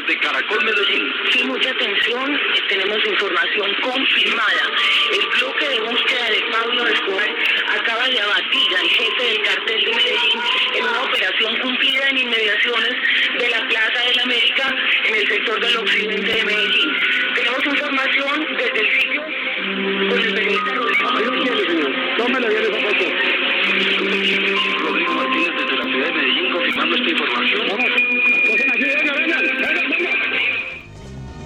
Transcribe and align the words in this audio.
Desde 0.00 0.18
Caracol, 0.20 0.64
Medellín. 0.64 1.12
Sí, 1.30 1.44
mucha 1.44 1.70
atención, 1.70 2.40
tenemos 2.68 2.98
información 3.06 3.74
confirmada. 3.82 4.62
El 5.12 5.26
bloque 5.38 5.68
de 5.68 5.80
búsqueda 5.80 6.30
de 6.30 6.40
Pablo 6.50 6.86
Escobar 6.86 7.34
acaba 7.68 8.08
de 8.08 8.20
abatir 8.20 8.76
al 8.78 8.88
jefe 8.88 9.24
del 9.24 9.42
cartel 9.42 9.84
de 9.84 9.94
Medellín 9.94 10.40
en 10.76 10.84
una 10.84 11.02
operación 11.02 11.58
cumplida 11.58 12.08
en 12.10 12.18
inmediaciones 12.18 12.94
de 13.38 13.48
la 13.50 13.68
Plaza 13.68 14.00
de 14.06 14.14
la 14.14 14.22
América 14.22 14.76
en 15.04 15.14
el 15.14 15.28
sector 15.28 15.60
del 15.60 15.76
occidente 15.76 16.32
de 16.32 16.44
Medellín. 16.44 16.90
Tenemos 17.34 17.66
información 17.66 18.46
desde 18.56 18.80
el 18.80 19.00
sitio 19.00 19.22
con 19.22 20.18
el 20.18 20.34
periodista 20.34 20.72
Rodrigo 20.72 21.02
Martínez. 21.10 21.60
Rodrigo 24.80 25.14
Martínez 25.14 25.52
desde 25.58 25.76
la 25.76 25.84
ciudad 25.84 26.06
de 26.06 26.12
Medellín 26.12 26.52
confirmando 26.52 26.96
esta 26.96 27.10
información. 27.10 28.19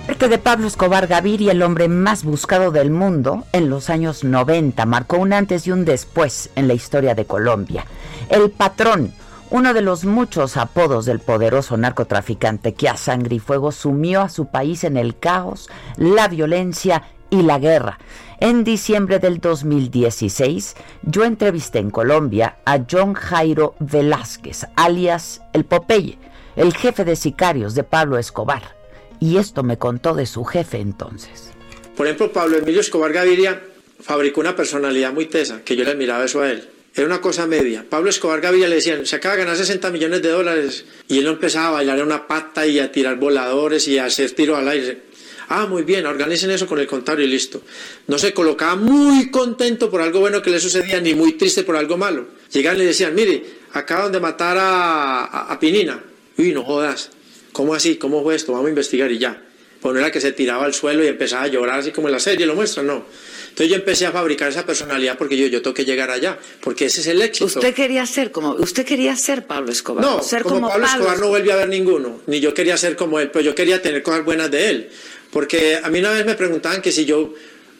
Muerte 0.07 0.29
de 0.29 0.39
Pablo 0.39 0.67
Escobar 0.67 1.07
Gaviria, 1.07 1.53
el 1.53 1.63
hombre 1.63 1.89
más 1.89 2.25
buscado 2.25 2.71
del 2.71 2.91
mundo 2.91 3.45
en 3.53 3.71
los 3.71 3.89
años 3.89 4.23
90, 4.23 4.85
marcó 4.85 5.17
un 5.17 5.33
antes 5.33 5.67
y 5.67 5.73
un 5.73 5.87
después 5.87 6.51
en 6.57 6.69
la 6.69 6.75
historia 6.75 7.15
de 7.15 7.25
Colombia. 7.25 7.87
El 8.29 8.51
patrón, 8.51 9.15
uno 9.51 9.73
de 9.73 9.81
los 9.81 10.05
muchos 10.05 10.59
apodos 10.59 11.07
del 11.07 11.21
poderoso 11.21 11.79
narcotraficante 11.79 12.75
que 12.75 12.91
a 12.91 12.99
sangre 12.99 13.37
y 13.37 13.39
fuego 13.39 13.73
sumió 13.73 14.21
a 14.21 14.29
su 14.29 14.47
país 14.47 14.85
en 14.85 14.99
el 14.99 15.19
caos, 15.19 15.71
la 15.97 16.29
violencia 16.29 17.05
y 17.31 17.41
la 17.41 17.59
guerra. 17.59 17.99
En 18.41 18.63
diciembre 18.63 19.21
del 19.21 19.41
2016, 19.41 20.77
yo 21.03 21.25
entrevisté 21.25 21.79
en 21.79 21.91
Colombia 21.91 22.57
a 22.67 22.81
John 22.91 23.15
Jairo 23.15 23.75
Velázquez, 23.79 24.67
alias 24.77 25.41
El 25.55 25.65
Popeye, 25.65 26.19
el 26.57 26.75
jefe 26.75 27.07
de 27.07 27.17
sicarios 27.17 27.75
de 27.75 27.85
Pablo 27.85 28.19
Escobar. 28.19 28.84
Y 29.25 29.39
esto 29.39 29.63
me 29.63 29.79
contó 29.79 30.13
de 30.15 30.27
su 30.27 30.45
jefe 30.45 30.81
entonces. 30.81 31.49
Por 31.97 32.07
ejemplo, 32.07 32.31
Pablo 32.31 32.59
Emilio 32.59 32.83
Escobar 32.83 33.11
Gaviria 33.11 33.59
fabricó 33.99 34.43
una 34.43 34.55
personalidad 34.55 35.15
muy 35.15 35.25
tesa, 35.25 35.63
que 35.65 35.77
yo 35.77 35.85
le 35.85 35.93
admiraba 35.93 36.27
eso 36.27 36.43
a 36.43 36.51
él. 36.51 36.69
Era 36.95 37.07
una 37.07 37.23
cosa 37.23 37.47
media. 37.47 37.87
Pablo 37.89 38.11
Escobar 38.11 38.43
Gaviria 38.43 38.69
le 38.69 38.75
decían, 38.75 39.07
se 39.07 39.17
acaba 39.17 39.37
de 39.37 39.45
ganar 39.45 39.57
60 39.57 39.91
millones 39.93 40.21
de 40.21 40.29
dólares. 40.29 40.85
Y 41.09 41.21
él 41.21 41.25
no 41.25 41.31
empezaba 41.31 41.69
a 41.69 41.71
bailar 41.71 42.01
en 42.01 42.05
una 42.05 42.29
pata 42.29 42.67
y 42.67 42.79
a 42.79 42.93
tirar 42.93 43.17
voladores 43.17 43.89
y 43.89 43.97
a 43.97 44.05
hacer 44.05 44.33
tiros 44.33 44.59
al 44.59 44.69
aire. 44.69 45.05
Ah, 45.49 45.65
muy 45.65 45.85
bien, 45.85 46.05
organicen 46.05 46.51
eso 46.51 46.67
con 46.67 46.79
el 46.79 46.87
contrario 46.87 47.25
y 47.25 47.29
listo. 47.31 47.63
No 48.09 48.19
se 48.19 48.35
colocaba 48.35 48.77
muy 48.77 49.31
contento 49.31 49.91
por 49.91 50.03
algo 50.03 50.21
bueno 50.21 50.43
que 50.43 50.51
le 50.51 50.61
sucedía, 50.61 51.01
ni 51.01 51.15
muy 51.15 51.33
triste 51.33 51.63
por 51.63 51.77
algo 51.77 51.97
malo. 51.97 52.27
Llegaban 52.53 52.77
y 52.77 52.81
le 52.81 52.89
decían, 52.89 53.15
mire, 53.15 53.43
acaban 53.73 54.13
de 54.13 54.21
matar 54.21 54.59
a, 54.59 55.25
a, 55.25 55.53
a 55.55 55.59
Pinina. 55.59 55.99
Uy, 56.37 56.53
no 56.53 56.63
jodas. 56.63 57.11
¿Cómo 57.55 57.73
así? 57.73 57.97
¿Cómo 57.97 58.21
fue 58.25 58.35
esto? 58.35 58.51
Vamos 58.51 58.67
a 58.67 58.71
investigar 58.71 59.13
y 59.13 59.19
ya. 59.19 59.41
Pues 59.81 59.95
no 59.95 60.01
era 60.01 60.11
que 60.11 60.21
se 60.21 60.33
tiraba 60.33 60.65
al 60.65 60.75
suelo 60.75 61.05
y 61.05 61.07
empezaba 61.07 61.45
a 61.45 61.47
llorar 61.47 61.79
así 61.79 61.93
como 61.93 62.09
en 62.09 62.13
la 62.13 62.19
serie 62.19 62.47
lo 62.47 62.57
muestran, 62.57 62.89
no. 62.89 63.05
Entonces 63.51 63.69
yo 63.69 63.77
empecé 63.77 64.07
a 64.07 64.11
fabricar 64.11 64.49
esa 64.49 64.67
personalidad 64.67 65.17
porque 65.17 65.37
yo, 65.37 65.47
yo 65.47 65.63
tengo 65.63 65.73
que 65.73 65.85
llegar 65.85 66.11
allá, 66.11 66.37
porque 66.61 66.87
ese 66.87 67.01
es 67.01 67.07
el 67.07 67.23
éxito. 67.23 67.47
Usted 67.47 67.73
quería 67.73 68.05
ser 68.07 68.33
como, 68.33 68.55
usted 68.55 68.85
quería 68.85 69.15
ser 69.15 69.47
Pablo 69.47 69.71
Escobar. 69.71 70.05
No, 70.05 70.21
ser 70.21 70.43
como, 70.43 70.69
Pablo 70.69 70.85
Escobar 70.85 71.21
no 71.21 71.29
vuelve 71.29 71.53
a 71.53 71.57
ver 71.57 71.69
ninguno, 71.69 72.23
ni 72.27 72.41
yo 72.41 72.53
quería 72.53 72.77
ser 72.77 72.97
como 72.97 73.21
él, 73.21 73.31
pero 73.31 73.45
yo 73.45 73.55
quería 73.55 73.81
tener 73.81 74.03
cosas 74.03 74.25
buenas 74.25 74.51
de 74.51 74.71
él. 74.71 74.91
Porque 75.31 75.79
a 75.81 75.89
mí 75.91 76.01
una 76.01 76.11
vez 76.11 76.27
me 76.27 76.35
preguntaban 76.35 76.83
que 76.83 76.91
si 76.91 77.05
yo 77.05 77.35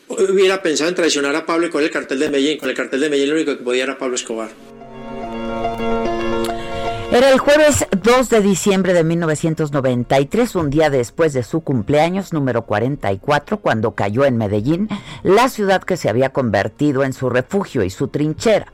hubiera 0.07 0.63
pensado 0.63 0.91
en 0.91 0.95
traicionar 0.95 1.35
a 1.35 1.45
Pablo 1.45 1.67
y 1.67 1.71
con 1.71 1.83
el 1.83 1.91
cartel 1.91 2.21
de 2.21 2.31
Medellín. 2.31 2.59
Con 2.59 2.69
el 2.69 2.77
cartel 2.77 3.01
de 3.01 3.11
Medellín 3.11 3.31
lo 3.31 3.37
único 3.37 3.57
que 3.57 3.65
podía 3.65 3.85
era 3.85 3.99
Pablo 3.99 4.15
Escobar. 4.15 4.51
Era 7.15 7.31
el 7.31 7.39
jueves 7.39 7.87
2 8.03 8.29
de 8.29 8.41
diciembre 8.41 8.93
de 8.93 9.05
1993, 9.05 10.57
un 10.57 10.69
día 10.69 10.91
después 10.91 11.33
de 11.33 11.45
su 11.45 11.61
cumpleaños 11.61 12.33
número 12.33 12.63
44, 12.63 13.59
cuando 13.61 13.95
cayó 13.95 14.25
en 14.25 14.37
Medellín, 14.37 14.89
la 15.23 15.49
ciudad 15.49 15.85
que 15.85 15.97
se 15.97 16.09
había 16.09 16.31
convertido 16.31 17.05
en 17.05 17.13
su 17.13 17.31
refugio 17.31 17.85
y 17.85 17.91
su 17.91 18.09
trinchera. 18.09 18.67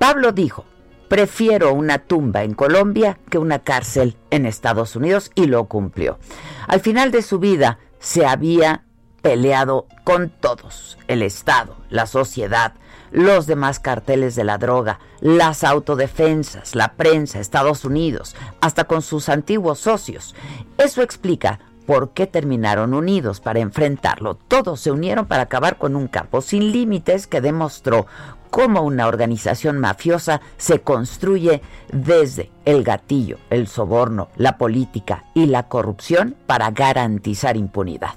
Pablo 0.00 0.32
dijo, 0.32 0.64
prefiero 1.06 1.72
una 1.74 1.98
tumba 1.98 2.42
en 2.42 2.54
Colombia 2.54 3.20
que 3.30 3.38
una 3.38 3.60
cárcel 3.60 4.16
en 4.30 4.46
Estados 4.46 4.96
Unidos 4.96 5.30
y 5.36 5.46
lo 5.46 5.66
cumplió. 5.66 6.18
Al 6.66 6.80
final 6.80 7.12
de 7.12 7.22
su 7.22 7.38
vida 7.38 7.78
se 8.00 8.26
había 8.26 8.82
peleado 9.22 9.86
con 10.02 10.30
todos, 10.30 10.98
el 11.06 11.22
Estado, 11.22 11.76
la 11.88 12.06
sociedad, 12.06 12.74
los 13.10 13.46
demás 13.46 13.80
carteles 13.80 14.34
de 14.34 14.44
la 14.44 14.58
droga, 14.58 14.98
las 15.20 15.64
autodefensas, 15.64 16.74
la 16.74 16.94
prensa, 16.94 17.40
Estados 17.40 17.84
Unidos, 17.84 18.36
hasta 18.60 18.84
con 18.84 19.02
sus 19.02 19.28
antiguos 19.28 19.78
socios. 19.80 20.34
Eso 20.78 21.02
explica 21.02 21.60
por 21.86 22.10
qué 22.10 22.26
terminaron 22.26 22.92
unidos 22.92 23.40
para 23.40 23.60
enfrentarlo. 23.60 24.34
Todos 24.34 24.80
se 24.80 24.90
unieron 24.90 25.26
para 25.26 25.44
acabar 25.44 25.78
con 25.78 25.96
un 25.96 26.08
campo 26.08 26.42
sin 26.42 26.72
límites 26.72 27.26
que 27.26 27.40
demostró 27.40 28.06
cómo 28.50 28.82
una 28.82 29.06
organización 29.06 29.78
mafiosa 29.78 30.40
se 30.56 30.80
construye 30.80 31.62
desde 31.92 32.50
el 32.64 32.84
gatillo, 32.84 33.38
el 33.50 33.66
soborno, 33.68 34.28
la 34.36 34.58
política 34.58 35.24
y 35.34 35.46
la 35.46 35.64
corrupción 35.64 36.36
para 36.46 36.70
garantizar 36.70 37.56
impunidad. 37.56 38.14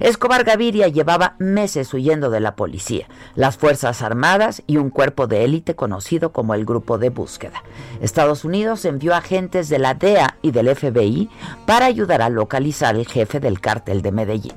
Escobar 0.00 0.42
Gaviria 0.44 0.88
llevaba 0.88 1.36
meses 1.38 1.94
huyendo 1.94 2.28
de 2.28 2.40
la 2.40 2.56
policía, 2.56 3.06
las 3.36 3.56
Fuerzas 3.56 4.02
Armadas 4.02 4.62
y 4.66 4.76
un 4.76 4.90
cuerpo 4.90 5.28
de 5.28 5.44
élite 5.44 5.76
conocido 5.76 6.32
como 6.32 6.54
el 6.54 6.64
Grupo 6.64 6.98
de 6.98 7.10
Búsqueda. 7.10 7.62
Estados 8.00 8.44
Unidos 8.44 8.84
envió 8.84 9.14
agentes 9.14 9.68
de 9.68 9.78
la 9.78 9.94
DEA 9.94 10.36
y 10.42 10.50
del 10.50 10.74
FBI 10.74 11.30
para 11.64 11.86
ayudar 11.86 12.22
a 12.22 12.28
localizar 12.28 12.96
al 12.96 13.06
jefe 13.06 13.38
del 13.38 13.60
cártel 13.60 14.02
de 14.02 14.12
Medellín. 14.12 14.54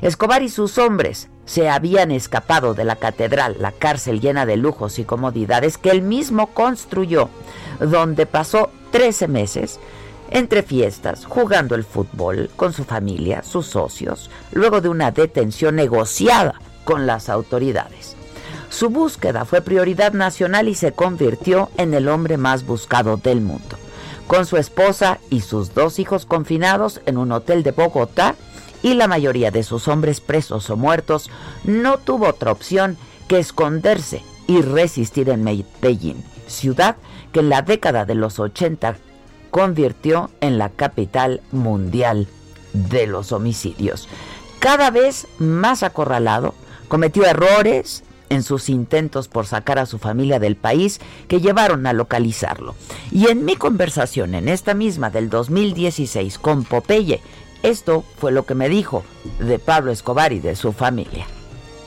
Escobar 0.00 0.42
y 0.42 0.48
sus 0.48 0.78
hombres 0.78 1.30
se 1.52 1.68
habían 1.68 2.10
escapado 2.10 2.72
de 2.72 2.84
la 2.84 2.96
catedral, 2.96 3.56
la 3.58 3.72
cárcel 3.72 4.22
llena 4.22 4.46
de 4.46 4.56
lujos 4.56 4.98
y 4.98 5.04
comodidades 5.04 5.76
que 5.76 5.90
él 5.90 6.00
mismo 6.00 6.46
construyó, 6.54 7.28
donde 7.78 8.24
pasó 8.24 8.70
13 8.90 9.28
meses 9.28 9.78
entre 10.30 10.62
fiestas, 10.62 11.26
jugando 11.26 11.74
el 11.74 11.84
fútbol 11.84 12.48
con 12.56 12.72
su 12.72 12.84
familia, 12.84 13.42
sus 13.42 13.66
socios, 13.66 14.30
luego 14.52 14.80
de 14.80 14.88
una 14.88 15.10
detención 15.10 15.76
negociada 15.76 16.54
con 16.84 17.06
las 17.06 17.28
autoridades. 17.28 18.16
Su 18.70 18.88
búsqueda 18.88 19.44
fue 19.44 19.60
prioridad 19.60 20.14
nacional 20.14 20.68
y 20.68 20.74
se 20.74 20.92
convirtió 20.92 21.68
en 21.76 21.92
el 21.92 22.08
hombre 22.08 22.38
más 22.38 22.64
buscado 22.64 23.18
del 23.18 23.42
mundo. 23.42 23.76
Con 24.26 24.46
su 24.46 24.56
esposa 24.56 25.18
y 25.30 25.40
sus 25.40 25.74
dos 25.74 25.98
hijos 25.98 26.26
confinados 26.26 27.00
en 27.06 27.18
un 27.18 27.32
hotel 27.32 27.62
de 27.62 27.72
Bogotá 27.72 28.34
y 28.82 28.94
la 28.94 29.08
mayoría 29.08 29.50
de 29.50 29.62
sus 29.62 29.88
hombres 29.88 30.20
presos 30.20 30.68
o 30.70 30.76
muertos, 30.76 31.30
no 31.64 31.98
tuvo 31.98 32.28
otra 32.28 32.52
opción 32.52 32.96
que 33.28 33.38
esconderse 33.38 34.22
y 34.46 34.60
resistir 34.60 35.28
en 35.28 35.44
Medellín, 35.44 36.24
ciudad 36.46 36.96
que 37.32 37.40
en 37.40 37.48
la 37.48 37.62
década 37.62 38.04
de 38.04 38.14
los 38.14 38.38
80 38.38 38.96
convirtió 39.50 40.30
en 40.40 40.58
la 40.58 40.70
capital 40.70 41.40
mundial 41.52 42.26
de 42.72 43.06
los 43.06 43.32
homicidios. 43.32 44.08
Cada 44.58 44.90
vez 44.90 45.26
más 45.38 45.82
acorralado, 45.82 46.54
cometió 46.88 47.24
errores 47.24 48.02
en 48.32 48.42
sus 48.42 48.68
intentos 48.68 49.28
por 49.28 49.46
sacar 49.46 49.78
a 49.78 49.86
su 49.86 49.98
familia 49.98 50.38
del 50.38 50.56
país 50.56 51.00
que 51.28 51.40
llevaron 51.40 51.86
a 51.86 51.92
localizarlo. 51.92 52.74
Y 53.10 53.28
en 53.28 53.44
mi 53.44 53.56
conversación 53.56 54.34
en 54.34 54.48
esta 54.48 54.74
misma 54.74 55.10
del 55.10 55.28
2016 55.28 56.38
con 56.38 56.64
Popeye, 56.64 57.20
esto 57.62 58.04
fue 58.18 58.32
lo 58.32 58.44
que 58.46 58.54
me 58.54 58.68
dijo 58.68 59.04
de 59.38 59.58
Pablo 59.58 59.92
Escobar 59.92 60.32
y 60.32 60.40
de 60.40 60.56
su 60.56 60.72
familia. 60.72 61.26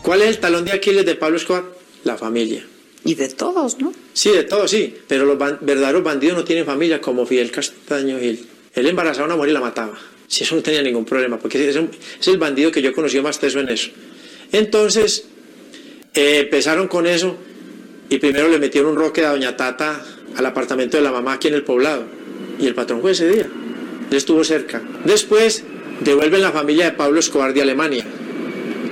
¿Cuál 0.04 0.22
es 0.22 0.30
el 0.30 0.40
talón 0.40 0.66
de 0.66 0.72
Aquiles 0.72 1.06
de 1.06 1.16
Pablo 1.16 1.38
Escobar? 1.38 1.64
La 2.04 2.16
familia. 2.16 2.64
Y 3.04 3.16
de 3.16 3.30
todos, 3.30 3.80
¿no? 3.80 3.92
Sí, 4.14 4.32
de 4.32 4.44
todos, 4.44 4.72
sí. 4.72 4.96
Pero 5.08 5.26
los 5.26 5.38
verdaderos 5.62 6.04
bandidos 6.04 6.38
no 6.38 6.44
tienen 6.44 6.66
familia 6.66 7.02
como 7.02 7.26
Fidel 7.26 7.52
Castaño 7.52 8.20
Gil. 8.20 8.48
Él 8.74 8.88
embarazaba 8.88 9.24
a 9.24 9.28
una 9.28 9.36
mujer 9.36 9.50
y 9.50 9.54
la 9.54 9.62
mataba. 9.62 9.98
Si 10.28 10.44
eso 10.44 10.56
no 10.56 10.62
tenía 10.62 10.82
ningún 10.82 11.06
problema, 11.06 11.38
porque 11.38 11.70
es, 11.70 11.76
es 11.76 12.28
el 12.28 12.38
bandido 12.38 12.72
que 12.72 12.82
yo 12.82 12.94
conocí 12.94 13.20
más 13.22 13.40
teso 13.40 13.60
en 13.60 13.70
eso. 13.70 13.90
Entonces, 14.52 15.26
eh, 16.16 16.40
empezaron 16.40 16.88
con 16.88 17.06
eso 17.08 17.38
y 18.10 18.18
primero 18.18 18.48
le 18.48 18.60
metieron 18.60 18.92
un 18.92 18.98
roque 18.98 19.26
a 19.26 19.32
Doña 19.32 19.56
Tata 19.56 20.04
al 20.36 20.46
apartamento 20.46 20.98
de 20.98 21.04
la 21.04 21.12
mamá 21.12 21.34
aquí 21.34 21.48
en 21.48 21.56
el 21.56 21.64
poblado. 21.64 22.06
Y 22.60 22.68
el 22.68 22.76
patrón 22.76 23.02
fue 23.02 23.12
ese 23.12 23.30
día. 23.30 23.48
Él 24.10 24.18
estuvo 24.18 24.44
cerca. 24.44 24.82
Después 25.04 25.64
devuelven 26.00 26.42
la 26.42 26.52
familia 26.52 26.86
de 26.86 26.92
Pablo 26.92 27.20
Escobar 27.20 27.54
de 27.54 27.62
Alemania, 27.62 28.06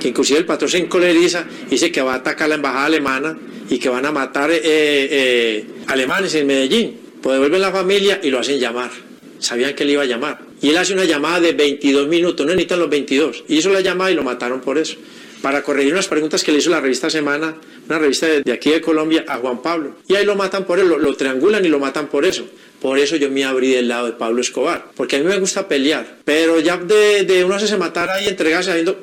que 0.00 0.08
inclusive 0.08 0.38
el 0.38 0.46
patrón 0.46 0.70
se 0.70 0.78
encoleriza 0.78 1.46
y 1.66 1.70
dice 1.70 1.92
que 1.92 2.02
va 2.02 2.14
a 2.14 2.16
atacar 2.16 2.48
la 2.48 2.56
embajada 2.56 2.86
alemana 2.86 3.38
y 3.70 3.78
que 3.78 3.88
van 3.88 4.04
a 4.06 4.12
matar 4.12 4.50
eh, 4.50 4.60
eh, 4.62 5.66
alemanes 5.86 6.34
en 6.34 6.46
Medellín. 6.46 7.00
Pues 7.22 7.34
devuelven 7.34 7.62
la 7.62 7.72
familia 7.72 8.20
y 8.22 8.30
lo 8.30 8.38
hacen 8.38 8.58
llamar. 8.58 8.90
Sabían 9.38 9.74
que 9.74 9.84
él 9.84 9.90
iba 9.90 10.02
a 10.02 10.06
llamar. 10.06 10.40
Y 10.60 10.70
él 10.70 10.76
hace 10.76 10.92
una 10.92 11.04
llamada 11.04 11.40
de 11.40 11.52
22 11.52 12.08
minutos, 12.08 12.44
no 12.46 12.52
necesitan 12.52 12.80
los 12.80 12.90
22. 12.90 13.44
Hizo 13.48 13.70
la 13.70 13.80
llamada 13.80 14.10
y 14.10 14.14
lo 14.14 14.22
mataron 14.22 14.60
por 14.60 14.78
eso. 14.78 14.96
Para 15.44 15.62
corregir 15.62 15.92
unas 15.92 16.08
preguntas 16.08 16.42
que 16.42 16.52
le 16.52 16.56
hizo 16.56 16.70
la 16.70 16.80
revista 16.80 17.10
Semana, 17.10 17.54
una 17.86 17.98
revista 17.98 18.26
de, 18.26 18.50
aquí 18.50 18.70
de 18.70 18.80
Colombia, 18.80 19.26
a 19.28 19.36
Juan 19.36 19.60
Pablo. 19.60 19.96
Y 20.08 20.14
ahí 20.14 20.24
lo 20.24 20.36
matan 20.36 20.64
por 20.64 20.78
eso, 20.78 20.96
lo, 20.96 21.14
triangulan 21.16 21.62
y 21.62 21.68
lo 21.68 21.78
matan 21.78 22.06
por 22.06 22.24
eso. 22.24 22.46
Por 22.80 22.98
eso 22.98 23.16
yo 23.16 23.30
me 23.30 23.44
abrí 23.44 23.72
del 23.72 23.86
lado 23.86 24.06
de 24.06 24.12
Pablo 24.12 24.40
Escobar. 24.40 24.86
Porque 24.96 25.16
a 25.16 25.18
mí 25.18 25.26
me 25.26 25.38
gusta 25.38 25.68
pelear. 25.68 26.16
Pero 26.24 26.60
ya 26.60 26.78
de, 26.78 27.24
de 27.24 27.44
uno 27.44 27.58
se 27.58 27.76
matar 27.76 28.08
ahí, 28.08 28.26
entregarse, 28.26 28.70
habiendo 28.70 28.96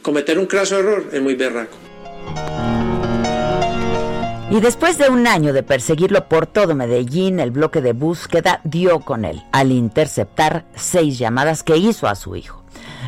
cometer 0.00 0.38
un 0.38 0.46
craso 0.46 0.78
error, 0.78 1.10
es 1.12 1.20
muy 1.20 1.34
berraco. 1.34 1.76
Y 4.50 4.60
después 4.60 4.96
de 4.96 5.10
un 5.10 5.26
año 5.26 5.52
de 5.52 5.62
perseguirlo 5.62 6.26
por 6.26 6.46
todo 6.46 6.74
Medellín, 6.74 7.38
el 7.38 7.50
bloque 7.50 7.82
de 7.82 7.92
búsqueda 7.92 8.62
dio 8.64 9.00
con 9.00 9.26
él 9.26 9.42
al 9.52 9.70
interceptar 9.70 10.64
seis 10.74 11.18
llamadas 11.18 11.62
que 11.62 11.76
hizo 11.76 12.08
a 12.08 12.14
su 12.14 12.34
hijo. 12.34 12.61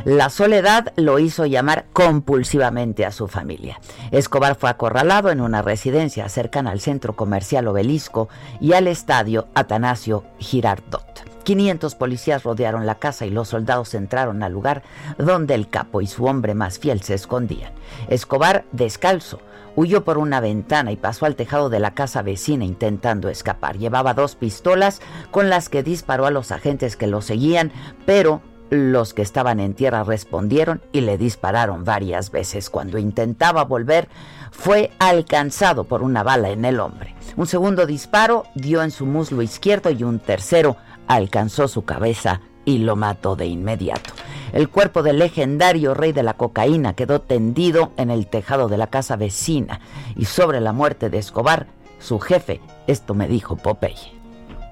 La 0.04 0.28
soledad 0.28 0.92
lo 0.96 1.18
hizo 1.18 1.46
llamar 1.46 1.86
compulsivamente 1.94 3.06
a 3.06 3.10
su 3.10 3.26
familia. 3.26 3.80
Escobar 4.10 4.54
fue 4.54 4.68
acorralado 4.68 5.30
en 5.30 5.40
una 5.40 5.62
residencia 5.62 6.28
cercana 6.28 6.72
al 6.72 6.80
centro 6.80 7.16
comercial 7.16 7.66
Obelisco 7.68 8.28
y 8.60 8.74
al 8.74 8.86
estadio 8.86 9.48
Atanasio 9.54 10.24
Girardot. 10.38 11.24
500 11.44 11.94
policías 11.94 12.42
rodearon 12.42 12.84
la 12.84 12.96
casa 12.96 13.24
y 13.24 13.30
los 13.30 13.48
soldados 13.48 13.94
entraron 13.94 14.42
al 14.42 14.52
lugar 14.52 14.82
donde 15.16 15.54
el 15.54 15.68
capo 15.68 16.02
y 16.02 16.06
su 16.06 16.26
hombre 16.26 16.54
más 16.54 16.78
fiel 16.78 17.00
se 17.02 17.14
escondían. 17.14 17.72
Escobar, 18.08 18.64
descalzo, 18.72 19.40
Huyó 19.76 20.04
por 20.04 20.18
una 20.18 20.38
ventana 20.38 20.92
y 20.92 20.96
pasó 20.96 21.26
al 21.26 21.34
tejado 21.34 21.68
de 21.68 21.80
la 21.80 21.94
casa 21.94 22.22
vecina 22.22 22.64
intentando 22.64 23.28
escapar. 23.28 23.76
Llevaba 23.76 24.14
dos 24.14 24.36
pistolas 24.36 25.00
con 25.32 25.50
las 25.50 25.68
que 25.68 25.82
disparó 25.82 26.26
a 26.26 26.30
los 26.30 26.52
agentes 26.52 26.96
que 26.96 27.08
lo 27.08 27.20
seguían, 27.20 27.72
pero 28.06 28.40
los 28.74 29.14
que 29.14 29.22
estaban 29.22 29.60
en 29.60 29.74
tierra 29.74 30.04
respondieron 30.04 30.82
y 30.92 31.00
le 31.00 31.18
dispararon 31.18 31.84
varias 31.84 32.30
veces. 32.30 32.70
Cuando 32.70 32.98
intentaba 32.98 33.64
volver, 33.64 34.08
fue 34.50 34.90
alcanzado 34.98 35.84
por 35.84 36.02
una 36.02 36.22
bala 36.22 36.50
en 36.50 36.64
el 36.64 36.80
hombre. 36.80 37.14
Un 37.36 37.46
segundo 37.46 37.86
disparo 37.86 38.44
dio 38.54 38.82
en 38.82 38.90
su 38.90 39.06
muslo 39.06 39.42
izquierdo 39.42 39.90
y 39.90 40.04
un 40.04 40.18
tercero 40.18 40.76
alcanzó 41.06 41.68
su 41.68 41.84
cabeza 41.84 42.40
y 42.64 42.78
lo 42.78 42.96
mató 42.96 43.36
de 43.36 43.46
inmediato. 43.46 44.12
El 44.52 44.68
cuerpo 44.68 45.02
del 45.02 45.18
legendario 45.18 45.94
rey 45.94 46.12
de 46.12 46.22
la 46.22 46.34
cocaína 46.34 46.94
quedó 46.94 47.20
tendido 47.20 47.92
en 47.96 48.10
el 48.10 48.28
tejado 48.28 48.68
de 48.68 48.78
la 48.78 48.86
casa 48.86 49.16
vecina 49.16 49.80
y 50.16 50.26
sobre 50.26 50.60
la 50.60 50.72
muerte 50.72 51.10
de 51.10 51.18
Escobar, 51.18 51.66
su 51.98 52.20
jefe, 52.20 52.60
esto 52.86 53.14
me 53.14 53.28
dijo 53.28 53.56
Popeye. 53.56 54.12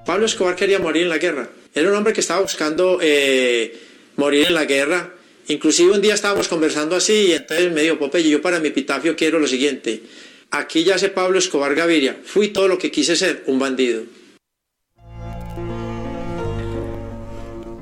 Pablo 0.05 0.25
Escobar 0.25 0.55
quería 0.55 0.79
morir 0.79 1.03
en 1.03 1.09
la 1.09 1.17
guerra. 1.17 1.49
Era 1.73 1.89
un 1.89 1.95
hombre 1.95 2.13
que 2.13 2.21
estaba 2.21 2.41
buscando 2.41 2.99
eh, 3.01 3.77
morir 4.15 4.47
en 4.47 4.53
la 4.53 4.65
guerra. 4.65 5.13
Inclusive 5.47 5.91
un 5.91 6.01
día 6.01 6.13
estábamos 6.13 6.47
conversando 6.47 6.95
así 6.95 7.27
y 7.27 7.31
entonces 7.33 7.71
me 7.71 7.81
dijo 7.81 7.99
Popeye, 7.99 8.29
yo 8.29 8.41
para 8.41 8.59
mi 8.59 8.69
epitafio 8.69 9.15
quiero 9.15 9.39
lo 9.39 9.47
siguiente. 9.47 10.03
Aquí 10.51 10.83
ya 10.83 10.97
sé 10.97 11.09
Pablo 11.09 11.39
Escobar 11.39 11.75
Gaviria. 11.75 12.17
Fui 12.23 12.49
todo 12.49 12.67
lo 12.67 12.77
que 12.77 12.91
quise 12.91 13.15
ser, 13.15 13.43
un 13.47 13.59
bandido. 13.59 14.03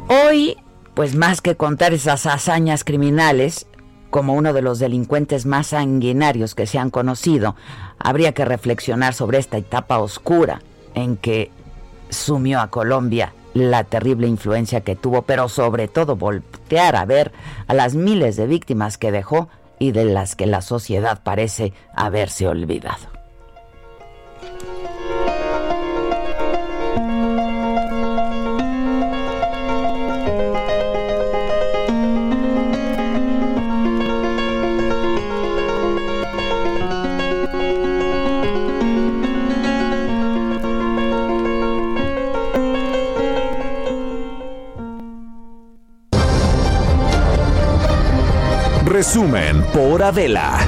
Hoy, 0.07 0.57
pues 0.95 1.15
más 1.15 1.41
que 1.41 1.55
contar 1.55 1.93
esas 1.93 2.25
hazañas 2.25 2.83
criminales, 2.83 3.67
como 4.09 4.33
uno 4.33 4.53
de 4.53 4.61
los 4.61 4.79
delincuentes 4.79 5.45
más 5.45 5.67
sanguinarios 5.67 6.55
que 6.55 6.67
se 6.67 6.77
han 6.77 6.89
conocido, 6.89 7.55
habría 7.97 8.33
que 8.33 8.45
reflexionar 8.45 9.13
sobre 9.13 9.38
esta 9.38 9.57
etapa 9.57 10.00
oscura 10.00 10.61
en 10.95 11.17
que 11.17 11.51
sumió 12.09 12.59
a 12.59 12.69
Colombia 12.69 13.33
la 13.53 13.84
terrible 13.84 14.27
influencia 14.27 14.81
que 14.81 14.96
tuvo, 14.96 15.24
pero 15.24 15.50
sobre 15.50 15.88
todo 15.88 16.15
voltear 16.15 16.96
a 16.96 17.05
ver 17.05 17.31
a 17.67 17.74
las 17.74 17.96
miles 17.96 18.36
de 18.36 18.48
víctimas 18.48 18.98
que 18.98 19.12
dejó 19.12 19.50
y 19.79 19.91
de 19.91 20.05
las 20.05 20.36
que 20.36 20.46
la 20.46 20.62
sociedad 20.62 21.22
parece 21.24 21.74
haberse 21.96 22.48
olvidado. 22.48 23.21
Resumen 49.01 49.63
por 49.74 50.03
Adela. 50.03 50.60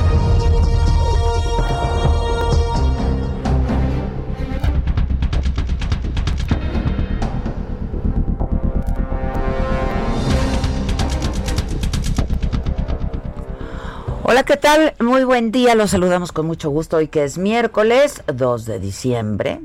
Hola, 14.24 14.42
¿qué 14.42 14.58
tal? 14.58 14.96
Muy 15.00 15.24
buen 15.25 15.52
día, 15.52 15.75
los 15.75 15.92
saludamos 15.92 16.32
con 16.32 16.48
mucho 16.48 16.72
gusto 16.72 16.98
hoy 16.98 17.10
que 17.10 17.24
es 17.24 17.38
miércoles 17.38 18.24
2 18.25 18.66
de 18.66 18.80
diciembre. 18.80 19.60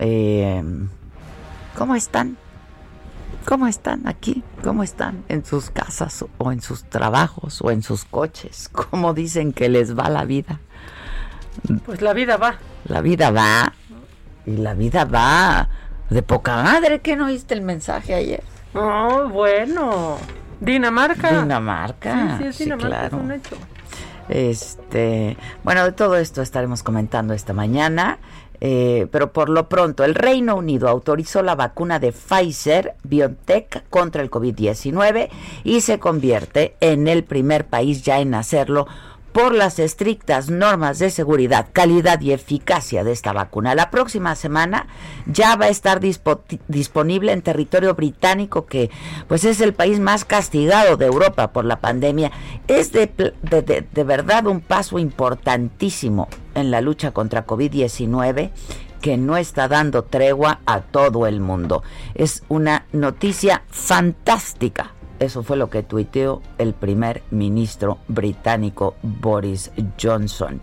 Eh, 0.00 0.62
¿Cómo 1.78 1.94
están? 1.94 2.36
¿Cómo 3.46 3.68
están 3.68 4.08
aquí? 4.08 4.42
¿Cómo 4.64 4.82
están 4.82 5.24
en 5.28 5.44
sus 5.44 5.70
casas 5.70 6.24
o 6.36 6.50
en 6.50 6.60
sus 6.60 6.82
trabajos 6.84 7.62
o 7.62 7.70
en 7.70 7.80
sus 7.82 8.04
coches? 8.04 8.68
¿Cómo 8.72 9.14
dicen 9.14 9.52
que 9.52 9.68
les 9.68 9.96
va 9.96 10.10
la 10.10 10.24
vida? 10.24 10.58
Pues 11.84 12.02
la 12.02 12.12
vida 12.12 12.36
va. 12.36 12.56
La 12.86 13.00
vida 13.00 13.30
va. 13.30 13.72
Y 14.46 14.56
la 14.56 14.74
vida 14.74 15.04
va 15.04 15.68
de 16.10 16.22
poca 16.22 16.62
madre. 16.62 17.00
¿Qué 17.00 17.14
no 17.14 17.26
oíste 17.26 17.54
el 17.54 17.62
mensaje 17.62 18.14
ayer? 18.14 18.42
Oh, 18.74 19.28
bueno. 19.28 20.18
Dinamarca. 20.60 21.40
Dinamarca. 21.40 22.38
Sí, 22.38 22.42
sí, 22.42 22.48
es 22.48 22.56
Sí, 22.56 22.64
Dinamarca, 22.64 22.88
claro. 22.88 23.16
es 23.16 23.22
un 23.22 23.32
hecho. 23.32 23.56
Este, 24.28 25.36
bueno, 25.62 25.84
de 25.84 25.92
todo 25.92 26.16
esto 26.16 26.42
estaremos 26.42 26.82
comentando 26.82 27.32
esta 27.32 27.52
mañana. 27.52 28.18
Eh, 28.60 29.06
pero 29.10 29.32
por 29.32 29.48
lo 29.48 29.68
pronto, 29.68 30.04
el 30.04 30.14
Reino 30.14 30.56
Unido 30.56 30.88
autorizó 30.88 31.42
la 31.42 31.54
vacuna 31.54 31.98
de 31.98 32.12
Pfizer 32.12 32.94
BioNTech 33.04 33.84
contra 33.90 34.22
el 34.22 34.30
COVID-19 34.30 35.28
y 35.64 35.80
se 35.80 35.98
convierte 35.98 36.76
en 36.80 37.08
el 37.08 37.24
primer 37.24 37.66
país 37.66 38.02
ya 38.02 38.20
en 38.20 38.34
hacerlo 38.34 38.86
por 39.32 39.54
las 39.54 39.78
estrictas 39.78 40.48
normas 40.48 40.98
de 40.98 41.10
seguridad, 41.10 41.66
calidad 41.70 42.22
y 42.22 42.32
eficacia 42.32 43.04
de 43.04 43.12
esta 43.12 43.34
vacuna. 43.34 43.74
La 43.74 43.90
próxima 43.90 44.34
semana 44.34 44.86
ya 45.26 45.56
va 45.56 45.66
a 45.66 45.68
estar 45.68 46.00
dispo- 46.00 46.40
disponible 46.68 47.32
en 47.32 47.42
territorio 47.42 47.94
británico, 47.94 48.64
que 48.64 48.90
pues 49.28 49.44
es 49.44 49.60
el 49.60 49.74
país 49.74 50.00
más 50.00 50.24
castigado 50.24 50.96
de 50.96 51.04
Europa 51.04 51.52
por 51.52 51.66
la 51.66 51.80
pandemia. 51.80 52.32
Es 52.66 52.92
de- 52.92 53.10
de 53.92 54.04
verdad 54.04 54.46
un 54.46 54.62
paso 54.62 54.98
importantísimo 54.98 56.28
en 56.56 56.72
la 56.72 56.80
lucha 56.80 57.12
contra 57.12 57.46
COVID-19 57.46 58.50
que 59.00 59.16
no 59.16 59.36
está 59.36 59.68
dando 59.68 60.02
tregua 60.02 60.58
a 60.66 60.80
todo 60.80 61.28
el 61.28 61.38
mundo. 61.38 61.84
Es 62.14 62.42
una 62.48 62.86
noticia 62.92 63.62
fantástica 63.68 64.96
eso 65.18 65.42
fue 65.42 65.56
lo 65.56 65.70
que 65.70 65.82
tuiteó 65.82 66.42
el 66.58 66.74
primer 66.74 67.22
ministro 67.30 67.98
británico 68.08 68.96
Boris 69.02 69.70
Johnson. 70.00 70.60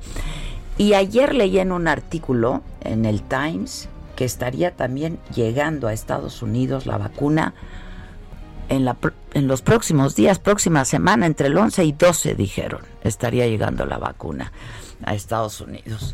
Y 0.78 0.94
ayer 0.94 1.34
leí 1.34 1.60
en 1.60 1.72
un 1.72 1.88
artículo 1.88 2.62
en 2.82 3.06
el 3.06 3.22
Times 3.24 3.90
que 4.16 4.26
estaría 4.26 4.72
también 4.72 5.20
llegando 5.34 5.88
a 5.88 5.94
Estados 5.94 6.44
Unidos 6.44 6.86
la 6.86 6.98
vacuna 6.98 7.56
en, 8.70 8.86
la, 8.86 8.98
en 9.34 9.48
los 9.48 9.62
próximos 9.62 10.16
días, 10.16 10.40
próxima 10.40 10.86
semana, 10.86 11.26
entre 11.26 11.48
el 11.48 11.58
11 11.58 11.84
y 11.84 11.92
12 11.92 12.36
dijeron, 12.36 12.82
estaría 13.04 13.48
llegando 13.48 13.86
la 13.86 13.98
vacuna 13.98 14.52
a 15.06 15.16
Estados 15.16 15.62
Unidos. 15.62 16.14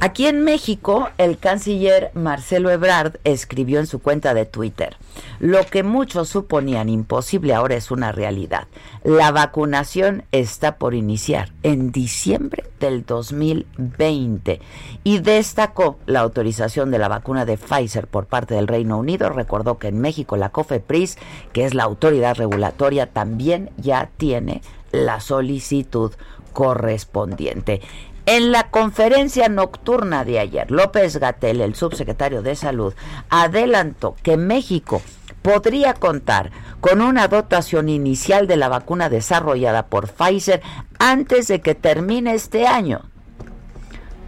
Aquí 0.00 0.26
en 0.26 0.44
México, 0.44 1.08
el 1.18 1.38
canciller 1.38 2.10
Marcelo 2.14 2.70
Ebrard 2.70 3.18
escribió 3.24 3.80
en 3.80 3.86
su 3.86 4.00
cuenta 4.00 4.34
de 4.34 4.44
Twitter, 4.44 4.96
lo 5.38 5.64
que 5.64 5.82
muchos 5.82 6.28
suponían 6.28 6.88
imposible 6.88 7.54
ahora 7.54 7.76
es 7.76 7.90
una 7.90 8.12
realidad. 8.12 8.66
La 9.02 9.30
vacunación 9.30 10.24
está 10.32 10.76
por 10.76 10.94
iniciar 10.94 11.52
en 11.62 11.90
diciembre 11.90 12.64
del 12.80 13.06
2020 13.06 14.60
y 15.04 15.18
destacó 15.20 15.98
la 16.06 16.20
autorización 16.20 16.90
de 16.90 16.98
la 16.98 17.08
vacuna 17.08 17.46
de 17.46 17.56
Pfizer 17.56 18.06
por 18.06 18.26
parte 18.26 18.54
del 18.54 18.68
Reino 18.68 18.98
Unido. 18.98 19.30
Recordó 19.30 19.78
que 19.78 19.88
en 19.88 20.00
México 20.00 20.36
la 20.36 20.50
COFEPRIS, 20.50 21.16
que 21.52 21.64
es 21.64 21.72
la 21.72 21.84
autoridad 21.84 22.36
regulatoria, 22.36 23.06
también 23.06 23.70
ya 23.78 24.10
tiene 24.18 24.60
la 24.92 25.20
solicitud 25.20 26.12
correspondiente. 26.54 27.82
En 28.26 28.52
la 28.52 28.70
conferencia 28.70 29.50
nocturna 29.50 30.24
de 30.24 30.38
ayer, 30.38 30.70
López 30.70 31.18
Gatel, 31.18 31.60
el 31.60 31.74
subsecretario 31.74 32.40
de 32.40 32.56
Salud, 32.56 32.94
adelantó 33.28 34.16
que 34.22 34.38
México 34.38 35.02
podría 35.42 35.92
contar 35.92 36.50
con 36.80 37.02
una 37.02 37.28
dotación 37.28 37.90
inicial 37.90 38.46
de 38.46 38.56
la 38.56 38.70
vacuna 38.70 39.10
desarrollada 39.10 39.88
por 39.88 40.08
Pfizer 40.08 40.62
antes 40.98 41.48
de 41.48 41.60
que 41.60 41.74
termine 41.74 42.32
este 42.32 42.66
año 42.66 43.02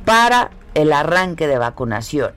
para 0.04 0.50
el 0.74 0.92
arranque 0.92 1.46
de 1.46 1.56
vacunación. 1.56 2.32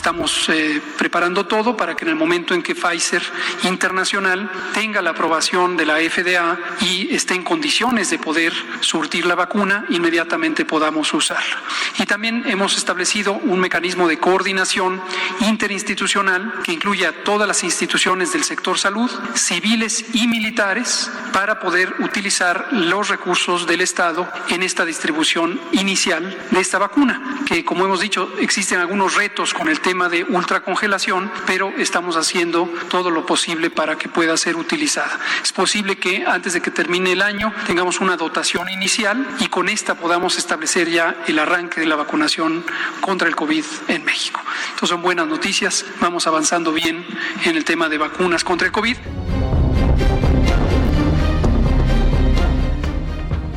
Estamos 0.00 0.48
eh, 0.48 0.80
preparando 0.96 1.44
todo 1.44 1.76
para 1.76 1.94
que 1.94 2.06
en 2.06 2.08
el 2.08 2.16
momento 2.16 2.54
en 2.54 2.62
que 2.62 2.74
Pfizer 2.74 3.22
Internacional 3.64 4.50
tenga 4.72 5.02
la 5.02 5.10
aprobación 5.10 5.76
de 5.76 5.84
la 5.84 5.96
FDA 5.96 6.58
y 6.80 7.14
esté 7.14 7.34
en 7.34 7.42
condiciones 7.42 8.08
de 8.08 8.18
poder 8.18 8.54
surtir 8.80 9.26
la 9.26 9.34
vacuna, 9.34 9.84
inmediatamente 9.90 10.64
podamos 10.64 11.12
usarla. 11.12 11.60
Y 11.98 12.06
también 12.06 12.44
hemos 12.46 12.78
establecido 12.78 13.34
un 13.34 13.60
mecanismo 13.60 14.08
de 14.08 14.18
coordinación 14.18 15.02
interinstitucional 15.40 16.54
que 16.64 16.72
incluye 16.72 17.06
a 17.06 17.22
todas 17.22 17.46
las 17.46 17.62
instituciones 17.62 18.32
del 18.32 18.44
sector 18.44 18.78
salud, 18.78 19.10
civiles 19.34 20.06
y 20.14 20.26
militares, 20.28 21.10
para 21.34 21.60
poder 21.60 21.92
utilizar 21.98 22.68
los 22.72 23.08
recursos 23.08 23.66
del 23.66 23.82
Estado 23.82 24.32
en 24.48 24.62
esta 24.62 24.86
distribución 24.86 25.60
inicial 25.72 26.38
de 26.50 26.60
esta 26.60 26.78
vacuna, 26.78 27.42
que 27.46 27.66
como 27.66 27.84
hemos 27.84 28.00
dicho 28.00 28.32
existen 28.40 28.78
algunos 28.78 29.14
retos 29.14 29.52
con 29.52 29.68
el 29.68 29.80
tema 29.80 29.89
de 29.90 30.22
ultracongelación, 30.22 31.32
pero 31.46 31.72
estamos 31.76 32.16
haciendo 32.16 32.68
todo 32.88 33.10
lo 33.10 33.26
posible 33.26 33.70
para 33.70 33.96
que 33.96 34.08
pueda 34.08 34.36
ser 34.36 34.54
utilizada. 34.54 35.18
Es 35.42 35.52
posible 35.52 35.96
que 35.96 36.24
antes 36.24 36.52
de 36.52 36.60
que 36.60 36.70
termine 36.70 37.10
el 37.10 37.22
año 37.22 37.52
tengamos 37.66 38.00
una 38.00 38.16
dotación 38.16 38.70
inicial 38.70 39.26
y 39.40 39.48
con 39.48 39.68
esta 39.68 39.96
podamos 39.96 40.38
establecer 40.38 40.88
ya 40.88 41.16
el 41.26 41.40
arranque 41.40 41.80
de 41.80 41.86
la 41.86 41.96
vacunación 41.96 42.64
contra 43.00 43.26
el 43.26 43.34
COVID 43.34 43.64
en 43.88 44.04
México. 44.04 44.40
Entonces 44.66 44.90
son 44.90 45.02
buenas 45.02 45.26
noticias, 45.26 45.84
vamos 46.00 46.28
avanzando 46.28 46.72
bien 46.72 47.04
en 47.44 47.56
el 47.56 47.64
tema 47.64 47.88
de 47.88 47.98
vacunas 47.98 48.44
contra 48.44 48.66
el 48.68 48.72
COVID. 48.72 48.96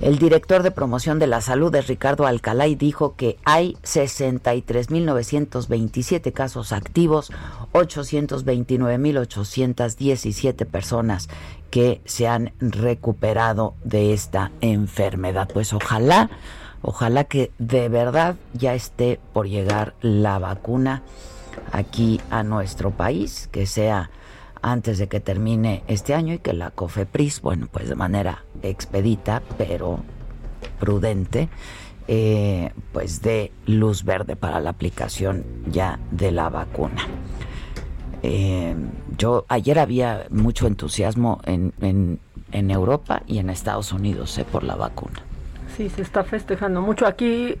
El 0.01 0.17
director 0.17 0.63
de 0.63 0.71
promoción 0.71 1.19
de 1.19 1.27
la 1.27 1.41
salud 1.41 1.73
de 1.73 1.81
Ricardo 1.81 2.25
Alcalá 2.25 2.67
dijo 2.67 3.17
que 3.17 3.37
hay 3.43 3.75
63.927 3.83 6.31
casos 6.31 6.71
activos, 6.71 7.33
829.817 7.73 10.65
personas 10.65 11.27
que 11.69 11.99
se 12.05 12.29
han 12.29 12.53
recuperado 12.61 13.73
de 13.83 14.13
esta 14.13 14.53
enfermedad. 14.61 15.49
Pues 15.53 15.73
ojalá, 15.73 16.29
ojalá 16.81 17.25
que 17.25 17.51
de 17.59 17.89
verdad 17.89 18.37
ya 18.53 18.75
esté 18.75 19.19
por 19.33 19.49
llegar 19.49 19.95
la 19.99 20.39
vacuna 20.39 21.03
aquí 21.73 22.21
a 22.29 22.43
nuestro 22.43 22.91
país, 22.91 23.49
que 23.51 23.65
sea 23.65 24.11
antes 24.61 24.97
de 24.97 25.09
que 25.09 25.19
termine 25.19 25.83
este 25.87 26.13
año 26.13 26.33
y 26.33 26.39
que 26.39 26.53
la 26.53 26.71
COFEPRIS, 26.71 27.41
bueno, 27.41 27.67
pues 27.71 27.89
de 27.89 27.95
manera 27.95 28.43
expedita, 28.63 29.41
pero 29.57 29.99
prudente, 30.79 31.49
eh, 32.07 32.71
pues 32.91 33.21
dé 33.21 33.51
luz 33.65 34.03
verde 34.03 34.35
para 34.35 34.59
la 34.59 34.71
aplicación 34.71 35.45
ya 35.67 35.99
de 36.11 36.31
la 36.31 36.49
vacuna. 36.49 37.07
Eh, 38.23 38.75
yo 39.17 39.45
ayer 39.47 39.79
había 39.79 40.25
mucho 40.29 40.67
entusiasmo 40.67 41.39
en, 41.45 41.73
en, 41.81 42.19
en 42.51 42.71
Europa 42.71 43.21
y 43.27 43.37
en 43.37 43.49
Estados 43.49 43.93
Unidos 43.93 44.37
eh, 44.37 44.45
por 44.49 44.63
la 44.63 44.75
vacuna. 44.75 45.21
Sí, 45.77 45.89
se 45.89 46.01
está 46.01 46.23
festejando 46.23 46.81
mucho 46.81 47.05
aquí, 47.05 47.55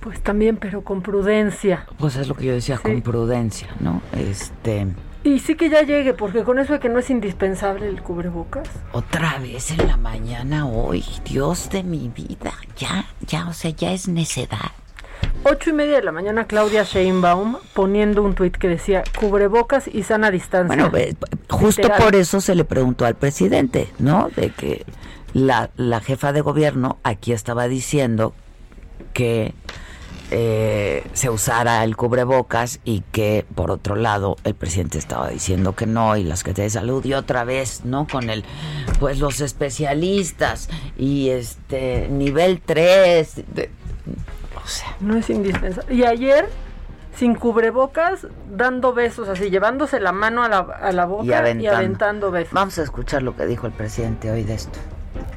pues 0.00 0.22
también, 0.22 0.56
pero 0.56 0.82
con 0.82 1.02
prudencia. 1.02 1.86
Pues 1.98 2.16
es 2.16 2.28
lo 2.28 2.36
que 2.36 2.44
yo 2.44 2.52
decía, 2.52 2.78
con 2.78 3.00
prudencia, 3.02 3.68
¿no? 3.80 4.02
Este. 4.12 4.86
Y 5.26 5.40
sí 5.40 5.56
que 5.56 5.68
ya 5.68 5.82
llegue, 5.82 6.14
porque 6.14 6.44
con 6.44 6.60
eso 6.60 6.74
de 6.74 6.78
que 6.78 6.88
no 6.88 7.00
es 7.00 7.10
indispensable 7.10 7.88
el 7.88 8.00
cubrebocas. 8.00 8.68
Otra 8.92 9.40
vez 9.40 9.72
en 9.72 9.88
la 9.88 9.96
mañana 9.96 10.68
hoy, 10.68 11.04
Dios 11.24 11.68
de 11.68 11.82
mi 11.82 12.08
vida, 12.14 12.52
ya, 12.76 13.06
ya, 13.26 13.48
o 13.48 13.52
sea, 13.52 13.72
ya 13.72 13.90
es 13.90 14.06
necedad. 14.06 14.70
Ocho 15.42 15.70
y 15.70 15.72
media 15.72 15.96
de 15.96 16.04
la 16.04 16.12
mañana, 16.12 16.44
Claudia 16.44 16.84
Sheinbaum 16.84 17.56
poniendo 17.74 18.22
un 18.22 18.36
tuit 18.36 18.56
que 18.56 18.68
decía 18.68 19.02
cubrebocas 19.18 19.88
y 19.92 20.04
sana 20.04 20.30
distancia. 20.30 20.88
Bueno, 20.88 20.96
eh, 20.96 21.16
justo 21.50 21.82
Literal. 21.82 22.02
por 22.04 22.14
eso 22.14 22.40
se 22.40 22.54
le 22.54 22.64
preguntó 22.64 23.04
al 23.04 23.16
presidente, 23.16 23.88
¿no? 23.98 24.30
De 24.36 24.50
que 24.50 24.86
la, 25.32 25.70
la 25.76 25.98
jefa 25.98 26.32
de 26.32 26.40
gobierno 26.40 26.98
aquí 27.02 27.32
estaba 27.32 27.66
diciendo 27.66 28.32
que 29.12 29.54
eh, 30.30 31.06
se 31.12 31.30
usara 31.30 31.84
el 31.84 31.96
cubrebocas 31.96 32.80
y 32.84 33.02
que 33.12 33.46
por 33.54 33.70
otro 33.70 33.94
lado 33.94 34.36
el 34.44 34.54
presidente 34.54 34.98
estaba 34.98 35.28
diciendo 35.28 35.74
que 35.74 35.86
no 35.86 36.16
y 36.16 36.24
las 36.24 36.42
que 36.42 36.52
de 36.52 36.68
salud 36.68 37.04
y 37.04 37.14
otra 37.14 37.44
vez 37.44 37.84
no 37.84 38.06
con 38.10 38.30
el 38.30 38.44
pues 38.98 39.18
los 39.18 39.40
especialistas 39.40 40.68
y 40.96 41.28
este 41.28 42.08
nivel 42.08 42.60
3 42.64 43.44
o 44.66 44.68
sea 44.68 44.96
No 45.00 45.16
es 45.16 45.30
indispensable. 45.30 45.94
Y 45.94 46.04
ayer, 46.04 46.48
sin 47.14 47.34
cubrebocas, 47.34 48.26
dando 48.50 48.92
besos, 48.92 49.28
así, 49.28 49.48
llevándose 49.48 50.00
la 50.00 50.12
mano 50.12 50.42
a 50.42 50.48
la, 50.48 50.58
a 50.58 50.92
la 50.92 51.04
boca 51.04 51.24
y 51.24 51.32
aventando. 51.32 51.76
aventando 51.76 52.30
besos. 52.32 52.52
Vamos 52.52 52.78
a 52.78 52.82
escuchar 52.82 53.22
lo 53.22 53.36
que 53.36 53.46
dijo 53.46 53.66
el 53.66 53.72
presidente 53.72 54.30
hoy 54.30 54.42
de 54.42 54.54
esto. 54.54 54.78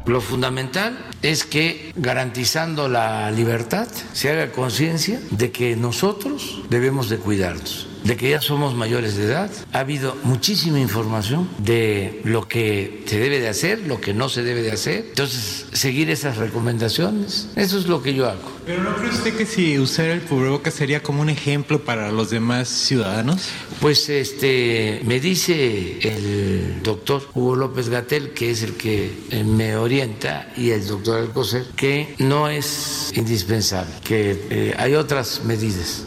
Lo 0.10 0.22
fundamental 0.22 0.98
es 1.22 1.44
que 1.44 1.94
garantizando 1.96 2.89
la 2.89 3.30
libertad 3.30 3.88
se 4.13 4.32
haga 4.32 4.51
conciencia 4.51 5.22
de 5.30 5.51
que 5.51 5.75
nosotros 5.75 6.63
debemos 6.68 7.10
de 7.10 7.18
cuidarnos, 7.18 7.86
de 8.03 8.18
que 8.18 8.29
ya 8.29 8.41
somos 8.41 8.75
mayores 8.75 9.18
de 9.18 9.25
edad. 9.25 9.51
Ha 9.74 9.79
habido 9.79 10.15
muchísima 10.24 10.79
información 10.79 11.50
de 11.58 12.22
lo 12.24 12.48
que 12.48 13.03
se 13.06 13.20
debe 13.20 13.39
de 13.39 13.50
hacer, 13.50 13.79
lo 13.79 14.01
que 14.01 14.13
no 14.13 14.29
se 14.29 14.44
debe 14.44 14.62
de 14.62 14.72
hacer. 14.72 15.06
Entonces, 15.10 15.65
seguir 15.74 16.10
esas 16.10 16.38
recomendaciones, 16.38 17.50
eso 17.56 17.77
es 17.77 17.88
lo 17.88 18.01
que 18.01 18.13
yo 18.13 18.29
hago. 18.29 18.60
¿Pero 18.65 18.84
no 18.84 18.96
cree 18.96 19.10
usted 19.10 19.36
que 19.36 19.46
si 19.46 19.79
usar 19.79 20.06
el 20.06 20.22
cubrebocas 20.22 20.74
sería 20.74 21.01
como 21.01 21.22
un 21.22 21.29
ejemplo 21.29 21.84
para 21.84 22.12
los 22.12 22.29
demás 22.29 22.68
ciudadanos? 22.70 23.50
Pues 23.79 24.10
este 24.10 25.01
me 25.06 25.20
dice 25.20 26.00
el 26.01 26.84
doctor 26.84 27.27
Hugo 27.34 27.56
López 27.56 27.89
Gatel, 27.89 28.32
que 28.34 28.51
es 28.51 28.62
el 28.63 28.75
que 28.75 29.12
eh, 29.32 29.44
me 29.44 29.75
orienta, 29.75 30.51
y 30.56 30.70
el 30.70 30.86
doctor 30.88 31.20
Alcocer, 31.20 31.65
que 31.75 32.15
no 32.20 32.50
es 32.50 33.12
indispensable, 33.15 33.91
que 34.03 34.39
eh, 34.50 34.75
hay 34.77 34.96
otras 34.96 35.41
medidas. 35.46 36.03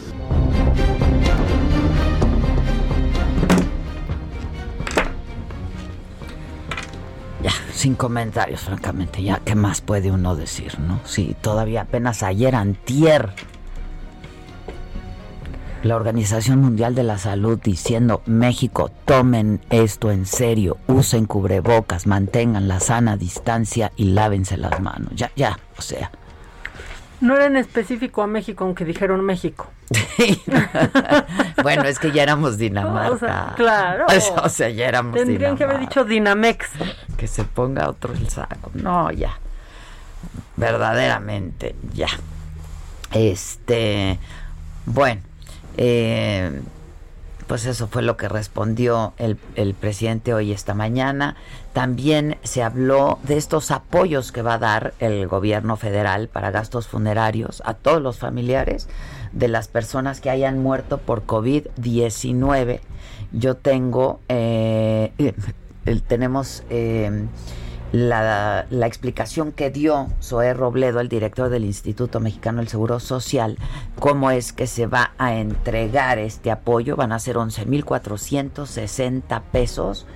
Sin 7.83 7.95
comentarios, 7.95 8.61
francamente. 8.61 9.21
Ya, 9.21 9.41
¿qué 9.43 9.55
más 9.55 9.81
puede 9.81 10.09
uno 10.09 10.37
decir, 10.37 10.79
no? 10.79 11.01
Sí, 11.03 11.35
todavía 11.41 11.81
apenas 11.81 12.23
ayer, 12.23 12.55
antier, 12.55 13.33
la 15.83 15.97
Organización 15.97 16.61
Mundial 16.61 16.95
de 16.95 17.03
la 17.03 17.17
Salud 17.17 17.59
diciendo, 17.61 18.21
México, 18.25 18.89
tomen 19.03 19.59
esto 19.69 20.11
en 20.11 20.25
serio, 20.25 20.77
usen 20.87 21.25
cubrebocas, 21.25 22.07
mantengan 22.07 22.69
la 22.69 22.79
sana 22.79 23.17
distancia 23.17 23.91
y 23.97 24.05
lávense 24.05 24.55
las 24.55 24.79
manos. 24.79 25.11
Ya, 25.17 25.31
ya, 25.35 25.59
o 25.77 25.81
sea. 25.81 26.09
No 27.23 27.35
era 27.35 27.45
en 27.45 27.55
específico 27.55 28.21
a 28.21 28.27
México, 28.27 28.65
aunque 28.65 28.83
dijeron 28.83 29.23
México. 29.23 29.71
bueno, 31.63 31.83
es 31.83 31.97
que 31.97 32.11
ya 32.11 32.21
éramos 32.21 32.57
Dinamarca. 32.57 33.11
O 33.11 33.17
sea, 33.17 33.53
claro. 33.55 34.07
O 34.43 34.49
sea, 34.49 34.67
ya 34.67 34.89
éramos 34.89 35.15
Tendrían 35.15 35.55
que 35.55 35.63
haber 35.63 35.79
dicho 35.79 36.03
Dinamex. 36.03 36.71
Que 37.15 37.27
se 37.27 37.45
ponga 37.45 37.87
otro 37.87 38.11
el 38.13 38.27
saco. 38.27 38.71
No, 38.73 39.09
ya. 39.09 39.39
Verdaderamente, 40.57 41.77
ya. 41.93 42.09
Este, 43.13 44.19
bueno, 44.85 45.21
eh, 45.77 46.61
pues 47.53 47.67
eso 47.67 47.85
fue 47.85 48.01
lo 48.01 48.17
que 48.17 48.27
respondió 48.27 49.13
el, 49.19 49.37
el 49.53 49.75
presidente 49.75 50.33
hoy 50.33 50.51
esta 50.51 50.73
mañana. 50.73 51.35
También 51.71 52.37
se 52.41 52.63
habló 52.63 53.19
de 53.21 53.37
estos 53.37 53.69
apoyos 53.69 54.31
que 54.31 54.41
va 54.41 54.55
a 54.55 54.57
dar 54.57 54.95
el 54.97 55.27
gobierno 55.27 55.77
federal 55.77 56.29
para 56.29 56.49
gastos 56.49 56.87
funerarios 56.87 57.61
a 57.63 57.75
todos 57.75 58.01
los 58.01 58.17
familiares 58.17 58.89
de 59.33 59.49
las 59.49 59.67
personas 59.67 60.19
que 60.19 60.31
hayan 60.31 60.63
muerto 60.63 60.97
por 60.97 61.27
COVID-19. 61.27 62.79
Yo 63.33 63.55
tengo, 63.55 64.19
eh, 64.29 65.11
tenemos 66.07 66.63
eh, 66.71 67.27
la, 67.93 68.65
la 68.71 68.87
explicación 68.87 69.51
que 69.51 69.69
dio 69.69 70.07
Zoé 70.19 70.55
Robledo, 70.55 70.99
el 70.99 71.09
director 71.09 71.49
del 71.49 71.63
Instituto 71.63 72.19
Mexicano 72.19 72.57
del 72.57 72.67
Seguro 72.67 72.99
Social, 72.99 73.59
cómo 73.99 74.31
es 74.31 74.51
que 74.51 74.65
se 74.65 74.87
va 74.87 75.11
a 75.19 75.35
entregar 75.35 76.17
este 76.17 76.49
apoyo. 76.49 76.95
Van 76.95 77.11
a 77.11 77.19
ser 77.19 77.35
11.460 77.35 79.41
pesos. 79.51 80.07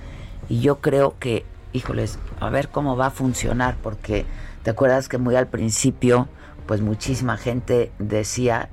Y 0.48 0.60
yo 0.60 0.80
creo 0.80 1.14
que, 1.20 1.46
híjoles, 1.72 2.18
a 2.40 2.50
ver 2.50 2.68
cómo 2.68 2.96
va 2.96 3.06
a 3.06 3.10
funcionar, 3.10 3.76
porque 3.80 4.26
te 4.64 4.70
acuerdas 4.70 5.08
que 5.08 5.18
muy 5.18 5.36
al 5.36 5.46
principio, 5.46 6.26
pues 6.66 6.80
muchísima 6.80 7.36
gente 7.36 7.92
decía 8.00 8.70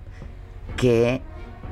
que 0.77 1.21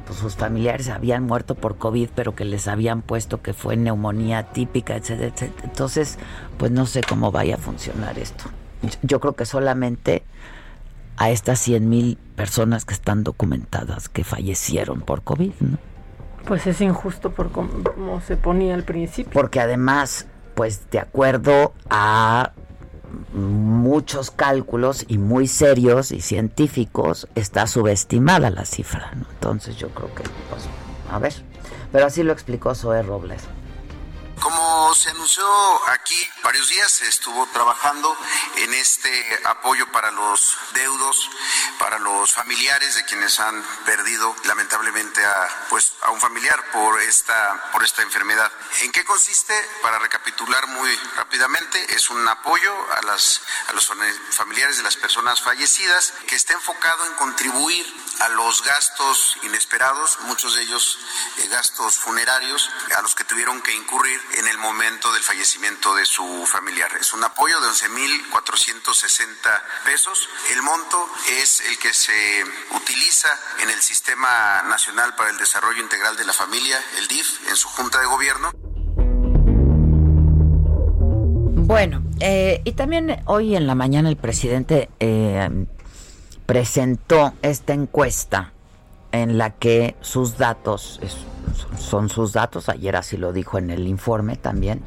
pues, 0.05 0.19
sus 0.19 0.35
familiares 0.35 0.89
habían 0.89 1.23
muerto 1.23 1.55
por 1.55 1.77
COVID, 1.77 2.09
pero 2.15 2.35
que 2.35 2.45
les 2.45 2.67
habían 2.67 3.01
puesto 3.01 3.41
que 3.41 3.53
fue 3.53 3.77
neumonía 3.77 4.43
típica, 4.51 4.95
etcétera, 4.95 5.31
etcétera. 5.33 5.67
Entonces, 5.67 6.17
pues 6.57 6.71
no 6.71 6.85
sé 6.85 7.01
cómo 7.07 7.31
vaya 7.31 7.55
a 7.55 7.57
funcionar 7.57 8.19
esto. 8.19 8.45
Yo 9.01 9.19
creo 9.19 9.35
que 9.35 9.45
solamente 9.45 10.23
a 11.17 11.29
estas 11.29 11.59
100 11.59 11.89
mil 11.89 12.17
personas 12.35 12.85
que 12.85 12.93
están 12.93 13.23
documentadas 13.23 14.09
que 14.09 14.23
fallecieron 14.23 15.01
por 15.01 15.21
COVID, 15.21 15.53
¿no? 15.59 15.77
Pues 16.45 16.67
es 16.67 16.81
injusto 16.81 17.31
por 17.31 17.51
cómo, 17.51 17.83
cómo 17.83 18.19
se 18.19 18.35
ponía 18.35 18.73
al 18.73 18.83
principio. 18.83 19.31
Porque 19.31 19.61
además, 19.61 20.27
pues 20.55 20.89
de 20.91 20.99
acuerdo 20.99 21.73
a 21.89 22.51
muchos 23.33 24.31
cálculos 24.31 25.05
y 25.07 25.17
muy 25.17 25.47
serios 25.47 26.11
y 26.11 26.21
científicos, 26.21 27.27
está 27.35 27.67
subestimada 27.67 28.49
la 28.49 28.65
cifra. 28.65 29.11
Entonces 29.13 29.75
yo 29.77 29.89
creo 29.89 30.13
que, 30.13 30.23
pues, 30.23 30.63
a 31.11 31.19
ver. 31.19 31.33
Pero 31.91 32.07
así 32.07 32.23
lo 32.23 32.33
explicó 32.33 32.73
Zoé 32.73 33.03
Robles. 33.03 33.43
Como 34.41 34.93
se 34.93 35.09
anunció 35.09 35.45
aquí 35.89 36.15
varios 36.43 36.67
días, 36.67 36.91
se 36.91 37.07
estuvo 37.07 37.47
trabajando 37.53 38.13
en 38.57 38.73
este 38.73 39.09
apoyo 39.45 39.89
para 39.91 40.11
los 40.11 40.57
deudos, 40.73 41.29
para 41.79 41.97
los 41.99 42.33
familiares 42.33 42.95
de 42.95 43.05
quienes 43.05 43.39
han 43.39 43.63
perdido 43.85 44.35
lamentablemente 44.45 45.23
a, 45.23 45.67
pues, 45.69 45.93
a 46.01 46.11
un 46.11 46.19
familiar 46.19 46.59
por 46.73 46.99
esta, 47.03 47.69
por 47.71 47.83
esta 47.83 48.01
enfermedad. 48.01 48.51
¿En 48.81 48.91
qué 48.91 49.05
consiste? 49.05 49.53
Para 49.81 49.99
recapitular 49.99 50.67
muy 50.67 50.93
rápidamente, 51.15 51.95
es 51.95 52.09
un 52.09 52.27
apoyo 52.27 52.73
a, 52.93 53.01
las, 53.03 53.41
los 53.73 53.89
familiares 54.31 54.77
de 54.77 54.83
las 54.83 54.97
personas 54.97 55.41
fallecidas 55.41 56.13
que 56.27 56.35
está 56.35 56.53
enfocado 56.53 57.05
en 57.05 57.13
contribuir 57.13 57.85
a 58.19 58.29
los 58.29 58.63
gastos 58.63 59.37
inesperados, 59.43 60.19
muchos 60.21 60.55
de 60.55 60.63
ellos 60.63 60.99
eh, 61.37 61.47
gastos 61.49 61.97
funerarios, 61.97 62.69
a 62.95 63.01
los 63.01 63.15
que 63.15 63.23
tuvieron 63.23 63.61
que 63.61 63.73
incurrir 63.73 64.21
en 64.33 64.47
el 64.47 64.57
momento 64.57 65.11
del 65.13 65.23
fallecimiento 65.23 65.95
de 65.95 66.05
su 66.05 66.45
familiar. 66.47 66.95
Es 66.99 67.13
un 67.13 67.23
apoyo 67.23 67.59
de 67.61 67.67
11.460 67.69 69.61
pesos. 69.83 70.29
El 70.49 70.61
monto 70.61 71.13
es 71.27 71.61
el 71.61 71.77
que 71.77 71.93
se 71.93 72.43
utiliza 72.71 73.29
en 73.59 73.69
el 73.69 73.81
Sistema 73.81 74.61
Nacional 74.63 75.15
para 75.15 75.29
el 75.29 75.37
Desarrollo 75.37 75.81
Integral 75.81 76.17
de 76.17 76.25
la 76.25 76.33
Familia, 76.33 76.83
el 76.97 77.07
DIF, 77.07 77.47
en 77.47 77.55
su 77.55 77.67
Junta 77.69 77.99
de 77.99 78.05
Gobierno. 78.05 78.51
Bueno, 81.73 82.03
eh, 82.19 82.61
y 82.65 82.73
también 82.73 83.23
hoy 83.25 83.55
en 83.55 83.65
la 83.65 83.73
mañana 83.73 84.07
el 84.07 84.15
presidente 84.15 84.89
eh, 84.99 85.49
presentó 86.45 87.33
esta 87.41 87.73
encuesta 87.73 88.53
en 89.11 89.39
la 89.39 89.49
que 89.49 89.95
sus 89.99 90.37
datos, 90.37 90.99
son 91.79 92.09
sus 92.09 92.31
datos, 92.31 92.69
ayer 92.69 92.95
así 92.95 93.17
lo 93.17 93.33
dijo 93.33 93.57
en 93.57 93.71
el 93.71 93.87
informe 93.87 94.35
también, 94.35 94.83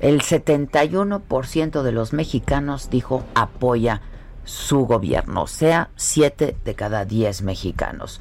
el 0.00 0.22
71% 0.22 1.82
de 1.82 1.92
los 1.92 2.12
mexicanos 2.12 2.90
dijo 2.90 3.22
apoya 3.36 4.02
su 4.42 4.86
gobierno, 4.86 5.42
o 5.42 5.46
sea, 5.46 5.90
7 5.94 6.56
de 6.64 6.74
cada 6.74 7.04
10 7.04 7.42
mexicanos. 7.42 8.20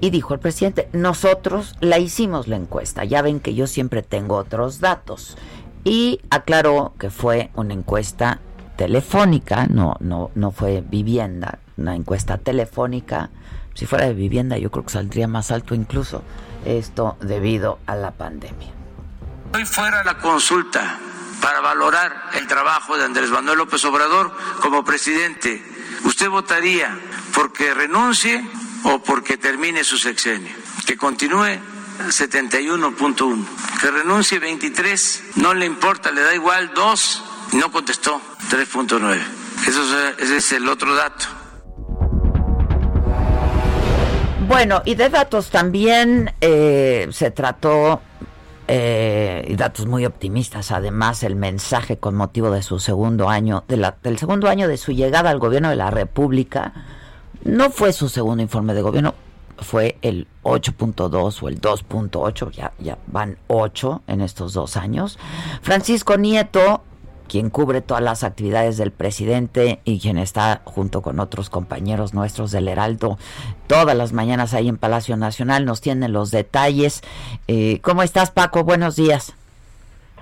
Y 0.00 0.10
dijo 0.10 0.32
el 0.34 0.40
presidente, 0.40 0.88
nosotros 0.92 1.76
la 1.80 1.98
hicimos 1.98 2.48
la 2.48 2.56
encuesta, 2.56 3.04
ya 3.04 3.20
ven 3.20 3.38
que 3.38 3.54
yo 3.54 3.66
siempre 3.66 4.02
tengo 4.02 4.36
otros 4.36 4.80
datos. 4.80 5.36
Y 5.84 6.20
aclaró 6.30 6.94
que 6.98 7.10
fue 7.10 7.50
una 7.54 7.74
encuesta 7.74 8.40
telefónica, 8.76 9.66
no, 9.66 9.96
no, 10.00 10.30
no 10.34 10.52
fue 10.52 10.80
vivienda, 10.80 11.58
una 11.76 11.94
encuesta 11.94 12.38
telefónica. 12.38 13.30
Si 13.74 13.86
fuera 13.86 14.06
de 14.06 14.14
vivienda 14.14 14.58
yo 14.58 14.70
creo 14.70 14.84
que 14.84 14.92
saldría 14.92 15.26
más 15.28 15.50
alto 15.50 15.74
incluso 15.74 16.22
esto 16.64 17.16
debido 17.20 17.78
a 17.86 17.96
la 17.96 18.12
pandemia. 18.12 18.70
Hoy 19.54 19.64
fuera 19.64 20.04
la 20.04 20.18
consulta 20.18 20.98
para 21.40 21.60
valorar 21.60 22.30
el 22.34 22.46
trabajo 22.46 22.96
de 22.96 23.04
Andrés 23.04 23.30
Manuel 23.30 23.58
López 23.58 23.84
Obrador 23.84 24.32
como 24.60 24.84
presidente, 24.84 25.62
¿usted 26.04 26.30
votaría 26.30 26.96
porque 27.34 27.74
renuncie 27.74 28.42
o 28.84 29.00
porque 29.02 29.36
termine 29.36 29.82
su 29.82 29.98
sexenio? 29.98 30.54
Que 30.86 30.96
continúe 30.96 31.58
71.1, 31.98 33.46
que 33.80 33.90
renuncie 33.90 34.38
23, 34.38 35.22
no 35.36 35.54
le 35.54 35.66
importa, 35.66 36.10
le 36.10 36.22
da 36.22 36.34
igual 36.34 36.72
2, 36.74 37.24
no 37.54 37.70
contestó 37.70 38.20
3.9. 38.50 39.20
Eso 39.68 39.82
ese 40.18 40.36
es 40.36 40.52
el 40.52 40.68
otro 40.68 40.94
dato. 40.94 41.26
Bueno, 44.48 44.82
y 44.84 44.96
de 44.96 45.08
datos 45.08 45.50
también 45.50 46.34
eh, 46.40 47.08
se 47.10 47.30
trató, 47.30 48.02
eh, 48.66 49.44
y 49.48 49.54
datos 49.56 49.86
muy 49.86 50.04
optimistas, 50.04 50.72
además 50.72 51.22
el 51.22 51.36
mensaje 51.36 51.98
con 51.98 52.16
motivo 52.16 52.50
de 52.50 52.62
su 52.62 52.78
segundo 52.78 53.28
año, 53.28 53.64
del 53.68 54.18
segundo 54.18 54.48
año 54.48 54.68
de 54.68 54.76
su 54.76 54.92
llegada 54.92 55.30
al 55.30 55.38
gobierno 55.38 55.70
de 55.70 55.76
la 55.76 55.90
República, 55.90 56.72
no 57.44 57.70
fue 57.70 57.92
su 57.92 58.08
segundo 58.08 58.42
informe 58.42 58.74
de 58.74 58.82
gobierno, 58.82 59.14
fue 59.58 59.96
el 60.02 60.26
8.2 60.42 61.42
o 61.42 61.48
el 61.48 61.60
2.8, 61.60 62.50
ya, 62.50 62.72
ya 62.78 62.98
van 63.06 63.38
8 63.46 64.02
en 64.06 64.20
estos 64.20 64.52
dos 64.52 64.76
años. 64.76 65.18
Francisco 65.62 66.16
Nieto 66.16 66.82
quien 67.32 67.48
cubre 67.48 67.80
todas 67.80 68.02
las 68.02 68.24
actividades 68.24 68.76
del 68.76 68.90
presidente 68.90 69.80
y 69.86 70.00
quien 70.00 70.18
está 70.18 70.60
junto 70.64 71.00
con 71.00 71.18
otros 71.18 71.48
compañeros 71.48 72.12
nuestros 72.12 72.50
del 72.50 72.68
Heraldo 72.68 73.16
todas 73.66 73.96
las 73.96 74.12
mañanas 74.12 74.52
ahí 74.52 74.68
en 74.68 74.76
Palacio 74.76 75.16
Nacional, 75.16 75.64
nos 75.64 75.80
tiene 75.80 76.10
los 76.10 76.30
detalles. 76.30 77.00
Eh, 77.48 77.80
¿Cómo 77.80 78.02
estás, 78.02 78.30
Paco? 78.30 78.64
Buenos 78.64 78.96
días. 78.96 79.34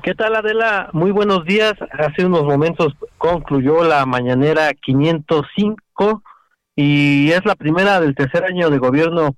¿Qué 0.04 0.14
tal, 0.14 0.36
Adela? 0.36 0.88
Muy 0.92 1.10
buenos 1.10 1.44
días. 1.44 1.74
Hace 1.98 2.24
unos 2.24 2.44
momentos 2.44 2.94
concluyó 3.18 3.82
la 3.82 4.06
mañanera 4.06 4.72
505 4.72 6.22
y 6.76 7.30
es 7.30 7.44
la 7.44 7.54
primera 7.54 8.00
del 8.00 8.14
tercer 8.14 8.44
año 8.44 8.70
de 8.70 8.78
gobierno 8.78 9.36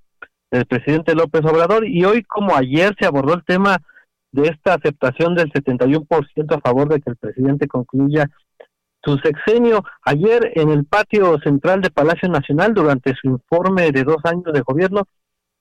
del 0.51 0.67
presidente 0.67 1.15
López 1.15 1.43
Obrador 1.45 1.87
y 1.87 2.05
hoy 2.05 2.23
como 2.23 2.55
ayer 2.55 2.95
se 2.99 3.07
abordó 3.07 3.35
el 3.35 3.45
tema 3.45 3.79
de 4.33 4.49
esta 4.49 4.75
aceptación 4.75 5.35
del 5.35 5.51
71% 5.53 6.57
a 6.57 6.61
favor 6.61 6.89
de 6.89 7.01
que 7.01 7.11
el 7.11 7.17
presidente 7.17 7.69
concluya 7.69 8.29
su 9.05 9.19
sexenio. 9.19 9.85
Ayer 10.05 10.53
en 10.55 10.71
el 10.71 10.85
patio 10.85 11.39
central 11.41 11.81
de 11.81 11.91
Palacio 11.91 12.29
Nacional, 12.29 12.75
durante 12.75 13.15
su 13.15 13.29
informe 13.29 13.91
de 13.93 14.05
dos 14.05 14.19
años 14.25 14.53
de 14.53 14.61
gobierno, 14.61 15.05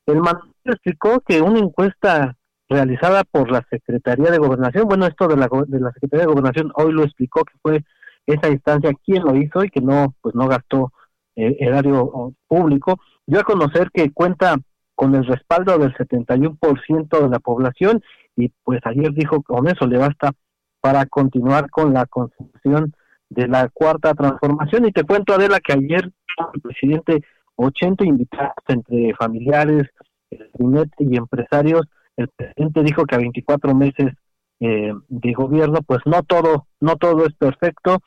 el 0.05 0.17
mandatario 0.17 0.73
explicó 0.73 1.19
que 1.21 1.41
una 1.41 1.60
encuesta 1.60 2.36
realizada 2.69 3.23
por 3.25 3.51
la 3.51 3.65
Secretaría 3.69 4.31
de 4.31 4.38
Gobernación, 4.38 4.88
bueno, 4.88 5.05
esto 5.05 5.27
de 5.27 5.36
la, 5.36 5.49
de 5.67 5.79
la 5.79 5.91
Secretaría 5.91 6.25
de 6.25 6.31
Gobernación 6.31 6.71
hoy 6.75 6.93
lo 6.93 7.03
explicó 7.03 7.43
que 7.43 7.53
fue 7.62 7.84
esa 8.25 8.49
instancia 8.49 8.91
quien 9.05 9.23
lo 9.23 9.36
hizo 9.36 9.63
y 9.63 9.69
que 9.69 9.81
no, 9.81 10.15
pues 10.21 10.36
no 10.36 10.47
gastó 10.47 10.93
eh, 11.36 11.56
erario 11.60 12.34
público, 12.48 13.00
dio 13.26 13.39
a 13.39 13.44
conocer 13.44 13.89
que 13.91 14.12
cuenta 14.12 14.58
con 14.96 15.15
el 15.15 15.26
respaldo 15.26 15.78
del 15.78 15.94
71% 15.96 17.20
de 17.20 17.30
la 17.30 17.39
población 17.39 18.02
y 18.36 18.50
pues 18.63 18.80
ayer 18.86 19.12
dijo 19.13 19.38
que 19.38 19.54
con 19.54 19.67
eso 19.67 19.88
le 19.88 19.98
basta 19.98 20.32
para 20.80 21.06
continuar 21.06 21.70
con 21.70 21.94
la 21.94 22.06
construcción 22.06 22.94
de 23.30 23.48
la 23.48 23.70
cuarta 23.70 24.13
transformación. 24.13 24.86
Y 24.86 24.91
te 24.91 25.04
cuento, 25.04 25.34
Adela, 25.34 25.60
que 25.60 25.74
ayer 25.74 26.12
el 26.54 26.62
presidente 26.62 27.22
80 27.56 28.06
invitados 28.06 28.54
entre 28.67 29.13
familiares, 29.15 29.88
el 30.30 30.89
y 31.00 31.17
empresarios, 31.17 31.88
el 32.17 32.28
presidente 32.30 32.84
dijo 32.84 33.06
que 33.06 33.15
a 33.15 33.20
24 33.20 33.76
meses 33.76 34.13
eh, 34.60 34.94
de 35.08 35.34
gobierno, 35.34 35.80
pues 35.86 36.00
no 36.06 36.24
todo, 36.24 36.67
no 36.80 36.96
todo 36.96 37.26
es 37.26 37.34
perfecto, 37.34 38.00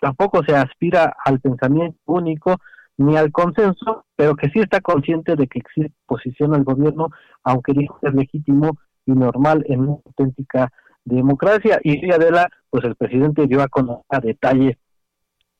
tampoco 0.00 0.42
se 0.44 0.54
aspira 0.54 1.16
al 1.24 1.40
pensamiento 1.40 1.98
único 2.06 2.56
ni 2.96 3.16
al 3.16 3.32
consenso, 3.32 4.04
pero 4.14 4.36
que 4.36 4.50
sí 4.50 4.60
está 4.60 4.80
consciente 4.80 5.34
de 5.34 5.46
que 5.46 5.60
existe 5.60 5.92
posición 6.06 6.54
al 6.54 6.64
gobierno, 6.64 7.08
aunque 7.44 7.72
dijo 7.72 7.98
es 8.02 8.14
legítimo 8.14 8.78
y 9.06 9.12
normal 9.12 9.64
en 9.68 9.80
una 9.80 9.92
auténtica 10.04 10.70
democracia. 11.04 11.80
Y 11.82 12.10
Adela, 12.10 12.48
pues 12.68 12.84
el 12.84 12.96
presidente 12.96 13.46
dio 13.46 13.62
a 13.62 13.68
conocer 13.68 14.04
a 14.10 14.20
detalle 14.20 14.78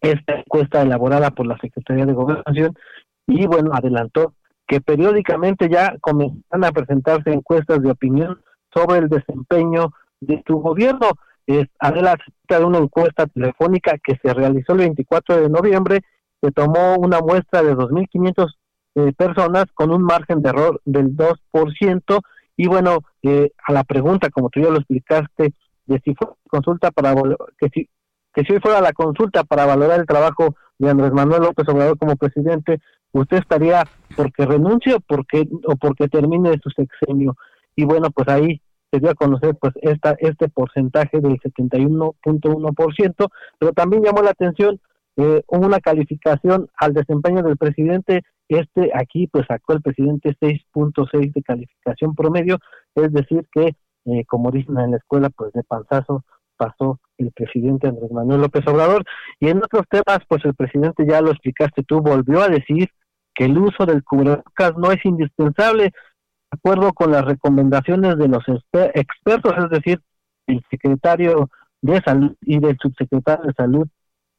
esta 0.01 0.35
encuesta 0.35 0.83
elaborada 0.83 1.31
por 1.31 1.47
la 1.47 1.59
Secretaría 1.59 2.07
de 2.07 2.13
Gobernación 2.13 2.75
y 3.27 3.47
bueno, 3.47 3.71
adelantó 3.73 4.35
que 4.67 4.81
periódicamente 4.81 5.69
ya 5.69 5.97
comenzarán 6.01 6.65
a 6.65 6.73
presentarse 6.73 7.33
encuestas 7.33 7.83
de 7.83 7.91
opinión 7.91 8.41
sobre 8.73 8.99
el 8.99 9.09
desempeño 9.09 9.93
de 10.21 10.43
su 10.47 10.59
gobierno. 10.59 11.09
Es, 11.59 11.69
Adela 11.79 12.17
de 12.49 12.65
una 12.65 12.79
encuesta 12.79 13.27
telefónica 13.27 13.97
que 14.03 14.19
se 14.23 14.33
realizó 14.33 14.73
el 14.73 14.79
24 14.79 15.43
de 15.43 15.49
noviembre, 15.49 16.01
se 16.41 16.53
tomó 16.53 16.97
una 16.97 17.21
muestra 17.21 17.63
de 17.63 17.75
2.500 17.75 18.55
eh, 18.97 19.13
personas 19.17 19.67
con 19.75 19.91
un 19.91 20.03
margen 20.03 20.43
de 20.43 20.51
error 20.51 20.81
del 20.85 21.17
2%, 21.17 22.21
y 22.57 22.67
bueno, 22.67 22.99
eh, 23.23 23.51
a 23.67 23.73
la 23.73 23.85
pregunta, 23.85 24.31
como 24.31 24.51
tú 24.51 24.61
ya 24.61 24.71
lo 24.71 24.77
explicaste, 24.77 25.55
de 25.87 26.01
si 26.05 26.15
fue 26.15 26.29
consulta 26.49 26.91
para 26.91 27.15
que 27.59 27.69
si 27.73 27.89
que 28.33 28.43
si 28.45 28.53
hoy 28.53 28.61
fuera 28.61 28.81
la 28.81 28.93
consulta 28.93 29.45
para 29.45 29.67
valorar 29.67 30.01
el 30.01 30.07
trabajo 30.07 30.55
de 30.79 30.91
Andrés 30.91 31.13
Manuel 31.13 31.43
López 31.43 31.69
Obrador 31.69 31.99
como 31.99 32.17
presidente, 32.17 32.79
usted 33.13 33.39
estaría 33.39 33.83
porque 34.17 34.47
renuncie 34.47 34.95
o 34.95 35.01
porque 35.01 35.49
o 35.67 35.77
porque 35.77 36.09
termine 36.09 36.59
su 36.63 36.71
sexenio. 36.71 37.37
Y 37.75 37.85
bueno, 37.85 38.11
pues 38.11 38.29
ahí 38.29 38.61
se 38.91 39.01
dio 39.01 39.11
a 39.11 39.15
conocer 39.15 39.57
pues 39.61 39.75
esta 39.83 40.17
este 40.19 40.49
porcentaje 40.49 41.21
del 41.21 41.39
71.1%, 41.41 43.29
pero 43.59 43.73
también 43.73 44.03
llamó 44.03 44.23
la 44.23 44.31
atención 44.31 44.81
eh, 45.17 45.43
una 45.49 45.81
calificación 45.81 46.69
al 46.77 46.95
desempeño 46.95 47.43
del 47.43 47.57
presidente 47.57 48.23
este 48.49 48.91
aquí 48.95 49.29
pues 49.29 49.47
sacó 49.47 49.75
el 49.75 49.83
presidente 49.83 50.37
6.6 50.41 51.33
de 51.33 51.43
calificación 51.43 52.15
promedio, 52.15 52.59
es 52.95 53.13
decir 53.13 53.47
que 53.53 53.77
eh, 54.07 54.25
como 54.27 54.51
dicen 54.51 54.79
en 54.79 54.93
la 54.93 54.97
escuela 54.97 55.31
pues 55.31 55.53
de 55.53 55.63
panzazo 55.63 56.25
pasó 56.57 57.01
el 57.17 57.33
presidente 57.33 57.89
Andrés 57.89 58.11
Manuel 58.11 58.41
López 58.43 58.67
Obrador. 58.67 59.05
Y 59.39 59.49
en 59.49 59.59
otros 59.59 59.85
temas 59.89 60.21
pues 60.29 60.45
el 60.45 60.55
presidente 60.55 61.07
ya 61.09 61.21
lo 61.21 61.31
explicaste 61.31 61.83
tú 61.85 62.01
volvió 62.01 62.43
a 62.43 62.49
decir 62.49 62.89
que 63.35 63.45
el 63.45 63.57
uso 63.57 63.87
del 63.87 64.03
cubrebocas 64.03 64.77
no 64.77 64.91
es 64.91 65.05
indispensable 65.05 65.93
acuerdo 66.51 66.93
con 66.93 67.13
las 67.13 67.25
recomendaciones 67.25 68.17
de 68.17 68.29
los 68.29 68.45
expertos, 68.95 69.55
es 69.59 69.71
decir, 69.71 70.01
el 70.47 70.63
secretario 70.71 71.49
de 71.83 72.01
salud 72.01 72.35
y 72.43 72.59
del 72.59 72.77
subsecretario 72.81 73.47
de 73.47 73.55
salud, 73.55 73.87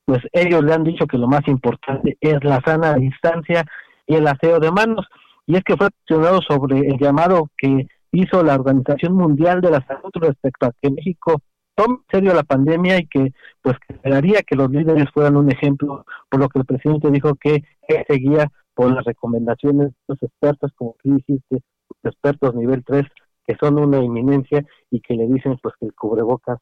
pues 0.06 0.19
ellos 0.34 0.63
le 0.63 0.74
han 0.74 0.84
dicho 0.84 1.06
que 1.08 1.17
lo 1.17 1.28
más 1.28 1.47
importante 1.47 2.17
es 2.19 2.43
la 2.43 2.62
sana 2.65 2.95
distancia 2.95 3.65
y 4.06 4.15
el 4.15 4.28
aseo 4.28 4.60
de 4.60 4.71
manos. 4.71 5.08
Y 5.47 5.56
es 5.56 5.63
que 5.63 5.78
fue 5.78 5.89
cuestionado 5.89 6.41
sobre 6.41 6.80
el 6.80 6.97
llamado 7.00 7.50
que 7.58 7.88
hizo 8.12 8.43
la 8.43 8.56
Organización 8.56 9.13
Mundial 9.13 9.62
de 9.62 9.71
la 9.71 9.86
Salud 9.86 10.12
respecto 10.15 10.67
a 10.67 10.74
que 10.82 10.91
México 10.91 11.41
tome 11.76 11.95
en 11.95 12.04
serio 12.12 12.34
la 12.34 12.43
pandemia 12.43 13.00
y 13.00 13.08
que 13.08 13.34
pues 13.62 13.78
esperaría 13.88 14.41
que 14.41 14.56
los 14.56 14.69
líderes 14.69 15.10
fueran 15.13 15.38
un 15.38 15.52
ejemplo, 15.52 16.06
por 16.30 16.39
lo 16.39 16.50
que 16.50 16.60
el 16.60 16.65
presidente 16.65 17.10
dijo 17.10 17.36
que 17.36 17.63
seguía 18.08 18.52
por 18.74 18.93
las 18.93 19.06
recomendaciones 19.06 19.89
de 19.89 19.95
los 20.08 20.24
expertos, 20.24 20.71
como 20.76 20.95
tú 21.02 21.15
dijiste, 21.15 21.62
expertos 22.04 22.56
nivel 22.56 22.84
3, 22.86 23.06
que 23.45 23.56
son 23.60 23.80
una 23.80 24.04
inminencia 24.04 24.65
y 24.89 25.01
que 25.01 25.15
le 25.15 25.27
dicen 25.27 25.58
pues 25.62 25.75
que 25.80 25.88
el 25.88 25.93
cubrebocas 25.93 26.60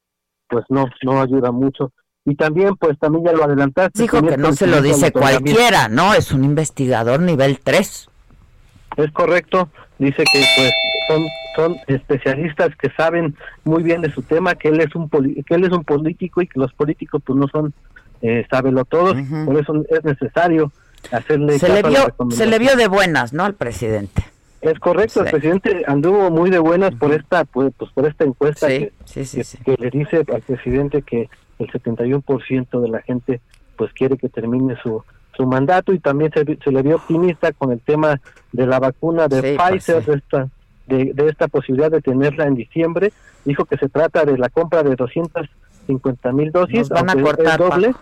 pues 0.47 0.65
no 0.69 0.85
no 1.03 1.21
ayuda 1.21 1.51
mucho 1.51 1.93
y 2.25 2.35
también 2.35 2.75
pues 2.75 2.97
también 2.99 3.25
ya 3.25 3.33
lo 3.33 3.43
adelantaste. 3.43 4.01
Dijo 4.01 4.21
que 4.21 4.37
no 4.37 4.53
se 4.53 4.67
lo 4.67 4.81
dice 4.81 5.11
cualquiera, 5.11 5.87
¿no? 5.87 6.13
Es 6.13 6.31
un 6.31 6.43
investigador 6.43 7.21
nivel 7.21 7.59
3. 7.63 8.09
Es 8.97 9.11
correcto, 9.11 9.69
dice 9.97 10.23
que 10.31 10.43
pues 10.55 10.73
son 11.07 11.25
son 11.55 11.75
especialistas 11.87 12.69
que 12.75 12.89
saben 12.91 13.35
muy 13.63 13.83
bien 13.83 14.01
de 14.01 14.11
su 14.11 14.21
tema, 14.21 14.55
que 14.55 14.69
él 14.69 14.79
es 14.79 14.93
un 14.95 15.09
que 15.09 15.55
él 15.55 15.65
es 15.65 15.71
un 15.71 15.83
político 15.83 16.41
y 16.41 16.47
que 16.47 16.59
los 16.59 16.73
políticos 16.73 17.21
pues 17.25 17.37
no 17.37 17.47
son 17.47 17.73
eh, 18.21 18.45
sábelo 18.49 18.85
todos, 18.85 19.15
por 19.45 19.57
eso 19.59 19.83
es 19.89 20.03
necesario 20.03 20.71
hacerle 21.11 21.57
se 21.57 21.69
le 21.69 21.81
vio 21.81 22.13
se 22.29 22.45
le 22.45 22.59
vio 22.59 22.75
de 22.75 22.87
buenas, 22.87 23.33
¿no? 23.33 23.45
al 23.45 23.55
presidente. 23.55 24.23
Es 24.61 24.79
correcto, 24.79 25.21
el 25.21 25.31
presidente 25.31 25.83
anduvo 25.87 26.29
muy 26.29 26.49
de 26.49 26.59
buenas 26.59 26.93
por 26.95 27.13
esta 27.13 27.45
pues, 27.45 27.71
pues 27.77 27.91
por 27.91 28.05
esta 28.05 28.25
encuesta 28.25 28.67
que, 28.67 28.91
que, 29.63 29.75
le 29.77 29.89
dice 29.89 30.25
al 30.33 30.41
presidente 30.41 31.01
que 31.01 31.29
el 31.59 31.67
71% 31.71 32.81
de 32.81 32.89
la 32.89 33.01
gente 33.01 33.39
pues 33.77 33.93
quiere 33.93 34.17
que 34.17 34.27
termine 34.27 34.75
su 34.83 35.03
su 35.35 35.45
mandato 35.45 35.93
y 35.93 35.99
también 35.99 36.31
se, 36.33 36.43
se 36.61 36.71
le 36.71 36.81
vio 36.81 36.97
optimista 36.97 37.53
con 37.53 37.71
el 37.71 37.79
tema 37.79 38.19
de 38.51 38.67
la 38.67 38.79
vacuna 38.79 39.29
de 39.29 39.55
pues, 39.55 39.57
Pfizer 39.57 40.05
de 40.05 40.13
esta 40.15 40.49
de, 40.87 41.13
de 41.13 41.29
esta 41.29 41.47
posibilidad 41.47 41.89
de 41.89 42.01
tenerla 42.01 42.45
en 42.45 42.55
diciembre. 42.55 43.13
Dijo 43.45 43.63
que 43.65 43.77
se 43.77 43.87
trata 43.87 44.25
de 44.25 44.37
la 44.37 44.49
compra 44.49 44.83
de 44.83 44.95
250 44.95 46.31
mil 46.33 46.51
dosis 46.51 46.79
Nos 46.79 46.89
van 46.89 47.09
a 47.09 47.21
cortar, 47.21 47.59
doble. 47.59 47.95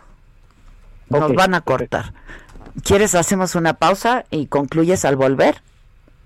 Nos 1.09 1.33
van 1.33 1.53
a 1.53 1.61
cortar. 1.61 2.13
¿Quieres 2.83 3.13
hacemos 3.13 3.55
una 3.55 3.73
pausa 3.73 4.25
y 4.31 4.47
concluyes 4.47 5.05
al 5.05 5.15
volver? 5.15 5.61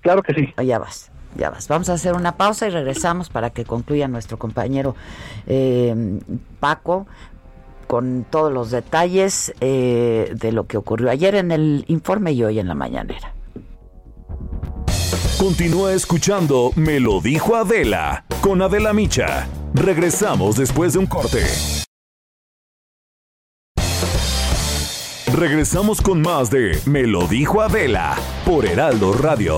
Claro 0.02 0.24
que 0.24 0.34
sí. 0.34 0.54
Ya 0.64 0.80
vas, 0.80 1.12
ya 1.36 1.50
vas. 1.50 1.68
Vamos 1.68 1.90
a 1.90 1.94
hacer 1.94 2.14
una 2.14 2.36
pausa 2.36 2.68
y 2.68 2.72
regresamos 2.72 3.30
para 3.30 3.52
que 3.52 3.66
concluya 3.66 4.08
nuestro 4.08 4.38
compañero 4.38 4.96
eh, 5.48 6.20
Paco 6.60 7.08
con 7.88 8.26
todos 8.30 8.54
los 8.54 8.72
detalles 8.72 9.54
eh, 9.60 10.34
de 10.34 10.52
lo 10.54 10.66
que 10.66 10.78
ocurrió 10.78 11.12
ayer 11.12 11.36
en 11.36 11.52
el 11.52 11.84
informe 11.88 12.32
y 12.32 12.42
hoy 12.42 12.58
en 12.58 12.70
la 12.70 12.74
mañanera. 12.74 13.34
Continúa 15.38 15.92
escuchando 15.94 16.72
Me 16.76 17.02
lo 17.02 17.20
dijo 17.20 17.56
Adela 17.56 18.24
con 18.40 18.62
Adela 18.62 18.94
Micha. 18.94 19.48
Regresamos 19.74 20.56
después 20.56 20.94
de 20.94 21.00
un 21.00 21.06
corte. 21.06 21.44
Regresamos 25.34 26.02
con 26.02 26.22
más 26.22 26.50
de 26.50 26.80
Me 26.86 27.04
lo 27.04 27.28
dijo 27.28 27.62
Adela 27.62 28.16
por 28.46 28.66
Heraldo 28.66 29.14
Radio. 29.14 29.58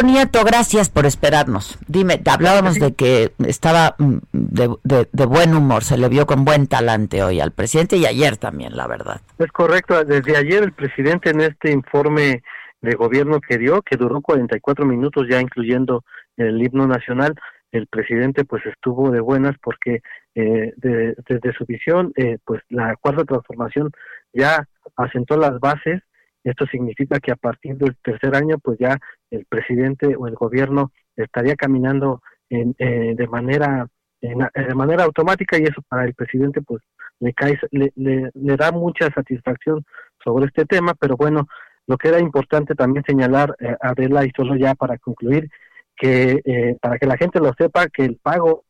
Paco 0.00 0.12
Nieto, 0.12 0.44
gracias 0.44 0.88
por 0.88 1.04
esperarnos. 1.04 1.78
Dime, 1.86 2.20
hablábamos 2.30 2.76
de 2.76 2.94
que 2.94 3.32
estaba 3.46 3.96
mm, 3.98 4.16
de, 4.32 4.68
de- 4.82 5.08
de 5.12 5.26
buen 5.26 5.54
humor, 5.54 5.84
se 5.84 5.98
le 5.98 6.08
vio 6.08 6.24
con 6.24 6.46
buen 6.46 6.66
talante 6.68 7.22
hoy 7.22 7.38
al 7.40 7.52
presidente 7.52 7.98
y 7.98 8.06
ayer 8.06 8.38
también, 8.38 8.76
la 8.78 8.86
verdad. 8.86 9.20
Es 9.38 9.52
correcto. 9.52 10.02
Desde 10.04 10.38
ayer 10.38 10.62
el 10.62 10.72
presidente 10.72 11.28
en 11.30 11.42
este 11.42 11.70
informe 11.70 12.42
de 12.80 12.94
gobierno 12.94 13.40
que 13.42 13.58
dio, 13.58 13.82
que 13.82 13.98
duró 13.98 14.22
44 14.22 14.86
minutos 14.86 15.26
ya 15.30 15.38
incluyendo 15.38 16.02
el 16.38 16.62
himno 16.62 16.86
nacional, 16.86 17.34
el 17.70 17.86
presidente 17.86 18.46
pues 18.46 18.64
estuvo 18.64 19.10
de 19.10 19.20
buenas 19.20 19.54
porque 19.62 20.00
eh, 20.34 20.72
de- 20.76 21.14
desde 21.28 21.52
su 21.58 21.66
visión, 21.66 22.12
eh, 22.16 22.38
pues 22.46 22.62
la 22.70 22.96
cuarta 22.96 23.24
transformación 23.24 23.90
ya 24.32 24.66
asentó 24.96 25.36
las 25.36 25.60
bases. 25.60 26.00
Esto 26.42 26.64
significa 26.72 27.20
que 27.20 27.32
a 27.32 27.36
partir 27.36 27.76
del 27.76 27.94
tercer 28.02 28.34
año, 28.34 28.56
pues 28.62 28.78
ya 28.78 28.96
el 29.30 29.44
presidente 29.46 30.14
o 30.16 30.26
el 30.26 30.34
gobierno 30.34 30.92
estaría 31.16 31.54
caminando 31.56 32.22
en, 32.48 32.74
eh, 32.78 33.14
de 33.16 33.26
manera 33.28 33.86
en- 34.20 34.42
eh, 34.42 34.50
de 34.68 34.74
manera 34.74 35.04
automática 35.04 35.56
y 35.58 35.62
eso 35.62 35.82
para 35.88 36.04
el 36.04 36.14
presidente 36.14 36.60
pues 36.62 36.82
le 37.20 37.32
cae 37.32 37.58
le, 37.70 37.92
le, 37.94 38.30
da 38.56 38.72
mucha 38.72 39.08
satisfacción 39.12 39.84
sobre 40.22 40.46
este 40.46 40.64
tema 40.66 40.94
pero 40.94 41.16
bueno 41.16 41.46
lo 41.86 41.96
que 41.96 42.08
era 42.08 42.18
importante 42.20 42.74
también 42.74 43.04
señalar 43.06 43.54
eh, 43.60 43.76
Adela 43.80 44.24
y 44.24 44.30
solo 44.36 44.56
ya 44.56 44.74
para 44.74 44.98
concluir 44.98 45.48
que 45.96 46.40
eh, 46.44 46.76
para 46.80 46.98
que 46.98 47.06
la 47.06 47.16
gente 47.16 47.38
lo 47.40 47.52
sepa 47.54 47.86
que 47.88 48.04
el 48.04 48.16
pago 48.16 48.64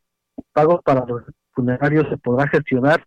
pago 0.53 0.81
para 0.83 1.05
los 1.07 1.23
funerarios 1.53 2.09
se 2.09 2.17
podrá 2.19 2.47
gestionar 2.49 3.05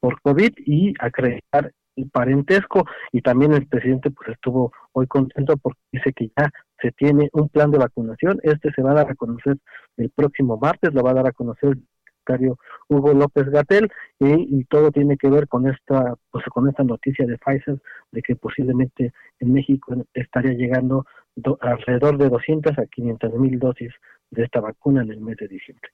por 0.00 0.20
COVID 0.22 0.52
y 0.58 0.94
acreditar 1.00 1.72
el 1.96 2.10
parentesco. 2.10 2.84
Y 3.10 3.20
también 3.22 3.52
el 3.52 3.66
presidente 3.66 4.10
pues 4.10 4.28
estuvo 4.30 4.72
hoy 4.92 5.06
contento 5.06 5.56
porque 5.56 5.80
dice 5.90 6.12
que 6.12 6.30
ya 6.36 6.50
se 6.82 6.90
tiene 6.92 7.30
un 7.32 7.48
plan 7.48 7.70
de 7.70 7.78
vacunación, 7.78 8.40
este 8.42 8.70
se 8.72 8.82
va 8.82 8.90
a 8.90 8.94
dar 8.94 9.10
a 9.10 9.14
conocer 9.14 9.56
el 9.96 10.10
próximo 10.10 10.58
martes, 10.58 10.92
lo 10.92 11.02
va 11.02 11.12
a 11.12 11.14
dar 11.14 11.26
a 11.28 11.32
conocer 11.32 11.70
el 11.70 11.86
secretario 12.04 12.58
Hugo 12.88 13.14
López 13.14 13.48
Gatel 13.50 13.90
y, 14.18 14.64
todo 14.64 14.90
tiene 14.90 15.16
que 15.16 15.28
ver 15.30 15.48
con 15.48 15.68
esta 15.68 16.14
pues 16.30 16.44
con 16.46 16.68
esta 16.68 16.82
noticia 16.84 17.26
de 17.26 17.38
Pfizer 17.38 17.80
de 18.10 18.22
que 18.22 18.36
posiblemente 18.36 19.12
en 19.40 19.52
México 19.52 19.94
estaría 20.14 20.52
llegando 20.52 21.06
do- 21.36 21.58
alrededor 21.60 22.18
de 22.18 22.28
200 22.28 22.78
a 22.78 22.86
500 22.86 23.34
mil 23.34 23.58
dosis 23.58 23.92
de 24.30 24.44
esta 24.44 24.60
vacuna 24.60 25.02
en 25.02 25.10
el 25.10 25.20
mes 25.20 25.36
de 25.36 25.48
diciembre. 25.48 25.90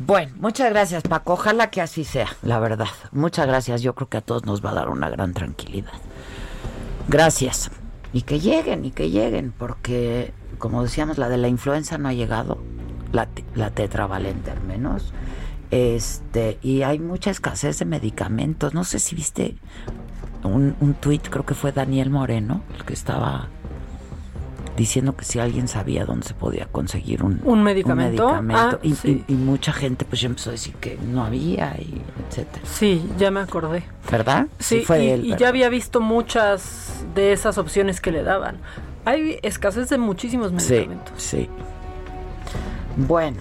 Bueno, 0.00 0.32
muchas 0.38 0.70
gracias 0.70 1.02
Paco, 1.02 1.32
ojalá 1.34 1.70
que 1.70 1.80
así 1.80 2.04
sea, 2.04 2.28
la 2.42 2.60
verdad. 2.60 2.86
Muchas 3.12 3.46
gracias, 3.46 3.82
yo 3.82 3.94
creo 3.94 4.08
que 4.08 4.18
a 4.18 4.20
todos 4.22 4.46
nos 4.46 4.64
va 4.64 4.70
a 4.70 4.74
dar 4.74 4.88
una 4.88 5.10
gran 5.10 5.34
tranquilidad. 5.34 5.92
Gracias. 7.08 7.70
Y 8.12 8.22
que 8.22 8.40
lleguen, 8.40 8.84
y 8.84 8.90
que 8.90 9.10
lleguen, 9.10 9.52
porque 9.56 10.32
como 10.58 10.82
decíamos, 10.82 11.18
la 11.18 11.28
de 11.28 11.38
la 11.38 11.48
influenza 11.48 11.98
no 11.98 12.08
ha 12.08 12.12
llegado, 12.12 12.58
la, 13.12 13.28
la 13.54 13.70
tetravalente 13.70 14.50
al 14.50 14.60
menos. 14.62 15.12
Este, 15.70 16.58
y 16.62 16.82
hay 16.82 16.98
mucha 16.98 17.30
escasez 17.30 17.78
de 17.78 17.84
medicamentos. 17.84 18.74
No 18.74 18.84
sé 18.84 18.98
si 18.98 19.14
viste 19.14 19.56
un, 20.42 20.74
un 20.80 20.94
tuit, 20.94 21.28
creo 21.28 21.44
que 21.44 21.54
fue 21.54 21.72
Daniel 21.72 22.10
Moreno, 22.10 22.62
el 22.76 22.84
que 22.84 22.94
estaba 22.94 23.48
diciendo 24.78 25.14
que 25.16 25.24
si 25.24 25.38
alguien 25.40 25.68
sabía 25.68 26.04
dónde 26.06 26.26
se 26.26 26.32
podía 26.34 26.66
conseguir 26.66 27.22
un, 27.22 27.40
¿Un 27.44 27.62
medicamento? 27.62 28.26
medicamento. 28.28 28.76
Ah, 28.76 28.78
y, 28.82 28.94
sí. 28.94 29.24
y- 29.28 29.32
y 29.32 29.36
mucha 29.36 29.72
gente 29.72 30.04
pues 30.06 30.20
ya 30.22 30.28
empezó 30.28 30.48
a 30.50 30.52
decir 30.52 30.74
que 30.76 30.96
no 30.96 31.24
había 31.24 31.74
y 31.78 32.00
etcétera. 32.28 32.64
Sí, 32.64 33.06
ya 33.18 33.30
me 33.30 33.40
acordé. 33.40 33.82
¿Verdad? 34.10 34.46
Sí, 34.58 34.84
fue 34.86 35.04
y, 35.04 35.08
él, 35.10 35.24
y 35.26 35.36
ya 35.36 35.48
había 35.48 35.68
visto 35.68 36.00
muchas 36.00 37.04
de 37.14 37.32
esas 37.32 37.58
opciones 37.58 38.00
que 38.00 38.12
le 38.12 38.22
daban. 38.22 38.56
Hay 39.04 39.38
escasez 39.42 39.88
de 39.90 39.98
muchísimos 39.98 40.52
Sí, 40.62 40.72
medicamentos. 40.72 41.12
sí. 41.22 41.48
Bueno, 42.96 43.36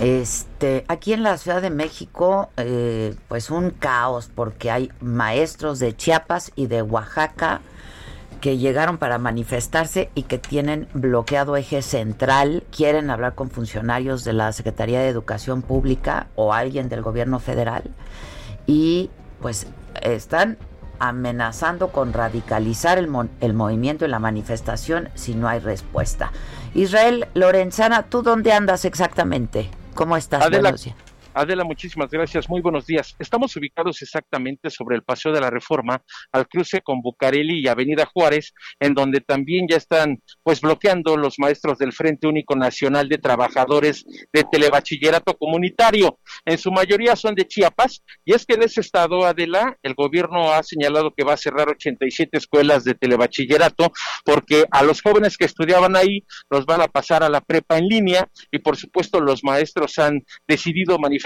este, 0.00 0.84
aquí 0.88 1.12
en 1.14 1.22
la 1.22 1.38
Ciudad 1.38 1.62
de 1.62 1.70
México, 1.70 2.50
eh, 2.58 3.14
pues 3.28 3.50
un 3.50 3.70
caos 3.70 4.30
porque 4.34 4.70
hay 4.70 4.90
maestros 5.00 5.78
de 5.78 5.96
Chiapas 5.96 6.52
y 6.54 6.66
de 6.66 6.82
Oaxaca 6.82 7.60
que 8.46 8.58
llegaron 8.58 8.98
para 8.98 9.18
manifestarse 9.18 10.08
y 10.14 10.22
que 10.22 10.38
tienen 10.38 10.86
bloqueado 10.94 11.56
eje 11.56 11.82
central, 11.82 12.62
quieren 12.70 13.10
hablar 13.10 13.34
con 13.34 13.50
funcionarios 13.50 14.22
de 14.22 14.34
la 14.34 14.52
Secretaría 14.52 15.00
de 15.00 15.08
Educación 15.08 15.62
Pública 15.62 16.28
o 16.36 16.54
alguien 16.54 16.88
del 16.88 17.02
gobierno 17.02 17.40
federal 17.40 17.82
y 18.64 19.10
pues 19.42 19.66
están 20.00 20.58
amenazando 21.00 21.88
con 21.88 22.12
radicalizar 22.12 22.98
el, 22.98 23.08
el 23.40 23.52
movimiento 23.52 24.04
y 24.04 24.08
la 24.08 24.20
manifestación 24.20 25.08
si 25.16 25.34
no 25.34 25.48
hay 25.48 25.58
respuesta. 25.58 26.30
Israel 26.72 27.26
Lorenzana, 27.34 28.04
¿tú 28.04 28.22
dónde 28.22 28.52
andas 28.52 28.84
exactamente? 28.84 29.68
¿Cómo 29.96 30.16
estás? 30.16 30.44
Adela, 30.44 30.72
Adela, 31.36 31.64
muchísimas 31.64 32.10
gracias. 32.10 32.48
Muy 32.48 32.62
buenos 32.62 32.86
días. 32.86 33.14
Estamos 33.18 33.54
ubicados 33.56 34.00
exactamente 34.00 34.70
sobre 34.70 34.96
el 34.96 35.02
Paseo 35.02 35.32
de 35.32 35.40
la 35.42 35.50
Reforma, 35.50 36.02
al 36.32 36.48
cruce 36.48 36.80
con 36.80 37.02
Bucareli 37.02 37.60
y 37.60 37.68
Avenida 37.68 38.06
Juárez, 38.06 38.54
en 38.80 38.94
donde 38.94 39.20
también 39.20 39.66
ya 39.68 39.76
están 39.76 40.22
pues 40.42 40.62
bloqueando 40.62 41.14
los 41.18 41.38
maestros 41.38 41.76
del 41.76 41.92
Frente 41.92 42.26
Único 42.26 42.56
Nacional 42.56 43.10
de 43.10 43.18
Trabajadores 43.18 44.06
de 44.32 44.44
Telebachillerato 44.50 45.36
Comunitario. 45.36 46.18
En 46.46 46.56
su 46.56 46.72
mayoría 46.72 47.14
son 47.16 47.34
de 47.34 47.46
Chiapas, 47.46 48.02
y 48.24 48.32
es 48.32 48.46
que 48.46 48.54
en 48.54 48.62
ese 48.62 48.80
estado, 48.80 49.26
Adela, 49.26 49.76
el 49.82 49.92
gobierno 49.92 50.52
ha 50.52 50.62
señalado 50.62 51.12
que 51.14 51.24
va 51.24 51.34
a 51.34 51.36
cerrar 51.36 51.68
87 51.68 52.38
escuelas 52.38 52.82
de 52.84 52.94
telebachillerato 52.94 53.92
porque 54.24 54.64
a 54.70 54.82
los 54.82 55.02
jóvenes 55.02 55.36
que 55.36 55.44
estudiaban 55.44 55.96
ahí 55.96 56.24
los 56.48 56.64
van 56.64 56.80
a 56.80 56.88
pasar 56.88 57.22
a 57.22 57.28
la 57.28 57.42
prepa 57.42 57.76
en 57.76 57.88
línea 57.88 58.26
y 58.50 58.58
por 58.58 58.78
supuesto 58.78 59.20
los 59.20 59.44
maestros 59.44 59.98
han 59.98 60.24
decidido 60.48 60.98
manifestar 60.98 61.25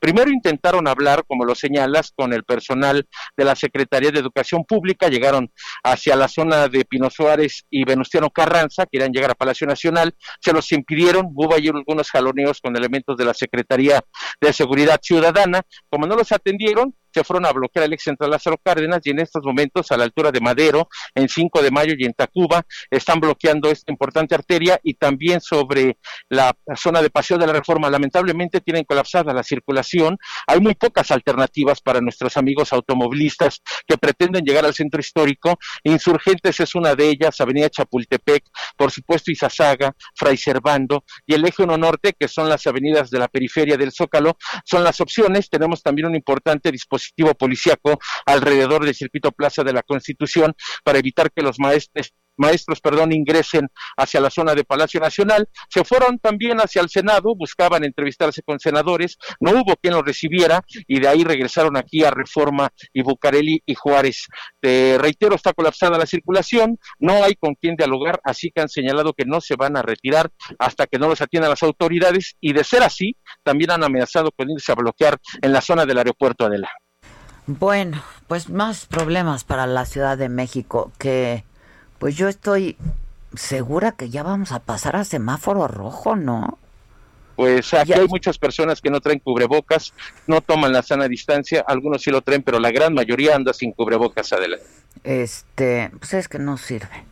Primero 0.00 0.30
intentaron 0.30 0.88
hablar, 0.88 1.24
como 1.26 1.44
lo 1.44 1.54
señalas, 1.54 2.12
con 2.14 2.32
el 2.32 2.44
personal 2.44 3.06
de 3.36 3.44
la 3.44 3.56
Secretaría 3.56 4.10
de 4.10 4.20
Educación 4.20 4.64
Pública, 4.64 5.08
llegaron 5.08 5.50
hacia 5.82 6.16
la 6.16 6.28
zona 6.28 6.68
de 6.68 6.84
Pino 6.84 7.10
Suárez 7.10 7.64
y 7.70 7.84
Venustiano 7.84 8.30
Carranza, 8.30 8.86
querían 8.90 9.12
llegar 9.12 9.30
a 9.30 9.34
Palacio 9.34 9.66
Nacional, 9.66 10.14
se 10.40 10.52
los 10.52 10.70
impidieron, 10.72 11.30
hubo 11.34 11.54
ahí 11.54 11.68
algunos 11.68 12.10
jaloneos 12.10 12.60
con 12.60 12.76
elementos 12.76 13.16
de 13.16 13.24
la 13.24 13.34
Secretaría 13.34 14.02
de 14.40 14.52
Seguridad 14.52 15.00
Ciudadana, 15.02 15.62
como 15.88 16.06
no 16.06 16.16
los 16.16 16.32
atendieron, 16.32 16.94
se 17.14 17.22
fueron 17.22 17.46
a 17.46 17.52
bloquear 17.52 17.84
el 17.84 17.92
ex 17.92 18.02
central 18.02 18.30
Lázaro 18.30 18.58
Cárdenas 18.58 19.00
y 19.04 19.10
en 19.10 19.20
estos 19.20 19.44
momentos 19.44 19.92
a 19.92 19.96
la 19.96 20.02
altura 20.02 20.32
de 20.32 20.40
Madero, 20.40 20.88
en 21.14 21.28
5 21.28 21.62
de 21.62 21.70
mayo 21.70 21.94
y 21.96 22.04
en 22.04 22.12
Tacuba, 22.12 22.66
están 22.90 23.20
bloqueando 23.20 23.70
esta 23.70 23.92
importante 23.92 24.34
arteria 24.34 24.80
y 24.82 24.94
también 24.94 25.40
sobre 25.40 25.98
la 26.28 26.52
zona 26.74 27.00
de 27.00 27.10
Paseo 27.10 27.38
de 27.38 27.46
la 27.46 27.52
Reforma. 27.52 27.88
Lamentablemente 27.88 28.60
tienen 28.60 28.82
colapsada 28.82 29.32
la 29.32 29.44
circulación. 29.44 30.18
Hay 30.48 30.58
muy 30.58 30.74
pocas 30.74 31.12
alternativas 31.12 31.80
para 31.80 32.00
nuestros 32.00 32.36
amigos 32.36 32.72
automovilistas 32.72 33.62
que 33.86 33.96
pretenden 33.96 34.44
llegar 34.44 34.64
al 34.64 34.74
centro 34.74 35.00
histórico. 35.00 35.56
Insurgentes 35.84 36.58
es 36.58 36.74
una 36.74 36.96
de 36.96 37.10
ellas, 37.10 37.40
Avenida 37.40 37.70
Chapultepec, 37.70 38.44
por 38.76 38.90
supuesto 38.90 39.30
Izazaga, 39.30 39.94
Fray 40.16 40.36
Servando 40.36 41.04
y 41.26 41.34
el 41.34 41.44
eje 41.44 41.62
1 41.62 41.78
norte, 41.78 42.12
que 42.18 42.26
son 42.26 42.48
las 42.48 42.66
avenidas 42.66 43.08
de 43.10 43.20
la 43.20 43.28
periferia 43.28 43.76
del 43.76 43.92
Zócalo, 43.92 44.36
son 44.64 44.82
las 44.82 45.00
opciones. 45.00 45.48
Tenemos 45.48 45.80
también 45.80 46.08
una 46.08 46.16
importante 46.16 46.72
disposición 46.72 47.03
dispositivo 47.04 47.34
policíaco 47.34 47.98
alrededor 48.26 48.84
del 48.84 48.94
circuito 48.94 49.32
Plaza 49.32 49.62
de 49.62 49.72
la 49.72 49.82
Constitución 49.82 50.54
para 50.82 50.98
evitar 50.98 51.30
que 51.32 51.42
los 51.42 51.58
maestros 51.58 52.14
maestros, 52.36 52.80
perdón, 52.80 53.12
ingresen 53.12 53.68
hacia 53.96 54.20
la 54.20 54.30
zona 54.30 54.54
de 54.54 54.64
Palacio 54.64 55.00
Nacional. 55.00 55.48
Se 55.68 55.84
fueron 55.84 56.18
también 56.18 56.58
hacia 56.58 56.82
el 56.82 56.88
Senado, 56.88 57.34
buscaban 57.36 57.84
entrevistarse 57.84 58.42
con 58.42 58.58
senadores, 58.58 59.18
no 59.40 59.52
hubo 59.52 59.76
quien 59.76 59.94
los 59.94 60.04
recibiera 60.04 60.64
y 60.86 61.00
de 61.00 61.08
ahí 61.08 61.24
regresaron 61.24 61.76
aquí 61.76 62.04
a 62.04 62.10
Reforma 62.10 62.70
y 62.92 63.02
Bucareli 63.02 63.62
y 63.64 63.74
Juárez. 63.74 64.26
Te 64.60 64.98
reitero, 64.98 65.34
está 65.34 65.52
colapsada 65.52 65.98
la 65.98 66.06
circulación, 66.06 66.78
no 66.98 67.24
hay 67.24 67.34
con 67.34 67.54
quien 67.54 67.76
dialogar, 67.76 68.20
así 68.24 68.50
que 68.54 68.62
han 68.62 68.68
señalado 68.68 69.12
que 69.12 69.24
no 69.26 69.40
se 69.40 69.56
van 69.56 69.76
a 69.76 69.82
retirar 69.82 70.30
hasta 70.58 70.86
que 70.86 70.98
no 70.98 71.08
los 71.08 71.20
atiendan 71.20 71.50
las 71.50 71.62
autoridades 71.62 72.34
y 72.40 72.52
de 72.52 72.64
ser 72.64 72.82
así, 72.82 73.16
también 73.42 73.70
han 73.70 73.84
amenazado 73.84 74.30
con 74.32 74.50
irse 74.50 74.72
a 74.72 74.74
bloquear 74.74 75.18
en 75.40 75.52
la 75.52 75.60
zona 75.60 75.86
del 75.86 75.98
aeropuerto 75.98 76.46
Adela. 76.46 76.70
Bueno, 77.46 78.02
pues 78.26 78.48
más 78.48 78.86
problemas 78.86 79.44
para 79.44 79.66
la 79.66 79.84
Ciudad 79.84 80.16
de 80.16 80.28
México 80.28 80.92
que 80.98 81.44
pues 81.98 82.16
yo 82.16 82.28
estoy 82.28 82.76
segura 83.34 83.92
que 83.92 84.10
ya 84.10 84.22
vamos 84.22 84.52
a 84.52 84.60
pasar 84.60 84.96
a 84.96 85.04
semáforo 85.04 85.68
rojo, 85.68 86.16
¿no? 86.16 86.58
Pues 87.36 87.74
aquí 87.74 87.92
hay 87.92 88.06
muchas 88.06 88.38
personas 88.38 88.80
que 88.80 88.90
no 88.90 89.00
traen 89.00 89.18
cubrebocas, 89.18 89.92
no 90.26 90.40
toman 90.40 90.72
la 90.72 90.82
sana 90.82 91.08
distancia, 91.08 91.64
algunos 91.66 92.02
sí 92.02 92.10
lo 92.10 92.22
traen, 92.22 92.42
pero 92.42 92.60
la 92.60 92.70
gran 92.70 92.94
mayoría 92.94 93.34
anda 93.34 93.52
sin 93.52 93.72
cubrebocas 93.72 94.32
adelante. 94.32 94.66
Este, 95.02 95.90
pues 95.98 96.14
es 96.14 96.28
que 96.28 96.38
no 96.38 96.56
sirve. 96.56 97.04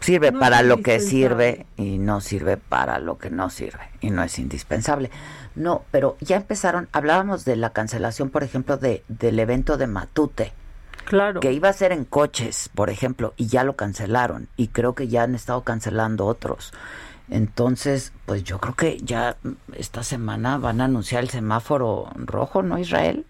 Sirve 0.00 0.32
para 0.32 0.62
lo 0.62 0.78
que 0.82 0.98
sirve 1.00 1.66
y 1.76 1.98
no 1.98 2.20
sirve 2.20 2.56
para 2.56 2.98
lo 2.98 3.18
que 3.18 3.30
no 3.30 3.50
sirve 3.50 3.90
y 4.00 4.10
no 4.10 4.22
es 4.22 4.38
indispensable. 4.38 5.10
No, 5.54 5.84
pero 5.90 6.16
ya 6.20 6.36
empezaron, 6.36 6.88
hablábamos 6.92 7.44
de 7.44 7.56
la 7.56 7.70
cancelación, 7.70 8.30
por 8.30 8.42
ejemplo, 8.42 8.76
de, 8.76 9.04
del 9.08 9.38
evento 9.38 9.76
de 9.76 9.86
Matute. 9.86 10.52
Claro. 11.04 11.40
Que 11.40 11.52
iba 11.52 11.68
a 11.68 11.72
ser 11.72 11.92
en 11.92 12.04
coches, 12.04 12.70
por 12.74 12.88
ejemplo, 12.88 13.34
y 13.36 13.48
ya 13.48 13.64
lo 13.64 13.74
cancelaron. 13.76 14.48
Y 14.56 14.68
creo 14.68 14.94
que 14.94 15.08
ya 15.08 15.24
han 15.24 15.34
estado 15.34 15.62
cancelando 15.64 16.26
otros. 16.26 16.72
Entonces, 17.28 18.12
pues 18.26 18.44
yo 18.44 18.58
creo 18.58 18.74
que 18.74 18.98
ya 18.98 19.36
esta 19.74 20.02
semana 20.02 20.58
van 20.58 20.80
a 20.80 20.84
anunciar 20.86 21.22
el 21.22 21.30
semáforo 21.30 22.10
rojo, 22.14 22.62
¿no, 22.62 22.78
Israel? 22.78 23.26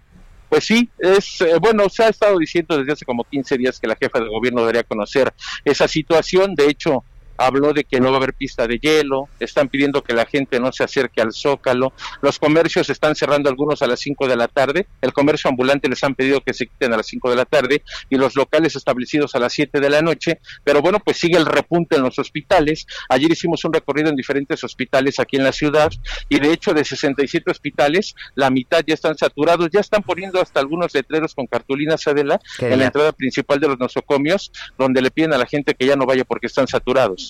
Pues 0.50 0.64
sí, 0.64 0.90
es 0.98 1.40
eh, 1.42 1.58
bueno, 1.60 1.88
se 1.88 2.02
ha 2.02 2.08
estado 2.08 2.36
diciendo 2.36 2.76
desde 2.76 2.92
hace 2.92 3.04
como 3.04 3.22
15 3.22 3.56
días 3.56 3.78
que 3.78 3.86
la 3.86 3.94
jefa 3.94 4.18
de 4.18 4.28
gobierno 4.28 4.62
debería 4.62 4.82
conocer 4.82 5.32
esa 5.64 5.86
situación. 5.86 6.56
De 6.56 6.66
hecho, 6.66 7.04
habló 7.40 7.72
de 7.72 7.85
que 7.85 8.00
no 8.00 8.09
va 8.09 8.14
a 8.14 8.16
haber 8.18 8.35
pista 8.35 8.66
de 8.66 8.79
hielo, 8.79 9.29
están 9.40 9.68
pidiendo 9.68 10.03
que 10.03 10.12
la 10.12 10.26
gente 10.26 10.61
no 10.61 10.72
se 10.72 10.85
acerque 10.85 11.22
al 11.22 11.33
zócalo, 11.33 11.92
los 12.20 12.38
comercios 12.38 12.90
están 12.90 13.16
cerrando 13.16 13.48
algunos 13.48 13.81
a 13.81 13.87
las 13.87 14.00
5 14.00 14.29
de 14.29 14.37
la 14.37 14.46
tarde, 14.46 14.87
el 15.00 15.12
comercio 15.14 15.48
ambulante 15.48 15.88
les 15.88 16.05
han 16.05 16.14
pedido 16.14 16.42
que 16.42 16.53
se 16.53 16.66
quiten 16.66 16.92
a 16.92 16.98
las 16.98 17.07
5 17.07 17.31
de 17.31 17.37
la 17.37 17.46
tarde 17.46 17.83
y 18.11 18.16
los 18.16 18.37
locales 18.37 18.76
establecidos 18.76 19.35
a 19.35 19.38
las 19.38 19.55
7 19.55 19.81
de 19.81 19.88
la 19.88 20.03
noche, 20.03 20.40
pero 20.64 20.83
bueno, 20.83 20.98
pues 21.00 21.16
sigue 21.16 21.38
el 21.38 21.46
repunte 21.46 21.96
en 21.96 22.03
los 22.03 22.18
hospitales. 22.18 22.87
Ayer 23.09 23.33
hicimos 23.33 23.64
un 23.64 23.72
recorrido 23.72 24.11
en 24.11 24.16
diferentes 24.16 24.62
hospitales 24.62 25.18
aquí 25.18 25.37
en 25.37 25.44
la 25.44 25.53
ciudad 25.53 25.90
y 26.29 26.40
de 26.40 26.53
hecho 26.53 26.74
de 26.74 26.85
67 26.85 27.50
hospitales, 27.50 28.14
la 28.35 28.50
mitad 28.50 28.85
ya 28.87 28.94
están 28.94 29.16
saturados, 29.16 29.70
ya 29.72 29.81
están 29.81 30.03
poniendo 30.03 30.40
hasta 30.40 30.61
algunos 30.61 30.92
letreros 30.92 31.35
con 31.35 31.46
cartulinas 31.46 32.07
Adela 32.07 32.38
en 32.59 32.79
la 32.79 32.87
entrada 32.87 33.12
principal 33.12 33.59
de 33.61 33.68
los 33.68 33.79
nosocomios, 33.79 34.53
donde 34.76 35.00
le 35.00 35.11
piden 35.11 35.33
a 35.33 35.38
la 35.38 35.46
gente 35.46 35.74
que 35.74 35.87
ya 35.87 35.96
no 35.96 36.05
vaya 36.05 36.24
porque 36.24 36.46
están 36.46 36.68
saturados. 36.68 37.29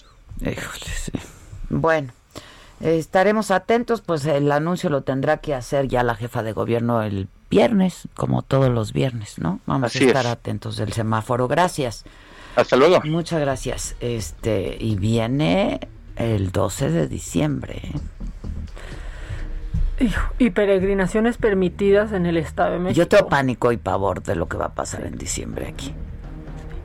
Bueno, 1.68 2.12
estaremos 2.81 3.50
atentos, 3.50 4.00
pues 4.00 4.24
el 4.26 4.50
anuncio 4.50 4.90
lo 4.90 5.03
tendrá 5.03 5.38
que 5.38 5.55
hacer 5.55 5.88
ya 5.88 6.03
la 6.03 6.14
jefa 6.14 6.42
de 6.42 6.53
gobierno 6.53 7.03
el 7.03 7.29
viernes, 7.50 8.09
como 8.14 8.42
todos 8.42 8.70
los 8.70 8.92
viernes, 8.92 9.38
¿no? 9.38 9.61
Vamos 9.66 9.94
a 9.94 9.98
estar 9.98 10.26
atentos 10.26 10.76
del 10.76 10.92
semáforo. 10.92 11.48
Gracias. 11.48 12.05
Hasta 12.57 12.76
luego. 12.76 13.00
Muchas 13.05 13.40
gracias. 13.40 13.96
Este, 14.00 14.76
y 14.81 14.96
viene 14.96 15.81
el 16.16 16.53
12 16.53 16.90
de 16.90 17.09
diciembre. 17.09 17.92
Y 20.38 20.50
peregrinaciones 20.50 21.37
permitidas 21.37 22.12
en 22.12 22.24
el 22.24 22.38
Estado 22.38 22.72
de 22.72 22.79
México. 22.79 22.98
Yo 22.98 23.09
tengo 23.09 23.29
pánico 23.29 23.70
y 23.70 23.76
pavor 23.76 24.22
de 24.22 24.35
lo 24.35 24.48
que 24.48 24.57
va 24.57 24.66
a 24.66 24.74
pasar 24.74 25.07
en 25.07 25.18
diciembre 25.18 25.68
aquí. 25.68 25.94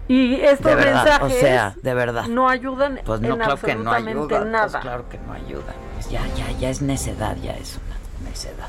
Y 0.07 0.35
estos 0.35 0.75
mensajes 0.75 1.37
o 1.37 1.39
sea, 1.39 1.75
de 1.81 1.93
verdad. 1.93 2.27
no 2.27 2.47
ayudan 2.47 2.99
pues 3.03 3.21
no, 3.21 3.33
en 3.35 3.41
absolutamente 3.41 4.13
no 4.13 4.27
pues 4.27 4.45
nada. 4.45 4.79
claro 4.79 5.09
que 5.09 5.17
no 5.17 5.33
ayudan. 5.33 5.75
Ya, 6.11 6.21
ya, 6.35 6.51
ya 6.59 6.69
es 6.69 6.81
necedad, 6.81 7.35
ya 7.41 7.53
es 7.53 7.77
una 7.77 8.29
necedad. 8.29 8.67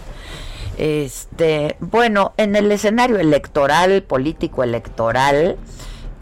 Este, 0.78 1.76
bueno, 1.80 2.32
en 2.36 2.56
el 2.56 2.72
escenario 2.72 3.18
electoral, 3.18 4.02
político 4.02 4.62
electoral, 4.62 5.56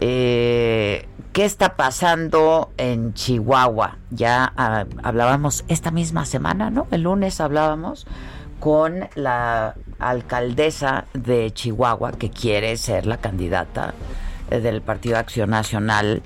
eh, 0.01 1.07
¿qué 1.31 1.45
está 1.45 1.75
pasando 1.75 2.71
en 2.77 3.13
Chihuahua? 3.13 3.97
Ya 4.11 4.51
ah, 4.57 4.85
hablábamos 5.03 5.63
esta 5.69 5.91
misma 5.91 6.25
semana, 6.25 6.69
¿no? 6.69 6.87
El 6.91 7.03
lunes 7.03 7.39
hablábamos 7.39 8.05
con 8.59 9.07
la 9.15 9.75
alcaldesa 9.99 11.05
de 11.13 11.51
Chihuahua 11.51 12.13
que 12.13 12.29
quiere 12.29 12.75
ser 12.77 13.05
la 13.05 13.17
candidata 13.17 13.93
del 14.49 14.81
Partido 14.81 15.17
Acción 15.17 15.49
Nacional 15.49 16.21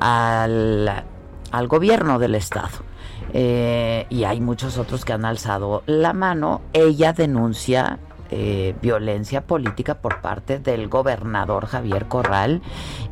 al, 0.00 1.04
al 1.50 1.68
gobierno 1.68 2.18
del 2.18 2.34
Estado. 2.34 2.92
Eh, 3.34 4.06
y 4.10 4.24
hay 4.24 4.40
muchos 4.40 4.76
otros 4.78 5.04
que 5.04 5.12
han 5.12 5.24
alzado 5.24 5.82
la 5.86 6.12
mano. 6.12 6.60
Ella 6.72 7.12
denuncia 7.12 7.98
eh, 8.30 8.74
violencia 8.80 9.42
política 9.42 9.96
por 9.96 10.22
parte 10.22 10.58
del 10.58 10.88
gobernador 10.88 11.66
Javier 11.66 12.06
Corral 12.06 12.62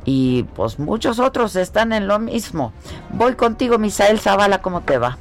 y 0.07 0.45
pues 0.55 0.79
muchos 0.79 1.19
otros 1.19 1.57
están 1.57 1.93
en 1.93 2.09
lo 2.09 2.19
mismo. 2.19 2.73
Voy 3.11 3.35
contigo, 3.35 3.79
Misael 3.79 4.19
Zavala, 4.19 4.63
¿cómo 4.63 4.81
te 4.81 4.97
va? 4.97 5.19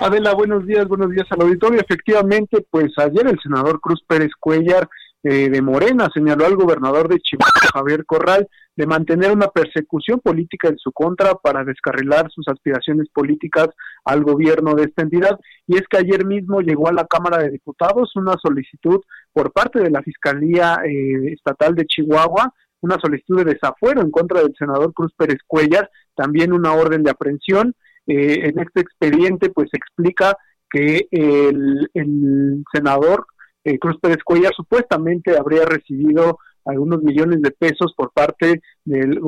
Adela, 0.00 0.32
buenos 0.32 0.64
días, 0.64 0.88
buenos 0.88 1.10
días 1.10 1.26
al 1.30 1.42
auditorio. 1.42 1.80
Efectivamente, 1.80 2.64
pues 2.70 2.92
ayer 2.96 3.26
el 3.26 3.38
senador 3.42 3.78
Cruz 3.80 4.02
Pérez 4.06 4.30
Cuellar 4.40 4.88
eh, 5.24 5.50
de 5.50 5.62
Morena 5.62 6.08
señaló 6.14 6.46
al 6.46 6.54
gobernador 6.54 7.08
de 7.08 7.18
Chihuahua, 7.18 7.72
Javier 7.72 8.04
Corral, 8.06 8.48
de 8.76 8.86
mantener 8.86 9.32
una 9.32 9.48
persecución 9.48 10.20
política 10.20 10.68
en 10.68 10.78
su 10.78 10.92
contra 10.92 11.34
para 11.34 11.64
descarrilar 11.64 12.30
sus 12.30 12.46
aspiraciones 12.46 13.08
políticas 13.12 13.68
al 14.04 14.22
gobierno 14.22 14.74
de 14.74 14.84
esta 14.84 15.02
entidad. 15.02 15.36
Y 15.66 15.76
es 15.76 15.82
que 15.90 15.98
ayer 15.98 16.24
mismo 16.24 16.60
llegó 16.60 16.88
a 16.88 16.92
la 16.92 17.06
Cámara 17.06 17.38
de 17.38 17.50
Diputados 17.50 18.14
una 18.14 18.34
solicitud 18.40 19.00
por 19.32 19.52
parte 19.52 19.82
de 19.82 19.90
la 19.90 20.02
Fiscalía 20.02 20.78
eh, 20.86 21.32
Estatal 21.32 21.74
de 21.74 21.86
Chihuahua, 21.86 22.54
una 22.80 22.96
solicitud 23.00 23.38
de 23.38 23.54
desafuero 23.54 24.00
en 24.00 24.12
contra 24.12 24.40
del 24.40 24.54
senador 24.56 24.92
Cruz 24.94 25.12
Pérez 25.16 25.38
Cuellar, 25.48 25.90
también 26.14 26.52
una 26.52 26.74
orden 26.74 27.02
de 27.02 27.10
aprehensión. 27.10 27.74
Eh, 28.06 28.48
en 28.48 28.60
este 28.60 28.80
expediente, 28.82 29.50
pues 29.50 29.68
explica 29.72 30.36
que 30.70 31.08
el, 31.10 31.90
el 31.94 32.62
senador 32.72 33.26
eh, 33.68 33.78
Cruz 33.78 33.96
Pérez 34.00 34.18
Cuellar 34.24 34.52
supuestamente 34.54 35.36
habría 35.36 35.64
recibido 35.64 36.38
algunos 36.64 37.02
millones 37.02 37.42
de 37.42 37.50
pesos 37.50 37.94
por 37.96 38.12
parte 38.12 38.60
del, 38.84 39.20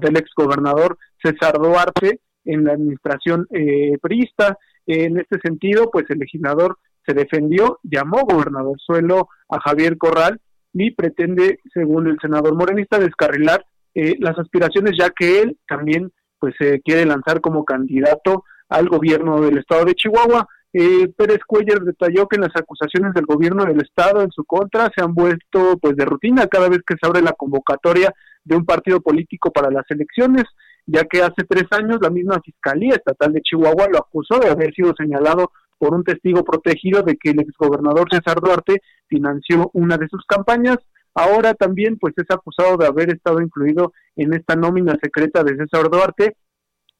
del 0.00 0.16
exgobernador 0.16 0.98
César 1.22 1.54
Duarte 1.58 2.20
en 2.44 2.64
la 2.64 2.72
administración 2.72 3.46
eh, 3.50 3.98
priista. 4.00 4.58
En 4.86 5.18
este 5.18 5.38
sentido, 5.40 5.90
pues 5.90 6.06
el 6.10 6.18
legislador 6.18 6.78
se 7.06 7.14
defendió, 7.14 7.78
llamó 7.82 8.24
gobernador 8.24 8.76
suelo 8.78 9.28
a 9.48 9.60
Javier 9.60 9.96
Corral 9.98 10.40
y 10.72 10.90
pretende, 10.90 11.60
según 11.72 12.06
el 12.06 12.18
senador 12.20 12.54
morenista, 12.54 12.98
descarrilar 12.98 13.64
eh, 13.94 14.16
las 14.20 14.38
aspiraciones, 14.38 14.92
ya 14.98 15.10
que 15.10 15.40
él 15.40 15.58
también 15.68 16.12
pues 16.38 16.54
se 16.58 16.80
quiere 16.82 17.06
lanzar 17.06 17.40
como 17.40 17.64
candidato 17.64 18.44
al 18.68 18.88
gobierno 18.88 19.40
del 19.40 19.58
estado 19.58 19.84
de 19.86 19.94
Chihuahua. 19.94 20.46
Eh, 20.72 21.08
Pérez 21.16 21.40
Cuellar 21.46 21.80
detalló 21.80 22.26
que 22.26 22.38
las 22.38 22.54
acusaciones 22.54 23.14
del 23.14 23.24
gobierno 23.24 23.64
del 23.64 23.80
estado 23.80 24.22
en 24.22 24.30
su 24.30 24.44
contra 24.44 24.90
se 24.94 25.02
han 25.02 25.14
vuelto 25.14 25.78
pues 25.80 25.96
de 25.96 26.04
rutina 26.04 26.46
cada 26.48 26.68
vez 26.68 26.80
que 26.86 26.96
se 27.00 27.06
abre 27.06 27.22
la 27.22 27.32
convocatoria 27.32 28.12
de 28.44 28.56
un 28.56 28.64
partido 28.64 29.00
político 29.00 29.50
para 29.50 29.70
las 29.70 29.84
elecciones, 29.90 30.44
ya 30.86 31.04
que 31.04 31.22
hace 31.22 31.44
tres 31.48 31.64
años 31.70 31.98
la 32.00 32.10
misma 32.10 32.40
Fiscalía 32.44 32.94
Estatal 32.94 33.32
de 33.32 33.42
Chihuahua 33.42 33.88
lo 33.90 33.98
acusó 33.98 34.38
de 34.38 34.50
haber 34.50 34.74
sido 34.74 34.92
señalado 34.96 35.50
por 35.78 35.94
un 35.94 36.04
testigo 36.04 36.44
protegido 36.44 37.02
de 37.02 37.16
que 37.16 37.30
el 37.30 37.40
exgobernador 37.40 38.08
César 38.10 38.40
Duarte 38.40 38.80
financió 39.08 39.70
una 39.74 39.96
de 39.96 40.08
sus 40.08 40.24
campañas. 40.26 40.78
Ahora 41.14 41.54
también 41.54 41.98
pues 41.98 42.14
es 42.16 42.30
acusado 42.30 42.76
de 42.76 42.86
haber 42.86 43.10
estado 43.10 43.40
incluido 43.40 43.92
en 44.16 44.34
esta 44.34 44.56
nómina 44.56 44.96
secreta 45.02 45.42
de 45.42 45.56
César 45.56 45.90
Duarte 45.90 46.36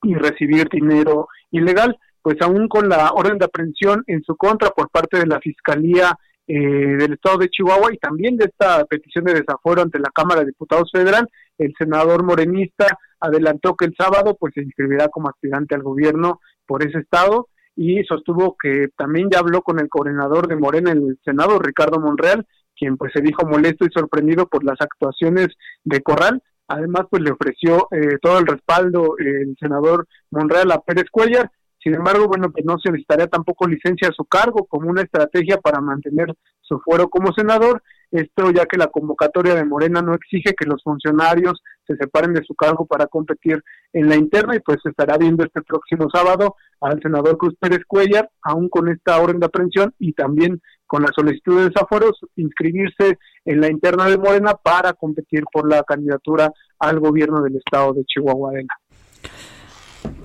y 0.03 0.15
recibir 0.15 0.69
dinero 0.69 1.29
ilegal 1.51 1.97
pues 2.27 2.43
aún 2.43 2.67
con 2.67 2.89
la 2.89 3.13
orden 3.13 3.39
de 3.39 3.45
aprehensión 3.45 4.03
en 4.09 4.21
su 4.25 4.35
contra 4.35 4.71
por 4.71 4.91
parte 4.91 5.17
de 5.17 5.27
la 5.27 5.39
Fiscalía 5.39 6.19
eh, 6.49 6.59
del 6.59 7.13
Estado 7.13 7.39
de 7.39 7.49
Chihuahua 7.49 7.95
y 7.95 7.99
también 7.99 8.37
de 8.37 8.47
esta 8.47 8.85
petición 8.87 9.27
de 9.27 9.35
desafuero 9.35 9.81
ante 9.81 10.01
la 10.01 10.11
Cámara 10.13 10.41
de 10.41 10.47
Diputados 10.47 10.91
Federal, 10.91 11.29
el 11.57 11.73
senador 11.79 12.25
morenista 12.25 12.99
adelantó 13.21 13.77
que 13.77 13.85
el 13.85 13.95
sábado 13.97 14.37
pues 14.41 14.55
se 14.55 14.63
inscribirá 14.63 15.07
como 15.07 15.29
aspirante 15.29 15.77
al 15.77 15.85
gobierno 15.85 16.41
por 16.67 16.85
ese 16.85 16.99
estado 16.99 17.47
y 17.77 18.03
sostuvo 18.03 18.57
que 18.61 18.89
también 18.97 19.29
ya 19.31 19.39
habló 19.39 19.63
con 19.63 19.79
el 19.79 19.89
coordinador 19.89 20.49
de 20.49 20.57
Morena 20.57 20.91
en 20.91 21.07
el 21.07 21.21
Senado, 21.25 21.61
Ricardo 21.61 22.01
Monreal, 22.01 22.45
quien 22.77 22.97
pues 22.97 23.13
se 23.15 23.23
dijo 23.23 23.47
molesto 23.47 23.85
y 23.85 23.93
sorprendido 23.95 24.49
por 24.49 24.65
las 24.65 24.81
actuaciones 24.81 25.51
de 25.85 26.03
Corral. 26.03 26.43
Además, 26.67 27.03
pues 27.09 27.23
le 27.23 27.31
ofreció 27.31 27.87
eh, 27.93 28.19
todo 28.21 28.41
el 28.41 28.49
respaldo 28.49 29.15
el 29.17 29.55
senador 29.61 30.09
Monreal 30.33 30.73
a 30.73 30.81
Pérez 30.81 31.05
Cuellar 31.09 31.53
sin 31.87 31.95
embargo, 31.95 32.27
bueno, 32.27 32.51
pues 32.51 32.65
no 32.65 32.81
se 32.83 32.91
necesitaría 32.91 33.29
tampoco 33.29 33.69
licencia 33.69 34.09
a 34.09 34.13
su 34.13 34.25
cargo 34.25 34.67
como 34.67 34.91
una 34.91 35.03
estrategia 35.03 35.59
para 35.59 35.81
mantener 35.81 36.35
su 36.61 36.81
fuero 36.81 37.09
como 37.09 37.33
senador. 37.33 37.81
Esto 38.11 38.51
ya 38.51 38.67
que 38.67 38.77
la 38.77 38.89
convocatoria 38.89 39.55
de 39.55 39.65
Morena 39.65 40.03
no 40.03 40.13
exige 40.15 40.57
que 40.59 40.67
los 40.67 40.83
funcionarios 40.83 41.63
se 41.87 41.95
separen 41.95 42.35
de 42.35 42.43
su 42.43 42.57
cargo 42.57 42.87
para 42.87 43.07
competir 43.07 43.63
en 43.93 44.09
la 44.09 44.17
interna 44.17 44.57
y 44.57 44.59
pues 44.59 44.79
se 44.83 44.89
estará 44.89 45.17
viendo 45.17 45.45
este 45.45 45.63
próximo 45.63 46.09
sábado 46.13 46.57
al 46.81 47.01
senador 47.01 47.39
Cruz 47.39 47.55
Pérez 47.61 47.83
Cuellar, 47.87 48.29
aún 48.43 48.69
con 48.69 48.89
esta 48.89 49.21
orden 49.21 49.39
de 49.39 49.47
aprehensión 49.47 49.95
y 50.01 50.13
también 50.13 50.61
con 50.89 51.03
la 51.03 51.11
solicitud 51.15 51.59
de 51.59 51.69
desaforos, 51.69 52.19
inscribirse 52.35 53.17
en 53.45 53.61
la 53.61 53.71
interna 53.71 54.07
de 54.07 54.19
Morena 54.19 54.55
para 54.55 54.93
competir 54.93 55.45
por 55.53 55.71
la 55.71 55.85
candidatura 55.85 56.53
al 56.81 56.99
gobierno 56.99 57.43
del 57.43 57.59
estado 57.59 57.93
de 57.93 58.05
Chihuahua. 58.07 58.55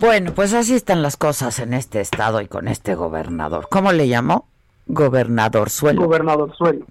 Bueno, 0.01 0.33
pues 0.33 0.51
así 0.55 0.73
están 0.73 1.03
las 1.03 1.15
cosas 1.15 1.59
en 1.59 1.75
este 1.75 2.01
estado 2.01 2.41
y 2.41 2.47
con 2.47 2.67
este 2.67 2.95
gobernador. 2.95 3.67
¿Cómo 3.69 3.91
le 3.91 4.07
llamó? 4.07 4.47
Gobernador 4.87 5.69
Suelo. 5.69 6.01
Gobernador 6.01 6.55
Suelo. 6.57 6.87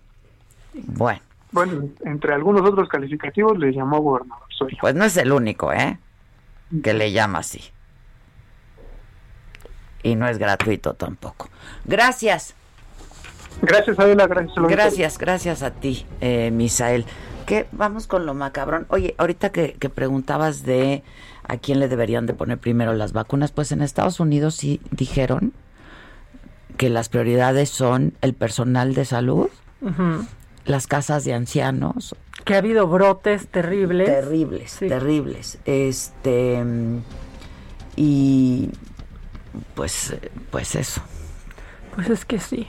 Bueno. 0.75 1.21
Bueno, 1.51 1.89
entre 2.05 2.33
algunos 2.35 2.63
otros 2.63 2.89
calificativos 2.89 3.59
le 3.59 3.73
llamó 3.73 4.01
Gobernador 4.01 4.47
Suelo. 4.57 4.77
Pues 4.81 4.95
no 4.95 5.05
es 5.05 5.17
el 5.17 5.33
único, 5.33 5.73
¿eh? 5.73 5.99
Que 6.85 6.95
le 6.95 7.11
llama 7.11 7.41
así. 7.41 7.61
Y 10.05 10.15
no 10.15 10.29
es 10.29 10.39
gratuito 10.39 10.95
tampoco. 10.95 11.49
Gracias. 11.87 12.55
Gracias, 13.61 13.99
Adela. 13.99 14.29
Gracias, 14.29 14.55
Gracias, 14.69 15.19
gracias 15.19 15.63
a 15.65 15.73
ti, 15.73 16.07
eh, 16.21 16.53
Misael. 16.53 17.05
¿Qué? 17.45 17.67
Vamos 17.73 18.07
con 18.07 18.25
lo 18.25 18.35
macabrón. 18.35 18.87
Oye, 18.89 19.17
ahorita 19.19 19.51
que, 19.51 19.73
que 19.73 19.89
preguntabas 19.89 20.63
de 20.63 21.03
a 21.51 21.59
quién 21.59 21.81
le 21.81 21.89
deberían 21.89 22.27
de 22.27 22.35
poner 22.35 22.59
primero 22.59 22.95
las 22.95 23.13
vacunas, 23.13 23.51
pues 23.51 23.73
en 23.73 23.83
Estados 23.83 24.21
Unidos 24.21 24.55
sí 24.55 24.81
dijeron 24.93 25.53
que 26.77 26.89
las 26.89 27.09
prioridades 27.09 27.71
son 27.71 28.15
el 28.21 28.35
personal 28.35 28.95
de 28.95 29.05
salud, 29.05 29.49
las 30.65 30.87
casas 30.87 31.25
de 31.25 31.35
ancianos. 31.35 32.15
Que 32.45 32.55
ha 32.55 32.59
habido 32.59 32.87
brotes 32.87 33.49
terribles. 33.49 34.07
Terribles, 34.07 34.77
terribles. 34.79 35.59
Este 35.65 36.65
y 37.97 38.71
pues 39.75 40.15
pues 40.53 40.77
eso. 40.77 41.03
Pues 41.97 42.11
es 42.11 42.25
que 42.25 42.39
sí. 42.39 42.69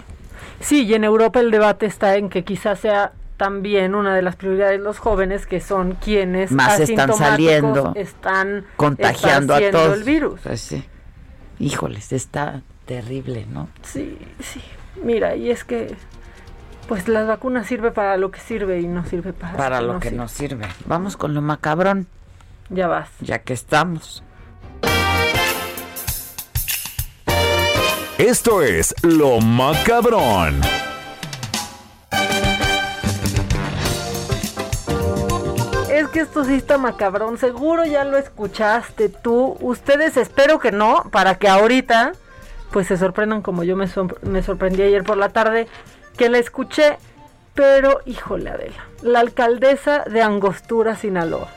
Sí, 0.59 0.85
y 0.85 0.93
en 0.95 1.03
Europa 1.03 1.39
el 1.39 1.51
debate 1.51 1.85
está 1.85 2.15
en 2.15 2.29
que 2.29 2.43
quizás 2.43 2.79
sea 2.79 3.13
también 3.41 3.95
una 3.95 4.13
de 4.13 4.21
las 4.21 4.35
prioridades 4.35 4.79
los 4.79 4.99
jóvenes 4.99 5.47
que 5.47 5.61
son 5.61 5.95
quienes 5.95 6.51
más 6.51 6.79
están 6.79 7.11
saliendo 7.11 7.91
están 7.95 8.67
contagiando 8.75 9.55
a 9.55 9.71
todos 9.71 9.97
el 9.97 10.03
virus. 10.03 10.41
Pues 10.43 10.61
sí. 10.61 10.85
híjoles 11.57 12.13
está 12.13 12.61
terrible 12.85 13.47
no 13.51 13.67
sí 13.81 14.15
sí. 14.41 14.61
Mira 15.03 15.35
y 15.35 15.49
es 15.49 15.63
que 15.63 15.95
pues 16.87 17.07
las 17.07 17.25
vacunas 17.25 17.65
sirve 17.65 17.89
para 17.89 18.15
lo 18.15 18.29
que 18.29 18.39
sirve 18.39 18.79
y 18.79 18.85
no 18.85 19.03
sirve 19.05 19.33
para 19.33 19.57
para 19.57 19.81
lo 19.81 19.99
que 19.99 20.11
no 20.11 20.27
sirve. 20.27 20.67
Vamos 20.85 21.17
con 21.17 21.33
lo 21.33 21.41
macabrón. 21.41 22.05
Ya 22.69 22.87
vas. 22.87 23.09
Ya 23.21 23.39
que 23.39 23.53
estamos. 23.53 24.23
Esto 28.19 28.61
es 28.61 28.93
lo 29.01 29.39
macabrón 29.39 30.61
que 36.11 36.19
esto 36.19 36.43
sí 36.43 36.55
está 36.55 36.77
macabrón. 36.77 37.37
Seguro 37.37 37.85
ya 37.85 38.03
lo 38.03 38.17
escuchaste 38.17 39.09
tú. 39.09 39.57
Ustedes 39.61 40.17
espero 40.17 40.59
que 40.59 40.71
no, 40.71 41.03
para 41.11 41.35
que 41.35 41.47
ahorita 41.47 42.13
pues 42.71 42.87
se 42.87 42.97
sorprendan 42.97 43.41
como 43.41 43.63
yo 43.63 43.75
me, 43.75 43.87
sorprendí 43.87 44.81
ayer 44.81 45.03
por 45.03 45.17
la 45.17 45.29
tarde 45.29 45.67
que 46.17 46.29
la 46.29 46.37
escuché. 46.37 46.97
Pero, 47.53 47.99
híjole 48.05 48.49
Adela, 48.49 48.85
la 49.01 49.19
alcaldesa 49.19 50.05
de 50.05 50.21
Angostura, 50.21 50.95
Sinaloa. 50.95 51.49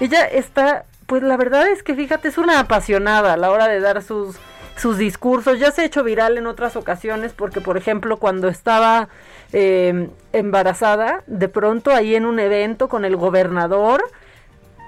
Ella 0.00 0.26
está, 0.26 0.84
pues 1.06 1.22
la 1.22 1.36
verdad 1.36 1.68
es 1.68 1.84
que 1.84 1.94
fíjate, 1.94 2.26
es 2.26 2.38
una 2.38 2.58
apasionada 2.58 3.34
a 3.34 3.36
la 3.36 3.52
hora 3.52 3.68
de 3.68 3.78
dar 3.78 4.02
sus, 4.02 4.36
sus 4.76 4.98
discursos. 4.98 5.60
Ya 5.60 5.70
se 5.70 5.82
ha 5.82 5.84
hecho 5.84 6.02
viral 6.02 6.38
en 6.38 6.48
otras 6.48 6.74
ocasiones 6.74 7.32
porque, 7.32 7.60
por 7.60 7.76
ejemplo, 7.76 8.16
cuando 8.16 8.48
estaba 8.48 9.08
eh, 9.52 10.08
embarazada, 10.32 11.22
de 11.26 11.48
pronto 11.48 11.92
ahí 11.92 12.14
en 12.14 12.26
un 12.26 12.40
evento 12.40 12.88
con 12.88 13.04
el 13.04 13.16
gobernador, 13.16 14.02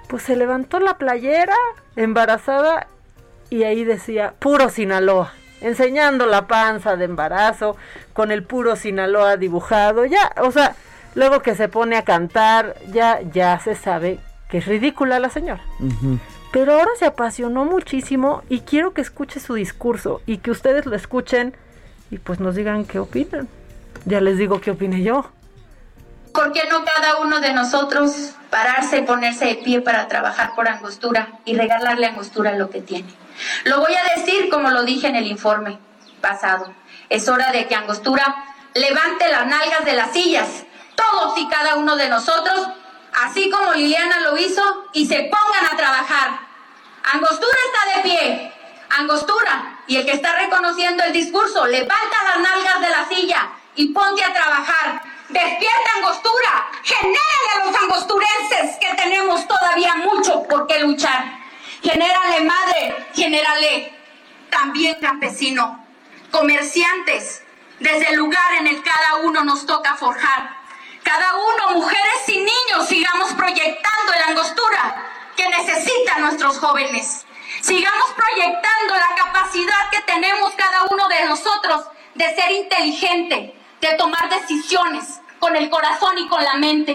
pues 0.09 0.23
se 0.23 0.37
levantó 0.37 0.81
la 0.81 0.99
playera 0.99 1.57
embarazada 1.97 2.87
y 3.51 3.65
ahí 3.65 3.85
decía 3.85 4.35
puro 4.39 4.69
Sinaloa, 4.69 5.33
enseñando 5.61 6.27
la 6.27 6.47
panza 6.47 6.97
de 6.97 7.05
embarazo 7.05 7.77
con 8.12 8.31
el 8.31 8.43
puro 8.43 8.77
Sinaloa 8.77 9.37
dibujado, 9.37 10.05
ya, 10.05 10.33
o 10.43 10.51
sea, 10.51 10.77
luego 11.15 11.41
que 11.41 11.55
se 11.55 11.69
pone 11.69 11.97
a 11.97 12.03
cantar, 12.03 12.77
ya, 12.91 13.21
ya 13.23 13.59
se 13.61 13.75
sabe 13.75 14.19
que 14.49 14.59
es 14.59 14.67
ridícula 14.67 15.19
la 15.19 15.31
señora. 15.31 15.62
Pero 16.53 16.75
ahora 16.75 16.91
se 16.99 17.07
apasionó 17.07 17.65
muchísimo 17.65 18.43
y 18.49 18.61
quiero 18.61 18.95
que 18.95 19.01
escuche 19.01 19.41
su 19.41 19.55
discurso 19.55 20.23
y 20.27 20.39
que 20.39 20.53
ustedes 20.53 20.87
lo 20.87 20.95
escuchen 20.95 21.55
y 22.11 22.19
pues 22.19 22.39
nos 22.39 22.55
digan 22.55 22.85
qué 22.85 23.01
opinan. 23.01 23.49
Ya 24.05 24.20
les 24.20 24.38
digo 24.38 24.61
qué 24.61 24.72
opine 24.72 25.02
yo. 25.02 25.30
¿Por 26.32 26.52
qué 26.52 26.64
no 26.68 26.84
cada 26.84 27.18
uno 27.18 27.40
de 27.40 27.52
nosotros 27.52 28.32
pararse 28.50 28.98
y 28.98 29.02
ponerse 29.02 29.46
de 29.46 29.55
pie 29.57 29.80
para 29.80 30.09
trabajar 30.09 30.55
por 30.55 30.68
Angostura 30.68 31.38
y 31.44 31.57
regalarle 31.57 32.07
Angostura 32.07 32.52
lo 32.52 32.70
que 32.70 32.80
tiene? 32.80 33.09
Lo 33.64 33.80
voy 33.80 33.94
a 33.94 34.16
decir 34.16 34.50
como 34.50 34.70
lo 34.70 34.82
dije 34.82 35.07
en 35.07 35.16
el 35.16 35.26
informe 35.26 35.78
pasado. 36.20 36.72
Es 37.09 37.28
hora 37.28 37.52
de 37.52 37.66
que 37.66 37.74
Angostura 37.74 38.34
levante 38.74 39.30
las 39.30 39.46
nalgas 39.46 39.84
de 39.84 39.94
las 39.94 40.12
sillas 40.12 40.64
todos 40.94 41.38
y 41.38 41.48
cada 41.48 41.76
uno 41.76 41.96
de 41.96 42.09
nosotros, 42.09 42.68
así 43.14 43.50
como 43.50 43.72
Liliana 43.72 44.20
lo 44.20 44.36
hizo, 44.36 44.62
y 44.92 45.07
se 45.07 45.22
pongan 45.24 45.72
a 45.72 45.76
trabajar. 45.76 46.40
Angostura 47.12 47.57
está 47.66 47.96
de 47.96 48.02
pie. 48.02 48.52
Angostura. 48.98 49.78
Y 49.86 49.96
el 49.96 50.07
que 50.07 50.12
está 50.12 50.38
reconociendo 50.38 51.05
el 51.05 51.12
discurso, 51.12 51.66
levanta 51.66 52.24
las 52.28 52.40
nalgas 52.40 52.80
de 52.80 52.90
la 52.90 53.09
silla 53.09 53.50
y 53.77 53.89
ponte 53.89 54.25
a 54.25 54.33
trabajar. 54.33 55.03
Despierta 55.29 55.91
angostura. 55.97 56.68
Genérale 56.83 57.49
a 57.55 57.64
los 57.66 57.77
angosturenses 57.83 58.77
que 58.81 58.95
tenemos 58.95 59.47
todavía 59.47 59.95
mucho 59.97 60.43
por 60.45 60.66
qué 60.66 60.81
luchar. 60.81 61.25
Genérale 61.83 62.41
madre, 62.45 63.07
genérale 63.14 63.93
también 64.51 64.97
campesino, 65.01 65.85
comerciantes, 66.31 67.43
desde 67.81 68.11
el 68.11 68.16
lugar 68.16 68.55
en 68.61 68.68
el 68.68 68.83
cada 68.83 69.16
uno 69.22 69.45
nos 69.45 69.66
toca 69.66 69.97
forjar. 69.97 70.57
Cada 71.03 71.35
uno, 71.35 71.81
mujeres 71.81 72.29
y 72.29 72.39
niños, 72.39 72.89
sigamos 72.89 73.33
proyectando 73.33 74.12
la 74.18 74.27
angostura 74.29 75.11
que 75.37 75.49
necesitan 75.49 76.22
nuestros 76.22 76.59
jóvenes. 76.59 77.27
Sigamos 77.61 78.11
proyectando 78.16 78.95
la 78.95 79.14
capacidad 79.16 79.91
que 79.91 80.01
tenemos 80.03 80.55
cada 80.55 80.85
uno 80.85 81.09
de 81.09 81.25
nosotros 81.25 81.85
de 82.14 82.35
ser 82.35 82.51
inteligente, 82.53 83.55
de 83.81 83.95
tomar 83.95 84.29
decisiones 84.29 85.20
con 85.39 85.55
el 85.57 85.68
corazón 85.70 86.18
y 86.18 86.29
con 86.29 86.43
la 86.43 86.55
mente, 86.55 86.93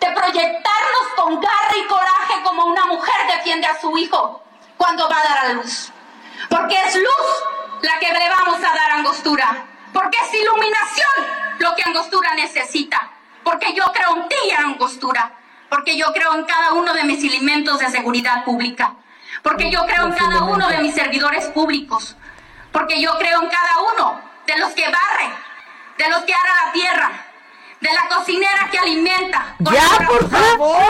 de 0.00 0.06
proyectarnos 0.12 1.06
con 1.16 1.40
garra 1.40 1.76
y 1.76 1.86
coraje 1.86 2.42
como 2.44 2.66
una 2.66 2.86
mujer 2.86 3.14
defiende 3.36 3.66
a 3.66 3.80
su 3.80 3.96
hijo 3.98 4.42
cuando 4.76 5.08
va 5.08 5.18
a 5.18 5.22
dar 5.22 5.38
a 5.38 5.52
luz. 5.54 5.92
Porque 6.48 6.76
es 6.86 6.94
luz 6.94 7.82
la 7.82 7.98
que 7.98 8.12
le 8.12 8.28
vamos 8.28 8.58
a 8.58 8.74
dar 8.74 8.90
a 8.92 8.94
Angostura. 8.96 9.66
Porque 9.92 10.18
es 10.18 10.40
iluminación 10.40 11.10
lo 11.58 11.74
que 11.74 11.82
Angostura 11.82 12.34
necesita. 12.34 13.10
Porque 13.44 13.74
yo 13.74 13.84
creo 13.92 14.16
en 14.16 14.28
ti, 14.28 14.50
Angostura. 14.56 15.32
Porque 15.68 15.96
yo 15.96 16.06
creo 16.12 16.34
en 16.34 16.44
cada 16.44 16.72
uno 16.72 16.92
de 16.94 17.04
mis 17.04 17.22
elementos 17.22 17.78
de 17.78 17.90
seguridad 17.90 18.44
pública. 18.44 18.94
Porque 19.42 19.70
yo 19.70 19.84
creo 19.86 20.06
en 20.06 20.12
cada 20.12 20.44
uno 20.44 20.68
de 20.68 20.78
mis 20.78 20.94
servidores 20.94 21.46
públicos. 21.46 22.16
Porque 22.72 23.00
yo 23.00 23.18
creo 23.18 23.42
en 23.42 23.48
cada 23.48 23.78
uno 23.94 24.20
de 24.46 24.58
los 24.58 24.72
que 24.72 24.84
barren, 24.84 25.32
de 26.02 26.08
los 26.10 26.20
que 26.24 26.32
ara 26.32 26.66
la 26.66 26.72
tierra, 26.72 27.10
de 27.80 27.88
la 27.92 28.14
cocinera 28.16 28.68
que 28.70 28.78
alimenta. 28.78 29.54
con 29.64 29.74
Ya, 29.74 29.88
por 30.06 30.30
favor. 30.30 30.82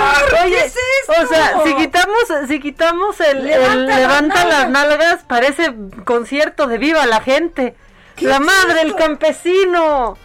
Oye, 0.45 0.51
¿Qué 0.57 0.65
es 0.65 0.77
esto? 1.01 1.23
o 1.23 1.27
sea, 1.27 1.55
si 1.65 1.75
quitamos, 1.77 2.19
si 2.49 2.61
quitamos 2.61 3.21
el 3.21 3.49
el 3.51 3.87
Levanta 3.87 4.45
las 4.45 4.59
las 4.63 4.71
nalgas. 4.71 5.25
parece 5.25 5.73
concierto 6.05 6.67
de 6.67 6.79
viva 6.79 7.07
la 7.07 7.21
gente. 7.21 7.77
¿Qué 8.17 8.27
La 8.27 8.35
es 8.37 8.41
madre, 8.41 8.81
el 8.83 8.89
esto? 8.89 8.99
campesino. 8.99 10.17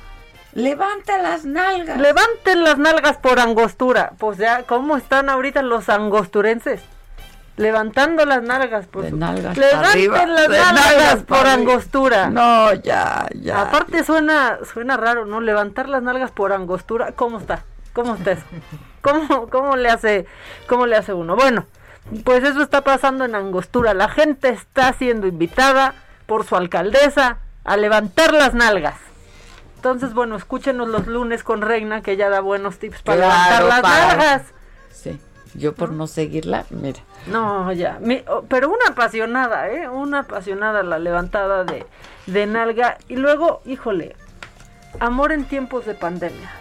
Levanta 0.53 1.17
las 1.17 1.43
nalgas. 1.45 1.97
Levanten 1.97 2.63
las 2.63 2.77
nalgas 2.77 3.17
por 3.17 3.39
angostura. 3.39 4.13
Pues 4.17 4.37
ya, 4.37 4.63
¿cómo 4.63 4.95
están 4.97 5.29
ahorita 5.29 5.61
los 5.61 5.89
angosturenses? 5.89 6.81
Levantando 7.57 8.25
las 8.25 8.43
nalgas 8.43 8.85
por 8.87 9.03
De 9.03 9.11
su- 9.11 9.15
nalgas 9.17 9.55
Levanten 9.57 9.89
arriba, 9.89 10.25
las 10.25 10.49
de 10.49 10.57
nalgas, 10.57 10.73
nalgas 10.85 11.23
por 11.23 11.47
angostura. 11.47 12.29
No, 12.29 12.73
ya, 12.73 13.27
ya. 13.33 13.61
Aparte 13.61 14.03
suena 14.03 14.57
suena 14.73 14.97
raro, 14.97 15.25
¿no? 15.25 15.39
Levantar 15.39 15.87
las 15.87 16.03
nalgas 16.03 16.31
por 16.31 16.51
angostura. 16.51 17.13
¿Cómo 17.15 17.39
está? 17.39 17.63
¿Cómo 17.93 18.15
está 18.15 18.33
eso? 18.33 18.43
¿Cómo, 19.01 19.49
cómo 19.49 19.77
le 19.77 19.89
hace 19.89 20.25
cómo 20.67 20.85
le 20.85 20.97
hace 20.97 21.13
uno? 21.13 21.37
Bueno, 21.37 21.65
pues 22.25 22.43
eso 22.43 22.61
está 22.61 22.81
pasando 22.81 23.23
en 23.23 23.35
Angostura. 23.35 23.93
La 23.93 24.09
gente 24.09 24.49
está 24.49 24.91
siendo 24.93 25.25
invitada 25.27 25.93
por 26.25 26.43
su 26.45 26.55
alcaldesa 26.57 27.37
a 27.63 27.77
levantar 27.77 28.33
las 28.33 28.53
nalgas. 28.53 28.95
Entonces, 29.77 30.13
bueno, 30.13 30.35
escúchenos 30.35 30.87
los 30.89 31.07
lunes 31.07 31.43
con 31.43 31.61
Reina, 31.61 32.01
que 32.01 32.11
ella 32.13 32.29
da 32.29 32.41
buenos 32.41 32.79
tips 32.79 33.01
para 33.03 33.17
Claro, 33.27 33.33
levantar 33.37 33.63
las 33.63 33.81
para- 33.81 34.07
nalgas. 34.07 34.41
Yo 35.57 35.73
por 35.73 35.91
no 35.91 36.05
seguirla, 36.07 36.65
mira. 36.69 36.99
No, 37.27 37.71
ya. 37.71 37.97
mi- 38.01 38.23
oh, 38.27 38.43
pero 38.47 38.67
una 38.69 38.89
apasionada, 38.89 39.69
¿eh? 39.69 39.87
Una 39.87 40.19
apasionada 40.19 40.83
la 40.83 40.99
levantada 40.99 41.63
de, 41.63 41.85
de 42.27 42.45
nalga. 42.45 42.97
Y 43.07 43.15
luego, 43.15 43.61
híjole, 43.65 44.15
amor 44.99 45.31
en 45.31 45.45
tiempos 45.45 45.85
de 45.85 45.95
pandemia. 45.95 46.51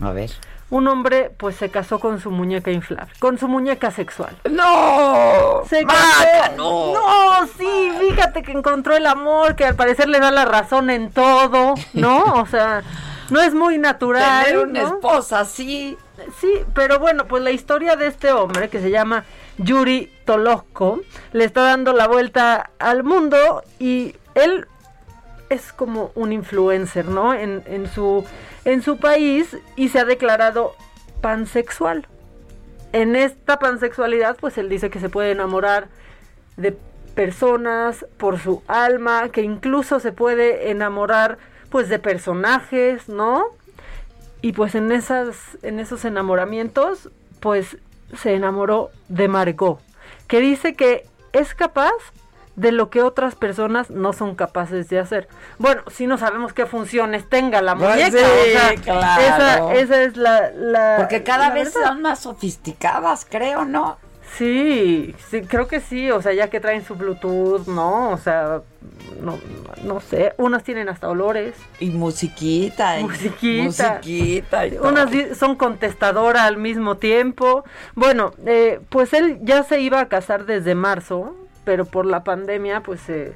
A 0.00 0.10
ver. 0.10 0.30
Un 0.70 0.88
hombre, 0.88 1.30
pues, 1.36 1.56
se 1.56 1.68
casó 1.70 2.00
con 2.00 2.18
su 2.18 2.30
muñeca 2.30 2.70
inflable, 2.70 3.12
con 3.18 3.36
su 3.38 3.46
muñeca 3.46 3.90
sexual. 3.90 4.34
¡No! 4.50 5.62
Se 5.68 5.84
¡Vaca, 5.84 5.94
casó. 6.44 6.56
no! 6.56 6.92
No, 6.94 7.46
sí, 7.58 7.92
fíjate 8.00 8.42
que 8.42 8.52
encontró 8.52 8.96
el 8.96 9.06
amor, 9.06 9.54
que 9.54 9.66
al 9.66 9.74
parecer 9.76 10.08
le 10.08 10.18
da 10.18 10.30
la 10.30 10.46
razón 10.46 10.88
en 10.90 11.10
todo, 11.12 11.74
¿no? 11.92 12.24
O 12.40 12.46
sea, 12.46 12.82
no 13.30 13.40
es 13.40 13.54
muy 13.54 13.76
natural. 13.78 14.44
Tener 14.46 14.66
una 14.66 14.80
¿no? 14.82 14.88
esposa 14.88 15.40
así. 15.40 15.96
Sí, 16.40 16.52
pero 16.74 16.98
bueno, 16.98 17.26
pues 17.26 17.42
la 17.42 17.50
historia 17.50 17.96
de 17.96 18.06
este 18.06 18.32
hombre 18.32 18.68
que 18.68 18.80
se 18.80 18.90
llama 18.90 19.24
Yuri 19.58 20.12
Tolosco 20.24 21.00
le 21.32 21.44
está 21.44 21.62
dando 21.62 21.92
la 21.92 22.08
vuelta 22.08 22.70
al 22.78 23.04
mundo 23.04 23.62
y 23.78 24.14
él 24.34 24.66
es 25.50 25.72
como 25.72 26.12
un 26.14 26.32
influencer, 26.32 27.06
¿no? 27.06 27.34
En, 27.34 27.62
en 27.66 27.86
su, 27.86 28.24
en 28.64 28.82
su 28.82 28.96
país 28.98 29.56
y 29.76 29.88
se 29.90 29.98
ha 29.98 30.04
declarado 30.04 30.74
pansexual. 31.20 32.06
En 32.92 33.16
esta 33.16 33.58
pansexualidad, 33.58 34.36
pues 34.40 34.58
él 34.58 34.68
dice 34.68 34.90
que 34.90 35.00
se 35.00 35.08
puede 35.08 35.30
enamorar 35.30 35.88
de 36.56 36.76
personas 37.14 38.06
por 38.16 38.38
su 38.38 38.62
alma, 38.66 39.28
que 39.30 39.42
incluso 39.42 40.00
se 40.00 40.12
puede 40.12 40.70
enamorar 40.70 41.38
pues 41.70 41.88
de 41.88 41.98
personajes, 41.98 43.08
¿no? 43.08 43.44
Y 44.42 44.52
pues 44.52 44.74
en 44.74 44.92
esas 44.92 45.36
en 45.62 45.78
esos 45.80 46.04
enamoramientos 46.04 47.08
pues 47.40 47.76
se 48.16 48.34
enamoró 48.34 48.90
de 49.08 49.28
Margot, 49.28 49.80
que 50.26 50.40
dice 50.40 50.74
que 50.74 51.06
es 51.32 51.54
capaz 51.54 51.92
de 52.56 52.70
lo 52.70 52.90
que 52.90 53.00
otras 53.02 53.34
personas 53.34 53.88
no 53.88 54.12
son 54.12 54.34
capaces 54.34 54.90
de 54.90 54.98
hacer. 54.98 55.26
Bueno, 55.58 55.80
si 55.90 56.06
no 56.06 56.18
sabemos 56.18 56.52
qué 56.52 56.66
funciones 56.66 57.26
tenga 57.26 57.62
la 57.62 57.74
muñeca, 57.74 58.10
sí, 58.10 58.16
o 58.18 58.58
sea, 58.58 58.74
claro. 58.74 59.22
esa, 59.22 59.74
esa 59.74 60.02
es 60.02 60.16
la, 60.18 60.50
la- 60.50 60.96
Porque 60.98 61.22
cada 61.22 61.48
la 61.48 61.54
vez 61.54 61.72
verdad. 61.72 61.88
son 61.88 62.02
más 62.02 62.18
sofisticadas, 62.20 63.26
creo, 63.28 63.64
¿no? 63.64 63.96
Sí, 64.38 65.14
sí, 65.30 65.42
creo 65.42 65.68
que 65.68 65.80
sí, 65.80 66.10
o 66.10 66.22
sea, 66.22 66.32
ya 66.32 66.48
que 66.48 66.58
traen 66.58 66.84
su 66.84 66.94
Bluetooth, 66.94 67.66
¿no? 67.66 68.10
O 68.10 68.16
sea, 68.16 68.62
no, 69.20 69.38
no 69.84 70.00
sé, 70.00 70.32
unas 70.38 70.64
tienen 70.64 70.88
hasta 70.88 71.08
olores. 71.10 71.54
Y 71.80 71.90
musiquita. 71.90 72.98
y 72.98 73.04
Musiquita. 73.04 73.98
Musiquita. 73.98 74.66
y. 74.66 74.78
Unas 74.78 75.10
son 75.36 75.56
contestadora 75.56 76.46
al 76.46 76.56
mismo 76.56 76.96
tiempo. 76.96 77.64
Bueno, 77.94 78.32
eh, 78.46 78.80
pues 78.88 79.12
él 79.12 79.38
ya 79.42 79.64
se 79.64 79.80
iba 79.80 80.00
a 80.00 80.08
casar 80.08 80.46
desde 80.46 80.74
marzo, 80.74 81.36
pero 81.64 81.84
por 81.84 82.06
la 82.06 82.24
pandemia, 82.24 82.80
pues 82.80 83.00
se, 83.02 83.34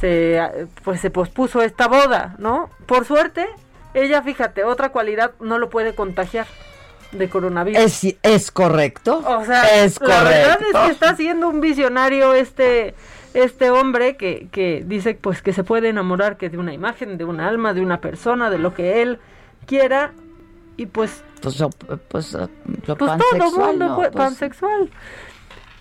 se, 0.00 0.40
pues 0.82 1.00
se 1.00 1.10
pospuso 1.10 1.62
esta 1.62 1.86
boda, 1.86 2.34
¿no? 2.38 2.70
Por 2.86 3.04
suerte, 3.04 3.46
ella, 3.94 4.20
fíjate, 4.22 4.64
otra 4.64 4.88
cualidad, 4.90 5.32
no 5.38 5.58
lo 5.58 5.70
puede 5.70 5.94
contagiar 5.94 6.46
de 7.14 7.28
coronavirus. 7.28 7.80
Es, 8.04 8.16
es 8.22 8.50
correcto. 8.50 9.22
O 9.26 9.44
sea, 9.44 9.82
es 9.84 10.00
la 10.00 10.22
verdad 10.24 10.54
correcto. 10.58 10.78
es 10.78 10.84
que 10.86 10.90
está 10.92 11.16
siendo 11.16 11.48
un 11.48 11.60
visionario 11.60 12.34
este 12.34 12.94
este 13.34 13.70
hombre 13.70 14.16
que, 14.16 14.48
que 14.52 14.84
dice 14.86 15.14
pues 15.20 15.42
que 15.42 15.52
se 15.52 15.64
puede 15.64 15.88
enamorar 15.88 16.36
que 16.36 16.50
de 16.50 16.58
una 16.58 16.72
imagen, 16.72 17.18
de 17.18 17.24
una 17.24 17.48
alma, 17.48 17.74
de 17.74 17.80
una 17.80 18.00
persona, 18.00 18.48
de 18.50 18.58
lo 18.58 18.74
que 18.74 19.02
él 19.02 19.18
quiera 19.66 20.12
y 20.76 20.86
pues 20.86 21.24
Pues, 21.40 21.56
pues 22.08 22.36
pues 22.36 22.36
todo 22.86 22.96
pansexual, 22.96 23.50
mundo 23.78 23.96
Pues, 23.96 24.10
pansexual. 24.10 24.90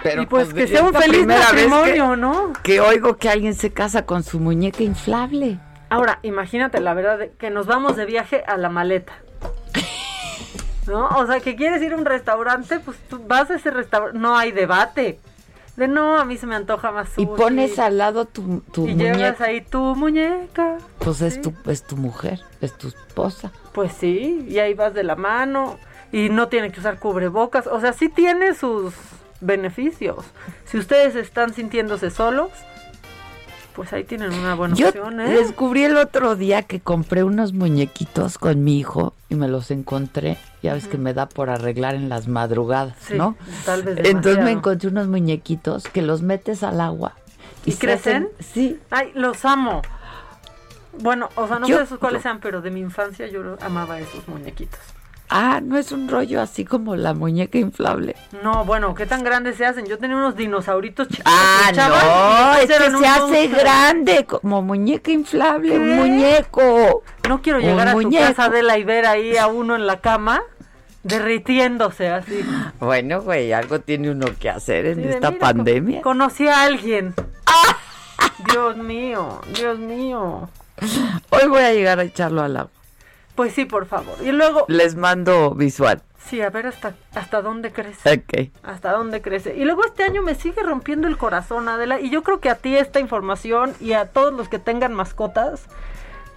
pero 0.02 0.22
y 0.24 0.26
pues, 0.26 0.54
que 0.54 0.68
sea 0.68 0.84
un 0.84 0.94
feliz 0.94 1.26
matrimonio, 1.28 2.12
que- 2.12 2.18
¿no? 2.18 2.54
Que 2.64 2.82
oigo 2.82 3.18
que 3.18 3.30
alguien 3.30 3.54
se 3.54 3.72
casa 3.72 4.06
con 4.06 4.24
su 4.24 4.40
muñeca 4.40 4.82
inflable. 4.84 5.60
Ahora, 5.90 6.18
imagínate 6.24 6.80
la 6.80 6.94
verdad 6.96 7.20
de 7.20 7.32
que 7.38 7.52
nos 7.52 7.68
vamos 7.68 7.96
de 7.96 8.06
viaje 8.06 8.44
a 8.48 8.58
la 8.58 8.70
maleta. 8.70 9.14
¿No? 10.88 11.08
O 11.10 11.26
sea, 11.28 11.40
que 11.40 11.56
quieres 11.56 11.82
ir 11.82 11.94
a 11.94 11.98
un 11.98 12.06
restaurante, 12.06 12.80
pues 12.80 12.98
tú 13.10 13.22
vas 13.28 13.50
a 13.50 13.56
ese 13.56 13.72
restaurante, 13.72 14.18
no 14.20 14.36
hay 14.38 14.52
debate. 14.52 15.20
De 15.78 15.88
no, 15.88 16.20
a 16.20 16.26
mí 16.26 16.38
se 16.38 16.46
me 16.46 16.54
antoja 16.56 16.92
más 16.92 17.10
Y 17.18 17.26
sushi. 17.26 17.38
pones 17.38 17.80
al 17.80 17.98
lado 17.98 18.26
tu, 18.26 18.60
tu 18.72 18.88
y 18.88 18.94
llevas 18.96 19.18
muñeca. 19.18 19.44
ahí 19.46 19.62
tu 19.62 19.96
muñeca. 19.96 20.78
Pues 21.00 21.22
es 21.22 21.42
tu, 21.42 21.52
es 21.66 21.84
tu 21.84 21.98
mujer, 21.98 22.42
es 22.62 22.74
tu 22.78 22.90
esposa. 22.90 23.52
Pues 23.72 23.92
sí, 23.94 24.46
y 24.48 24.60
ahí 24.60 24.76
vas 24.76 24.94
de 24.94 25.04
la 25.04 25.16
mano 25.16 25.80
y 26.12 26.30
no 26.30 26.48
tiene 26.48 26.72
que 26.72 26.80
usar 26.80 27.00
cubrebocas. 27.00 27.66
O 27.66 27.80
sea, 27.80 27.92
sí 27.94 28.08
tiene 28.10 28.54
sus 28.54 28.94
beneficios. 29.42 30.26
Si 30.66 30.78
ustedes 30.78 31.16
están 31.16 31.54
sintiéndose 31.56 32.12
solos, 32.12 32.52
pues 33.76 33.92
ahí 33.94 34.04
tienen 34.04 34.34
una 34.34 34.56
buena 34.56 34.76
Yo 34.76 34.88
opción, 34.90 35.20
¿eh? 35.20 35.30
descubrí 35.30 35.84
el 35.84 35.98
otro 35.98 36.36
día 36.36 36.62
que 36.64 36.80
compré 36.80 37.24
unos 37.24 37.54
muñequitos 37.54 38.38
con 38.38 38.64
mi 38.64 38.80
hijo 38.80 39.14
y 39.30 39.36
me 39.36 39.48
los 39.48 39.72
encontré. 39.72 40.38
Ya 40.62 40.74
ves 40.74 40.88
que 40.88 40.98
me 40.98 41.14
da 41.14 41.28
por 41.28 41.50
arreglar 41.50 41.96
en 41.96 42.08
las 42.10 42.28
madrugadas, 42.28 42.96
Sí, 43.08 43.16
¿no? 43.16 43.36
tal 43.66 43.84
vez 43.84 43.98
Entonces 43.98 44.14
me 44.24 44.30
demasiado. 44.32 44.50
encontré 44.60 44.90
unos 44.90 45.08
muñequitos 45.08 45.84
que 45.86 46.02
los 46.02 46.22
metes 46.22 46.64
al 46.64 46.80
agua. 46.82 47.14
¿Y 47.66 47.74
crecen? 47.74 48.30
hacen- 48.40 48.46
sí. 48.54 48.80
Ay, 48.92 49.12
los 49.16 49.44
amo. 49.46 49.82
Bueno, 51.00 51.30
o 51.36 51.48
sea, 51.48 51.60
no 51.60 51.68
Yo- 51.68 51.78
sé 51.78 51.84
esos 51.84 52.00
cuáles 52.00 52.20
yo- 52.20 52.24
sean, 52.24 52.40
pero 52.40 52.62
de 52.62 52.70
mi 52.72 52.80
infancia 52.80 53.28
yo 53.28 53.58
amaba 53.62 54.00
esos 54.00 54.28
muñequitos. 54.28 54.80
Ah, 55.30 55.62
no 55.64 55.78
es 55.78 55.92
un 55.92 56.08
rollo 56.10 56.42
así 56.42 56.64
como 56.64 56.96
la 56.96 57.14
muñeca 57.16 57.58
inflable. 57.58 58.16
No, 58.44 58.66
bueno, 58.66 58.94
¿qué 58.94 59.06
tan 59.08 59.24
grandes 59.24 59.56
se 59.58 59.66
hacen? 59.66 59.86
Yo 59.88 59.98
tenía 59.98 60.16
unos 60.16 60.36
dinosauritos 60.36 61.08
chiquitos. 61.08 61.32
Ah, 61.34 61.72
no, 61.76 62.60
es 62.60 62.68
que 62.68 62.78
se 62.92 62.96
un 62.96 63.04
hace 63.06 63.48
grande, 63.48 64.26
como 64.26 64.62
muñeca 64.62 65.10
inflable, 65.12 65.70
¿Qué? 65.74 65.80
un 65.80 65.96
muñeco. 65.96 67.04
No 67.28 67.42
quiero 67.42 67.60
llegar 67.60 67.88
a 67.88 67.94
muñeco. 67.94 68.24
tu 68.28 68.36
casa 68.36 68.50
de 68.50 68.80
y 68.80 68.84
ver 68.84 69.06
ahí 69.08 69.36
a 69.38 69.48
uno 69.48 69.76
en 69.76 69.88
la 69.88 70.02
cama 70.02 70.42
derritiéndose 71.04 72.10
así. 72.10 72.42
Bueno, 72.80 73.22
güey, 73.22 73.54
algo 73.54 73.80
tiene 73.80 74.12
uno 74.12 74.28
que 74.40 74.50
hacer 74.50 74.86
en 74.86 75.02
Sí, 75.04 75.10
esta 75.10 75.32
mira, 75.32 75.40
pandemia. 75.40 75.98
co- 76.02 76.10
Conocí 76.10 76.48
a 76.48 76.64
alguien. 76.64 77.14
Dios 78.52 78.78
mío, 78.78 79.42
Dios 79.56 79.80
mío. 79.80 80.50
Hoy 81.30 81.48
voy 81.48 81.62
a 81.62 81.74
llegar 81.74 82.00
a 82.00 82.04
echarlo 82.04 82.42
al 82.42 82.58
agua. 82.58 82.72
Pues 83.36 83.54
sí, 83.54 83.66
por 83.66 83.86
favor. 83.88 84.16
Y 84.24 84.32
luego, 84.32 84.66
Les 84.68 84.96
mando 84.96 85.56
visual. 85.56 86.02
sí, 86.26 86.42
a 86.42 86.50
ver 86.50 86.68
hasta, 86.68 86.96
hasta 87.16 87.42
dónde 87.42 87.72
crece. 87.72 88.14
Ok. 88.14 88.50
Hasta 88.64 88.92
dónde 88.92 89.22
crece. 89.22 89.56
Y 89.56 89.66
luego 89.66 89.84
este 89.86 90.04
año 90.04 90.22
me 90.22 90.36
sigue 90.36 90.62
rompiendo 90.62 91.08
el 91.08 91.18
corazón, 91.18 91.68
Adela. 91.68 92.00
Y 92.00 92.10
yo 92.10 92.22
creo 92.24 92.40
que 92.40 92.50
a 92.50 92.56
ti 92.56 92.76
esta 92.78 93.00
información 93.00 93.74
y 93.80 93.94
a 93.94 94.06
todos 94.06 94.34
los 94.34 94.50
que 94.50 94.60
tengan 94.60 94.94
mascotas, 94.94 95.66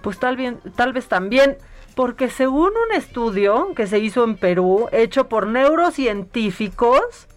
pues 0.01 0.19
tal, 0.19 0.35
bien, 0.37 0.59
tal 0.75 0.91
vez 0.93 1.07
también. 1.07 1.57
Porque 1.95 2.29
según 2.29 2.69
un 2.89 2.95
estudio 2.95 3.73
que 3.75 3.87
se 3.87 3.99
hizo 3.99 4.23
en 4.23 4.35
Perú, 4.37 4.87
hecho 4.91 5.27
por 5.29 5.47
neurocientíficos, 5.47 7.27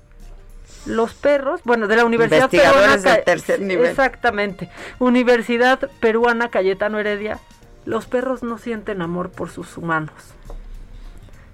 los 0.87 1.15
perros, 1.15 1.61
bueno, 1.65 1.87
de 1.89 1.97
la 1.97 2.05
Universidad 2.05 2.45
Investigadores 2.45 2.89
Peruana 2.97 3.15
del 3.17 3.25
tercer 3.25 3.61
nivel. 3.61 3.87
Exactamente. 3.91 4.71
Universidad 4.99 5.91
Peruana 6.01 6.49
Cayetano 6.49 6.99
Heredia. 6.99 7.39
Los 7.85 8.07
perros 8.07 8.43
no 8.43 8.59
sienten 8.59 9.03
amor 9.03 9.31
por 9.31 9.51
sus 9.51 9.77
humanos. 9.77 10.13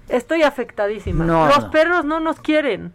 Estoy 0.09 0.43
afectadísima. 0.43 1.25
No, 1.25 1.47
los 1.47 1.65
no. 1.65 1.71
perros 1.71 2.05
no 2.05 2.19
nos 2.19 2.39
quieren. 2.39 2.93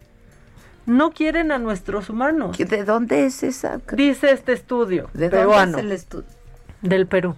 No 0.85 1.11
quieren 1.11 1.51
a 1.51 1.59
nuestros 1.59 2.09
humanos. 2.09 2.57
¿De 2.57 2.83
dónde 2.83 3.25
es 3.25 3.43
esa? 3.43 3.79
Dice 3.93 4.31
este 4.31 4.51
estudio 4.51 5.09
¿De 5.13 5.29
peruano 5.29 5.77
dónde 5.77 5.79
es 5.79 5.85
el 5.85 5.91
estudio? 5.91 6.27
del 6.81 7.07
Perú. 7.07 7.35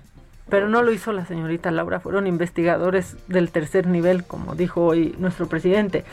Pero 0.50 0.70
no 0.70 0.82
lo 0.84 0.91
hizo 0.91 1.12
la 1.12 1.26
señorita 1.26 1.72
Laura, 1.72 2.00
fueron 2.00 2.28
investigadores 2.28 3.18
del 3.28 3.52
tercer 3.52 3.88
nivel, 3.88 4.24
como 4.24 4.56
dijo 4.56 4.82
hoy 4.86 5.16
nuestro 5.18 5.48
presidente. 5.48 6.06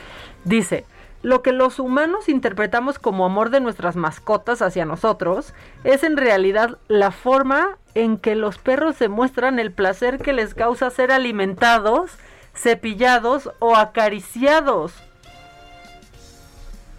Dice, 0.45 0.85
lo 1.22 1.43
que 1.43 1.53
los 1.53 1.78
humanos 1.78 2.28
interpretamos 2.28 2.99
como 2.99 3.24
amor 3.26 3.51
de 3.51 3.61
nuestras 3.61 3.95
mascotas 3.95 4.62
hacia 4.62 4.85
nosotros 4.87 5.55
es 5.85 6.03
en 6.03 6.16
realidad 6.16 6.78
la 6.89 7.11
forma 7.11 7.78
en 7.95 8.18
que 8.18 8.34
los 8.34 8.59
perros 8.59 8.99
demuestran 8.99 9.59
el 9.59 9.72
placer 9.72 10.18
que 10.18 10.32
les 10.32 10.55
causa 10.55 10.90
ser 10.90 11.12
alimentados, 11.12 12.12
cepillados 12.55 13.51
o 13.59 13.76
acariciados. 13.76 14.95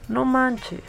No 0.07 0.25
manches. 0.25 0.81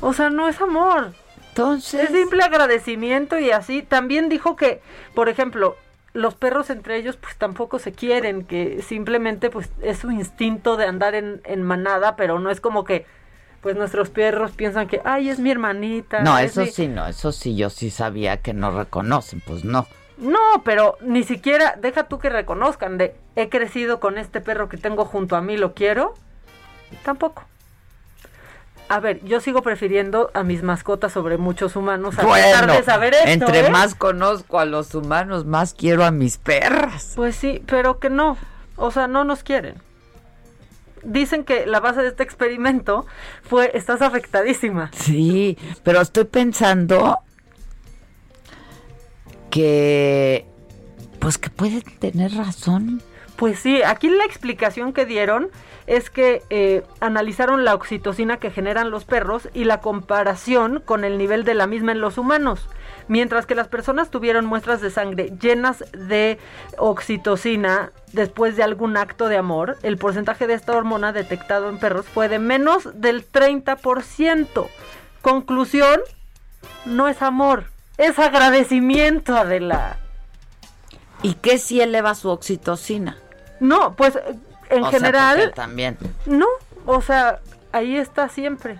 O 0.00 0.12
sea, 0.12 0.30
no 0.30 0.48
es 0.48 0.60
amor. 0.60 1.12
Entonces. 1.50 2.04
Es 2.04 2.10
simple 2.10 2.42
agradecimiento 2.42 3.38
y 3.38 3.50
así. 3.50 3.82
También 3.82 4.28
dijo 4.28 4.56
que, 4.56 4.82
por 5.14 5.28
ejemplo, 5.28 5.76
los 6.12 6.34
perros 6.34 6.70
entre 6.70 6.96
ellos 6.96 7.16
pues 7.16 7.36
tampoco 7.36 7.78
se 7.78 7.92
quieren, 7.92 8.44
que 8.44 8.82
simplemente 8.82 9.50
pues 9.50 9.70
es 9.82 9.98
su 9.98 10.10
instinto 10.10 10.76
de 10.76 10.86
andar 10.86 11.14
en, 11.14 11.40
en 11.44 11.62
manada, 11.62 12.16
pero 12.16 12.38
no 12.38 12.50
es 12.50 12.60
como 12.60 12.84
que 12.84 13.06
pues 13.60 13.76
nuestros 13.76 14.10
perros 14.10 14.52
piensan 14.52 14.88
que, 14.88 15.00
ay, 15.04 15.28
es 15.28 15.38
mi 15.38 15.50
hermanita. 15.50 16.20
No, 16.22 16.38
es 16.38 16.52
eso 16.52 16.62
mi-". 16.62 16.70
sí, 16.70 16.88
no, 16.88 17.06
eso 17.06 17.32
sí, 17.32 17.56
yo 17.56 17.70
sí 17.70 17.90
sabía 17.90 18.38
que 18.38 18.54
no 18.54 18.70
reconocen, 18.70 19.42
pues 19.46 19.64
no. 19.64 19.86
No, 20.18 20.38
pero 20.64 20.98
ni 21.00 21.24
siquiera, 21.24 21.76
deja 21.80 22.04
tú 22.04 22.18
que 22.18 22.28
reconozcan 22.28 22.98
de, 22.98 23.14
he 23.36 23.48
crecido 23.48 24.00
con 24.00 24.18
este 24.18 24.40
perro 24.40 24.68
que 24.68 24.76
tengo 24.76 25.04
junto 25.06 25.34
a 25.36 25.40
mí, 25.40 25.56
lo 25.56 25.72
quiero. 25.72 26.14
Tampoco. 27.04 27.44
A 28.88 28.98
ver, 28.98 29.24
yo 29.24 29.40
sigo 29.40 29.62
prefiriendo 29.62 30.30
a 30.34 30.42
mis 30.42 30.64
mascotas 30.64 31.12
sobre 31.12 31.38
muchos 31.38 31.76
humanos 31.76 32.18
a 32.18 32.22
Bueno, 32.26 32.72
de 32.72 32.82
saber 32.82 33.14
esto, 33.14 33.28
entre 33.28 33.66
¿eh? 33.66 33.70
más 33.70 33.94
conozco 33.94 34.58
a 34.58 34.64
los 34.64 34.94
humanos, 34.94 35.46
más 35.46 35.74
quiero 35.74 36.04
a 36.04 36.10
mis 36.10 36.38
perras. 36.38 37.12
Pues 37.14 37.36
sí, 37.36 37.62
pero 37.66 38.00
que 38.00 38.10
no. 38.10 38.36
O 38.76 38.90
sea, 38.90 39.06
no 39.06 39.22
nos 39.22 39.44
quieren. 39.44 39.80
Dicen 41.02 41.44
que 41.44 41.66
la 41.66 41.80
base 41.80 42.02
de 42.02 42.08
este 42.08 42.22
experimento 42.22 43.06
fue, 43.42 43.70
estás 43.74 44.02
afectadísima. 44.02 44.90
Sí, 44.92 45.56
pero 45.82 46.00
estoy 46.00 46.24
pensando 46.24 47.18
que, 49.50 50.46
pues 51.18 51.38
que 51.38 51.50
pueden 51.50 51.82
tener 51.82 52.32
razón. 52.32 53.02
Pues 53.36 53.58
sí, 53.58 53.82
aquí 53.82 54.08
la 54.10 54.24
explicación 54.24 54.92
que 54.92 55.06
dieron 55.06 55.48
es 55.86 56.10
que 56.10 56.42
eh, 56.50 56.82
analizaron 57.00 57.64
la 57.64 57.74
oxitocina 57.74 58.36
que 58.36 58.50
generan 58.50 58.90
los 58.90 59.04
perros 59.04 59.48
y 59.54 59.64
la 59.64 59.80
comparación 59.80 60.82
con 60.84 61.04
el 61.04 61.18
nivel 61.18 61.44
de 61.44 61.54
la 61.54 61.66
misma 61.66 61.92
en 61.92 62.00
los 62.00 62.18
humanos. 62.18 62.68
Mientras 63.10 63.44
que 63.44 63.56
las 63.56 63.66
personas 63.66 64.08
tuvieron 64.08 64.46
muestras 64.46 64.80
de 64.80 64.88
sangre 64.88 65.32
llenas 65.40 65.82
de 65.92 66.38
oxitocina 66.78 67.90
después 68.12 68.54
de 68.54 68.62
algún 68.62 68.96
acto 68.96 69.26
de 69.26 69.36
amor, 69.36 69.78
el 69.82 69.98
porcentaje 69.98 70.46
de 70.46 70.54
esta 70.54 70.76
hormona 70.76 71.12
detectado 71.12 71.68
en 71.68 71.80
perros 71.80 72.06
fue 72.06 72.28
de 72.28 72.38
menos 72.38 72.88
del 72.94 73.28
30%. 73.28 74.68
Conclusión, 75.22 75.98
no 76.84 77.08
es 77.08 77.20
amor, 77.20 77.64
es 77.98 78.16
agradecimiento, 78.20 79.36
Adela. 79.36 79.96
¿Y 81.24 81.34
qué 81.34 81.58
si 81.58 81.80
eleva 81.80 82.14
su 82.14 82.28
oxitocina? 82.28 83.18
No, 83.58 83.96
pues 83.96 84.20
en 84.68 84.84
O 84.84 84.90
general... 84.92 85.50
también. 85.56 85.98
No, 86.26 86.46
o 86.86 87.02
sea, 87.02 87.40
ahí 87.72 87.96
está 87.96 88.28
siempre 88.28 88.78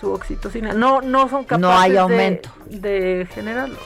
su 0.00 0.12
oxitocina. 0.12 0.72
No, 0.72 1.00
no 1.00 1.28
son 1.28 1.44
capaces 1.44 1.60
No 1.60 1.72
hay 1.78 1.92
de- 1.92 1.98
aumento. 1.98 2.50
De, 2.66 3.26
generarlo. 3.32 3.78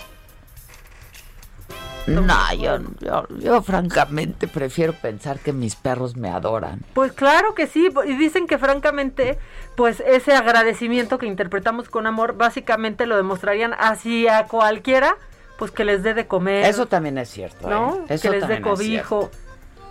No, 2.07 2.25
yo, 2.55 2.79
yo, 2.99 3.29
yo 3.39 3.63
francamente 3.63 4.49
prefiero 4.49 4.93
pensar 4.93 5.39
que 5.39 5.53
mis 5.53 5.77
perros 5.77 6.17
me 6.17 6.31
adoran. 6.31 6.81
Pues 6.95 7.13
claro 7.13 7.55
que 7.55 7.69
sí, 7.69 7.89
y 8.07 8.17
dicen 8.17 8.49
que 8.49 8.59
francamente, 8.59 9.39
pues 9.77 10.01
ese 10.01 10.35
agradecimiento 10.35 11.19
que 11.19 11.27
interpretamos 11.27 11.89
con 11.89 12.09
amor, 12.09 12.37
básicamente 12.37 13.07
lo 13.07 13.17
demostrarían 13.17 13.73
hacia 13.79 14.47
cualquiera, 14.49 15.17
pues 15.59 15.71
que 15.71 15.85
les 15.85 16.03
dé 16.03 16.13
de 16.15 16.27
comer. 16.27 16.67
Eso 16.67 16.87
también 16.87 17.19
es 17.19 17.29
cierto. 17.31 17.71
¿no? 17.71 17.99
¿eh? 17.99 18.15
Eso 18.15 18.23
que 18.31 18.37
les 18.37 18.49
dé 18.49 18.61
cobijo. 18.61 19.31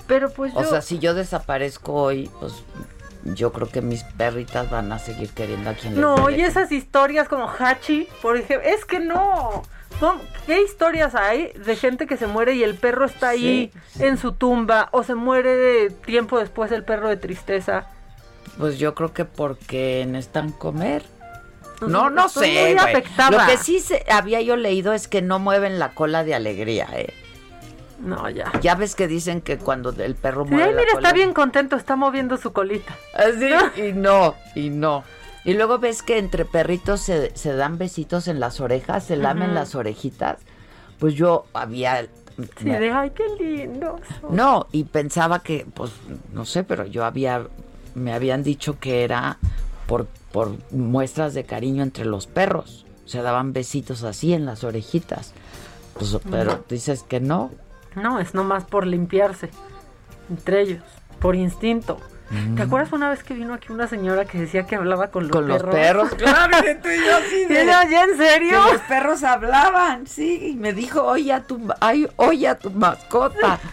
Pero 0.05 0.29
pues 0.31 0.51
O 0.53 0.65
sea, 0.65 0.81
si 0.81 0.99
yo 0.99 1.13
desaparezco 1.13 1.93
hoy, 1.93 2.29
pues 2.41 2.65
yo 3.23 3.51
creo 3.51 3.69
que 3.69 3.81
mis 3.81 4.03
perritas 4.03 4.69
van 4.69 4.91
a 4.91 4.99
seguir 4.99 5.29
queriendo 5.29 5.69
a 5.69 5.73
quien 5.73 5.99
No, 5.99 6.29
y 6.29 6.41
esas 6.41 6.71
historias 6.71 7.27
como 7.27 7.47
Hachi, 7.49 8.07
por 8.21 8.37
ejemplo, 8.37 8.67
es 8.69 8.85
que 8.85 8.99
no. 8.99 9.63
¿Qué 10.47 10.61
historias 10.63 11.13
hay 11.13 11.51
de 11.53 11.75
gente 11.75 12.07
que 12.07 12.17
se 12.17 12.25
muere 12.25 12.55
y 12.55 12.63
el 12.63 12.75
perro 12.75 13.05
está 13.05 13.29
ahí 13.29 13.71
en 13.99 14.17
su 14.17 14.31
tumba 14.31 14.89
o 14.91 15.03
se 15.03 15.13
muere 15.13 15.55
de 15.55 15.89
tiempo 15.91 16.39
después 16.39 16.71
el 16.71 16.83
perro 16.83 17.07
de 17.09 17.17
tristeza? 17.17 17.85
Pues 18.57 18.79
yo 18.79 18.95
creo 18.95 19.13
que 19.13 19.25
porque 19.25 20.05
necesitan 20.07 20.51
comer. 20.51 21.03
No, 21.81 22.09
no 22.09 22.29
sé. 22.29 22.39
muy. 22.85 22.93
Lo 23.37 23.45
que 23.47 23.57
sí 23.57 23.79
se- 23.79 24.03
había 24.11 24.41
yo 24.41 24.55
leído 24.55 24.93
es 24.93 25.07
que 25.07 25.21
no 25.21 25.37
mueven 25.39 25.77
la 25.79 25.93
cola 25.93 26.23
de 26.23 26.33
alegría, 26.35 26.87
¿eh? 26.93 27.13
No, 28.01 28.29
ya. 28.29 28.51
Ya 28.61 28.75
ves 28.75 28.95
que 28.95 29.07
dicen 29.07 29.41
que 29.41 29.57
cuando 29.57 29.91
el 29.91 30.15
perro 30.15 30.45
Sí, 30.47 30.53
ay, 30.53 30.59
la 30.59 30.65
mira, 30.67 30.77
cola... 30.93 31.07
está 31.07 31.13
bien 31.13 31.33
contento, 31.33 31.75
está 31.75 31.95
moviendo 31.95 32.37
su 32.37 32.51
colita. 32.53 32.95
Así, 33.13 33.49
y 33.81 33.93
no, 33.93 34.35
y 34.55 34.69
no. 34.69 35.03
Y 35.43 35.53
luego 35.53 35.79
ves 35.79 36.03
que 36.03 36.17
entre 36.17 36.45
perritos 36.45 37.01
se, 37.01 37.35
se 37.35 37.53
dan 37.53 37.77
besitos 37.77 38.27
en 38.27 38.39
las 38.39 38.59
orejas, 38.59 39.05
se 39.05 39.15
lamen 39.15 39.53
las 39.55 39.75
orejitas. 39.75 40.39
Pues 40.99 41.13
yo 41.15 41.45
había... 41.53 42.03
Sí, 42.57 42.65
me- 42.65 42.79
de 42.79 42.91
ay, 42.91 43.11
qué 43.11 43.23
lindo. 43.39 43.99
No, 44.29 44.67
y 44.71 44.83
pensaba 44.85 45.39
que, 45.39 45.65
pues, 45.73 45.91
no 46.31 46.45
sé, 46.45 46.63
pero 46.63 46.85
yo 46.85 47.05
había, 47.05 47.47
me 47.95 48.13
habían 48.13 48.41
dicho 48.43 48.79
que 48.79 49.03
era 49.03 49.37
por, 49.87 50.05
por 50.31 50.55
muestras 50.71 51.33
de 51.33 51.43
cariño 51.43 51.83
entre 51.83 52.05
los 52.05 52.25
perros. 52.27 52.85
Se 53.05 53.21
daban 53.21 53.51
besitos 53.51 54.03
así 54.03 54.33
en 54.33 54.45
las 54.45 54.63
orejitas. 54.63 55.33
Pues, 55.97 56.17
pero 56.29 56.63
dices 56.69 57.03
que 57.03 57.19
no. 57.19 57.51
No, 57.95 58.19
es 58.19 58.33
nomás 58.33 58.63
por 58.65 58.85
limpiarse 58.87 59.49
entre 60.29 60.61
ellos, 60.61 60.83
por 61.19 61.35
instinto. 61.35 61.99
¿Te 62.55 62.61
acuerdas 62.61 62.93
una 62.93 63.09
vez 63.09 63.23
que 63.25 63.33
vino 63.33 63.53
aquí 63.53 63.73
una 63.73 63.87
señora 63.87 64.23
que 64.23 64.37
decía 64.39 64.65
que 64.65 64.77
hablaba 64.77 65.07
con 65.11 65.23
los 65.23 65.31
Con 65.31 65.49
los 65.49 65.57
perros? 65.61 65.75
perros, 65.75 66.13
claro, 66.17 66.57
tú 66.81 66.87
y 66.87 67.05
yo 67.05 67.17
así 67.17 67.43
de- 67.45 67.61
Era, 67.61 67.83
¿ya 67.89 68.03
en 68.05 68.15
serio? 68.15 68.63
Que 68.67 68.71
los 68.73 68.81
perros 68.83 69.23
hablaban, 69.23 70.07
sí, 70.07 70.51
y 70.51 70.55
me 70.55 70.71
dijo, 70.71 71.03
oye 71.03 71.33
a 71.33 71.43
tu, 71.43 71.59
ay, 71.81 72.07
oye 72.15 72.47
a 72.47 72.57
tu 72.57 72.71
mascota. 72.71 73.59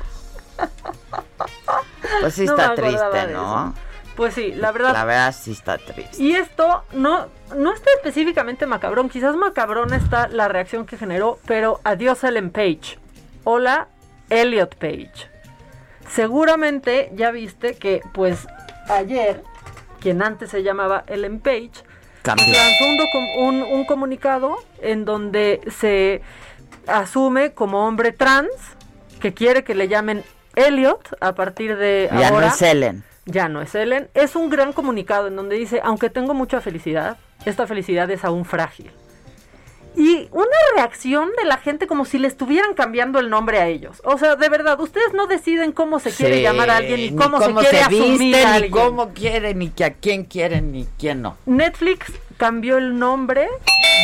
Pues 2.21 2.35
sí 2.35 2.45
No 2.47 2.53
está 2.57 2.75
triste, 2.75 3.27
¿no? 3.33 3.75
Pues 4.17 4.35
sí, 4.35 4.53
la 4.53 4.73
verdad. 4.73 4.93
La 4.93 5.05
verdad 5.05 5.33
sí 5.39 5.53
está 5.53 5.79
triste. 5.79 6.21
Y 6.21 6.33
esto 6.35 6.83
no, 6.93 7.29
no 7.57 7.73
está 7.73 7.91
específicamente 7.99 8.67
macabrón, 8.67 9.09
quizás 9.09 9.37
macabrón 9.37 9.95
está 9.95 10.27
la 10.27 10.49
reacción 10.49 10.87
que 10.87 10.97
generó, 10.97 11.39
pero 11.47 11.81
adiós 11.85 12.25
Ellen 12.25 12.51
Page. 12.51 12.99
Hola, 13.45 13.87
Elliot 14.31 14.75
Page. 14.77 15.29
Seguramente 16.11 17.11
ya 17.15 17.31
viste 17.31 17.75
que, 17.77 18.01
pues, 18.13 18.47
ayer, 18.89 19.43
quien 20.01 20.23
antes 20.23 20.51
se 20.51 20.63
llamaba 20.63 21.05
Ellen 21.07 21.41
Page, 21.41 21.71
lanzó 22.25 22.87
un, 22.89 22.99
docu- 22.99 23.37
un- 23.39 23.63
un 23.63 23.85
comunicado 23.85 24.57
en 24.81 25.05
donde 25.05 25.61
se 25.71 26.23
asume 26.87 27.53
como 27.53 27.87
hombre 27.87 28.13
trans 28.13 28.49
que 29.21 29.35
quiere 29.35 29.65
que 29.65 29.75
le 29.75 29.89
llamen 29.89 30.25
Elliot 30.57 31.17
a 31.21 31.35
partir 31.35 31.77
de 31.77 32.09
Ya 32.11 32.29
ahora. 32.29 32.47
no 32.49 32.53
es 32.55 32.63
Ellen. 32.63 33.05
Ya 33.27 33.49
no 33.49 33.61
es 33.61 33.75
Ellen. 33.75 34.09
Es 34.15 34.35
un 34.37 34.49
gran 34.49 34.73
comunicado 34.73 35.27
en 35.29 35.37
donde 35.37 35.57
dice, 35.57 35.81
aunque 35.85 36.09
tengo 36.09 36.33
mucha 36.35 36.61
felicidad, 36.61 37.19
esta 37.45 37.67
felicidad 37.67 38.11
es 38.11 38.25
aún 38.25 38.45
frágil. 38.45 38.91
Y 39.99 40.29
una 40.31 40.47
reacción 40.77 41.31
de 41.37 41.45
la 41.45 41.57
gente 41.59 41.87
como 41.89 42.05
si 42.05 42.19
le 42.19 42.29
estuvieran 42.29 42.75
cambiando 42.75 43.19
el 43.19 43.29
nombre 43.31 43.59
a 43.59 43.67
ellos. 43.67 44.01
O 44.05 44.17
sea, 44.17 44.37
de 44.37 44.49
verdad, 44.49 44.79
ustedes 44.81 45.13
no 45.13 45.27
deciden 45.27 45.73
cómo 45.73 45.99
se 45.99 46.13
quiere 46.13 46.37
Sí, 46.37 46.43
llamar 46.43 46.71
a 46.71 46.77
alguien 46.77 47.01
ni 47.01 47.11
ni 47.11 47.17
cómo, 47.17 47.41
se 47.41 47.53
quiere 47.53 47.81
asumir 47.81 48.19
viste, 48.19 48.45
a 48.45 48.51
ni 48.51 48.57
alguien. 48.57 48.71
cómo 48.73 49.09
quieren, 49.13 49.59
ni 49.59 49.71
que 49.71 49.85
a 49.85 49.95
quién 49.95 50.25
quieren, 50.25 50.71
ni 50.71 50.87
quién 50.99 51.21
no. 51.21 51.37
Netflix 51.47 52.13
cambió 52.37 52.79
el 52.79 52.97
nombre 52.99 53.49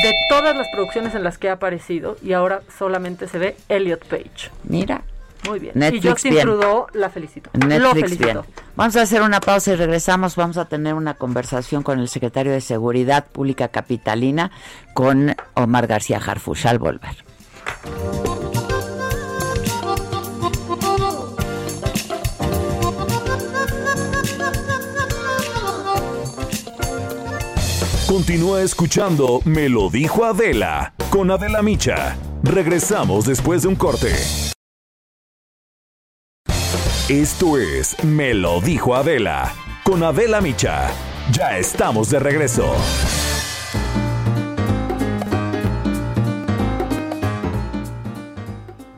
de 0.02 0.14
todas 0.28 0.56
las 0.56 0.66
producciones 0.74 1.14
en 1.14 1.22
las 1.22 1.38
que 1.38 1.48
ha 1.48 1.52
aparecido 1.52 2.16
y 2.22 2.32
ahora 2.32 2.62
solamente 2.76 3.28
se 3.28 3.38
ve 3.38 3.56
Elliot 3.68 4.04
Page. 4.06 4.50
Mira. 4.64 5.02
Muy 5.48 5.58
bien. 5.58 5.72
Netflix 5.74 6.04
y 6.04 6.08
Justin 6.08 6.30
bien. 6.32 6.46
Trudeau 6.46 6.86
la 6.92 7.10
felicito. 7.10 7.50
Lo 7.52 7.66
Netflix 7.66 7.94
felicito. 7.94 8.24
bien. 8.24 8.64
Vamos 8.76 8.96
a 8.96 9.02
hacer 9.02 9.22
una 9.22 9.40
pausa 9.40 9.72
y 9.72 9.76
regresamos. 9.76 10.36
Vamos 10.36 10.56
a 10.56 10.66
tener 10.66 10.94
una 10.94 11.14
conversación 11.14 11.82
con 11.82 12.00
el 12.00 12.08
secretario 12.08 12.52
de 12.52 12.60
Seguridad 12.60 13.26
Pública 13.26 13.68
Capitalina, 13.68 14.50
con 14.94 15.34
Omar 15.54 15.86
García 15.86 16.20
Harfush, 16.24 16.66
al 16.66 16.78
volver. 16.78 17.16
Continúa 28.06 28.62
escuchando 28.62 29.40
Me 29.44 29.68
lo 29.68 29.90
dijo 29.90 30.24
Adela 30.24 30.94
con 31.10 31.30
Adela 31.30 31.62
Micha. 31.62 32.16
Regresamos 32.42 33.24
después 33.24 33.62
de 33.62 33.68
un 33.68 33.76
corte. 33.76 34.53
Esto 37.10 37.58
es 37.58 38.02
Me 38.02 38.32
lo 38.32 38.62
dijo 38.62 38.94
Adela 38.94 39.54
con 39.84 40.02
Adela 40.02 40.40
Micha. 40.40 40.90
Ya 41.32 41.58
estamos 41.58 42.08
de 42.08 42.18
regreso. 42.18 42.74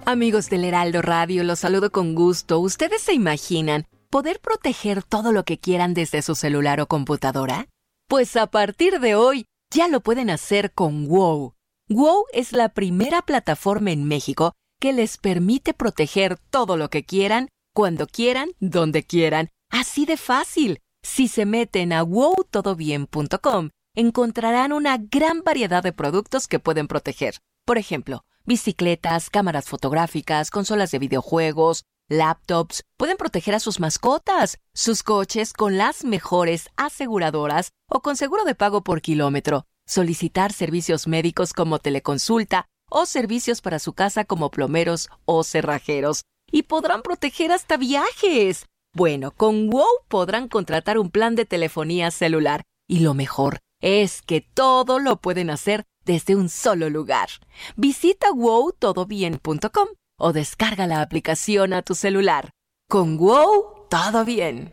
Amigos 0.04 0.48
del 0.48 0.64
Heraldo 0.66 1.02
Radio, 1.02 1.42
los 1.42 1.58
saludo 1.58 1.90
con 1.90 2.14
gusto. 2.14 2.60
¿Ustedes 2.60 3.02
se 3.02 3.12
imaginan 3.12 3.88
poder 4.08 4.38
proteger 4.38 5.02
todo 5.02 5.32
lo 5.32 5.44
que 5.44 5.58
quieran 5.58 5.92
desde 5.92 6.22
su 6.22 6.36
celular 6.36 6.80
o 6.80 6.86
computadora? 6.86 7.66
Pues 8.06 8.36
a 8.36 8.46
partir 8.46 9.00
de 9.00 9.16
hoy 9.16 9.46
ya 9.74 9.88
lo 9.88 10.00
pueden 10.00 10.30
hacer 10.30 10.70
con 10.70 11.08
WoW. 11.08 11.54
WoW 11.88 12.22
es 12.32 12.52
la 12.52 12.68
primera 12.68 13.22
plataforma 13.22 13.90
en 13.90 14.04
México 14.04 14.52
que 14.80 14.92
les 14.92 15.18
permite 15.18 15.74
proteger 15.74 16.38
todo 16.50 16.76
lo 16.76 16.88
que 16.88 17.02
quieran, 17.02 17.48
cuando 17.76 18.06
quieran, 18.06 18.52
donde 18.58 19.02
quieran. 19.02 19.50
Así 19.68 20.06
de 20.06 20.16
fácil. 20.16 20.80
Si 21.02 21.28
se 21.28 21.44
meten 21.44 21.92
a 21.92 22.04
wowtodobien.com, 22.04 23.68
encontrarán 23.94 24.72
una 24.72 24.96
gran 24.96 25.42
variedad 25.42 25.82
de 25.82 25.92
productos 25.92 26.48
que 26.48 26.58
pueden 26.58 26.88
proteger. 26.88 27.34
Por 27.66 27.76
ejemplo, 27.76 28.24
bicicletas, 28.46 29.28
cámaras 29.28 29.66
fotográficas, 29.66 30.50
consolas 30.50 30.90
de 30.90 31.00
videojuegos, 31.00 31.84
laptops, 32.08 32.82
pueden 32.96 33.18
proteger 33.18 33.54
a 33.54 33.60
sus 33.60 33.78
mascotas, 33.78 34.56
sus 34.72 35.02
coches 35.02 35.52
con 35.52 35.76
las 35.76 36.02
mejores 36.02 36.70
aseguradoras 36.76 37.72
o 37.90 38.00
con 38.00 38.16
seguro 38.16 38.44
de 38.44 38.54
pago 38.54 38.84
por 38.84 39.02
kilómetro, 39.02 39.66
solicitar 39.86 40.54
servicios 40.54 41.06
médicos 41.06 41.52
como 41.52 41.78
teleconsulta 41.78 42.64
o 42.88 43.04
servicios 43.04 43.60
para 43.60 43.80
su 43.80 43.92
casa 43.92 44.24
como 44.24 44.50
plomeros 44.50 45.10
o 45.26 45.44
cerrajeros. 45.44 46.22
Y 46.50 46.62
podrán 46.64 47.02
proteger 47.02 47.52
hasta 47.52 47.76
viajes. 47.76 48.66
Bueno, 48.94 49.32
con 49.32 49.68
WOW 49.68 49.86
podrán 50.08 50.48
contratar 50.48 50.98
un 50.98 51.10
plan 51.10 51.34
de 51.34 51.44
telefonía 51.44 52.10
celular. 52.10 52.62
Y 52.88 53.00
lo 53.00 53.14
mejor 53.14 53.58
es 53.80 54.22
que 54.22 54.40
todo 54.40 54.98
lo 54.98 55.16
pueden 55.16 55.50
hacer 55.50 55.84
desde 56.04 56.36
un 56.36 56.48
solo 56.48 56.88
lugar. 56.88 57.28
Visita 57.76 58.32
wowtodobien.com 58.32 59.88
o 60.18 60.32
descarga 60.32 60.86
la 60.86 61.02
aplicación 61.02 61.72
a 61.72 61.82
tu 61.82 61.94
celular. 61.94 62.50
Con 62.88 63.18
WOW, 63.18 63.86
todo 63.90 64.24
bien. 64.24 64.72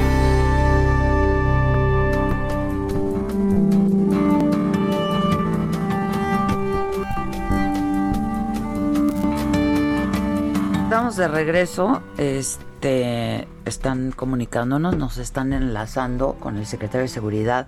Estamos 10.91 11.15
de 11.15 11.29
regreso. 11.29 12.03
Este, 12.17 13.47
están 13.63 14.11
comunicándonos, 14.11 14.97
nos 14.97 15.19
están 15.19 15.53
enlazando 15.53 16.33
con 16.33 16.57
el 16.57 16.65
secretario 16.65 17.03
de 17.03 17.07
Seguridad 17.07 17.67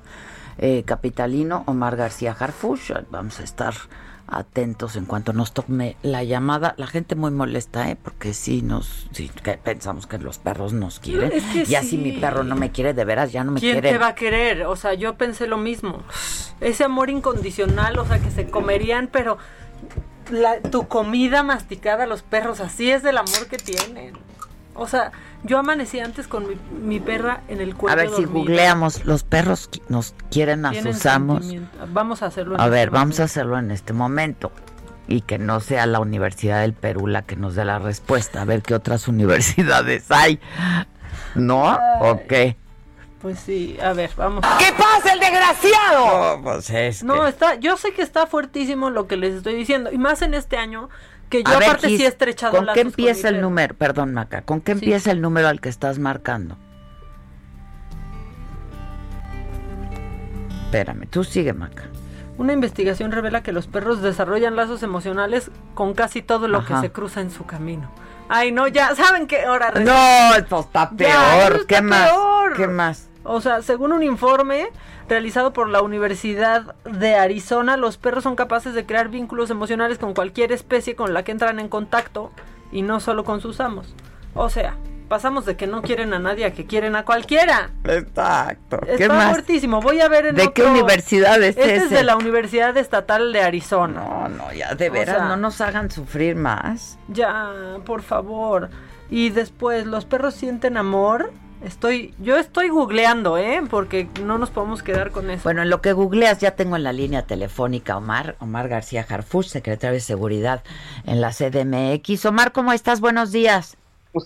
eh, 0.57 0.84
capitalino, 0.84 1.63
Omar 1.65 1.95
García 1.95 2.36
Harfush. 2.38 2.91
Vamos 3.11 3.39
a 3.39 3.43
estar 3.43 3.76
atentos 4.28 4.97
en 4.97 5.05
cuanto 5.05 5.32
nos 5.32 5.53
tome 5.53 5.95
la 6.01 6.26
llamada. 6.26 6.76
La 6.76 6.86
gente 6.86 7.15
muy 7.15 7.32
molesta, 7.32 7.89
¿eh? 7.89 7.95
Porque 7.95 8.34
sí 8.34 8.61
nos, 8.61 9.07
sí, 9.13 9.32
que 9.41 9.53
pensamos 9.53 10.05
que 10.05 10.17
los 10.17 10.38
perros 10.38 10.74
nos 10.74 10.99
quieren. 10.99 11.32
Es 11.32 11.45
que 11.45 11.63
y 11.71 11.76
así 11.76 11.91
sí. 11.91 11.97
mi 11.99 12.11
perro 12.11 12.43
no 12.43 12.57
me 12.57 12.71
quiere, 12.71 12.93
de 12.93 13.05
veras, 13.05 13.32
ya 13.32 13.45
no 13.45 13.53
me 13.53 13.61
¿Quién 13.61 13.76
quiere. 13.76 13.91
te 13.91 13.97
va 13.99 14.07
a 14.07 14.15
querer? 14.15 14.63
O 14.65 14.76
sea, 14.76 14.95
yo 14.95 15.15
pensé 15.15 15.47
lo 15.47 15.55
mismo. 15.55 16.03
Ese 16.59 16.84
amor 16.84 17.09
incondicional, 17.09 17.97
o 17.99 18.05
sea, 18.05 18.19
que 18.19 18.32
se 18.32 18.47
comerían, 18.47 19.07
pero 19.07 19.38
la- 20.30 20.59
tu 20.61 20.88
comida 20.88 21.43
masticada, 21.43 22.05
los 22.05 22.21
perros, 22.24 22.59
así 22.59 22.91
es 22.91 23.03
del 23.03 23.17
amor 23.17 23.47
que 23.49 23.57
tienen. 23.57 24.13
O 24.76 24.88
sea, 24.88 25.11
yo 25.43 25.59
amanecí 25.59 25.99
antes 25.99 26.28
con 26.28 26.47
mi, 26.49 26.55
mi 26.82 26.99
perra 26.99 27.41
en 27.47 27.61
el 27.61 27.76
cuello 27.76 27.93
A 27.93 27.95
ver 27.95 28.09
si 28.09 28.26
googleamos, 28.26 29.05
los 29.05 29.24
perros 29.24 29.69
nos 29.88 30.15
quieren 30.32 30.65
a 30.65 30.71
Tienen 30.71 30.93
sus 30.95 31.05
amos. 31.05 31.39
sentimiento. 31.45 31.78
Vamos 31.91 32.24
a 32.24 32.28
hacerlo. 32.28 32.55
en 32.55 32.61
A 32.61 32.63
este 32.65 32.71
ver, 32.76 32.89
vamos 32.89 33.19
a 33.19 33.24
hacerlo 33.26 33.57
en 33.59 33.69
este 33.71 33.93
momento. 33.93 34.51
Y 35.07 35.21
que 35.21 35.38
no 35.38 35.59
sea 35.59 35.86
la 35.86 35.99
Universidad 35.99 36.61
del 36.61 36.74
Perú 36.74 37.05
la 37.07 37.21
que 37.24 37.36
nos 37.36 37.53
dé 37.55 37.65
la 37.65 37.78
respuesta. 37.78 38.41
A 38.41 38.45
ver 38.45 38.61
qué 38.63 38.74
otras 38.74 39.07
universidades 39.09 40.09
hay. 40.09 40.39
¿No? 41.36 41.78
¿O 42.01 42.21
qué? 42.28 42.57
Pues 43.24 43.39
sí, 43.39 43.78
a 43.82 43.93
ver, 43.93 44.11
vamos. 44.17 44.43
¿Qué 44.59 44.71
pasa, 44.78 45.13
el 45.13 45.19
desgraciado? 45.21 46.36
No, 46.36 46.43
pues 46.43 46.69
es 46.69 47.03
No, 47.03 47.24
que- 47.24 47.30
está, 47.30 47.55
yo 47.55 47.78
sé 47.78 47.93
que 47.93 48.01
está 48.01 48.28
fuertísimo 48.28 48.89
lo 48.91 49.07
que 49.07 49.15
les 49.17 49.34
estoy 49.36 49.55
diciendo. 49.55 49.89
Y 49.91 49.97
más 49.97 50.21
en 50.21 50.34
este 50.36 50.57
año, 50.57 50.89
que 51.30 51.41
yo 51.41 51.49
A 51.53 51.57
ver, 51.57 51.69
aparte 51.69 51.88
Gis, 51.88 51.97
sí 51.99 52.03
he 52.05 52.07
estrechado 52.09 52.55
¿Con 52.57 52.67
qué 52.74 52.82
empieza 52.82 53.30
el 53.30 53.39
número? 53.41 53.74
Perdón, 53.76 54.13
Maca. 54.13 54.41
¿Con 54.41 54.59
qué 54.61 54.74
empieza 54.74 55.09
el 55.09 55.21
número 55.21 55.47
al 55.47 55.61
que 55.61 55.69
estás 55.69 55.97
marcando? 55.99 56.57
Espérame, 60.65 61.07
tú 61.09 61.24
sigue, 61.24 61.53
Maca. 61.53 61.84
Una 62.38 62.51
investigación 62.51 63.11
revela 63.11 63.41
que 63.43 63.51
los 63.53 63.67
perros 63.67 64.01
desarrollan 64.01 64.55
lazos 64.55 64.84
emocionales 64.84 65.49
con 65.76 65.93
casi 65.93 66.21
todo 66.21 66.47
lo 66.47 66.57
Ajá. 66.59 66.76
que 66.76 66.88
se 66.88 66.91
cruza 66.91 67.21
en 67.21 67.32
su 67.32 67.45
camino. 67.45 67.89
Ay, 68.28 68.51
no, 68.51 68.67
ya, 68.67 68.95
¿saben 68.95 69.28
qué? 69.28 69.43
Ahora 69.43 69.71
No, 69.71 70.36
esto 70.36 70.59
está 70.61 70.89
Ya, 70.91 70.97
peor. 70.97 71.55
eso 71.55 71.67
¿Qué 71.67 71.76
está 71.76 71.82
más? 71.88 72.09
peor. 72.11 72.53
¿Qué 72.57 72.67
más? 72.67 73.09
O 73.24 73.39
sea, 73.41 73.61
según 73.61 73.93
un 73.93 74.03
informe 74.03 74.67
realizado 75.07 75.53
por 75.53 75.69
la 75.69 75.82
Universidad 75.82 76.76
de 76.84 77.15
Arizona, 77.15 77.78
los 77.78 77.97
perros 77.97 78.24
son 78.24 78.36
capaces 78.36 78.74
de 78.74 78.86
crear 78.86 79.09
vínculos 79.09 79.49
emocionales 79.49 79.97
con 79.97 80.13
cualquier 80.13 80.51
especie 80.51 80.95
con 80.95 81.13
la 81.13 81.24
que 81.24 81.32
entran 81.32 81.59
en 81.59 81.69
contacto 81.69 82.32
y 82.71 82.82
no 82.82 82.99
solo 82.99 83.24
con 83.24 83.39
sus 83.39 83.59
amos. 83.59 83.95
O 84.34 84.49
sea, 84.49 84.76
pasamos 85.07 85.45
de 85.45 85.55
que 85.55 85.67
no 85.67 85.82
quieren 85.84 86.13
a 86.13 86.19
nadie 86.19 86.43
a 86.45 86.53
que 86.53 86.65
quieren 86.65 86.95
a 86.95 87.05
cualquiera. 87.05 87.69
Exacto. 87.86 88.80
¿Qué 88.84 88.93
Está 89.03 89.13
más? 89.13 89.30
fuertísimo. 89.32 89.80
Voy 89.80 90.01
a 90.01 90.09
ver 90.09 90.26
en 90.28 90.36
¿De 90.36 90.51
qué 90.51 90.63
universidad 90.63 91.41
es 91.41 91.55
Este 91.55 91.76
es 91.76 91.84
ese? 91.84 91.95
de 91.95 92.03
la 92.03 92.17
Universidad 92.17 92.76
Estatal 92.78 93.32
de 93.32 93.41
Arizona. 93.41 94.01
No, 94.01 94.28
no, 94.30 94.51
ya 94.53 94.74
de 94.76 94.89
O 94.89 94.93
veras, 94.93 95.17
sea, 95.17 95.28
no 95.28 95.38
nos 95.38 95.61
hagan 95.61 95.91
sufrir 95.91 96.36
más. 96.36 96.97
Ya, 97.07 97.51
por 97.86 98.01
favor. 98.01 98.69
Y 99.09 99.30
después, 99.30 99.86
los 99.86 100.05
perros 100.05 100.34
sienten 100.34 100.78
amor 100.78 101.32
Estoy, 101.64 102.14
yo 102.20 102.38
estoy 102.38 102.68
googleando, 102.68 103.38
¿eh? 103.38 103.61
Porque 103.70 104.07
no 104.22 104.38
nos 104.38 104.49
podemos 104.49 104.84
quedar 104.84 105.11
con 105.11 105.30
eso. 105.30 105.43
Bueno, 105.43 105.61
en 105.61 105.70
lo 105.70 105.82
que 105.82 105.93
googleas 105.93 106.39
ya 106.39 106.51
tengo 106.51 106.76
en 106.76 106.84
la 106.84 106.91
línea 106.91 107.26
telefónica 107.26 107.95
Omar, 107.95 108.36
Omar 108.39 108.68
García 108.68 109.05
Harfuch, 109.07 109.47
secretario 109.47 109.93
de 109.93 110.01
Seguridad 110.01 110.61
en 111.05 111.22
la 111.22 111.32
CDMX. 111.32 112.26
Omar, 112.26 112.51
¿cómo 112.51 112.74
estás? 112.74 112.99
Buenos 112.99 113.32
días. 113.32 113.78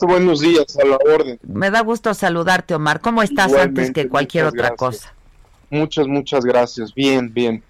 buenos 0.01 0.39
días, 0.39 0.77
a 0.77 0.85
la 0.85 0.97
orden. 0.97 1.39
Me 1.43 1.69
da 1.69 1.81
gusto 1.81 2.15
saludarte, 2.15 2.73
Omar. 2.73 3.01
¿Cómo 3.01 3.21
estás 3.21 3.53
antes 3.53 3.91
que 3.91 4.09
cualquier 4.09 4.45
otra 4.45 4.75
cosa? 4.75 5.13
Muchas, 5.69 6.07
muchas 6.07 6.43
gracias. 6.43 6.91
Bien, 6.93 7.31
bien. 7.31 7.63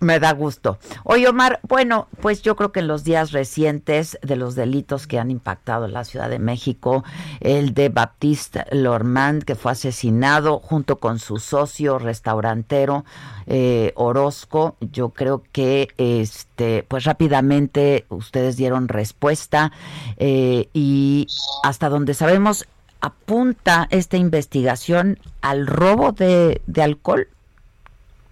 Me 0.00 0.18
da 0.18 0.32
gusto. 0.32 0.78
Oye, 1.02 1.28
Omar, 1.28 1.60
bueno, 1.62 2.08
pues 2.22 2.40
yo 2.40 2.56
creo 2.56 2.72
que 2.72 2.80
en 2.80 2.88
los 2.88 3.04
días 3.04 3.32
recientes 3.32 4.18
de 4.22 4.36
los 4.36 4.54
delitos 4.54 5.06
que 5.06 5.18
han 5.18 5.30
impactado 5.30 5.88
la 5.88 6.04
Ciudad 6.04 6.30
de 6.30 6.38
México, 6.38 7.04
el 7.40 7.74
de 7.74 7.90
Baptiste 7.90 8.64
Lormand, 8.70 9.44
que 9.44 9.54
fue 9.54 9.72
asesinado 9.72 10.58
junto 10.58 10.96
con 10.96 11.18
su 11.18 11.38
socio 11.38 11.98
restaurantero 11.98 13.04
eh, 13.46 13.92
Orozco, 13.94 14.76
yo 14.80 15.10
creo 15.10 15.42
que 15.52 15.88
este, 15.98 16.82
pues 16.88 17.04
rápidamente 17.04 18.06
ustedes 18.08 18.56
dieron 18.56 18.88
respuesta 18.88 19.70
eh, 20.16 20.68
y 20.72 21.26
hasta 21.62 21.90
donde 21.90 22.14
sabemos 22.14 22.66
apunta 23.02 23.86
esta 23.90 24.16
investigación 24.16 25.18
al 25.42 25.66
robo 25.66 26.12
de, 26.12 26.62
de 26.66 26.82
alcohol. 26.82 27.28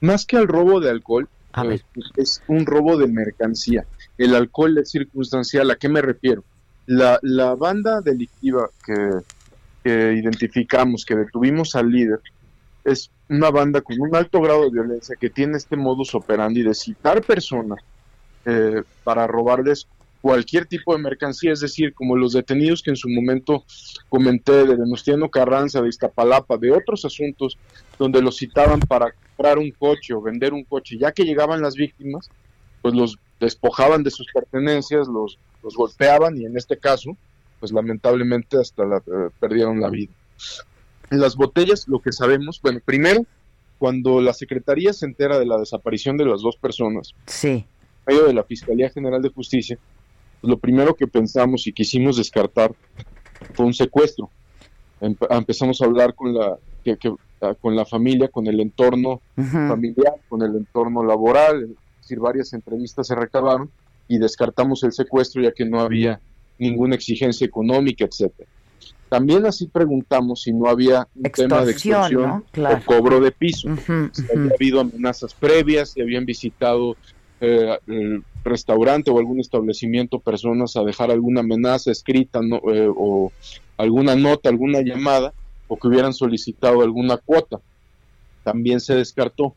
Más 0.01 0.25
que 0.25 0.39
al 0.39 0.49
robo 0.49 0.81
de 0.81 0.91
alcohol, 0.91 1.29
pues, 1.53 1.85
es 2.17 2.43
un 2.49 2.67
robo 2.67 2.97
de 2.97 3.07
mercancía. 3.07 3.85
El 4.19 4.35
alcohol 4.35 4.79
es 4.79 4.91
circunstancial. 4.91 5.71
¿A 5.71 5.77
qué 5.77 5.89
me 5.89 6.03
refiero? 6.03 6.45
La, 6.87 7.19
la 7.23 7.55
banda 7.55 8.01
delictiva 8.01 8.69
que, 8.85 9.21
identificamos, 9.85 11.05
que 11.05 11.17
detuvimos 11.17 11.75
al 11.75 11.91
líder, 11.91 12.21
es 12.85 13.11
una 13.29 13.51
banda 13.51 13.81
con 13.81 14.01
un 14.01 14.15
alto 14.15 14.41
grado 14.41 14.65
de 14.65 14.71
violencia 14.71 15.17
que 15.19 15.31
tiene 15.31 15.57
este 15.57 15.77
modus 15.77 16.15
operandi 16.15 16.63
de 16.63 16.75
citar 16.75 17.23
personas 17.23 17.81
eh, 18.45 18.83
para 19.05 19.27
robarles 19.27 19.87
cualquier 20.23 20.67
tipo 20.67 20.97
de 20.97 21.03
mercancía, 21.03 21.53
es 21.53 21.61
decir, 21.61 21.93
como 21.95 22.17
los 22.17 22.33
detenidos 22.33 22.83
que 22.83 22.91
en 22.91 22.97
su 22.97 23.09
momento 23.09 23.65
comenté 24.09 24.65
de 24.65 24.77
Venustiano 24.77 25.29
Carranza, 25.29 25.83
de 25.83 25.89
Iztapalapa, 25.89 26.57
de 26.57 26.71
otros 26.71 27.05
asuntos 27.05 27.59
donde 27.99 28.23
los 28.23 28.37
citaban 28.37 28.79
para 28.81 29.13
comprar 29.37 29.59
un 29.59 29.71
coche 29.73 30.15
o 30.15 30.21
vender 30.21 30.53
un 30.53 30.65
coche, 30.65 30.99
ya 30.99 31.13
que 31.13 31.25
llegaban 31.25 31.63
las 31.63 31.75
víctimas, 31.75 32.31
pues 32.81 32.95
los 32.95 33.19
despojaban 33.41 34.03
de 34.03 34.11
sus 34.11 34.27
pertenencias, 34.33 35.09
los, 35.09 35.39
los 35.63 35.75
golpeaban 35.75 36.39
y 36.39 36.45
en 36.45 36.57
este 36.57 36.79
caso, 36.79 37.17
pues 37.61 37.73
lamentablemente 37.73 38.59
hasta 38.59 38.85
la, 38.85 38.99
eh, 38.99 39.31
perdieron 39.41 39.81
la 39.81 39.91
vida. 39.91 40.13
En 41.11 41.21
las 41.21 41.37
botellas, 41.37 41.89
lo 41.89 42.01
que 42.01 42.13
sabemos, 42.13 42.61
bueno, 42.63 42.81
primero, 42.85 43.25
cuando 43.79 44.21
la 44.21 44.33
Secretaría 44.33 44.93
se 44.93 45.07
entera 45.07 45.39
de 45.39 45.47
la 45.47 45.59
desaparición 45.59 46.17
de 46.17 46.25
las 46.25 46.41
dos 46.43 46.57
personas, 46.57 47.15
sí. 47.27 47.67
medio 48.07 48.25
de 48.25 48.35
la 48.35 48.45
Fiscalía 48.45 48.91
General 48.91 49.21
de 49.21 49.29
Justicia, 49.29 49.79
lo 50.43 50.57
primero 50.57 50.95
que 50.95 51.07
pensamos 51.07 51.67
y 51.67 51.73
quisimos 51.73 52.17
descartar 52.17 52.75
fue 53.55 53.67
un 53.67 53.75
secuestro. 53.75 54.31
empezamos 55.01 55.81
a 55.81 55.85
hablar 55.85 56.15
con 56.15 56.35
la, 56.35 56.59
que, 56.85 56.97
con 57.61 57.75
la 57.75 57.85
familia, 57.85 58.29
con 58.29 58.47
el 58.47 58.61
entorno 58.61 59.21
familiar, 59.37 60.15
con 60.29 60.43
el 60.43 60.57
entorno 60.57 61.05
laboral, 61.05 61.63
es 61.65 62.03
decir, 62.03 62.21
varias 62.21 62.53
entrevistas 62.53 63.07
se 63.07 63.15
recabaron 63.15 63.71
y 64.09 64.19
descartamos 64.19 64.83
el 64.85 64.93
secuestro 64.93 65.43
ya 65.43 65.53
que 65.53 65.65
no 65.65 65.81
había 65.81 66.21
ninguna 66.59 66.95
exigencia 66.95 67.47
económica, 67.47 68.05
etcétera. 68.05 68.49
También 69.09 69.45
así 69.45 69.67
preguntamos 69.67 70.43
si 70.43 70.53
no 70.53 70.69
había 70.69 71.07
un 71.15 71.31
tema 71.31 71.65
de 71.65 71.73
extorsión 71.73 72.45
o 72.57 72.85
cobro 72.87 73.21
de 73.21 73.31
piso, 73.31 73.69
si 74.13 74.23
había 74.35 74.53
habido 74.55 74.81
amenazas 74.81 75.35
previas, 75.35 75.91
si 75.91 76.01
habían 76.01 76.25
visitado 76.25 76.97
eh, 77.41 77.77
el 77.89 78.25
restaurante 78.45 79.11
o 79.11 79.19
algún 79.19 79.41
establecimiento 79.41 80.19
personas 80.19 80.77
a 80.77 80.83
dejar 80.83 81.11
alguna 81.11 81.41
amenaza 81.41 81.91
escrita 81.91 82.41
eh, 82.73 82.89
o 82.97 83.33
alguna 83.77 84.17
nota, 84.17 84.49
alguna 84.49 84.81
llamada 84.81 85.35
o 85.73 85.77
que 85.79 85.89
hubieran 85.89 86.13
solicitado 86.13 86.83
alguna 86.83 87.17
cuota. 87.17 87.59
También 88.45 88.79
se 88.79 88.95
descartó. 88.95 89.55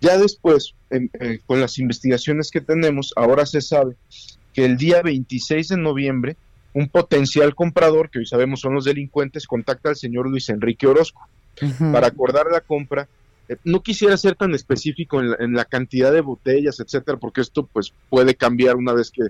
Ya 0.00 0.18
después, 0.18 0.74
eh, 0.90 1.40
con 1.46 1.60
las 1.60 1.78
investigaciones 1.80 2.52
que 2.52 2.60
tenemos, 2.60 3.12
ahora 3.16 3.44
se 3.44 3.60
sabe 3.60 3.96
que 4.54 4.64
el 4.64 4.76
día 4.76 5.02
26 5.02 5.68
de 5.68 5.76
noviembre, 5.78 6.36
un 6.74 6.88
potencial 6.88 7.56
comprador, 7.56 8.08
que 8.08 8.20
hoy 8.20 8.26
sabemos 8.26 8.60
son 8.60 8.74
los 8.74 8.84
delincuentes, 8.84 9.48
contacta 9.48 9.88
al 9.88 9.96
señor 9.96 10.28
Luis 10.28 10.48
Enrique 10.48 10.86
Orozco 10.86 11.26
para 11.90 12.06
acordar 12.06 12.46
la 12.52 12.60
compra 12.60 13.08
eh, 13.48 13.56
no 13.64 13.82
quisiera 13.82 14.16
ser 14.16 14.36
tan 14.36 14.54
específico 14.54 15.20
en 15.20 15.54
la, 15.54 15.64
cantidad 15.64 16.12
de 16.12 16.20
botellas, 16.20 16.78
etcétera, 16.78 17.16
porque 17.16 17.40
esto 17.40 17.66
pues 17.72 17.92
puede 18.10 18.34
cambiar 18.34 18.76
una 18.76 18.92
vez 18.92 19.10
que 19.10 19.22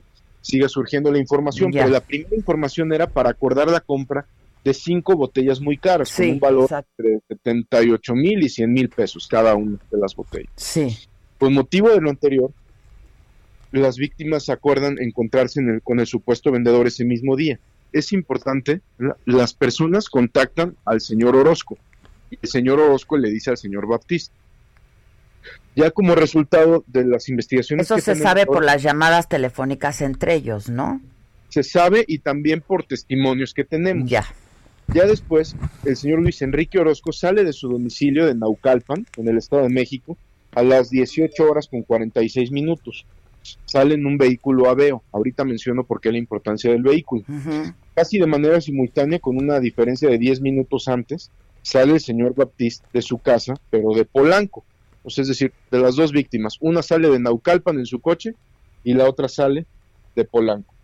siga 0.43 0.69
surgiendo 0.69 1.11
la 1.11 1.19
información, 1.19 1.71
pero 1.73 1.89
la 1.89 2.01
primera 2.01 2.37
información 2.37 2.93
era 2.93 3.07
para 3.07 3.31
acordar 3.31 3.71
la 3.71 3.81
compra 3.81 4.27
de 4.67 4.75
cinco 4.75 5.15
botellas 5.15 5.61
muy 5.61 5.79
caras, 5.79 6.13
con 6.13 6.29
un 6.29 6.41
valor 6.41 6.69
de 6.99 7.21
78 7.29 8.15
mil 8.17 8.43
y 8.43 8.49
100 8.49 8.73
mil 8.73 8.89
pesos 8.89 9.29
cada 9.29 9.55
una 9.55 9.79
de 9.93 9.97
las 9.97 10.17
botellas. 10.17 10.51
Sí. 10.57 10.99
Por 11.39 11.53
motivo 11.53 11.89
de 11.91 12.01
lo 12.01 12.11
anterior, 12.11 12.51
las 13.71 13.97
víctimas 13.97 14.49
acuerdan 14.49 15.01
encontrarse 15.01 15.61
con 15.85 16.01
el 16.01 16.09
supuesto 16.09 16.51
vendedor 16.51 16.89
ese 16.89 17.05
mismo 17.05 17.37
día. 17.37 17.61
Es 17.93 18.13
importante, 18.13 18.81
las 19.25 19.55
personas 19.55 20.09
contactan 20.09 20.75
al 20.85 21.01
señor 21.01 21.37
Orozco, 21.37 21.79
y 22.33 22.39
el 22.43 22.49
señor 22.49 22.81
Orozco 22.81 23.17
le 23.19 23.31
dice 23.31 23.51
al 23.51 23.59
señor 23.59 23.87
Baptista. 23.87 24.35
Ya 25.77 25.93
como 25.93 26.17
resultado 26.17 26.83
de 26.89 27.05
las 27.05 27.29
investigaciones... 27.29 27.89
Eso 27.89 28.01
se 28.01 28.17
sabe 28.17 28.47
por 28.47 28.65
las 28.65 28.83
llamadas 28.83 29.29
telefónicas 29.29 30.01
entre 30.01 30.35
ellos, 30.35 30.69
¿no? 30.69 31.01
Se 31.51 31.63
sabe 31.63 32.05
y 32.09 32.19
también 32.19 32.63
por 32.63 32.83
testimonios 32.83 33.55
que 33.55 33.63
tenemos. 33.63 34.11
Ya. 34.11 34.27
Ya 34.95 35.07
después, 35.07 35.57
el 35.85 35.97
señor 35.97 36.21
Luis 36.21 36.41
Enrique 36.43 36.79
Orozco 36.79 37.13
sale 37.13 37.45
de 37.45 37.53
su 37.53 37.69
domicilio 37.69 38.27
de 38.27 38.35
Naucalpan, 38.35 39.07
en 39.17 39.29
el 39.29 39.39
Estado 39.39 39.63
de 39.63 39.69
México, 39.69 40.17
a 40.55 40.63
las 40.63 40.91
18 40.91 41.43
horas 41.45 41.69
con 41.69 41.83
46 41.83 42.51
minutos. 42.51 43.05
Sale 43.67 43.95
en 43.95 44.07
un 44.07 44.17
vehículo 44.17 44.69
Aveo. 44.69 45.03
Ahorita 45.13 45.45
menciono 45.45 45.85
por 45.85 46.01
qué 46.01 46.11
la 46.11 46.19
importancia 46.19 46.71
del 46.71 46.83
vehículo. 46.83 47.25
Casi 47.95 48.19
de 48.19 48.27
manera 48.27 48.61
simultánea, 48.61 49.19
con 49.19 49.37
una 49.37 49.61
diferencia 49.61 50.09
de 50.09 50.19
10 50.19 50.41
minutos 50.41 50.89
antes, 50.89 51.31
sale 51.63 51.95
el 51.95 52.01
señor 52.01 52.35
Baptiste 52.35 52.87
de 52.93 53.03
su 53.03 53.19
casa, 53.19 53.55
pero 53.71 53.93
de 53.93 54.05
Polanco. 54.05 54.65
O 55.03 55.11
sea, 55.11 55.23
es 55.23 55.29
decir, 55.29 55.53
de 55.71 55.79
las 55.79 55.97
dos 55.97 56.13
víctimas. 56.13 56.57
Una 56.61 56.83
sale 56.83 57.09
de 57.11 57.21
Naucalpan 57.21 57.79
en 57.79 57.87
su 57.87 58.01
coche 58.01 58.35
y 58.83 58.95
la 58.95 59.09
otra 59.09 59.29
sale 59.29 59.67
de 60.15 60.25
Polanco. 60.25 60.76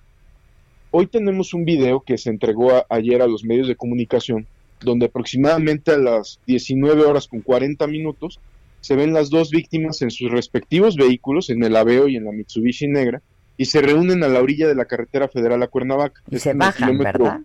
Hoy 0.95 1.07
tenemos 1.07 1.55
un 1.55 1.65
video 1.65 2.01
que 2.01 2.19
se 2.19 2.29
entregó 2.29 2.85
ayer 2.91 3.23
a 3.23 3.27
los 3.27 3.45
medios 3.45 3.67
de 3.67 3.77
comunicación, 3.77 4.47
donde 4.83 5.07
aproximadamente 5.07 5.91
a 5.91 5.97
las 5.97 6.39
19 6.47 7.07
horas 7.07 7.29
con 7.29 7.41
40 7.41 7.87
minutos 7.87 8.39
se 8.83 8.95
ven 8.95 9.15
las 9.15 9.31
dos 9.31 9.51
víctimas 9.51 10.03
en 10.03 10.11
sus 10.11 10.31
respectivos 10.31 10.97
vehículos, 10.97 11.49
en 11.49 11.65
el 11.65 11.77
Aveo 11.77 12.09
y 12.09 12.17
en 12.17 12.27
la 12.27 12.33
Mitsubishi 12.33 12.89
negra, 12.89 13.23
y 13.57 13.65
se 13.65 13.81
reúnen 13.81 14.23
a 14.23 14.29
la 14.29 14.41
orilla 14.41 14.69
de 14.69 14.75
la 14.75 14.85
carretera 14.85 15.29
federal 15.29 15.63
a 15.63 15.69
Cuernavaca. 15.69 16.21
Y 16.31 16.39
se 16.39 16.53
bajan, 16.53 16.99
¿verdad? 16.99 17.41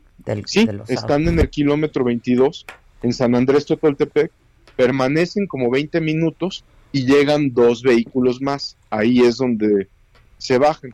sí, 0.46 0.68
están 0.90 1.30
en 1.30 1.40
el 1.40 1.50
kilómetro 1.50 2.04
22 2.04 2.66
en 3.02 3.14
San 3.14 3.34
Andrés 3.34 3.66
Totoltepec, 3.66 4.30
permanecen 4.76 5.48
como 5.48 5.72
20 5.72 6.02
minutos 6.02 6.66
y 6.92 7.06
llegan 7.06 7.54
dos 7.54 7.82
vehículos 7.82 8.42
más. 8.42 8.76
Ahí 8.90 9.22
es 9.22 9.38
donde 9.38 9.88
se 10.38 10.58
bajan. 10.58 10.92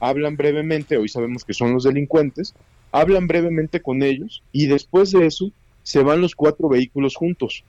Hablan 0.00 0.36
brevemente, 0.36 0.96
hoy 0.96 1.08
sabemos 1.08 1.44
que 1.44 1.54
son 1.54 1.72
los 1.72 1.84
delincuentes, 1.84 2.54
hablan 2.92 3.26
brevemente 3.26 3.80
con 3.80 4.02
ellos 4.02 4.42
y 4.52 4.66
después 4.66 5.10
de 5.12 5.26
eso 5.26 5.50
se 5.82 6.02
van 6.02 6.20
los 6.20 6.34
cuatro 6.34 6.68
vehículos 6.68 7.16
juntos. 7.16 7.64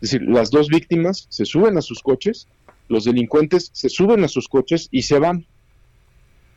Es 0.00 0.10
decir, 0.10 0.22
las 0.22 0.50
dos 0.50 0.68
víctimas 0.68 1.26
se 1.28 1.44
suben 1.44 1.76
a 1.78 1.82
sus 1.82 2.02
coches, 2.02 2.48
los 2.88 3.04
delincuentes 3.04 3.70
se 3.72 3.88
suben 3.88 4.24
a 4.24 4.28
sus 4.28 4.48
coches 4.48 4.88
y 4.90 5.02
se 5.02 5.18
van. 5.18 5.46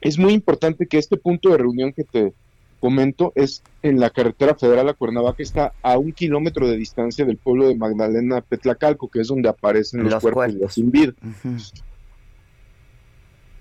Es 0.01 0.17
muy 0.17 0.33
importante 0.33 0.87
que 0.87 0.97
este 0.97 1.17
punto 1.17 1.49
de 1.49 1.57
reunión 1.57 1.93
que 1.93 2.03
te 2.03 2.33
comento, 2.79 3.31
es 3.35 3.63
en 3.81 3.99
la 3.99 4.11
carretera 4.11 4.53
federal 4.53 4.87
a 4.89 4.93
Cuernavaca, 4.93 5.41
está 5.41 5.73
a 5.81 5.97
un 5.97 6.11
kilómetro 6.11 6.67
de 6.67 6.77
distancia 6.77 7.25
del 7.25 7.37
pueblo 7.37 7.67
de 7.67 7.75
Magdalena 7.75 8.41
Petlacalco, 8.41 9.07
que 9.07 9.21
es 9.21 9.27
donde 9.27 9.49
aparecen 9.49 10.03
los, 10.03 10.21
cuerpos, 10.21 10.59
de 10.59 10.69
sin 10.69 10.91
vida. 10.91 11.13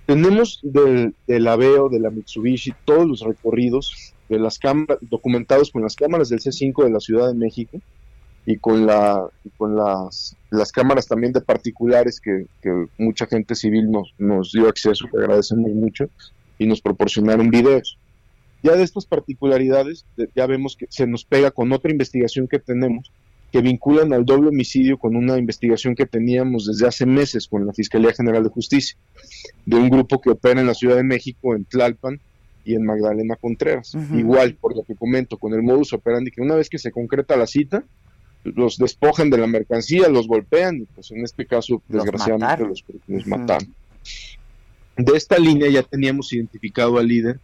Tenemos 0.07 0.61
del, 0.63 1.15
del 1.27 1.49
Aveo, 1.49 1.89
de 1.89 2.01
la 2.01 2.11
Mitsubishi, 2.11 2.75
todos 2.85 3.07
los 3.07 3.21
recorridos 3.21 4.15
de 4.29 4.39
las 4.39 4.59
cámaras, 4.59 4.99
documentados 5.03 5.71
con 5.71 5.83
las 5.83 5.97
cámaras 5.97 6.29
del 6.29 6.41
C5 6.41 6.85
de 6.85 6.91
la 6.91 7.01
Ciudad 7.01 7.29
de 7.29 7.35
México 7.35 7.81
y 8.47 8.57
con 8.59 8.87
la 8.87 9.27
con 9.57 9.77
las, 9.77 10.37
las 10.51 10.73
cámaras 10.73 11.07
también 11.07 11.33
de 11.33 11.41
particulares 11.41 12.21
que, 12.21 12.47
que 12.61 12.87
mucha 12.99 13.27
gente 13.27 13.55
civil 13.55 13.91
nos, 13.91 14.15
nos 14.19 14.53
dio 14.53 14.69
acceso, 14.69 15.07
que 15.11 15.19
agradecemos 15.19 15.71
mucho, 15.71 16.11
y 16.59 16.67
nos 16.67 16.81
proporcionaron 16.81 17.51
videos. 17.51 17.99
Ya 18.63 18.73
de 18.77 18.83
estas 18.83 19.07
particularidades, 19.07 20.07
ya 20.35 20.47
vemos 20.47 20.77
que 20.77 20.87
se 20.89 21.07
nos 21.07 21.25
pega 21.25 21.51
con 21.51 21.73
otra 21.73 21.91
investigación 21.91 22.49
que 22.49 22.59
tenemos, 22.59 23.11
que 23.55 23.63
vinculan 23.63 24.13
al 24.13 24.25
doble 24.25 24.49
homicidio 24.49 24.99
con 24.99 25.15
una 25.15 25.39
investigación 25.39 25.95
que 25.95 26.07
teníamos 26.07 26.67
desde 26.67 26.89
hace 26.89 27.07
meses 27.07 27.47
con 27.47 27.65
la 27.65 27.73
Fiscalía 27.73 28.13
General 28.13 28.43
de 28.43 28.49
Justicia, 28.49 28.99
de 29.65 29.77
un 29.77 29.89
grupo 29.91 30.21
que 30.21 30.31
opera 30.31 30.61
en 30.61 30.67
la 30.67 30.75
Ciudad 30.75 30.97
de 30.97 31.05
México, 31.05 31.55
en 31.55 31.65
Tlalpan 31.65 32.21
y 32.65 32.75
en 32.75 32.85
Magdalena 32.85 33.37
Contreras. 33.37 33.97
Igual, 34.13 34.57
por 34.57 34.77
lo 34.77 34.83
que 34.83 34.97
comento, 34.97 35.39
con 35.39 35.55
el 35.55 35.63
modus 35.63 35.93
operandi, 35.93 36.33
que 36.33 36.43
una 36.43 36.57
vez 36.57 36.69
que 36.69 36.79
se 36.79 36.91
concreta 36.91 37.37
la 37.37 37.47
cita, 37.47 37.85
los 38.43 38.77
despojan 38.77 39.31
de 39.31 39.39
la 39.39 39.47
mercancía, 39.47 40.09
los 40.09 40.27
golpean 40.27 40.79
y 40.79 40.87
pues 40.87 41.13
en 41.13 41.23
este 41.23 41.47
caso, 41.47 41.81
desgraciadamente, 41.87 42.65
los, 42.65 42.85
los 43.07 43.27
matan. 43.29 43.73
De 44.97 45.17
esta 45.17 45.39
línea 45.39 45.71
ya 45.71 45.85
teníamos 45.85 46.33
identificado 46.33 46.99
al 46.99 47.07
líder 47.07 47.39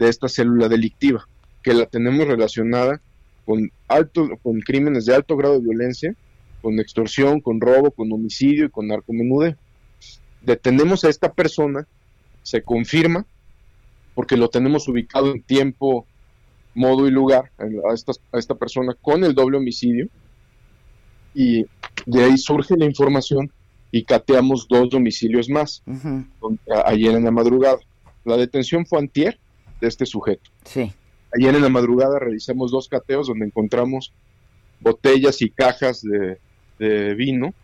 de 0.00 0.08
esta 0.08 0.28
célula 0.28 0.68
delictiva, 0.68 1.28
que 1.62 1.72
la 1.72 1.86
tenemos 1.86 2.26
relacionada 2.26 3.00
con 3.44 3.70
alto, 3.88 4.28
con 4.42 4.60
crímenes 4.60 5.06
de 5.06 5.14
alto 5.14 5.36
grado 5.36 5.54
de 5.54 5.66
violencia, 5.66 6.14
con 6.60 6.78
extorsión, 6.78 7.40
con 7.40 7.60
robo, 7.60 7.90
con 7.90 8.12
homicidio 8.12 8.66
y 8.66 8.70
con 8.70 8.86
narcomenudeo. 8.86 9.56
Detenemos 10.40 11.04
a 11.04 11.08
esta 11.08 11.32
persona, 11.32 11.86
se 12.42 12.62
confirma, 12.62 13.26
porque 14.14 14.36
lo 14.36 14.48
tenemos 14.48 14.88
ubicado 14.88 15.32
en 15.32 15.42
tiempo, 15.42 16.06
modo 16.74 17.06
y 17.06 17.10
lugar 17.10 17.50
a 17.58 17.94
esta, 17.94 18.12
a 18.32 18.38
esta 18.38 18.54
persona 18.54 18.94
con 19.00 19.24
el 19.24 19.34
doble 19.34 19.58
homicidio, 19.58 20.08
y 21.34 21.64
de 22.06 22.24
ahí 22.24 22.36
surge 22.36 22.76
la 22.76 22.84
información 22.84 23.50
y 23.90 24.04
cateamos 24.04 24.66
dos 24.68 24.90
domicilios 24.90 25.48
más 25.48 25.82
ayer 26.86 27.14
en 27.14 27.24
la 27.24 27.30
madrugada. 27.30 27.78
La 28.24 28.36
detención 28.36 28.86
fue 28.86 29.00
antier 29.00 29.38
de 29.80 29.88
este 29.88 30.06
sujeto. 30.06 30.50
Sí. 30.64 30.92
Ayer 31.34 31.54
en 31.54 31.62
la 31.62 31.68
madrugada 31.68 32.18
realizamos 32.18 32.70
dos 32.70 32.88
cateos 32.88 33.26
donde 33.26 33.46
encontramos 33.46 34.12
botellas 34.80 35.40
y 35.42 35.50
cajas 35.50 36.02
de, 36.02 37.14
vino, 37.14 37.54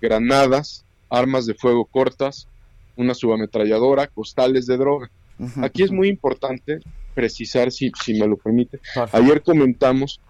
granadas, 0.00 0.84
armas 1.08 1.46
de 1.46 1.54
fuego 1.54 1.84
cortas, 1.84 2.48
una 2.96 3.14
subametralladora, 3.14 4.06
costales 4.08 4.66
de 4.66 4.76
droga. 4.76 5.10
Aquí 5.62 5.82
es 5.82 5.90
muy 5.90 6.08
importante 6.08 6.80
precisar, 7.14 7.70
si, 7.70 7.92
si 8.02 8.18
me 8.18 8.26
lo 8.26 8.36
permite. 8.36 8.80
Ayer 9.12 9.42
comentamos 9.42 10.20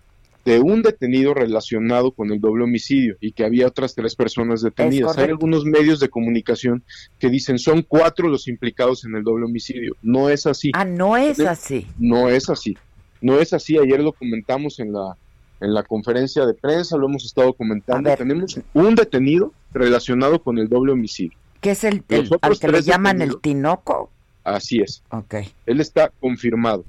de 0.45 0.61
un 0.61 0.83
detenido 0.83 1.35
relacionado 1.35 2.13
con 2.13 2.31
el 2.33 2.41
doble 2.41 2.65
homicidio 2.65 3.17
y 3.21 3.33
que 3.33 3.45
había 3.45 3.67
otras 3.67 3.95
tres 3.95 4.17
personas 4.17 4.63
detenidas. 4.63 5.19
Hay 5.19 5.29
algunos 5.29 5.65
medios 5.65 6.01
de 6.01 6.09
comunicación 6.09 6.83
que 7.19 7.29
dicen 7.29 7.59
son 7.59 7.83
cuatro 7.83 8.29
los 8.29 8.49
implicados 8.49 9.05
en 9.05 9.15
el 9.17 9.23
doble 9.23 9.45
homicidio. 9.45 9.97
No 10.03 10.31
es 10.31 10.47
así. 10.47 10.71
Ah, 10.75 10.85
no 10.85 11.17
es 11.17 11.41
así. 11.41 11.87
No 11.99 12.29
es 12.29 12.49
así. 12.49 12.77
No 13.21 13.39
es 13.39 13.53
así. 13.53 13.79
Ayer 13.79 14.01
lo 14.01 14.13
comentamos 14.13 14.81
en 14.81 14.93
la 14.93 15.17
en 15.61 15.75
la 15.75 15.83
conferencia 15.83 16.47
de 16.47 16.55
prensa, 16.55 16.97
lo 16.97 17.07
hemos 17.07 17.25
estado 17.25 17.53
comentando. 17.53 18.15
Tenemos 18.17 18.59
un 18.73 18.95
detenido 18.95 19.53
relacionado 19.73 20.43
con 20.43 20.59
el 20.59 20.69
doble 20.69 20.93
homicidio. 20.93 21.37
¿Qué 21.61 21.73
es 21.73 21.85
el, 21.85 22.03
al 22.41 22.59
que 22.59 22.69
le 22.69 22.83
llaman 22.83 23.21
el 23.21 23.39
Tinoco? 23.41 24.11
Así 24.43 24.81
es. 24.81 25.03
Ok. 25.11 25.35
Él 25.67 25.81
está 25.81 26.11
confirmado. 26.19 26.85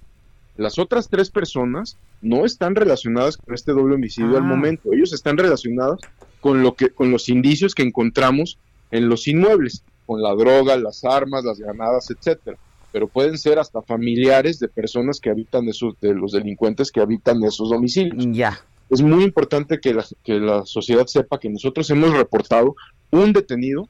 Las 0.57 0.79
otras 0.79 1.09
tres 1.09 1.29
personas 1.29 1.97
no 2.21 2.45
están 2.45 2.75
relacionadas 2.75 3.37
con 3.37 3.53
este 3.53 3.71
doble 3.71 3.95
homicidio 3.95 4.37
al 4.37 4.43
ah. 4.43 4.47
momento. 4.47 4.93
Ellos 4.93 5.13
están 5.13 5.37
relacionados 5.37 6.01
con 6.39 6.61
lo 6.61 6.75
que, 6.75 6.89
con 6.89 7.11
los 7.11 7.29
indicios 7.29 7.73
que 7.73 7.83
encontramos 7.83 8.57
en 8.91 9.09
los 9.09 9.27
inmuebles, 9.27 9.83
con 10.05 10.21
la 10.21 10.35
droga, 10.35 10.75
las 10.77 11.03
armas, 11.03 11.45
las 11.45 11.59
granadas, 11.59 12.09
etcétera. 12.11 12.57
Pero 12.91 13.07
pueden 13.07 13.37
ser 13.37 13.57
hasta 13.57 13.81
familiares 13.81 14.59
de 14.59 14.67
personas 14.67 15.19
que 15.19 15.29
habitan 15.29 15.67
esos, 15.69 15.95
de 16.01 16.13
los 16.13 16.33
delincuentes 16.33 16.91
que 16.91 16.99
habitan 16.99 17.41
esos 17.43 17.69
domicilios. 17.69 18.27
Ya. 18.31 18.59
Es 18.89 19.01
muy 19.01 19.23
importante 19.23 19.79
que 19.79 19.93
la, 19.93 20.05
que 20.23 20.39
la 20.39 20.65
sociedad 20.65 21.05
sepa 21.07 21.39
que 21.39 21.49
nosotros 21.49 21.89
hemos 21.89 22.11
reportado 22.13 22.75
un 23.11 23.31
detenido 23.31 23.87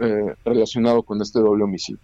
eh, 0.00 0.34
relacionado 0.44 1.04
con 1.04 1.22
este 1.22 1.38
doble 1.38 1.62
homicidio. 1.62 2.00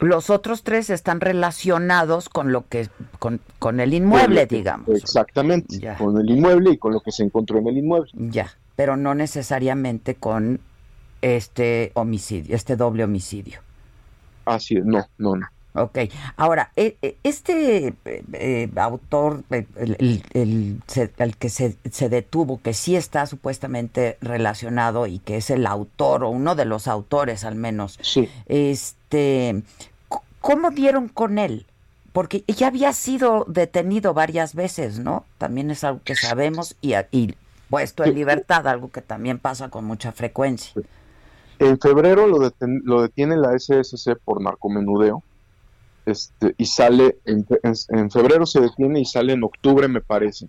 Los 0.00 0.28
otros 0.28 0.62
tres 0.62 0.90
están 0.90 1.20
relacionados 1.20 2.28
con 2.28 2.52
lo 2.52 2.68
que 2.68 2.88
con, 3.18 3.40
con 3.58 3.80
el 3.80 3.94
inmueble, 3.94 4.46
digamos. 4.46 4.88
Exactamente, 4.88 5.94
con 5.96 6.18
el 6.18 6.30
inmueble 6.30 6.72
y 6.72 6.78
con 6.78 6.92
lo 6.92 7.00
que 7.00 7.12
se 7.12 7.22
encontró 7.22 7.58
en 7.58 7.68
el 7.68 7.78
inmueble. 7.78 8.10
Ya, 8.14 8.50
pero 8.76 8.96
no 8.96 9.14
necesariamente 9.14 10.16
con 10.16 10.60
este 11.22 11.92
homicidio, 11.94 12.54
este 12.54 12.76
doble 12.76 13.04
homicidio. 13.04 13.60
Así 14.44 14.76
es, 14.76 14.84
no, 14.84 15.06
no, 15.18 15.36
no. 15.36 15.46
Ok, 15.76 15.98
ahora, 16.36 16.70
e, 16.76 16.96
e, 17.02 17.16
este 17.24 17.94
eh, 18.04 18.70
autor, 18.76 19.42
el, 19.50 20.22
el, 20.32 21.34
que 21.36 21.48
se, 21.48 21.76
se, 21.90 22.08
detuvo, 22.08 22.60
que 22.62 22.72
sí 22.74 22.94
está 22.94 23.26
supuestamente 23.26 24.16
relacionado 24.20 25.08
y 25.08 25.18
que 25.18 25.36
es 25.36 25.50
el 25.50 25.66
autor 25.66 26.22
o 26.22 26.30
uno 26.30 26.54
de 26.54 26.64
los 26.64 26.86
autores 26.86 27.44
al 27.44 27.56
menos, 27.56 27.98
sí. 28.02 28.28
este, 28.46 29.64
¿cómo 30.40 30.70
dieron 30.70 31.08
con 31.08 31.38
él? 31.38 31.66
Porque 32.12 32.44
ya 32.46 32.68
había 32.68 32.92
sido 32.92 33.44
detenido 33.48 34.14
varias 34.14 34.54
veces, 34.54 35.00
¿no? 35.00 35.24
También 35.38 35.72
es 35.72 35.82
algo 35.82 36.00
que 36.04 36.14
sabemos 36.14 36.76
y, 36.82 36.94
y 37.10 37.34
puesto 37.68 38.04
en 38.04 38.14
libertad, 38.14 38.68
algo 38.68 38.92
que 38.92 39.02
también 39.02 39.40
pasa 39.40 39.70
con 39.70 39.84
mucha 39.84 40.12
frecuencia. 40.12 40.72
En 41.58 41.80
febrero 41.80 42.28
lo, 42.28 42.38
lo 42.60 43.02
detiene 43.02 43.36
la 43.36 43.58
SSC 43.58 44.14
por 44.24 44.40
narcomenudeo 44.40 45.24
este, 46.06 46.54
y 46.58 46.66
sale, 46.66 47.18
en, 47.24 48.10
febrero 48.10 48.46
se 48.46 48.60
detiene 48.60 49.00
y 49.00 49.04
sale 49.04 49.32
en 49.32 49.44
octubre, 49.44 49.88
me 49.88 50.00
parece. 50.00 50.48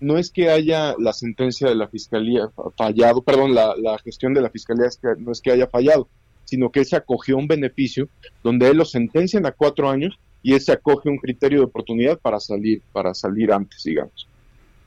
No 0.00 0.18
es 0.18 0.30
que 0.30 0.50
haya 0.50 0.94
la 0.98 1.12
sentencia 1.12 1.68
de 1.68 1.74
la 1.74 1.88
fiscalía 1.88 2.50
fallado, 2.76 3.22
perdón, 3.22 3.54
la, 3.54 3.98
gestión 4.02 4.34
de 4.34 4.40
la 4.40 4.50
fiscalía 4.50 4.86
es 4.86 4.96
que, 4.96 5.08
no 5.18 5.32
es 5.32 5.40
que 5.40 5.52
haya 5.52 5.66
fallado, 5.66 6.08
sino 6.44 6.70
que 6.70 6.84
se 6.84 6.96
acogió 6.96 7.36
un 7.36 7.48
beneficio 7.48 8.08
donde 8.42 8.68
él 8.68 8.78
lo 8.78 8.84
sentencian 8.84 9.46
a 9.46 9.52
cuatro 9.52 9.88
años 9.88 10.18
y 10.42 10.52
él 10.52 10.60
se 10.60 10.72
acoge 10.72 11.08
un 11.08 11.18
criterio 11.18 11.60
de 11.60 11.64
oportunidad 11.66 12.18
para 12.18 12.40
salir, 12.40 12.82
para 12.92 13.14
salir 13.14 13.52
antes, 13.52 13.82
digamos. 13.82 14.28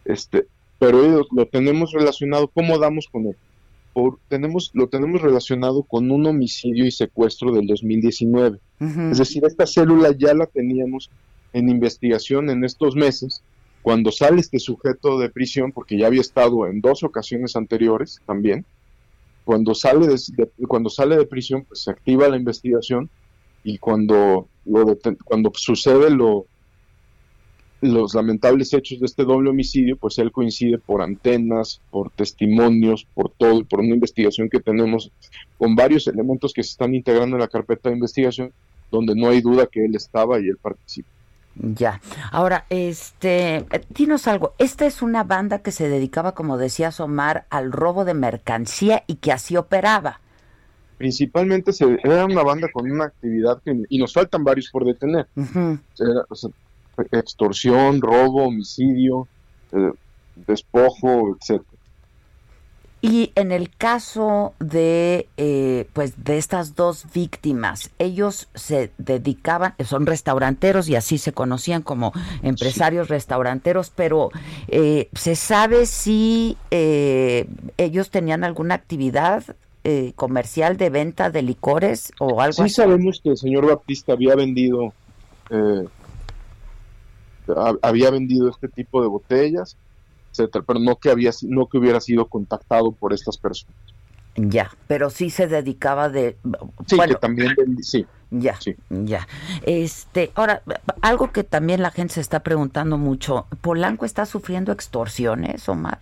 Este, 0.05 0.47
pero 0.78 1.26
lo 1.32 1.45
tenemos 1.47 1.91
relacionado, 1.91 2.47
¿cómo 2.47 2.78
damos 2.78 3.07
con 3.07 3.28
él? 3.28 3.36
Tenemos, 4.28 4.72
lo 4.74 4.88
tenemos 4.88 5.22
relacionado 5.22 5.84
con 5.84 6.12
un 6.12 6.26
homicidio 6.26 6.86
y 6.86 6.91
secuestro 6.91 7.52
del 7.52 7.68
2019. 7.68 8.60
Es 9.12 9.18
decir, 9.18 9.43
esta 9.45 9.66
célula 9.66 10.16
ya 10.18 10.34
la 10.34 10.45
teníamos 10.45 11.10
en 11.54 11.70
investigación 11.70 12.50
en 12.50 12.64
estos 12.64 12.95
meses, 12.95 13.41
cuando 13.82 14.12
sale 14.12 14.41
este 14.41 14.60
sujeto 14.60 15.18
de 15.18 15.30
prisión, 15.30 15.72
porque 15.72 15.98
ya 15.98 16.08
había 16.08 16.22
estado 16.22 16.68
en 16.68 16.82
dos 16.82 17.04
ocasiones 17.04 17.56
anteriores 17.56 18.22
también, 18.26 18.66
cuando 19.45 19.74
sale 19.74 20.08
de, 20.08 20.50
cuando 20.68 20.89
sale 20.89 21.16
de 21.16 21.26
prisión, 21.26 21.64
pues 21.64 21.84
se 21.84 21.91
activa 21.91 22.28
la 22.28 22.38
investigación 22.38 23.10
y 23.64 23.78
cuando, 23.78 24.48
lo 24.66 24.98
cuando 25.24 25.52
sucede 25.56 26.10
lo, 26.10 26.45
los 27.82 28.15
lamentables 28.15 28.73
hechos 28.73 28.99
de 28.99 29.05
este 29.05 29.23
doble 29.23 29.49
homicidio, 29.49 29.97
pues 29.97 30.17
él 30.17 30.32
coincide 30.32 30.78
por 30.78 31.01
antenas, 31.01 31.82
por 31.91 32.09
testimonios, 32.11 33.05
por 33.13 33.30
todo, 33.30 33.63
por 33.65 33.80
una 33.80 33.93
investigación 33.93 34.49
que 34.49 34.59
tenemos 34.59 35.11
con 35.57 35.75
varios 35.75 36.07
elementos 36.07 36.53
que 36.53 36.63
se 36.63 36.71
están 36.71 36.95
integrando 36.95 37.36
en 37.36 37.41
la 37.41 37.47
carpeta 37.47 37.89
de 37.89 37.95
investigación, 37.95 38.51
donde 38.91 39.15
no 39.15 39.30
hay 39.30 39.41
duda 39.41 39.67
que 39.67 39.86
él 39.86 39.95
estaba 39.95 40.39
y 40.39 40.47
él 40.47 40.57
participa. 40.61 41.09
Ya. 41.55 42.01
Ahora, 42.32 42.65
este, 42.69 43.65
dinos 43.89 44.28
algo. 44.28 44.53
Esta 44.59 44.86
es 44.86 45.01
una 45.01 45.23
banda 45.23 45.59
que 45.59 45.71
se 45.71 45.89
dedicaba, 45.89 46.34
como 46.34 46.57
decía 46.57 46.91
Omar, 46.99 47.45
al 47.49 47.71
robo 47.71 48.05
de 48.05 48.13
mercancía 48.13 49.03
y 49.07 49.15
que 49.15 49.32
así 49.32 49.57
operaba. 49.57 50.21
Principalmente 50.97 51.73
se, 51.73 51.97
era 52.03 52.25
una 52.25 52.43
banda 52.43 52.69
con 52.71 52.89
una 52.89 53.05
actividad 53.05 53.61
que, 53.63 53.84
y 53.89 53.99
nos 53.99 54.13
faltan 54.13 54.43
varios 54.43 54.69
por 54.71 54.86
detener 54.86 55.28
extorsión, 57.12 58.02
robo, 58.02 58.45
homicidio, 58.48 59.28
eh, 59.72 59.91
despojo, 60.36 61.36
etcétera. 61.36 61.72
Y 63.00 63.32
en 63.36 63.52
el 63.52 63.70
caso 63.70 64.54
de 64.60 65.30
eh, 65.38 65.88
pues 65.93 66.24
de 66.24 66.39
estas 66.39 66.76
dos 66.76 67.06
víctimas, 67.14 67.91
ellos 68.00 68.50
se 68.56 68.91
dedicaban, 68.98 69.76
son 69.86 70.08
restauranteros 70.08 70.89
y 70.89 70.95
así 70.95 71.20
se 71.20 71.32
conocían 71.32 71.84
como 71.84 72.12
empresarios 72.41 73.08
restauranteros, 73.08 73.91
pero 73.95 74.32
eh, 74.68 75.10
¿se 75.14 75.36
sabe 75.36 75.86
si 75.86 76.58
ellos 76.72 78.10
tenían 78.10 78.43
alguna 78.43 78.76
actividad 78.76 79.43
comercial 80.16 80.76
de 80.76 80.89
venta 80.89 81.30
de 81.30 81.43
licores 81.43 82.12
o 82.20 82.41
algo 82.41 82.54
sí 82.54 82.64
así? 82.64 82.74
sabemos 82.74 83.22
que 83.24 83.30
el 83.30 83.38
señor 83.38 83.68
Baptista 83.68 84.14
había 84.14 84.36
vendido 84.36 84.91
había 87.82 88.12
vendido 88.12 88.50
este 88.50 88.68
tipo 88.68 89.02
de 89.02 89.08
botellas, 89.08 89.78
etcétera, 90.32 90.64
pero 90.68 90.80
no 90.80 90.95
que 90.98 91.10
había 91.10 91.32
no 91.43 91.68
que 91.68 91.78
hubiera 91.78 92.00
sido 92.00 92.28
contactado 92.28 92.91
por 92.91 93.14
estas 93.14 93.38
personas. 93.38 93.76
Ya, 94.36 94.72
pero 94.88 95.10
sí 95.10 95.30
se 95.32 95.48
dedicaba 95.48 96.10
de 96.10 96.38
sí 96.86 96.98
que 97.08 97.16
también 97.16 97.56
sí. 97.82 98.06
Ya, 98.30 98.60
ya. 98.89 99.26
Este, 99.64 100.32
ahora, 100.36 100.62
algo 101.02 101.32
que 101.32 101.43
también 101.43 101.82
la 101.82 101.91
gente 101.91 102.16
se 102.16 102.22
está 102.22 102.41
preguntando 102.41 102.98
mucho, 102.98 103.48
¿Polanco 103.62 104.06
está 104.06 104.26
sufriendo 104.26 104.72
extorsiones, 104.74 105.68
Omar? 105.70 106.00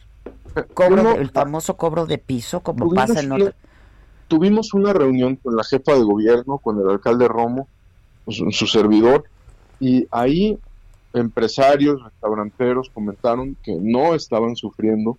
Cobro 0.74 1.04
de- 1.04 1.22
el 1.22 1.30
famoso 1.30 1.78
cobro 1.78 2.06
de 2.08 2.18
piso, 2.18 2.62
como 2.62 2.89
pasa 2.93 3.20
en 3.20 3.32
otras... 3.32 3.54
Tuvimos 4.28 4.74
una 4.74 4.91
reunión 4.91 5.36
con 5.36 5.56
la 5.56 5.64
jefa 5.64 5.93
de 5.93 6.02
gobierno, 6.04 6.58
con 6.58 6.80
el 6.82 6.89
alcalde 6.89 7.28
Romo, 7.28 7.68
su, 8.28 8.52
su 8.52 8.66
servidor, 8.66 9.26
y 9.80 10.08
ahí 10.10 10.58
empresarios, 11.16 12.03
restauranteros 12.03 12.89
comentaron 12.89 13.55
que 13.63 13.76
no 13.80 14.16
estaban 14.16 14.55
sufriendo 14.55 15.18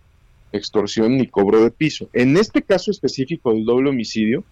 extorsión 0.53 1.16
ni 1.16 1.26
cobro 1.26 1.62
de 1.62 1.70
piso. 1.70 2.09
En 2.12 2.36
este 2.36 2.62
caso 2.62 2.90
específico 2.90 3.53
del 3.53 3.64
doble 3.64 3.90
homicidio, 3.90 4.44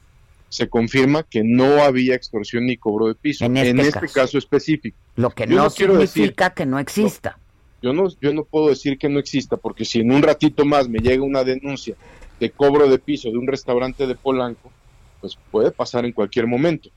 se 0.48 0.68
confirma 0.68 1.22
que 1.22 1.42
no 1.44 1.82
había 1.82 2.14
extorsión 2.14 2.66
ni 2.66 2.76
cobro 2.76 3.08
de 3.08 3.14
piso. 3.14 3.44
En 3.44 3.56
En 3.56 3.78
este 3.80 3.88
este, 3.88 4.00
caso. 4.00 4.14
caso. 4.14 4.38
específico. 4.38 4.96
Lo 5.16 5.30
que 5.30 5.46
Yo 5.46 5.56
no, 5.56 5.70
quiero 5.70 5.94
decir- 5.94 6.08
significa 6.24 6.50
que 6.50 6.66
no 6.66 6.78
exista. 6.78 7.38
yo 7.82 7.92
no, 7.92 8.08
yo 8.20 8.32
no 8.32 8.44
puedo 8.44 8.68
decir 8.68 8.96
que 8.98 9.08
no 9.08 9.18
exista, 9.18 9.56
porque 9.56 9.84
si 9.84 10.00
en 10.00 10.12
un 10.12 10.22
ratito 10.22 10.64
más 10.64 10.88
me 10.88 10.98
llega 11.00 11.22
una 11.22 11.44
denuncia 11.44 11.94
de 12.40 12.50
cobro 12.50 12.88
de 12.88 12.98
piso 12.98 13.30
de 13.30 13.38
un 13.38 13.46
restaurante 13.46 14.06
de 14.06 14.14
Polanco, 14.14 14.70
pues 15.20 15.36
puede 15.50 15.70
pasar 15.70 16.04
en 16.04 16.12
cualquier 16.12 16.46
momento 16.46 16.90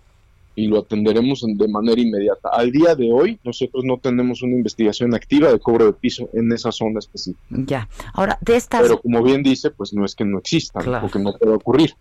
y 0.57 0.65
lo 0.67 0.79
atenderemos 0.79 1.43
en- 1.43 1.55
de 1.55 1.67
manera 1.67 2.01
inmediata. 2.01 2.49
Al 2.51 2.71
día 2.71 2.95
de 2.95 3.13
hoy, 3.13 3.39
nosotros 3.43 3.83
no 3.85 3.97
tenemos 3.97 4.41
una 4.41 4.55
investigación 4.55 5.13
activa 5.13 5.51
de 5.51 5.59
cobro 5.59 5.85
de 5.85 5.93
piso 5.93 6.27
en 6.33 6.51
esa 6.51 6.71
zona 6.71 6.97
específica. 6.97 7.39
Ya. 7.49 7.87
Ahora, 8.13 8.39
de 8.41 8.55
estas, 8.55 8.81
Pero 8.81 8.99
como 8.99 9.21
bien 9.23 9.43
dice, 9.43 9.69
pues 9.69 9.93
no 9.93 10.03
es 10.03 10.15
que 10.15 10.25
no 10.25 10.39
exista, 10.39 10.79
Claro. 10.81 11.05
o 11.05 11.11
que 11.11 11.19
no 11.19 11.31
pueda 11.33 11.55
ocurrir. 11.55 11.93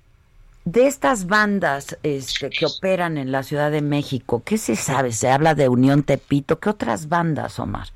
de 0.64 0.88
estas 0.88 1.26
bandas 1.28 1.96
este, 2.02 2.50
que 2.50 2.66
operan 2.66 3.18
en 3.18 3.30
la 3.30 3.44
Ciudad 3.44 3.70
de 3.70 3.82
México, 3.82 4.42
¿qué 4.44 4.58
se 4.58 4.74
sabe? 4.74 5.12
Se 5.12 5.28
habla 5.28 5.54
de 5.54 5.68
Unión 5.68 6.02
Tepito. 6.02 6.58
¿Qué 6.58 6.70
otras 6.70 7.08
bandas, 7.08 7.60
Omar? 7.60 7.86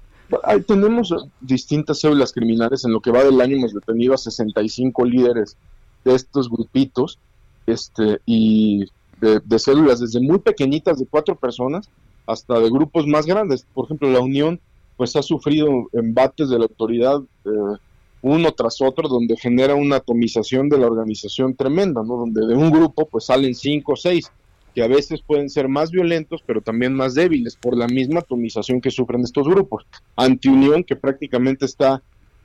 Ahí 0.44 0.60
tenemos 0.60 1.12
distintas 1.40 1.98
células 1.98 2.32
criminales. 2.32 2.84
En 2.84 2.92
lo 2.92 3.00
que 3.00 3.10
va 3.10 3.24
del 3.24 3.40
año 3.40 3.56
hemos 3.56 3.74
detenido 3.74 4.14
a 4.14 4.18
65 4.18 5.04
líderes 5.04 5.56
de 6.04 6.14
estos 6.14 6.48
grupitos 6.48 7.18
este, 7.66 8.20
y 8.24 8.84
de, 9.20 9.58
células 9.58 10.00
desde 10.00 10.20
muy 10.20 10.38
pequeñitas 10.38 10.98
de 10.98 11.06
cuatro 11.06 11.36
personas 11.36 11.88
hasta 12.26 12.58
de 12.58 12.70
grupos 12.70 13.06
más 13.06 13.26
grandes. 13.26 13.66
Por 13.74 13.86
ejemplo, 13.86 14.10
la 14.10 14.20
Unión 14.20 14.60
pues 14.96 15.16
ha 15.16 15.22
sufrido 15.22 15.88
embates 15.92 16.48
de 16.48 16.58
la 16.58 16.64
autoridad 16.64 17.20
eh, 17.44 17.78
uno 18.22 18.52
tras 18.52 18.82
otro 18.82 19.08
donde 19.08 19.36
genera 19.36 19.74
una 19.74 19.96
atomización 19.96 20.68
de 20.68 20.78
la 20.78 20.86
organización 20.86 21.54
tremenda, 21.54 22.02
¿no? 22.02 22.16
Donde 22.16 22.46
de 22.46 22.54
un 22.54 22.70
grupo 22.70 23.06
pues 23.06 23.24
salen 23.24 23.54
cinco 23.54 23.92
o 23.92 23.96
seis 23.96 24.30
que 24.74 24.82
a 24.82 24.88
veces 24.88 25.20
pueden 25.26 25.50
ser 25.50 25.68
más 25.68 25.90
violentos, 25.90 26.42
pero 26.46 26.60
también 26.60 26.94
más 26.94 27.14
débiles 27.14 27.56
por 27.56 27.76
la 27.76 27.88
misma 27.88 28.20
atomización 28.20 28.80
que 28.80 28.90
sufren 28.90 29.22
estos 29.22 29.48
grupos. 29.48 29.84
Antiunión, 30.16 30.84
que 30.84 30.96
prácticamente 30.96 31.64
está 31.64 32.02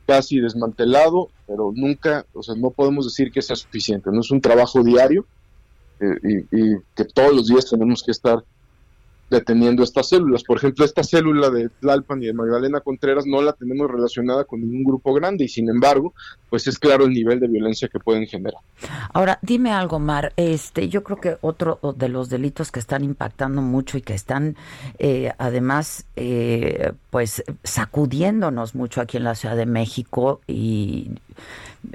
casi 0.07 0.39
desmantelado, 0.39 1.30
pero 1.45 1.71
nunca, 1.76 2.26
o 2.34 2.41
sea, 2.41 2.55
no 2.55 2.71
podemos 2.71 3.05
decir 3.05 3.32
que 3.32 3.41
sea 3.41 3.55
suficiente, 3.55 4.09
no 4.11 4.21
es 4.21 4.32
un 4.32 4.41
trabajo 4.41 4.84
diario 4.84 5.26
eh, 6.00 6.18
y, 6.24 6.74
y 6.74 6.78
que 6.96 7.06
todos 7.06 7.36
los 7.36 7.48
días 7.48 7.70
tenemos 7.70 8.04
que 8.04 8.12
estar 8.12 8.43
deteniendo 9.30 9.84
estas 9.84 10.09
células. 10.09 10.43
Por 10.43 10.57
ejemplo, 10.57 10.86
esta 10.86 11.03
célula 11.03 11.49
de 11.49 11.69
Tlalpan 11.69 12.21
y 12.21 12.28
de 12.28 12.34
Magdalena 12.34 12.82
Contreras 12.82 13.26
no 13.26 13.41
la 13.41 13.53
tenemos 13.53 13.89
relacionada 13.89 14.43
con 14.43 14.61
ningún 14.61 14.84
grupo 14.84 15.13
grande 15.13 15.45
y 15.45 15.47
sin 15.47 15.69
embargo, 15.69 16.13
pues 16.49 16.67
es 16.67 16.78
claro 16.78 17.05
el 17.05 17.11
nivel 17.11 17.39
de 17.39 17.47
violencia 17.47 17.88
que 17.88 17.99
pueden 17.99 18.28
generar. 18.28 18.61
Ahora, 19.13 19.39
dime 19.41 19.71
algo, 19.71 19.99
Mar. 19.99 20.34
Este, 20.36 20.89
yo 20.89 21.03
creo 21.03 21.19
que 21.19 21.38
otro 21.41 21.80
de 21.97 22.09
los 22.09 22.30
delitos 22.30 22.71
que 22.71 22.80
están 22.80 23.03
impactando 23.03 23.61
mucho 23.61 23.97
y 23.97 24.01
que 24.01 24.13
están, 24.13 24.55
eh, 24.99 25.32
además, 25.38 26.05
eh, 26.15 26.93
pues 27.09 27.43
sacudiéndonos 27.63 28.76
mucho 28.76 29.01
aquí 29.01 29.17
en 29.17 29.23
la 29.23 29.36
Ciudad 29.36 29.55
de 29.55 29.65
México 29.65 30.41
y, 30.47 31.11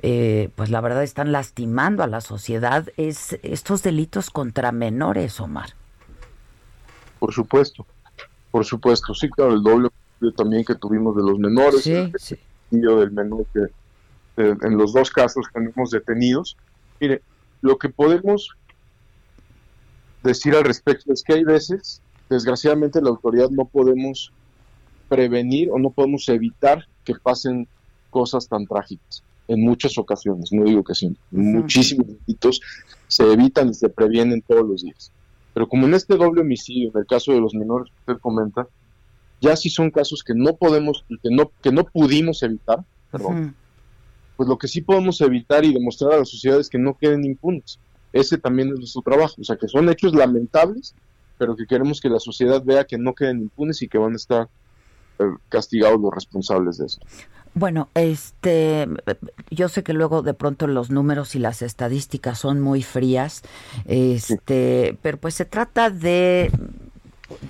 eh, 0.03 0.51
pues 0.57 0.71
la 0.71 0.81
verdad 0.81 1.03
están 1.03 1.33
lastimando 1.33 2.03
a 2.03 2.07
la 2.07 2.21
sociedad 2.21 2.89
es 2.97 3.39
estos 3.43 3.83
delitos 3.83 4.31
contra 4.31 4.73
menores, 4.73 5.41
Omar. 5.41 5.71
Por 7.21 7.33
supuesto, 7.33 7.87
por 8.51 8.65
supuesto, 8.65 9.15
sí, 9.15 9.29
claro, 9.31 9.53
el 9.55 9.63
doble 9.63 9.89
también 10.37 10.65
que 10.65 10.75
tuvimos 10.75 11.15
de 11.17 11.23
los 11.23 11.39
menores, 11.39 11.83
Sí, 11.83 11.93
el 11.93 12.13
sí. 12.19 12.37
del 12.71 13.13
menor 13.13 13.47
que 13.55 13.61
eh, 14.37 14.57
en 14.63 14.77
los 14.77 14.93
dos 14.93 15.11
casos 15.11 15.47
tenemos 15.53 15.91
detenidos. 15.91 16.57
Mire, 16.99 17.23
lo 17.63 17.79
que 17.79 17.89
podemos 17.89 18.51
decir 20.23 20.55
al 20.55 20.65
respecto 20.65 21.13
es 21.13 21.23
que 21.23 21.35
hay 21.35 21.45
veces, 21.45 22.03
desgraciadamente, 22.29 23.01
la 23.01 23.11
autoridad 23.11 23.51
no 23.51 23.65
podemos 23.65 24.33
prevenir 25.09 25.71
o 25.71 25.79
no 25.79 25.91
podemos 25.91 26.29
evitar 26.29 26.87
que 27.05 27.15
pasen 27.15 27.69
cosas 28.11 28.49
tan 28.49 28.67
trágicas. 28.67 29.23
En 29.49 29.63
muchas 29.63 29.99
ocasiones, 29.99 30.53
no 30.53 30.65
digo 30.65 30.85
que 30.85 30.95
siempre, 30.95 31.21
muchísimos 31.31 32.07
delitos 32.07 32.61
se 33.09 33.33
evitan 33.33 33.71
y 33.71 33.75
se 33.75 33.89
previenen 33.89 34.43
todos 34.43 34.67
los 34.67 34.83
días. 34.83 35.11
Pero 35.53 35.69
como 35.69 35.87
en 35.87 35.95
este 35.95 36.17
doble 36.17 36.43
homicidio, 36.43 36.91
en 36.95 37.01
el 37.01 37.07
caso 37.07 37.33
de 37.33 37.41
los 37.41 37.55
menores 37.55 37.91
que 37.91 38.13
usted 38.13 38.23
comenta, 38.23 38.67
ya 39.41 39.57
sí 39.57 39.71
son 39.71 39.91
casos 39.91 40.23
que 40.23 40.35
no 40.35 40.57
podemos 40.57 41.05
que 41.09 41.31
no, 41.31 41.51
que 41.63 41.73
no 41.73 41.85
pudimos 41.85 42.43
evitar, 42.43 42.85
perdón, 43.11 43.55
pues 44.37 44.49
lo 44.49 44.59
que 44.59 44.69
sí 44.69 44.81
podemos 44.81 45.21
evitar 45.21 45.65
y 45.65 45.73
demostrar 45.73 46.13
a 46.13 46.19
la 46.19 46.25
sociedad 46.25 46.61
es 46.61 46.69
que 46.69 46.79
no 46.79 46.97
queden 46.97 47.25
impunes. 47.25 47.79
Ese 48.13 48.39
también 48.39 48.69
es 48.69 48.79
nuestro 48.79 49.03
trabajo. 49.03 49.35
O 49.41 49.45
sea, 49.45 49.57
que 49.57 49.69
son 49.69 49.89
hechos 49.89 50.15
lamentables, 50.15 50.95
pero 51.39 51.57
que 51.57 51.67
queremos 51.67 52.01
que 52.01 52.09
la 52.09 52.21
sociedad 52.21 52.63
vea 52.65 52.85
que 52.85 52.99
no 52.99 53.15
queden 53.15 53.41
impunes 53.41 53.83
y 53.83 53.89
que 53.89 53.99
van 53.99 54.15
a 54.15 54.17
estar 54.17 54.49
eh, 55.19 55.25
castigados 55.49 56.01
los 56.01 56.13
responsables 56.13 56.79
de 56.79 56.87
eso. 56.87 57.01
Bueno, 57.55 57.89
este, 57.95 58.89
yo 59.51 59.69
sé 59.69 59.83
que 59.83 59.93
luego 59.93 60.23
de 60.23 60.35
pronto 60.35 60.67
los 60.67 60.91
números 60.91 61.35
y 61.35 61.41
las 61.41 61.63
estadísticas 61.63 62.39
son 62.39 62.61
muy 62.61 62.83
frías, 62.83 63.43
este, 63.87 64.97
pero 65.03 65.19
pues 65.19 65.35
se 65.35 65.45
trata 65.45 65.91
de, 65.91 66.53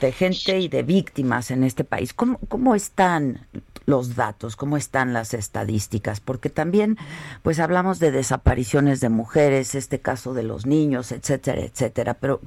de 0.01 0.13
gente 0.13 0.59
y 0.59 0.69
de 0.69 0.83
víctimas 0.83 1.51
en 1.51 1.65
este 1.65 1.85
país. 1.85 2.15
¿Cómo, 2.15 2.39
cómo 2.49 2.75
están 2.75 3.47
los 3.85 4.17
datos? 4.17 4.57
¿Cómo 4.57 4.79
están 4.79 5.13
las 5.13 5.35
estadísticas? 5.35 6.21
Porque 6.21 6.49
también, 6.49 6.97
pues 7.43 7.59
hablamos 7.59 7.99
de 7.99 8.11
desapariciones 8.11 9.01
de 9.01 9.11
mujeres, 9.11 9.75
este 9.75 10.01
caso 10.01 10.33
de 10.33 10.45
los 10.45 10.65
niños, 10.65 11.13
etcétera, 11.13 11.61
etcétera. 11.61 12.15
Pero 12.15 12.41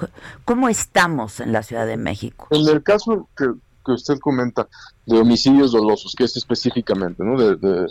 ¿cómo 0.43 0.69
estamos 0.69 1.39
en 1.39 1.51
la 1.51 1.61
Ciudad 1.61 1.85
de 1.85 1.97
México? 1.97 2.47
En 2.49 2.67
el 2.67 2.81
caso 2.81 3.29
que, 3.37 3.45
que 3.85 3.91
usted 3.91 4.17
comenta 4.19 4.67
de 5.05 5.17
homicidios 5.19 5.71
dolosos, 5.71 6.13
que 6.17 6.23
es 6.23 6.35
específicamente, 6.37 7.23
¿no? 7.23 7.37
De, 7.39 7.55
de 7.55 7.87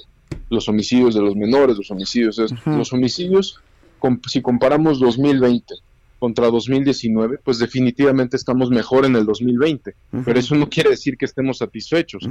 los 0.50 0.68
homicidios 0.68 1.14
de 1.14 1.20
los 1.20 1.36
menores, 1.36 1.76
los 1.76 1.90
homicidios, 1.90 2.38
es- 2.38 2.52
los 2.78 2.92
homicidios, 2.92 3.60
com- 3.98 4.20
si 4.26 4.40
comparamos 4.42 4.98
2020 5.00 5.74
contra 6.18 6.48
2019, 6.50 7.38
pues 7.42 7.58
definitivamente 7.58 8.36
estamos 8.36 8.70
mejor 8.70 9.04
en 9.04 9.16
el 9.16 9.26
2020, 9.26 9.94
pero 10.24 10.38
eso 10.38 10.54
no 10.54 10.68
quiere 10.68 10.90
decir 10.90 11.16
que 11.16 11.24
estemos 11.24 11.58
satisfechos. 11.58 12.24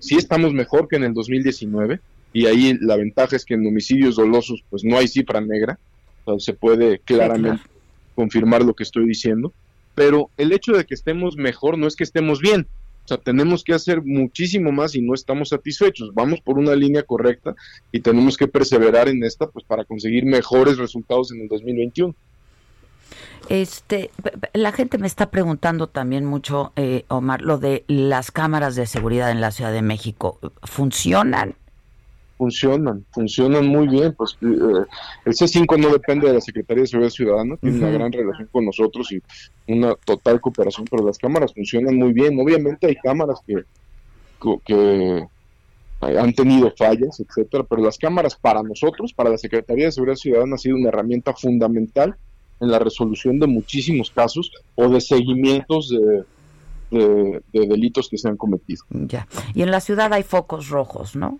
Sí 0.00 0.16
estamos 0.16 0.52
mejor 0.52 0.86
que 0.86 0.96
en 0.96 1.04
el 1.04 1.14
2019 1.14 2.00
y 2.34 2.44
ahí 2.46 2.76
la 2.80 2.96
ventaja 2.96 3.34
es 3.36 3.44
que 3.46 3.54
en 3.54 3.66
homicidios 3.66 4.16
dolosos 4.16 4.62
pues 4.68 4.84
no 4.84 4.98
hay 4.98 5.08
cifra 5.08 5.40
negra, 5.40 5.78
o 6.26 6.38
sea, 6.38 6.52
se 6.52 6.58
puede 6.58 6.98
claramente 6.98 7.48
confirmar 8.14 8.62
lo 8.64 8.74
que 8.74 8.82
estoy 8.82 9.06
diciendo, 9.06 9.52
pero 9.96 10.30
el 10.36 10.52
hecho 10.52 10.72
de 10.72 10.84
que 10.84 10.94
estemos 10.94 11.36
mejor 11.36 11.76
no 11.76 11.88
es 11.88 11.96
que 11.96 12.04
estemos 12.04 12.40
bien, 12.40 12.68
o 13.06 13.08
sea, 13.08 13.18
tenemos 13.18 13.64
que 13.64 13.72
hacer 13.72 14.02
muchísimo 14.04 14.72
más 14.72 14.96
y 14.96 15.00
no 15.00 15.14
estamos 15.14 15.50
satisfechos. 15.50 16.10
Vamos 16.12 16.40
por 16.40 16.58
una 16.58 16.74
línea 16.74 17.04
correcta 17.04 17.54
y 17.92 18.00
tenemos 18.00 18.36
que 18.36 18.48
perseverar 18.48 19.08
en 19.08 19.22
esta 19.22 19.46
pues 19.46 19.64
para 19.64 19.84
conseguir 19.84 20.24
mejores 20.24 20.76
resultados 20.76 21.30
en 21.30 21.42
el 21.42 21.48
2021. 21.48 22.14
Este, 23.48 24.10
la 24.54 24.72
gente 24.72 24.98
me 24.98 25.06
está 25.06 25.30
preguntando 25.30 25.86
también 25.86 26.24
mucho, 26.24 26.72
eh, 26.74 27.04
Omar, 27.06 27.42
lo 27.42 27.58
de 27.58 27.84
las 27.86 28.32
cámaras 28.32 28.74
de 28.74 28.86
seguridad 28.86 29.30
en 29.30 29.40
la 29.40 29.52
Ciudad 29.52 29.72
de 29.72 29.82
México. 29.82 30.40
¿Funcionan? 30.64 31.54
Funcionan, 32.38 33.04
funcionan 33.12 33.66
muy 33.66 33.88
bien. 33.88 34.14
Pues 34.16 34.36
eh, 34.42 34.46
el 35.24 35.32
C5 35.32 35.78
no 35.78 35.88
depende 35.90 36.28
de 36.28 36.34
la 36.34 36.40
Secretaría 36.40 36.82
de 36.82 36.86
Seguridad 36.88 37.10
Ciudadana, 37.10 37.56
tiene 37.56 37.78
una 37.78 37.90
gran 37.90 38.12
relación 38.12 38.48
con 38.52 38.64
nosotros 38.66 39.10
y 39.12 39.22
una 39.72 39.94
total 40.04 40.40
cooperación, 40.40 40.86
pero 40.90 41.06
las 41.06 41.16
cámaras 41.18 41.54
funcionan 41.54 41.96
muy 41.96 42.12
bien. 42.12 42.38
Obviamente 42.38 42.86
hay 42.88 42.96
cámaras 42.96 43.40
que, 43.46 43.54
que, 44.40 44.58
que 44.66 45.26
han 46.18 46.32
tenido 46.34 46.70
fallas, 46.76 47.20
etcétera, 47.20 47.64
pero 47.64 47.82
las 47.82 47.96
cámaras 47.96 48.36
para 48.36 48.62
nosotros, 48.62 49.12
para 49.14 49.30
la 49.30 49.38
Secretaría 49.38 49.86
de 49.86 49.92
Seguridad 49.92 50.16
Ciudadana, 50.16 50.56
ha 50.56 50.58
sido 50.58 50.76
una 50.76 50.88
herramienta 50.90 51.32
fundamental 51.32 52.16
en 52.60 52.70
la 52.70 52.78
resolución 52.78 53.38
de 53.38 53.46
muchísimos 53.46 54.10
casos 54.10 54.50
o 54.74 54.88
de 54.88 55.00
seguimientos 55.00 55.88
de, 55.90 56.24
de- 56.90 57.42
de 57.52 57.66
delitos 57.66 58.08
que 58.10 58.18
se 58.18 58.28
han 58.28 58.36
cometido. 58.36 58.82
Ya. 58.90 59.26
Y 59.54 59.62
en 59.62 59.70
la 59.70 59.80
ciudad 59.80 60.12
hay 60.12 60.22
focos 60.22 60.68
rojos, 60.68 61.16
¿no? 61.16 61.38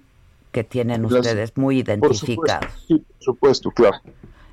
Que 0.56 0.64
tienen 0.64 1.02
Las- 1.02 1.12
ustedes 1.12 1.52
muy 1.58 1.82
Por 1.84 2.14
supuesto, 2.14 2.32
identificados. 2.32 2.84
sí, 2.88 2.94
por 2.96 3.22
supuesto, 3.22 3.70
claro. 3.72 3.98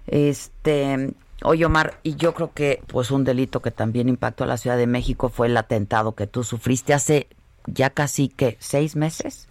Este, 0.05 1.13
Oye, 1.45 1.65
Omar, 1.65 1.97
y 2.03 2.15
yo 2.15 2.33
creo 2.33 2.51
que 2.53 2.81
pues 2.87 3.09
un 3.09 3.23
delito 3.23 3.61
que 3.61 3.71
también 3.71 4.09
impactó 4.09 4.43
a 4.43 4.47
la 4.47 4.57
Ciudad 4.57 4.75
de 4.75 4.85
México 4.85 5.29
fue 5.29 5.47
el 5.47 5.55
atentado 5.55 6.13
que 6.13 6.27
tú 6.27 6.43
sufriste 6.43 6.93
hace 6.93 7.27
ya 7.67 7.89
casi 7.89 8.27
que 8.27 8.57
seis 8.59 8.97
meses. 8.97 9.47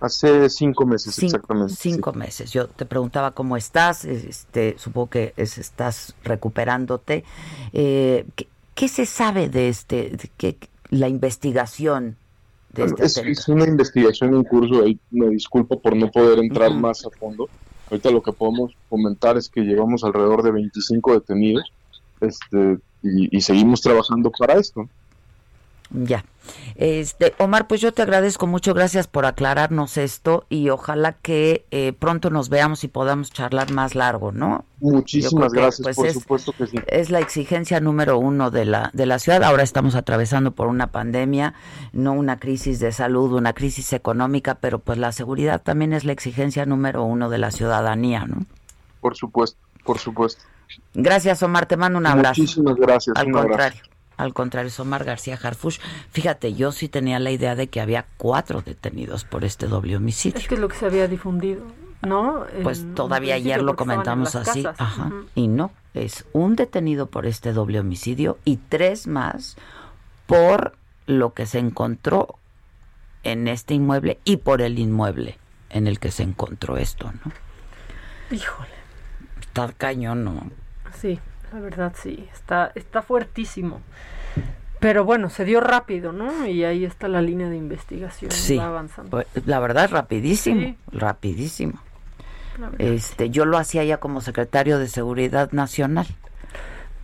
Hace 0.00 0.50
cinco 0.50 0.84
meses, 0.84 1.18
Cin- 1.18 1.24
exactamente. 1.28 1.74
Cinco 1.74 2.12
meses. 2.12 2.52
Yo 2.52 2.68
te 2.68 2.84
preguntaba 2.84 3.30
cómo 3.30 3.56
estás, 3.56 4.04
este, 4.04 4.76
supongo 4.78 5.08
que 5.08 5.32
es- 5.38 5.56
estás 5.56 6.14
recuperándote. 6.24 7.24
Eh, 7.72 8.26
¿qué, 8.34 8.48
qué 8.74 8.88
se 8.88 9.06
sabe 9.06 9.48
de 9.48 9.70
este, 9.70 10.10
de 10.10 10.30
qué- 10.36 10.58
la 10.90 11.08
investigación 11.08 12.16
Bueno, 12.76 12.96
es, 12.98 13.16
es 13.16 13.48
una 13.48 13.66
investigación 13.66 14.34
en 14.34 14.44
curso, 14.44 14.82
ahí 14.82 14.98
me 15.10 15.28
disculpo 15.30 15.80
por 15.80 15.96
no 15.96 16.10
poder 16.10 16.38
entrar 16.38 16.74
más 16.74 17.04
a 17.06 17.10
fondo. 17.10 17.48
Ahorita 17.90 18.10
lo 18.10 18.22
que 18.22 18.32
podemos 18.32 18.72
comentar 18.88 19.36
es 19.36 19.48
que 19.48 19.62
llevamos 19.62 20.04
alrededor 20.04 20.42
de 20.42 20.50
25 20.50 21.14
detenidos 21.14 21.64
este, 22.20 22.78
y, 23.02 23.36
y 23.36 23.40
seguimos 23.40 23.80
trabajando 23.80 24.30
para 24.36 24.54
esto. 24.54 24.88
Ya. 25.90 26.24
Este, 26.74 27.34
Omar, 27.38 27.66
pues 27.68 27.80
yo 27.80 27.92
te 27.92 28.02
agradezco 28.02 28.46
mucho, 28.46 28.74
gracias 28.74 29.06
por 29.06 29.24
aclararnos 29.24 29.96
esto 29.96 30.44
y 30.48 30.68
ojalá 30.70 31.12
que 31.12 31.64
eh, 31.70 31.92
pronto 31.98 32.30
nos 32.30 32.48
veamos 32.48 32.84
y 32.84 32.88
podamos 32.88 33.30
charlar 33.30 33.70
más 33.72 33.94
largo, 33.94 34.30
¿no? 34.32 34.64
Muchísimas 34.80 35.52
que, 35.52 35.60
gracias, 35.60 35.84
pues, 35.84 35.96
por 35.96 36.06
es- 36.08 36.12
supuesto 36.14 36.52
que 36.52 36.66
sí. 36.66 36.78
Es 36.88 37.10
la 37.10 37.20
exigencia 37.20 37.80
número 37.80 38.18
uno 38.18 38.50
de 38.50 38.64
la, 38.64 38.90
de 38.94 39.06
la 39.06 39.18
ciudad. 39.18 39.42
Ahora 39.42 39.62
estamos 39.62 39.94
atravesando 39.94 40.52
por 40.52 40.66
una 40.68 40.88
pandemia, 40.88 41.54
no 41.92 42.12
una 42.12 42.38
crisis 42.38 42.78
de 42.80 42.92
salud, 42.92 43.32
una 43.32 43.52
crisis 43.52 43.92
económica, 43.92 44.56
pero 44.56 44.78
pues 44.80 44.98
la 44.98 45.12
seguridad 45.12 45.62
también 45.62 45.92
es 45.92 46.04
la 46.04 46.12
exigencia 46.12 46.66
número 46.66 47.04
uno 47.04 47.30
de 47.30 47.38
la 47.38 47.50
ciudadanía, 47.50 48.24
¿no? 48.26 48.44
Por 49.00 49.16
supuesto, 49.16 49.58
por 49.84 49.98
supuesto. 49.98 50.42
Gracias, 50.94 51.42
Omar, 51.42 51.66
te 51.66 51.76
mando 51.76 51.98
un 51.98 52.06
abrazo. 52.06 52.40
Muchísimas 52.40 52.76
gracias. 52.76 53.16
Al 53.16 53.28
un 53.28 53.38
abrazo. 53.38 53.78
Al 54.16 54.32
contrario, 54.34 54.68
es 54.68 54.80
Omar 54.80 55.04
García 55.04 55.38
Harfush. 55.42 55.78
Fíjate, 56.10 56.54
yo 56.54 56.72
sí 56.72 56.88
tenía 56.88 57.18
la 57.18 57.30
idea 57.30 57.54
de 57.54 57.68
que 57.68 57.80
había 57.80 58.06
cuatro 58.16 58.62
detenidos 58.62 59.24
por 59.24 59.44
este 59.44 59.66
doble 59.66 59.96
homicidio. 59.96 60.38
Es 60.38 60.48
que 60.48 60.54
es 60.54 60.60
lo 60.60 60.68
que 60.68 60.76
se 60.76 60.86
había 60.86 61.06
difundido, 61.08 61.62
¿no? 62.02 62.44
Pues 62.62 62.80
En- 62.80 62.94
todavía 62.94 63.34
ayer 63.34 63.62
lo 63.62 63.76
comentamos 63.76 64.34
así, 64.36 64.62
casas. 64.62 64.80
ajá, 64.80 65.12
y 65.34 65.48
no, 65.48 65.70
es 65.94 66.24
un 66.32 66.56
detenido 66.56 67.06
por 67.06 67.26
este 67.26 67.52
doble 67.52 67.80
homicidio 67.80 68.38
y 68.44 68.56
tres 68.56 69.06
más 69.06 69.56
por 70.26 70.76
lo 71.06 71.34
que 71.34 71.46
se 71.46 71.58
encontró 71.58 72.36
en 73.22 73.48
este 73.48 73.74
inmueble 73.74 74.18
y 74.24 74.38
por 74.38 74.62
el 74.62 74.78
inmueble 74.78 75.38
en 75.70 75.86
el 75.86 75.98
que 75.98 76.10
se 76.10 76.22
encontró 76.22 76.76
esto, 76.78 77.12
¿no? 77.24 77.32
Híjole, 78.36 78.70
Está 79.40 79.72
cañón, 79.72 80.24
¿no? 80.24 80.50
sí, 81.00 81.18
la 81.56 81.62
verdad 81.62 81.94
sí, 81.96 82.28
está, 82.34 82.70
está 82.74 83.00
fuertísimo. 83.00 83.80
Pero 84.78 85.06
bueno, 85.06 85.30
se 85.30 85.46
dio 85.46 85.60
rápido, 85.62 86.12
¿no? 86.12 86.46
Y 86.46 86.64
ahí 86.64 86.84
está 86.84 87.08
la 87.08 87.22
línea 87.22 87.48
de 87.48 87.56
investigación, 87.56 88.30
Sí, 88.30 88.58
va 88.58 88.66
avanzando. 88.66 89.10
pues, 89.10 89.26
la 89.46 89.58
verdad 89.58 89.88
rapidísimo, 89.90 90.60
Sí. 90.60 90.76
rapidísimo. 90.92 91.80
Este, 92.78 93.30
yo 93.30 93.46
lo 93.46 93.56
hacía 93.56 93.84
ya 93.84 93.96
como 93.98 94.20
secretario 94.20 94.78
de 94.78 94.88
Seguridad 94.88 95.50
Nacional, 95.52 96.06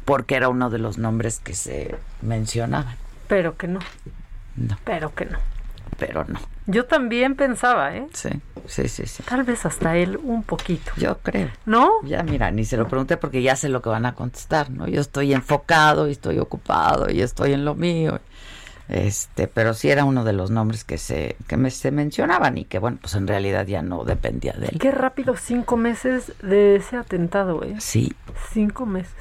porque 0.05 0.35
era 0.37 0.51
uno 0.51 0.69
de 0.69 0.79
los 0.79 0.99
nombres 0.99 1.41
que 1.41 1.55
se 1.55 1.95
mencionaban, 2.21 2.97
Pero 3.29 3.57
que 3.57 3.69
no. 3.69 3.81
No. 4.57 4.77
Pero 4.85 5.15
que 5.15 5.25
no. 5.25 5.39
pero 5.99 6.25
no. 6.29 6.41
Yo 6.67 6.85
también 6.85 7.35
pensaba, 7.35 7.97
¿eh? 7.97 8.07
Sí, 8.13 8.29
sí, 8.67 8.89
sí, 8.89 9.07
sí. 9.07 9.23
Tal 9.25 9.43
vez 9.43 9.67
hasta 9.67 9.97
él 9.97 10.19
un 10.23 10.45
poquito. 10.45 10.93
Yo 10.97 11.19
creo. 11.19 11.49
¿No? 11.67 11.91
Ya, 12.05 12.23
mira, 12.23 12.51
ni 12.51 12.65
se 12.65 12.77
lo 12.77 12.87
pregunté 12.87 13.17
porque 13.17 13.43
ya 13.43 13.57
sé 13.57 13.69
lo 13.69 13.83
que 13.83 13.89
van 13.89 14.07
a 14.07 14.15
contestar, 14.15 14.71
¿no? 14.71 14.87
Yo 14.87 15.01
estoy 15.01 15.33
enfocado 15.33 16.09
y 16.09 16.13
estoy 16.13 16.39
ocupado 16.39 17.11
y 17.11 17.21
estoy 17.21 17.53
en 17.53 17.65
lo 17.65 17.75
mío. 17.75 18.21
Este, 18.89 19.49
pero 19.49 19.75
sí 19.75 19.91
era 19.91 20.05
uno 20.05 20.23
de 20.23 20.33
los 20.33 20.51
nombres 20.51 20.85
que 20.85 20.99
se 20.99 21.37
que 21.47 21.57
me, 21.57 21.71
se 21.71 21.91
mencionaban 21.91 22.59
y 22.59 22.65
que 22.65 22.79
bueno, 22.79 22.99
pues 23.01 23.15
en 23.15 23.27
realidad 23.27 23.67
ya 23.67 23.81
no 23.81 24.05
dependía 24.05 24.53
de 24.53 24.67
él. 24.67 24.79
Qué 24.79 24.91
rápido 24.91 25.35
cinco 25.37 25.77
meses 25.77 26.33
de 26.43 26.77
ese 26.77 26.97
atentado, 26.97 27.63
¿eh? 27.65 27.77
Sí. 27.79 28.13
Cinco 28.53 28.87
meses. 28.87 29.15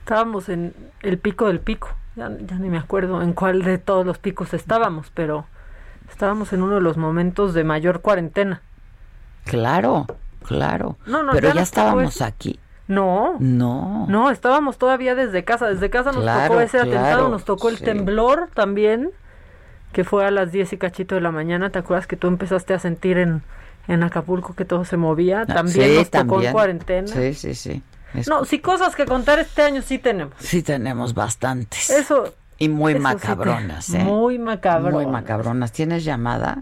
Estábamos 0.00 0.48
en 0.48 0.74
el 1.02 1.18
pico 1.18 1.46
del 1.46 1.60
pico. 1.60 1.88
Ya, 2.16 2.30
ya 2.46 2.56
ni 2.56 2.68
me 2.68 2.78
acuerdo 2.78 3.22
en 3.22 3.32
cuál 3.32 3.62
de 3.62 3.78
todos 3.78 4.04
los 4.04 4.18
picos 4.18 4.52
estábamos, 4.52 5.10
pero 5.14 5.46
estábamos 6.10 6.52
en 6.52 6.62
uno 6.62 6.74
de 6.76 6.80
los 6.80 6.96
momentos 6.96 7.54
de 7.54 7.64
mayor 7.64 8.00
cuarentena. 8.02 8.62
Claro, 9.44 10.06
claro. 10.46 10.96
No, 11.06 11.22
no, 11.22 11.32
pero 11.32 11.52
ya 11.52 11.62
estábamos 11.62 12.20
aquí. 12.22 12.58
No. 12.88 13.36
No. 13.38 14.06
No, 14.08 14.30
estábamos 14.30 14.76
todavía 14.78 15.14
desde 15.14 15.44
casa. 15.44 15.68
Desde 15.68 15.90
casa 15.90 16.12
nos 16.12 16.22
Claro, 16.22 16.48
tocó 16.48 16.60
ese 16.60 16.78
atentado, 16.78 17.28
nos 17.28 17.44
tocó 17.44 17.68
el 17.68 17.78
sí. 17.78 17.84
temblor 17.84 18.48
también, 18.52 19.10
que 19.92 20.04
fue 20.04 20.26
a 20.26 20.30
las 20.30 20.50
10 20.52 20.72
y 20.72 20.76
cachito 20.78 21.14
de 21.14 21.20
la 21.20 21.30
mañana. 21.30 21.70
¿Te 21.70 21.78
acuerdas 21.78 22.06
que 22.06 22.16
tú 22.16 22.26
empezaste 22.26 22.74
a 22.74 22.78
sentir 22.80 23.18
en, 23.18 23.42
en 23.86 24.02
Acapulco 24.02 24.54
que 24.54 24.64
todo 24.64 24.84
se 24.84 24.96
movía? 24.96 25.46
También 25.46 25.80
Ah, 25.80 25.88
Sí, 25.90 25.96
nos 25.98 26.10
tocó 26.10 26.22
en 26.22 26.28
también. 26.28 26.52
cuarentena. 26.52 27.06
Sí, 27.08 27.34
sí, 27.34 27.54
sí. 27.54 27.82
Es- 28.14 28.26
No, 28.28 28.44
sí, 28.44 28.58
cosas 28.58 28.96
que 28.96 29.06
contar 29.06 29.38
este 29.38 29.62
año 29.62 29.82
sí 29.82 29.98
tenemos. 30.00 30.34
Sí 30.40 30.62
tenemos 30.64 31.14
bastantes. 31.14 31.90
Eso. 31.90 32.34
Y 32.60 32.68
muy 32.68 32.92
eso 32.92 32.98
sí 33.00 33.02
te- 33.02 33.28
macabronas, 33.28 33.90
¿eh? 33.94 33.98
Muy 34.04 34.38
macabronas. 34.38 34.92
Muy 34.92 35.06
macabronas. 35.06 35.72
¿Tienes 35.72 36.04
llamada? 36.04 36.58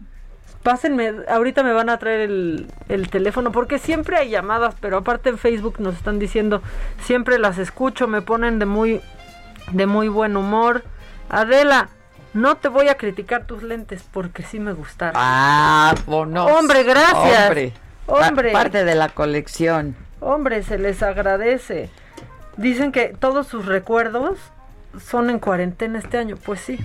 Pásenme, 0.63 1.13
ahorita 1.29 1.63
me 1.63 1.73
van 1.73 1.89
a 1.91 1.99
traer 1.99 2.21
el, 2.23 2.67
el 2.89 3.11
teléfono, 3.11 3.53
porque 3.53 3.79
siempre 3.79 4.17
hay 4.17 4.31
llamadas, 4.31 4.75
pero 4.81 4.99
aparte 4.99 5.29
en 5.29 5.39
Facebook 5.39 5.77
nos 5.79 5.95
están 5.97 6.19
diciendo, 6.19 6.63
siempre 7.03 7.39
las 7.39 7.59
escucho, 7.59 8.09
me 8.09 8.23
ponen 8.23 8.59
de 8.59 8.67
muy, 8.67 9.01
de 9.73 9.87
muy 9.87 10.09
buen 10.09 10.37
humor. 10.37 10.83
Adela, 11.31 11.89
no 12.35 12.57
te 12.57 12.69
voy 12.69 12.89
a 12.89 12.97
criticar 12.97 13.45
tus 13.47 13.63
lentes, 13.63 14.05
porque 14.13 14.43
sí 14.43 14.59
me 14.61 14.73
gustaron. 14.73 15.15
Ah, 15.17 15.95
bueno. 16.07 16.47
Hombre, 16.47 16.83
gracias. 16.83 17.49
Hombre. 17.49 17.73
Hombre. 18.07 18.53
Pa- 18.53 18.63
parte 18.65 18.85
de 18.85 18.95
la 18.95 19.09
colección. 19.11 19.95
Hombre, 20.21 20.63
se 20.63 20.79
les 20.79 21.03
agradece. 21.03 21.91
Dicen 22.57 22.91
que 22.91 23.15
todos 23.19 23.47
sus 23.47 23.67
recuerdos 23.67 24.39
son 25.01 25.31
en 25.31 25.39
cuarentena 25.39 25.99
este 25.99 26.19
año. 26.19 26.37
Pues 26.37 26.61
sí, 26.61 26.79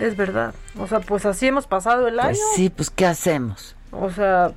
es 0.00 0.16
verdad. 0.16 0.54
O 0.78 0.86
sea, 0.86 1.00
pues 1.00 1.26
así 1.26 1.46
hemos 1.46 1.66
pasado 1.66 2.08
el 2.08 2.20
año. 2.20 2.30
Pues 2.30 2.56
sí, 2.56 2.70
pues 2.70 2.90
¿qué 2.90 3.06
hacemos? 3.06 3.76
O 3.90 4.10
sea, 4.10 4.52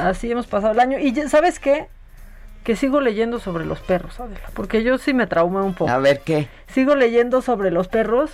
así 0.00 0.30
hemos 0.30 0.46
pasado 0.46 0.72
el 0.72 0.80
año. 0.80 0.98
Y 0.98 1.14
¿sabes 1.28 1.58
qué? 1.58 1.88
Que 2.64 2.76
sigo 2.76 3.00
leyendo 3.00 3.40
sobre 3.40 3.64
los 3.64 3.80
perros, 3.80 4.20
Adela, 4.20 4.50
porque 4.54 4.82
yo 4.84 4.98
sí 4.98 5.14
me 5.14 5.26
traumé 5.26 5.62
un 5.62 5.74
poco. 5.74 5.90
A 5.90 5.98
ver 5.98 6.20
qué. 6.20 6.48
Sigo 6.68 6.94
leyendo 6.94 7.42
sobre 7.42 7.70
los 7.70 7.88
perros 7.88 8.30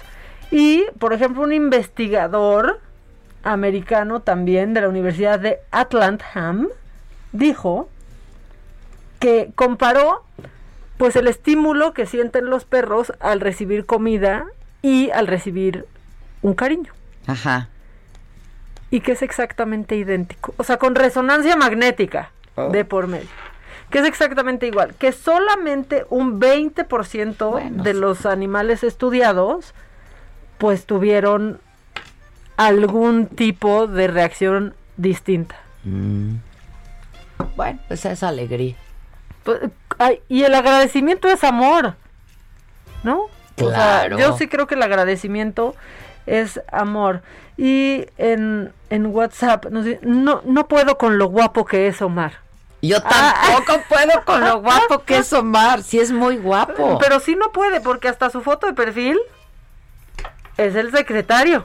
y, 0.50 0.84
por 0.98 1.12
ejemplo, 1.12 1.42
un 1.42 1.52
investigador 1.52 2.80
americano 3.42 4.20
también 4.20 4.74
de 4.74 4.82
la 4.82 4.88
Universidad 4.88 5.38
de 5.38 5.60
Atlantham 5.70 6.68
dijo 7.32 7.88
que 9.18 9.50
comparó 9.54 10.24
pues 10.98 11.16
el 11.16 11.28
estímulo 11.28 11.94
que 11.94 12.06
sienten 12.06 12.46
los 12.50 12.64
perros 12.64 13.12
al 13.20 13.40
recibir 13.40 13.86
comida 13.86 14.44
y 14.82 15.10
al 15.10 15.26
recibir 15.26 15.86
un 16.42 16.54
cariño 16.54 16.92
Ajá. 17.26 17.68
y 18.90 19.00
que 19.00 19.12
es 19.12 19.22
exactamente 19.22 19.96
idéntico, 19.96 20.54
o 20.56 20.64
sea, 20.64 20.76
con 20.76 20.94
resonancia 20.94 21.56
magnética 21.56 22.30
Oh. 22.60 22.70
de 22.70 22.84
por 22.84 23.06
medio. 23.06 23.28
Que 23.88 24.00
es 24.00 24.04
exactamente 24.04 24.66
igual, 24.66 24.92
que 24.96 25.12
solamente 25.12 26.04
un 26.10 26.40
20% 26.40 27.70
de 27.84 27.94
los 27.94 28.26
animales 28.26 28.82
estudiados 28.82 29.74
pues 30.58 30.84
tuvieron 30.84 31.60
algún 32.56 33.26
tipo 33.28 33.86
de 33.86 34.08
reacción 34.08 34.74
distinta. 34.96 35.54
Mm. 35.84 36.34
Bueno, 37.54 37.78
pues 37.86 38.04
es 38.04 38.24
alegría. 38.24 38.74
Pues, 39.48 39.60
y 40.28 40.42
el 40.44 40.54
agradecimiento 40.54 41.26
es 41.28 41.42
amor, 41.42 41.94
¿no? 43.02 43.22
O 43.22 43.30
sea, 43.70 44.04
Claro. 44.06 44.18
yo 44.18 44.36
sí 44.36 44.46
creo 44.46 44.66
que 44.66 44.74
el 44.74 44.82
agradecimiento 44.82 45.74
es 46.26 46.60
amor. 46.70 47.22
Y 47.56 48.04
en, 48.18 48.74
en 48.90 49.06
WhatsApp 49.06 49.64
no, 49.70 50.42
no 50.44 50.68
puedo 50.68 50.98
con 50.98 51.16
lo 51.16 51.28
guapo 51.28 51.64
que 51.64 51.88
es 51.88 52.02
Omar. 52.02 52.32
Yo 52.82 53.02
tampoco 53.02 53.80
puedo 53.88 54.22
con 54.26 54.42
lo 54.42 54.60
guapo 54.60 55.02
que 55.04 55.16
es 55.16 55.32
Omar, 55.32 55.82
si 55.82 55.98
es 55.98 56.12
muy 56.12 56.36
guapo. 56.36 56.98
Pero 57.00 57.18
sí 57.18 57.34
no 57.34 57.50
puede, 57.50 57.80
porque 57.80 58.08
hasta 58.08 58.28
su 58.28 58.42
foto 58.42 58.66
de 58.66 58.74
perfil 58.74 59.18
es 60.58 60.74
el 60.74 60.92
secretario. 60.92 61.64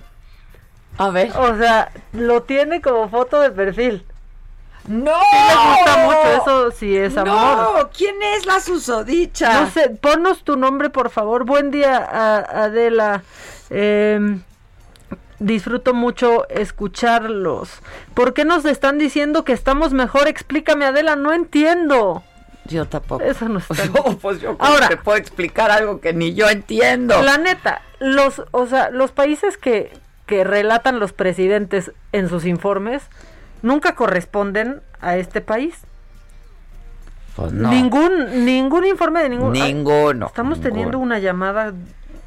A 0.97 1.10
ver. 1.10 1.31
O 1.35 1.57
sea, 1.57 1.91
lo 2.14 2.43
tiene 2.43 2.81
como 2.81 3.10
foto 3.10 3.41
de 3.41 3.51
perfil. 3.51 4.05
¡No! 4.88 5.11
Sí 5.31 5.38
le 5.47 5.76
gusta 5.77 5.97
mucho, 6.05 6.41
eso 6.41 6.72
sí 6.72 6.97
es 6.97 7.15
amor. 7.18 7.35
No, 7.84 7.89
¿quién 7.95 8.15
es 8.35 8.45
la 8.45 8.60
susodicha? 8.60 9.61
No 9.61 9.69
sé, 9.72 9.89
ponnos 9.91 10.43
tu 10.43 10.57
nombre, 10.57 10.89
por 10.89 11.10
favor. 11.10 11.45
Buen 11.45 11.72
día, 11.72 11.97
a- 11.97 12.64
Adela. 12.65 13.23
Eh, 13.69 14.38
disfruto 15.39 15.93
mucho 15.93 16.47
escucharlos. 16.49 17.69
¿Por 18.14 18.34
qué 18.34 18.45
nos 18.45 18.65
están 18.65 18.97
diciendo 18.97 19.43
que 19.43 19.53
estamos 19.53 19.93
mejor? 19.93 20.27
Explícame, 20.27 20.85
Adela, 20.85 21.15
no 21.15 21.34
entiendo. 21.34 22.23
Yo 22.65 22.85
tampoco. 22.88 23.23
Eso 23.23 23.49
no 23.49 23.60
está 23.60 23.73
No, 23.93 24.18
pues 24.18 24.39
yo 24.41 24.55
Ahora 24.60 24.88
te 24.89 24.97
puedo 24.97 25.18
explicar 25.18 25.69
algo 25.72 25.99
que 25.99 26.14
ni 26.14 26.34
yo 26.34 26.49
entiendo. 26.49 27.22
La 27.22 27.38
neta, 27.38 27.81
los, 27.99 28.41
o 28.51 28.68
sea, 28.68 28.89
los 28.89 29.11
países 29.11 29.57
que, 29.57 29.91
que 30.26 30.43
relatan 30.43 30.99
los 30.99 31.11
presidentes 31.14 31.91
en 32.11 32.30
sus 32.30 32.45
informes 32.45 33.03
nunca 33.64 33.95
corresponden 33.95 34.81
a 35.02 35.18
este 35.18 35.41
país. 35.41 35.76
Pues 37.35 37.52
no. 37.52 37.72
Ningún, 37.72 38.45
ningún 38.45 38.85
informe 38.85 39.23
de 39.23 39.30
ningún. 39.30 39.56
Ay, 39.56 39.73
Ninguno. 39.73 40.27
estamos 40.27 40.60
ninguno. 40.60 40.73
teniendo 40.76 40.99
una 40.99 41.18
llamada. 41.18 41.73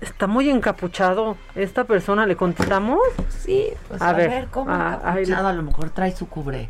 Está 0.00 0.26
muy 0.26 0.50
encapuchado. 0.50 1.36
¿Esta 1.54 1.84
persona 1.84 2.26
le 2.26 2.34
contestamos? 2.36 2.98
Sí, 3.28 3.68
pues 3.88 4.02
a, 4.02 4.12
ver, 4.12 4.48
¿cómo 4.50 4.70
ah, 4.70 5.00
ay, 5.04 5.22
encapuchado? 5.22 5.48
A 5.48 5.52
lo 5.52 5.62
mejor 5.62 5.90
trae 5.90 6.10
su 6.14 6.28
cubre. 6.28 6.68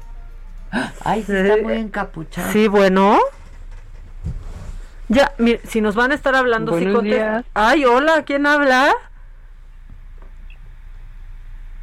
Ay, 1.03 1.23
sí, 1.23 1.33
está 1.35 1.57
muy 1.63 1.73
encapuchado. 1.75 2.53
Sí, 2.53 2.69
bueno. 2.69 3.19
Ya, 5.09 5.33
mire, 5.39 5.61
si 5.67 5.81
nos 5.81 5.95
van 5.95 6.11
a 6.13 6.15
estar 6.15 6.35
hablando, 6.35 6.73
sí 6.73 6.85
Buenos 6.85 6.97
contesta- 6.97 7.31
días. 7.33 7.45
Ay, 7.55 7.85
hola, 7.85 8.23
¿quién 8.25 8.45
habla? 8.47 8.93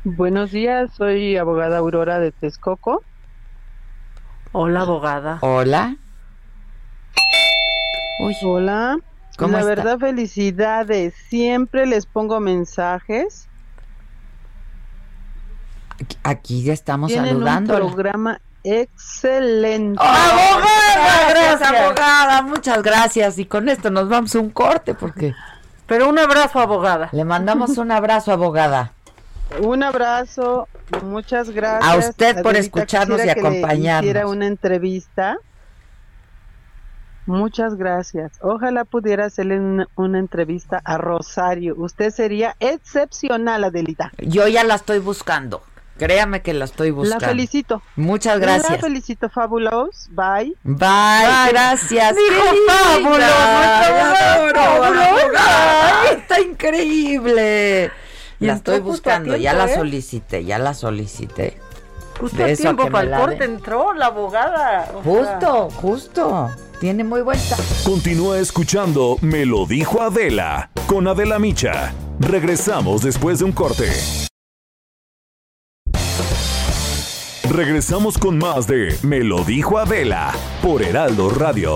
Buenos 0.03 0.51
días, 0.51 0.91
soy 0.97 1.37
abogada 1.37 1.77
Aurora 1.77 2.19
de 2.19 2.31
Texcoco. 2.31 3.03
Hola, 4.51 4.81
abogada. 4.81 5.37
Hola. 5.41 5.95
Hola. 8.19 8.97
¿Cómo 9.37 9.53
La 9.53 9.59
está? 9.59 9.69
verdad, 9.69 9.99
felicidades. 9.99 11.13
Siempre 11.29 11.85
les 11.85 12.05
pongo 12.05 12.39
mensajes. 12.39 13.47
Aquí 16.23 16.63
ya 16.63 16.73
estamos 16.73 17.09
Tienen 17.09 17.29
saludando. 17.31 17.73
un 17.73 17.79
programa 17.79 18.41
excelente. 18.63 19.99
Abogada, 20.03 21.29
gracias, 21.29 21.61
abogada, 21.61 22.41
muchas 22.41 22.83
gracias. 22.83 23.39
Y 23.39 23.45
con 23.45 23.69
esto 23.69 23.89
nos 23.89 24.09
vamos 24.09 24.35
a 24.35 24.39
un 24.39 24.49
corte 24.49 24.93
porque. 24.93 25.33
Pero 25.87 26.09
un 26.09 26.19
abrazo, 26.19 26.59
abogada. 26.59 27.09
Le 27.13 27.23
mandamos 27.25 27.77
un 27.77 27.91
abrazo, 27.91 28.31
abogada. 28.31 28.91
Un 29.61 29.83
abrazo, 29.83 30.67
muchas 31.03 31.49
gracias. 31.49 31.91
A 31.93 31.97
usted 31.97 32.41
por 32.41 32.55
Adelita, 32.55 32.59
escucharnos 32.79 33.19
y 33.21 33.23
que 33.23 33.31
acompañarnos. 33.31 34.03
hiciera 34.03 34.27
una 34.27 34.47
entrevista. 34.47 35.37
Muchas 37.25 37.75
gracias. 37.75 38.33
Ojalá 38.41 38.83
pudiera 38.83 39.25
hacerle 39.25 39.57
una, 39.59 39.87
una 39.95 40.19
entrevista 40.19 40.81
a 40.83 40.97
Rosario. 40.97 41.73
Usted 41.77 42.09
sería 42.11 42.55
excepcional, 42.59 43.63
Adelita. 43.63 44.11
Yo 44.17 44.47
ya 44.47 44.63
la 44.65 44.75
estoy 44.75 44.99
buscando. 44.99 45.63
Créame 45.97 46.41
que 46.41 46.53
la 46.53 46.65
estoy 46.65 46.91
buscando. 46.91 47.23
La 47.23 47.29
felicito. 47.29 47.81
Muchas 47.95 48.39
La 48.39 48.45
gracias. 48.45 48.81
felicito, 48.81 49.29
Fabulos. 49.29 50.09
Bye. 50.11 50.55
Bye, 50.63 51.49
gracias. 51.51 52.15
Dijo 52.15 53.17
la. 53.17 54.49
Ay, 55.35 56.17
está 56.17 56.41
increíble. 56.41 57.91
Y 58.43 58.47
La 58.47 58.53
estoy 58.55 58.79
buscando, 58.81 59.35
ya 59.37 59.53
la 59.53 59.65
¿eh? 59.65 59.75
solicité, 59.75 60.43
ya 60.43 60.59
la 60.59 60.73
solicité. 60.73 61.57
Justo 62.19 62.37
De 62.37 62.43
a 62.43 62.47
eso 62.49 62.61
tiempo 62.63 62.89
para 62.91 63.09
el 63.09 63.21
corte 63.21 63.43
entró 63.45 63.93
la 63.93 64.07
abogada. 64.07 64.85
sea, 64.85 65.01
Justo, 65.03 65.69
justo. 65.71 66.51
Tiene 66.79 67.03
muy 67.05 67.21
buen 67.21 67.39
ta- 67.49 67.55
Continúa 67.85 68.39
escuchando 68.39 69.17
Me 69.21 69.45
lo 69.45 69.65
dijo 69.65 70.01
Adela 70.01 70.69
con 70.87 71.07
Adela 71.07 71.39
Micha. 71.39 71.93
Regresamos 72.19 73.01
después 73.01 73.39
de 73.39 73.45
un 73.45 73.53
corte. 73.53 73.89
Regresamos 77.49 78.17
con 78.17 78.37
más 78.37 78.67
de 78.67 78.95
Me 79.03 79.19
lo 79.23 79.43
dijo 79.43 79.77
Adela 79.77 80.33
por 80.61 80.81
Heraldo 80.81 81.29
Radio. 81.29 81.75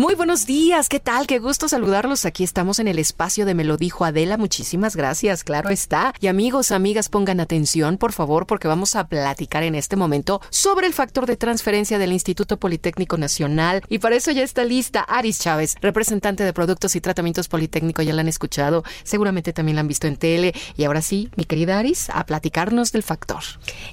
Muy 0.00 0.14
buenos 0.14 0.46
días, 0.46 0.88
¿qué 0.88 0.98
tal? 0.98 1.26
Qué 1.26 1.38
gusto 1.40 1.68
saludarlos. 1.68 2.24
Aquí 2.24 2.42
estamos 2.42 2.78
en 2.78 2.88
el 2.88 2.98
espacio 2.98 3.44
de 3.44 3.52
Me 3.52 3.64
lo 3.64 3.76
dijo 3.76 4.06
Adela. 4.06 4.38
Muchísimas 4.38 4.96
gracias, 4.96 5.44
claro 5.44 5.68
está. 5.68 6.14
Y 6.20 6.28
amigos, 6.28 6.72
amigas, 6.72 7.10
pongan 7.10 7.38
atención, 7.38 7.98
por 7.98 8.12
favor, 8.12 8.46
porque 8.46 8.66
vamos 8.66 8.96
a 8.96 9.08
platicar 9.08 9.62
en 9.62 9.74
este 9.74 9.96
momento 9.96 10.40
sobre 10.48 10.86
el 10.86 10.94
factor 10.94 11.26
de 11.26 11.36
transferencia 11.36 11.98
del 11.98 12.14
Instituto 12.14 12.56
Politécnico 12.56 13.18
Nacional. 13.18 13.82
Y 13.90 13.98
para 13.98 14.16
eso 14.16 14.30
ya 14.30 14.42
está 14.42 14.64
lista 14.64 15.00
Aris 15.02 15.38
Chávez, 15.38 15.76
representante 15.82 16.44
de 16.44 16.54
Productos 16.54 16.96
y 16.96 17.02
Tratamientos 17.02 17.48
Politécnico. 17.48 18.00
Ya 18.00 18.14
la 18.14 18.22
han 18.22 18.28
escuchado, 18.28 18.84
seguramente 19.02 19.52
también 19.52 19.76
la 19.76 19.80
han 19.80 19.88
visto 19.88 20.06
en 20.06 20.16
tele. 20.16 20.54
Y 20.78 20.84
ahora 20.84 21.02
sí, 21.02 21.28
mi 21.36 21.44
querida 21.44 21.78
Aris, 21.78 22.08
a 22.08 22.24
platicarnos 22.24 22.90
del 22.92 23.02
factor. 23.02 23.42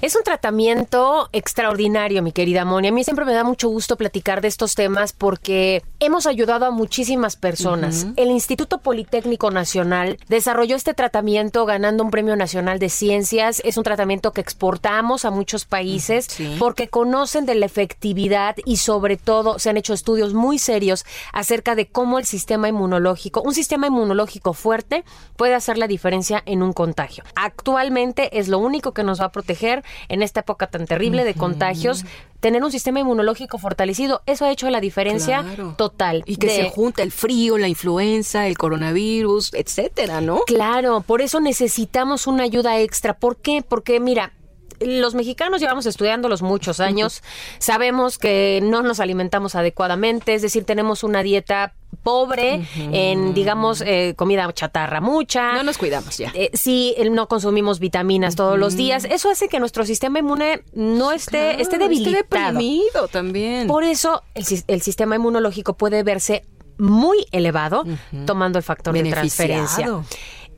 Es 0.02 0.16
un 0.16 0.24
tratamiento 0.24 1.28
extraordinario, 1.34 2.24
mi 2.24 2.32
querida 2.32 2.64
Moni. 2.64 2.88
A 2.88 2.94
mí 2.94 3.04
siempre 3.04 3.26
me 3.26 3.34
da 3.34 3.44
mucho 3.44 3.68
gusto 3.68 3.98
platicar 3.98 4.40
de 4.40 4.48
estos 4.48 4.74
temas 4.74 5.12
porque 5.12 5.84
hemos 6.00 6.28
ayudado 6.28 6.66
a 6.66 6.72
muchísimas 6.72 7.36
personas. 7.36 8.08
El 8.16 8.30
Instituto 8.30 8.80
Politécnico 8.80 9.52
Nacional 9.52 10.18
desarrolló 10.28 10.76
este 10.76 10.94
tratamiento 10.94 11.66
ganando 11.66 12.04
un 12.04 12.12
Premio 12.12 12.36
Nacional 12.36 12.80
de 12.80 12.90
Ciencias. 12.90 13.62
Es 13.66 13.78
un 13.78 13.84
tratamiento 13.84 14.32
que 14.32 14.42
exportamos 14.42 15.26
a 15.26 15.32
muchos 15.32 15.66
países 15.66 16.28
porque 16.60 16.88
conocen 16.88 17.46
de 17.46 17.56
la 17.56 17.66
efectividad 17.66 18.56
y 18.66 18.78
sobre 18.78 19.18
todo 19.18 19.60
se 19.60 19.70
han 19.70 19.78
hecho 19.78 19.94
estudios 19.94 20.34
muy 20.34 20.60
serios 20.60 21.06
acerca 21.34 21.76
de 21.76 21.88
cómo 21.88 22.20
el 22.20 22.26
sistema 22.26 22.68
inmunológico, 22.68 23.42
un 23.42 23.54
sistema 23.54 23.88
inmunológico 23.88 24.54
fuerte 24.54 25.04
puede 25.36 25.56
hacer 25.56 25.78
la 25.78 25.88
diferencia 25.88 26.44
en 26.46 26.62
un 26.62 26.74
contagio. 26.74 27.24
Actualmente 27.36 28.38
es 28.40 28.48
lo 28.48 28.60
único 28.60 28.94
que 28.94 29.04
nos 29.04 29.20
va 29.20 29.26
a 29.26 29.32
proteger 29.32 29.84
en 30.10 30.22
esta 30.22 30.42
época 30.42 30.68
tan 30.68 30.86
terrible 30.86 31.24
de 31.24 31.34
contagios. 31.34 32.06
Tener 32.40 32.64
un 32.64 32.72
sistema 32.72 33.00
inmunológico 33.00 33.58
fortalecido, 33.58 34.22
eso 34.28 34.46
ha 34.46 34.52
hecho 34.52 34.70
la 34.70 34.80
diferencia 34.80 35.42
Claro. 35.42 35.74
total. 35.78 36.24
Y 36.28 36.36
que 36.38 36.48
de- 36.48 36.56
se 36.56 36.70
junta 36.70 37.02
el 37.02 37.12
frío, 37.12 37.58
la 37.58 37.68
influenza, 37.68 38.46
el 38.48 38.58
coronavirus, 38.58 39.54
etcétera, 39.54 40.22
¿no? 40.22 40.42
Claro, 40.46 41.02
por 41.02 41.22
eso 41.22 41.40
necesitamos 41.40 42.28
una 42.28 42.44
ayuda 42.44 42.80
extra. 42.80 43.16
¿Por 43.16 43.38
qué? 43.38 43.64
Porque 43.68 44.00
mira, 44.00 44.34
los 44.80 45.16
mexicanos 45.16 45.62
llevamos 45.62 45.86
estudiándolos 45.86 46.42
muchos 46.42 46.80
años, 46.80 47.24
sabemos 47.60 48.18
que 48.18 48.60
no 48.64 48.82
nos 48.82 49.00
alimentamos 49.00 49.56
adecuadamente, 49.56 50.34
es 50.34 50.42
decir, 50.42 50.64
tenemos 50.66 51.04
una 51.04 51.24
dieta 51.24 51.74
pobre 52.04 52.68
en, 52.76 53.34
digamos, 53.34 53.82
eh, 53.82 54.14
comida 54.18 54.52
chatarra 54.54 55.02
mucha. 55.02 55.54
No 55.54 55.64
nos 55.64 55.78
cuidamos 55.78 56.18
ya. 56.18 56.32
Eh, 56.34 56.52
sí, 56.54 56.96
no 57.12 57.28
consumimos 57.28 57.80
vitaminas 57.80 58.36
todos 58.36 58.58
los 58.60 58.76
días. 58.76 59.06
Eso 59.06 59.30
hace 59.30 59.48
que 59.50 59.60
nuestro 59.60 59.86
sistema 59.86 60.20
inmune 60.20 60.64
no 60.74 61.12
esté, 61.12 61.50
Claro, 61.50 61.62
esté 61.62 61.78
debilitado. 61.78 62.16
deprimido 62.54 63.08
también. 63.08 63.68
Por 63.68 63.84
eso 63.84 64.24
el, 64.36 64.46
el 64.68 64.82
sistema 64.82 65.16
inmunológico 65.16 65.76
puede 65.76 66.04
verse 66.04 66.46
muy 66.78 67.26
elevado 67.32 67.84
tomando 68.26 68.58
el 68.60 68.64
factor 68.64 68.94
de 68.94 69.10
transferencia. 69.10 70.02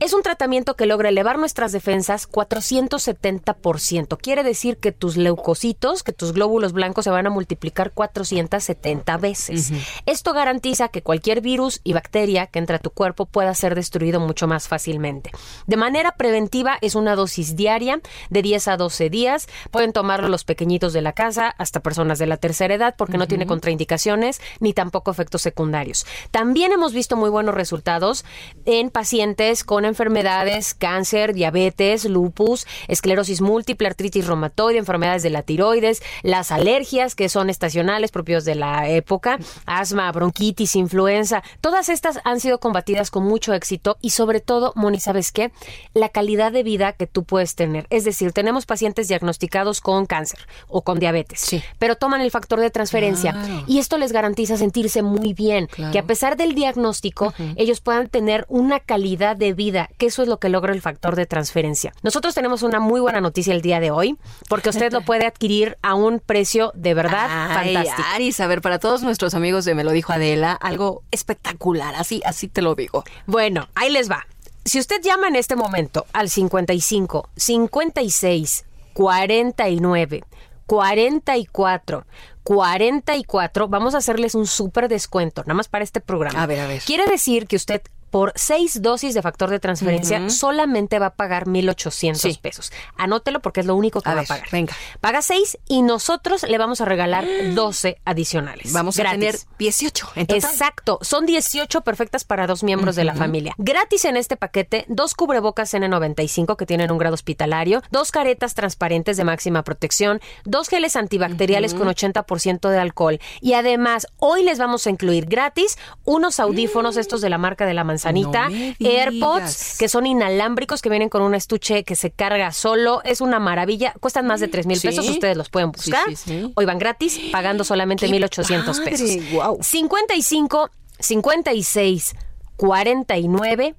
Es 0.00 0.14
un 0.14 0.22
tratamiento 0.22 0.76
que 0.76 0.86
logra 0.86 1.10
elevar 1.10 1.38
nuestras 1.38 1.72
defensas 1.72 2.26
470%. 2.26 4.16
Quiere 4.16 4.42
decir 4.42 4.78
que 4.78 4.92
tus 4.92 5.18
leucocitos, 5.18 6.02
que 6.02 6.14
tus 6.14 6.32
glóbulos 6.32 6.72
blancos 6.72 7.04
se 7.04 7.10
van 7.10 7.26
a 7.26 7.30
multiplicar 7.30 7.92
470 7.92 9.18
veces. 9.18 9.70
Esto 10.06 10.32
garantiza 10.32 10.88
que 10.88 11.02
cualquier 11.02 11.42
virus 11.42 11.82
y 11.84 11.92
bacteria 11.92 12.46
que 12.46 12.58
entre 12.58 12.76
a 12.76 12.78
tu 12.78 12.88
cuerpo 12.88 13.26
pueda 13.26 13.54
ser 13.54 13.74
destruido 13.74 14.20
mucho 14.20 14.46
más 14.46 14.68
fácilmente. 14.68 15.32
De 15.66 15.76
manera 15.76 16.12
preventiva 16.12 16.78
es 16.80 16.94
una 16.94 17.14
dosis 17.14 17.54
diaria 17.54 18.00
de 18.30 18.40
10 18.40 18.68
a 18.68 18.76
12 18.78 19.10
días. 19.10 19.48
Pueden 19.70 19.92
tomarlo 19.92 20.28
los 20.28 20.44
pequeñitos 20.44 20.94
de 20.94 21.02
la 21.02 21.12
casa 21.12 21.54
hasta 21.58 21.80
personas 21.80 22.18
de 22.18 22.26
la 22.26 22.38
tercera 22.38 22.72
edad 22.72 22.94
porque 22.96 23.18
no 23.18 23.28
tiene 23.28 23.46
contraindicaciones 23.46 24.40
ni 24.60 24.72
tampoco 24.72 25.10
efectos 25.10 25.42
secundarios. 25.42 26.06
También 26.30 26.72
hemos 26.72 26.94
visto 26.94 27.16
muy 27.18 27.28
buenos 27.28 27.54
resultados 27.54 28.24
en 28.64 28.88
pacientes 28.88 29.62
con 29.62 29.89
enfermedades, 29.90 30.74
cáncer, 30.74 31.34
diabetes, 31.34 32.04
lupus, 32.06 32.66
esclerosis 32.88 33.40
múltiple, 33.40 33.88
artritis 33.88 34.26
reumatoide, 34.26 34.78
enfermedades 34.78 35.22
de 35.22 35.30
la 35.30 35.42
tiroides, 35.42 36.02
las 36.22 36.50
alergias 36.50 37.14
que 37.14 37.28
son 37.28 37.50
estacionales 37.50 38.10
propios 38.10 38.44
de 38.44 38.54
la 38.54 38.88
época, 38.88 39.38
asma, 39.66 40.10
bronquitis, 40.12 40.76
influenza. 40.76 41.42
Todas 41.60 41.88
estas 41.88 42.20
han 42.24 42.40
sido 42.40 42.58
combatidas 42.60 43.10
con 43.10 43.24
mucho 43.24 43.52
éxito 43.52 43.98
y 44.00 44.10
sobre 44.10 44.40
todo, 44.40 44.72
Moni, 44.76 45.00
¿sabes 45.00 45.32
qué? 45.32 45.52
La 45.94 46.08
calidad 46.08 46.52
de 46.52 46.62
vida 46.62 46.92
que 46.92 47.06
tú 47.06 47.24
puedes 47.24 47.54
tener. 47.54 47.86
Es 47.90 48.04
decir, 48.04 48.32
tenemos 48.32 48.66
pacientes 48.66 49.08
diagnosticados 49.08 49.80
con 49.80 50.06
cáncer 50.06 50.40
o 50.68 50.82
con 50.82 50.98
diabetes, 50.98 51.56
pero 51.78 51.96
toman 51.96 52.20
el 52.20 52.30
factor 52.30 52.60
de 52.60 52.70
transferencia 52.70 53.32
Claro. 53.32 53.64
y 53.66 53.78
esto 53.78 53.98
les 53.98 54.12
garantiza 54.12 54.56
sentirse 54.56 55.02
muy 55.02 55.34
bien, 55.34 55.66
Claro. 55.66 55.92
que 55.92 55.98
a 55.98 56.04
pesar 56.04 56.36
del 56.36 56.54
diagnóstico, 56.54 57.34
ellos 57.56 57.80
puedan 57.80 58.08
tener 58.08 58.44
una 58.48 58.80
calidad 58.80 59.36
de 59.36 59.52
vida, 59.52 59.79
que 59.98 60.06
eso 60.06 60.22
es 60.22 60.28
lo 60.28 60.38
que 60.38 60.48
logra 60.48 60.72
el 60.72 60.82
factor 60.82 61.16
de 61.16 61.26
transferencia. 61.26 61.92
Nosotros 62.02 62.34
tenemos 62.34 62.62
una 62.62 62.80
muy 62.80 63.00
buena 63.00 63.20
noticia 63.20 63.54
el 63.54 63.62
día 63.62 63.80
de 63.80 63.90
hoy, 63.90 64.16
porque 64.48 64.70
usted 64.70 64.92
lo 64.92 65.02
puede 65.02 65.26
adquirir 65.26 65.78
a 65.82 65.94
un 65.94 66.20
precio 66.20 66.72
de 66.74 66.94
verdad 66.94 67.26
Ay, 67.30 67.74
fantástico. 67.74 68.08
Aris, 68.14 68.40
a 68.40 68.46
ver, 68.46 68.60
para 68.60 68.78
todos 68.78 69.02
nuestros 69.02 69.34
amigos 69.34 69.64
de 69.64 69.74
Me 69.74 69.84
lo 69.84 69.92
dijo 69.92 70.12
Adela, 70.12 70.52
algo 70.52 71.02
espectacular, 71.10 71.94
así, 71.94 72.22
así 72.24 72.48
te 72.48 72.62
lo 72.62 72.74
digo. 72.74 73.04
Bueno, 73.26 73.68
ahí 73.74 73.90
les 73.90 74.10
va. 74.10 74.26
Si 74.64 74.78
usted 74.78 75.00
llama 75.02 75.28
en 75.28 75.36
este 75.36 75.56
momento 75.56 76.06
al 76.12 76.28
55 76.28 77.30
56 77.36 78.64
49 78.92 80.24
44 80.66 82.06
44, 82.42 83.68
vamos 83.68 83.94
a 83.94 83.98
hacerles 83.98 84.34
un 84.34 84.46
súper 84.46 84.88
descuento, 84.88 85.42
nada 85.42 85.54
más 85.54 85.68
para 85.68 85.84
este 85.84 86.00
programa. 86.00 86.42
A 86.42 86.46
ver, 86.46 86.60
a 86.60 86.66
ver. 86.66 86.82
Quiere 86.82 87.06
decir 87.06 87.46
que 87.46 87.56
usted 87.56 87.82
por 88.10 88.32
seis 88.36 88.82
dosis 88.82 89.14
de 89.14 89.22
factor 89.22 89.50
de 89.50 89.60
transferencia 89.60 90.28
solamente 90.30 90.98
va 90.98 91.06
a 91.06 91.14
pagar 91.14 91.46
1,800 91.46 92.20
Sí. 92.20 92.38
pesos. 92.40 92.72
Anótelo 92.96 93.40
porque 93.40 93.60
es 93.60 93.66
lo 93.66 93.76
único 93.76 94.00
que 94.00 94.08
A 94.10 94.14
va 94.14 94.20
ver, 94.20 94.24
a 94.24 94.28
pagar. 94.28 94.48
venga. 94.50 94.74
Paga 95.00 95.22
seis 95.22 95.58
y 95.68 95.82
nosotros 95.82 96.42
le 96.42 96.58
vamos 96.58 96.80
a 96.80 96.84
regalar 96.84 97.24
12 97.54 97.98
adicionales. 98.04 98.72
Vamos 98.72 98.98
a 98.98 99.04
tener 99.04 99.36
18 99.58 100.08
en 100.16 100.26
total. 100.26 100.50
Exacto, 100.50 100.98
son 101.02 101.26
18 101.26 101.80
perfectas 101.82 102.24
para 102.24 102.46
dos 102.46 102.62
miembros 102.62 102.96
de 102.96 103.04
la 103.04 103.14
familia. 103.14 103.54
Gratis 103.58 104.04
en 104.04 104.16
este 104.16 104.36
paquete, 104.36 104.84
dos 104.88 105.14
cubrebocas 105.14 105.72
N95 105.74 106.56
que 106.56 106.66
tienen 106.66 106.90
un 106.90 106.98
grado 106.98 107.14
hospitalario, 107.14 107.82
dos 107.90 108.10
caretas 108.10 108.54
transparentes 108.54 109.16
de 109.16 109.24
máxima 109.24 109.62
protección, 109.62 110.20
dos 110.44 110.68
geles 110.68 110.96
antibacteriales 110.96 111.72
Ujú. 111.74 111.80
con 111.84 111.88
80% 111.88 112.68
de 112.68 112.78
alcohol 112.78 113.20
y 113.40 113.54
además 113.54 114.06
hoy 114.18 114.42
les 114.44 114.58
vamos 114.58 114.86
a 114.86 114.90
incluir 114.90 115.26
gratis 115.26 115.76
unos 116.04 116.40
audífonos 116.40 116.96
estos 116.96 117.20
de 117.20 117.30
la 117.30 117.38
marca 117.38 117.66
de 117.66 117.74
la 117.74 117.84
manzanita, 118.04 118.48
No 118.48 118.88
AirPods 118.88 119.76
que 119.78 119.88
son 119.88 120.06
inalámbricos 120.06 120.82
que 120.82 120.88
vienen 120.90 121.08
con 121.08 121.22
un 121.22 121.34
estuche 121.34 121.84
que 121.84 121.96
se 121.96 122.10
carga 122.10 122.52
solo, 122.52 123.00
es 123.04 123.20
una 123.20 123.38
maravilla, 123.38 123.94
cuestan 124.00 124.26
más 124.26 124.40
de 124.40 124.48
3 124.48 124.66
mil 124.66 124.78
Sí. 124.78 124.88
pesos, 124.88 125.08
ustedes 125.08 125.36
los 125.36 125.48
pueden 125.50 125.72
buscar. 125.72 126.04
sí, 126.08 126.16
sí. 126.16 126.52
Hoy 126.54 126.64
van 126.64 126.78
gratis 126.78 127.20
pagando 127.32 127.64
solamente 127.64 128.06
¡Qué 128.06 128.12
1,800 128.12 128.78
padre! 128.78 128.90
pesos. 128.90 129.10
Guau. 129.32 129.58
55 129.60 130.70
56 130.98 132.14
49 132.56 133.74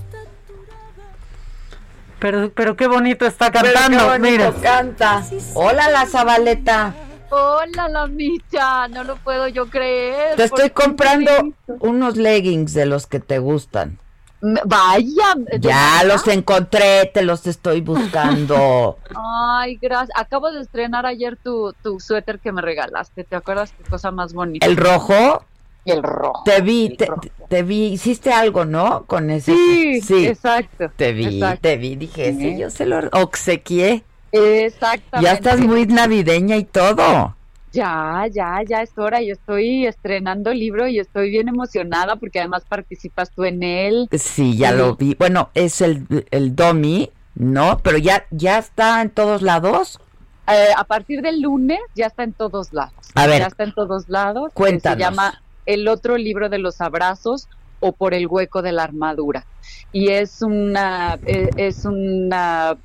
Pero, 2.19 2.51
pero 2.53 2.75
qué 2.75 2.87
bonito 2.87 3.25
está 3.25 3.51
Pero 3.51 3.65
qué 3.65 3.73
cantando, 3.73 4.07
bonito 4.07 4.29
mira. 4.31 4.53
canta. 4.61 5.23
Hola, 5.55 5.89
la 5.89 6.05
Zabaleta. 6.05 6.93
Hola, 7.31 7.87
la 7.87 8.07
micha, 8.07 8.87
no 8.89 9.03
lo 9.03 9.15
puedo 9.15 9.47
yo 9.47 9.67
creer. 9.69 10.35
Te 10.35 10.43
estoy 10.43 10.69
comprando 10.69 11.31
unos 11.79 12.17
leggings 12.17 12.73
de 12.73 12.85
los 12.85 13.07
que 13.07 13.19
te 13.19 13.39
gustan. 13.39 13.97
Vaya. 14.41 15.35
¿de 15.35 15.59
Ya 15.59 16.03
los 16.03 16.27
encontré, 16.27 17.05
te 17.13 17.21
los 17.21 17.45
estoy 17.47 17.81
buscando. 17.81 18.97
Ay, 19.15 19.77
gracias. 19.81 20.09
Acabo 20.19 20.51
de 20.51 20.61
estrenar 20.61 21.05
ayer 21.05 21.37
tu, 21.37 21.73
tu 21.83 21.99
suéter 21.99 22.39
que 22.39 22.51
me 22.51 22.61
regalaste. 22.61 23.23
¿Te 23.23 23.35
acuerdas 23.35 23.71
qué 23.77 23.83
cosa 23.89 24.11
más 24.11 24.33
bonita? 24.33 24.65
¿El 24.65 24.77
rojo? 24.77 25.45
El 25.85 26.03
rojo. 26.03 26.43
Te 26.45 26.61
vi, 26.61 26.95
te, 26.95 27.07
te 27.49 27.63
vi, 27.63 27.87
hiciste 27.87 28.31
algo, 28.31 28.65
¿no? 28.65 29.05
Con 29.05 29.29
ese. 29.31 29.53
Sí, 30.01 30.27
exacto. 30.27 30.91
Te 30.95 31.11
vi, 31.13 31.25
exacto. 31.37 31.59
te 31.61 31.77
vi, 31.77 31.95
dije, 31.95 32.33
sí, 32.33 32.39
Sí. 32.51 32.57
yo 32.59 32.69
se 32.69 32.85
lo 32.85 32.99
obsequié. 33.13 34.03
Exactamente. 34.31 35.23
Ya 35.27 35.33
estás 35.33 35.59
muy 35.59 35.85
navideña 35.87 36.55
y 36.57 36.63
todo. 36.65 37.35
Ya, 37.73 38.25
ya, 38.31 38.59
ya 38.67 38.81
es 38.81 38.91
hora. 38.97 39.21
Yo 39.21 39.33
estoy 39.33 39.87
estrenando 39.87 40.53
libro 40.53 40.87
y 40.87 40.99
estoy 40.99 41.29
bien 41.29 41.47
emocionada 41.47 42.17
porque 42.17 42.39
además 42.39 42.63
participas 42.67 43.31
tú 43.31 43.43
en 43.45 43.63
él. 43.63 44.07
Sí, 44.11 44.57
ya 44.57 44.71
Sí. 44.71 44.77
lo 44.77 44.95
vi. 44.95 45.15
Bueno, 45.17 45.49
es 45.53 45.81
el, 45.81 46.05
el 46.31 46.55
Domi, 46.55 47.09
¿no? 47.35 47.79
Pero 47.81 47.97
ya, 47.97 48.25
ya 48.29 48.57
está 48.59 49.01
en 49.01 49.09
todos 49.09 49.41
lados. 49.41 49.99
Eh, 50.47 50.67
a 50.75 50.83
partir 50.83 51.21
del 51.21 51.41
lunes 51.41 51.79
ya 51.95 52.07
está 52.07 52.23
en 52.23 52.33
todos 52.33 52.73
lados. 52.73 52.93
A 53.15 53.25
ver. 53.27 53.39
Ya 53.39 53.47
está 53.47 53.63
en 53.63 53.73
todos 53.73 54.09
lados. 54.09 54.51
Cuéntanos. 54.53 54.97
Se 54.97 55.03
llama 55.03 55.41
El 55.65 55.87
otro 55.87 56.17
libro 56.17 56.49
de 56.49 56.59
los 56.59 56.81
abrazos 56.81 57.47
o 57.79 57.95
Por 57.95 58.13
el 58.13 58.27
hueco 58.27 58.61
de 58.61 58.71
la 58.73 58.83
armadura. 58.83 59.47
Y 59.91 60.09
es 60.09 60.41
una, 60.41 61.19
eh, 61.25 61.49
es 61.57 61.83
una 61.85 62.75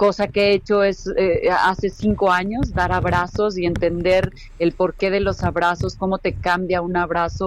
cosa 0.00 0.28
que 0.28 0.40
he 0.44 0.54
hecho 0.54 0.82
es 0.82 1.06
eh, 1.18 1.50
hace 1.50 1.90
cinco 1.90 2.30
años, 2.30 2.72
dar 2.72 2.90
abrazos 2.90 3.58
y 3.58 3.66
entender 3.66 4.30
el 4.58 4.72
porqué 4.72 5.10
de 5.10 5.20
los 5.20 5.42
abrazos, 5.42 5.94
cómo 5.94 6.16
te 6.16 6.32
cambia 6.32 6.80
un 6.80 6.96
abrazo, 6.96 7.44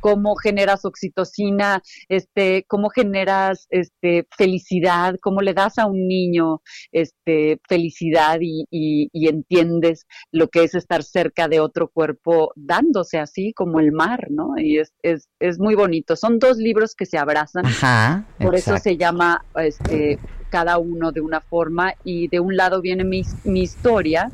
cómo 0.00 0.34
generas 0.36 0.86
oxitocina, 0.86 1.82
este, 2.08 2.64
cómo 2.66 2.88
generas 2.88 3.66
este, 3.68 4.26
felicidad, 4.34 5.16
cómo 5.20 5.42
le 5.42 5.52
das 5.52 5.76
a 5.78 5.84
un 5.84 6.08
niño 6.08 6.62
este, 6.90 7.60
felicidad 7.68 8.38
y, 8.40 8.64
y- 8.70 9.10
y 9.12 9.28
entiendes 9.28 10.06
lo 10.32 10.48
que 10.48 10.64
es 10.64 10.74
estar 10.74 11.02
cerca 11.02 11.48
de 11.48 11.60
otro 11.60 11.88
cuerpo 11.88 12.52
dándose 12.56 13.18
así 13.18 13.52
como 13.52 13.78
el 13.78 13.92
mar, 13.92 14.28
¿no? 14.30 14.54
Y 14.56 14.78
es, 14.78 14.94
es, 15.02 15.28
es 15.38 15.58
muy 15.58 15.74
bonito. 15.74 16.16
Son 16.16 16.38
dos 16.38 16.56
libros 16.56 16.94
que 16.94 17.04
se 17.04 17.18
abrazan. 17.18 17.66
Ajá, 17.66 18.24
Por 18.38 18.54
eso 18.54 18.78
se 18.78 18.96
llama 18.96 19.44
este, 19.56 20.18
cada 20.50 20.78
uno 20.78 21.12
de 21.12 21.20
una 21.20 21.40
forma 21.40 21.94
y 22.04 22.28
de 22.28 22.40
un 22.40 22.56
lado 22.56 22.82
viene 22.82 23.04
mi, 23.04 23.22
mi 23.44 23.62
historia 23.62 24.30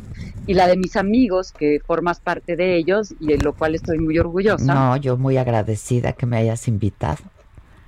y 0.46 0.54
la 0.54 0.66
de 0.66 0.76
mis 0.76 0.96
amigos, 0.96 1.52
que 1.52 1.80
formas 1.84 2.20
parte 2.20 2.56
de 2.56 2.76
ellos 2.76 3.14
y 3.20 3.26
de 3.26 3.38
lo 3.38 3.52
cual 3.52 3.74
estoy 3.74 3.98
muy 3.98 4.18
orgullosa. 4.18 4.74
No, 4.74 4.96
yo 4.96 5.16
muy 5.16 5.36
agradecida 5.36 6.12
que 6.12 6.26
me 6.26 6.36
hayas 6.38 6.68
invitado. 6.68 7.18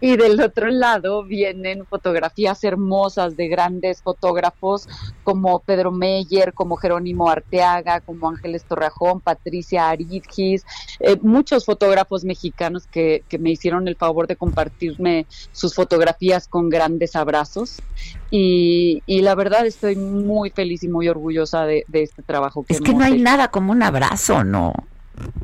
Y 0.00 0.16
del 0.16 0.40
otro 0.40 0.68
lado 0.68 1.24
vienen 1.24 1.84
fotografías 1.86 2.62
hermosas 2.62 3.36
de 3.36 3.48
grandes 3.48 4.02
fotógrafos 4.02 4.88
como 5.24 5.58
Pedro 5.60 5.90
Meyer, 5.90 6.54
como 6.54 6.76
Jerónimo 6.76 7.28
Arteaga, 7.28 8.00
como 8.00 8.28
Ángeles 8.28 8.64
Torrajón, 8.64 9.20
Patricia 9.20 9.88
Aridgis, 9.88 10.64
eh, 11.00 11.16
muchos 11.20 11.64
fotógrafos 11.64 12.24
mexicanos 12.24 12.86
que, 12.86 13.24
que 13.28 13.38
me 13.38 13.50
hicieron 13.50 13.88
el 13.88 13.96
favor 13.96 14.26
de 14.26 14.36
compartirme 14.36 15.26
sus 15.52 15.74
fotografías 15.74 16.48
con 16.48 16.68
grandes 16.68 17.16
abrazos. 17.16 17.82
Y, 18.30 19.02
y 19.06 19.22
la 19.22 19.34
verdad 19.34 19.66
estoy 19.66 19.96
muy 19.96 20.50
feliz 20.50 20.82
y 20.82 20.88
muy 20.88 21.08
orgullosa 21.08 21.64
de, 21.64 21.84
de 21.88 22.02
este 22.02 22.22
trabajo. 22.22 22.64
Que 22.64 22.74
Es 22.74 22.80
que 22.80 22.94
no 22.94 23.04
hay 23.04 23.14
hecho. 23.14 23.24
nada 23.24 23.48
como 23.48 23.72
un 23.72 23.82
abrazo, 23.82 24.44
¿no? 24.44 24.72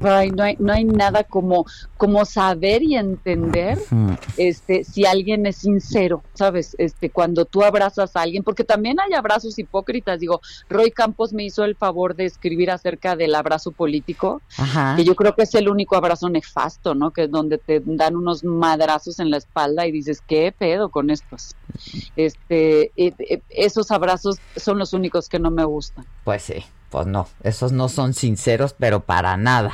Ay, 0.02 0.30
no 0.30 0.42
hay, 0.42 0.56
no 0.58 0.72
hay 0.72 0.84
nada 0.84 1.24
como, 1.24 1.64
como 1.96 2.24
saber 2.24 2.82
y 2.82 2.96
entender 2.96 3.78
este, 4.36 4.84
si 4.84 5.06
alguien 5.06 5.46
es 5.46 5.56
sincero, 5.56 6.22
¿sabes? 6.34 6.74
Este, 6.78 7.10
cuando 7.10 7.44
tú 7.44 7.62
abrazas 7.62 8.16
a 8.16 8.22
alguien, 8.22 8.42
porque 8.42 8.64
también 8.64 8.98
hay 9.00 9.14
abrazos 9.14 9.58
hipócritas, 9.58 10.20
digo, 10.20 10.40
Roy 10.68 10.90
Campos 10.90 11.32
me 11.32 11.44
hizo 11.44 11.64
el 11.64 11.76
favor 11.76 12.14
de 12.14 12.26
escribir 12.26 12.70
acerca 12.70 13.16
del 13.16 13.34
abrazo 13.34 13.72
político, 13.72 14.42
Ajá. 14.58 14.94
que 14.96 15.04
yo 15.04 15.14
creo 15.14 15.34
que 15.34 15.42
es 15.42 15.54
el 15.54 15.68
único 15.68 15.96
abrazo 15.96 16.28
nefasto, 16.28 16.94
¿no? 16.94 17.10
Que 17.10 17.24
es 17.24 17.30
donde 17.30 17.58
te 17.58 17.82
dan 17.84 18.16
unos 18.16 18.44
madrazos 18.44 19.18
en 19.20 19.30
la 19.30 19.38
espalda 19.38 19.86
y 19.86 19.92
dices, 19.92 20.20
¿qué 20.26 20.54
pedo 20.56 20.88
con 20.90 21.10
estos? 21.10 21.54
Este, 22.16 22.92
eh, 22.96 23.14
eh, 23.18 23.42
esos 23.50 23.90
abrazos 23.90 24.36
son 24.56 24.78
los 24.78 24.92
únicos 24.92 25.28
que 25.28 25.38
no 25.38 25.50
me 25.50 25.64
gustan. 25.64 26.04
Pues 26.24 26.42
sí, 26.42 26.64
pues 26.94 27.08
no, 27.08 27.28
esos 27.42 27.72
no 27.72 27.88
son 27.88 28.14
sinceros, 28.14 28.72
pero 28.78 29.00
para 29.00 29.36
nada. 29.36 29.72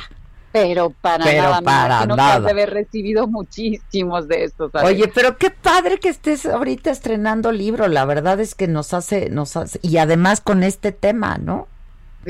Pero 0.51 0.89
para 1.01 1.23
Pero 1.23 1.43
nada, 1.43 1.61
me 1.61 1.65
para 1.65 2.07
que 2.07 2.07
nada. 2.07 2.35
has 2.37 2.43
de 2.43 2.49
haber 2.49 2.71
recibido 2.71 3.27
muchísimos 3.27 4.27
de 4.27 4.43
estos. 4.45 4.71
¿sabes? 4.71 4.89
Oye, 4.89 5.07
pero 5.07 5.37
qué 5.37 5.51
padre 5.51 5.99
que 5.99 6.09
estés 6.09 6.45
ahorita 6.45 6.89
estrenando 6.91 7.51
libro, 7.51 7.87
la 7.87 8.05
verdad 8.05 8.39
es 8.39 8.55
que 8.55 8.67
nos 8.67 8.93
hace, 8.93 9.29
nos 9.29 9.55
hace, 9.55 9.79
y 9.83 9.97
además 9.97 10.41
con 10.41 10.63
este 10.63 10.91
tema, 10.91 11.37
¿no? 11.37 11.69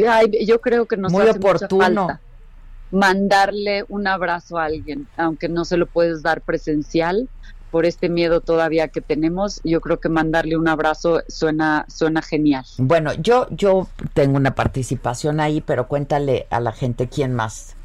Ay, 0.10 0.46
yo 0.46 0.62
creo 0.62 0.86
que 0.88 0.98
nos 0.98 1.14
Muy 1.14 1.24
hace 1.24 1.40
mucha 1.40 1.68
oportuno. 1.68 2.08
falta. 2.08 2.22
mandarle 2.92 3.86
un 3.90 4.08
abrazo 4.08 4.58
a 4.58 4.66
alguien, 4.66 5.08
aunque 5.18 5.50
no 5.50 5.66
se 5.66 5.78
lo 5.78 5.88
puedes 5.88 6.22
dar 6.24 6.42
presencial 6.42 7.30
por 7.72 7.86
este 7.86 8.10
miedo 8.10 8.42
todavía 8.42 8.90
que 8.90 9.02
tenemos, 9.02 9.62
yo 9.64 9.80
creo 9.82 10.00
que 10.00 10.10
mandarle 10.10 10.58
un 10.58 10.68
abrazo 10.68 11.22
suena 11.28 11.86
suena 11.88 12.22
genial. 12.22 12.66
Bueno, 12.78 13.14
yo 13.14 13.48
yo 13.50 13.88
tengo 14.14 14.38
una 14.38 14.54
participación 14.54 15.40
ahí, 15.40 15.62
pero 15.62 15.88
cuéntale 15.88 16.48
a 16.52 16.60
la 16.60 16.74
gente 16.74 17.08
quién 17.08 17.34
más. 17.34 17.76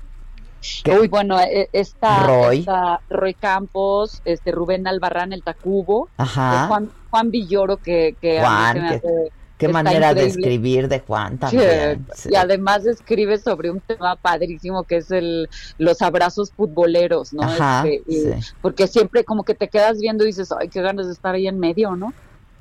Uy, 1.01 1.07
bueno, 1.07 1.39
eh, 1.41 1.69
está 1.73 2.27
Roy. 2.27 2.59
está 2.61 3.01
Roy 3.09 3.35
Campos, 3.35 4.21
este 4.25 4.51
Rubén 4.51 4.87
Albarrán, 4.89 5.33
el 5.33 5.45
Tacubo, 5.45 6.09
Ajá. 6.17 6.65
eh, 6.65 6.69
Juan, 6.69 6.91
Juan 7.11 7.31
Villoro, 7.31 7.77
que, 7.77 8.17
que 8.21 8.41
a 8.41 8.51
mí 8.51 8.67
se 8.73 8.81
me 8.81 8.89
que- 8.89 8.95
hace- 8.97 9.33
Qué 9.59 9.69
manera 9.69 10.13
de 10.13 10.27
escribir 10.27 10.89
de 10.89 11.01
Juan 11.01 11.39
también. 11.39 12.07
sí. 12.15 12.29
Y 12.33 12.35
además 12.37 12.85
escribe 12.87 13.39
sobre 13.39 13.71
un 13.71 13.81
tema 13.81 14.17
padrísimo 14.17 14.85
que 14.85 14.99
es 14.99 15.11
el 15.11 15.49
los 15.79 16.03
abrazos 16.03 16.53
futboleros, 16.53 17.33
¿no? 17.33 17.43
Ajá, 17.43 17.87
Este, 17.87 18.03
y- 18.13 18.21
sí. 18.21 18.55
Porque 18.61 18.87
siempre 18.87 19.25
como 19.25 19.45
que 19.45 19.55
te 19.55 19.69
quedas 19.69 19.99
viendo 19.99 20.25
y 20.25 20.29
dices, 20.29 20.51
ay, 20.59 20.69
qué 20.69 20.83
ganas 20.83 21.07
de 21.07 21.13
estar 21.13 21.35
ahí 21.35 21.47
en 21.47 21.59
medio, 21.59 21.97
¿no? 21.97 22.13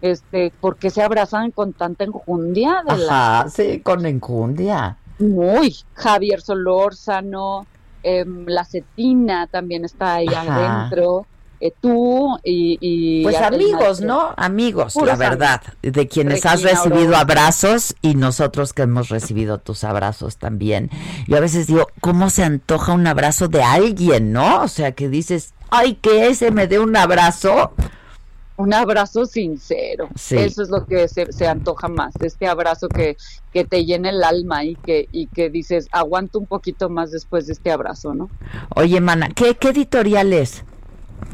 Este, 0.01 0.53
porque 0.59 0.89
se 0.89 1.01
abrazan 1.01 1.51
con 1.51 1.73
tanta 1.73 2.03
enjundia 2.05 2.81
de 2.87 2.97
la- 2.97 3.39
Ajá, 3.41 3.49
sí, 3.49 3.81
con 3.81 4.05
enjundia. 4.05 4.97
muy 5.19 5.75
Javier 5.93 6.41
Solórzano, 6.41 7.65
em, 8.03 8.45
la 8.47 8.65
Cetina 8.65 9.47
también 9.47 9.85
está 9.85 10.15
ahí 10.15 10.27
Ajá. 10.27 10.87
adentro, 10.87 11.25
eh, 11.67 11.73
tú 11.81 12.37
y, 12.43 12.77
y 12.79 13.23
Pues 13.23 13.37
amigos. 13.37 14.01
¿no? 14.01 14.33
Amigos, 14.37 14.93
Puros 14.93 15.07
la 15.07 15.15
verdad, 15.15 15.61
de 15.81 16.07
quienes 16.07 16.45
has 16.45 16.61
recibido 16.61 17.15
abrazos 17.15 17.95
y 18.01 18.15
nosotros 18.15 18.73
que 18.73 18.83
hemos 18.83 19.09
recibido 19.09 19.57
tus 19.57 19.83
abrazos 19.83 20.37
también. 20.37 20.89
Yo 21.27 21.37
a 21.37 21.39
veces 21.39 21.67
digo, 21.67 21.87
¿cómo 22.01 22.29
se 22.29 22.43
antoja 22.43 22.93
un 22.93 23.07
abrazo 23.07 23.47
de 23.47 23.63
alguien, 23.63 24.31
no? 24.31 24.61
O 24.61 24.67
sea, 24.67 24.91
que 24.91 25.09
dices, 25.09 25.53
ay, 25.69 25.95
que 25.95 26.27
ese 26.27 26.51
me 26.51 26.67
dé 26.67 26.79
un 26.79 26.95
abrazo. 26.95 27.73
Un 28.57 28.73
abrazo 28.73 29.25
sincero. 29.25 30.07
Sí. 30.15 30.37
Eso 30.37 30.61
es 30.61 30.69
lo 30.69 30.85
que 30.85 31.09
se, 31.09 31.31
se 31.33 31.45
antoja 31.45 31.89
más. 31.89 32.13
Este 32.21 32.47
abrazo 32.47 32.87
que, 32.87 33.17
que 33.51 33.65
te 33.65 33.83
llena 33.83 34.09
el 34.09 34.23
alma 34.23 34.63
y 34.63 34.75
que, 34.75 35.09
y 35.11 35.27
que 35.27 35.49
dices, 35.49 35.87
aguanto 35.91 36.39
un 36.39 36.45
poquito 36.45 36.89
más 36.89 37.11
después 37.11 37.47
de 37.47 37.53
este 37.53 37.71
abrazo, 37.71 38.13
¿no? 38.13 38.29
Oye, 38.75 39.01
mana, 39.01 39.29
¿qué, 39.35 39.55
qué 39.55 39.69
editorial 39.69 40.31
es? 40.31 40.63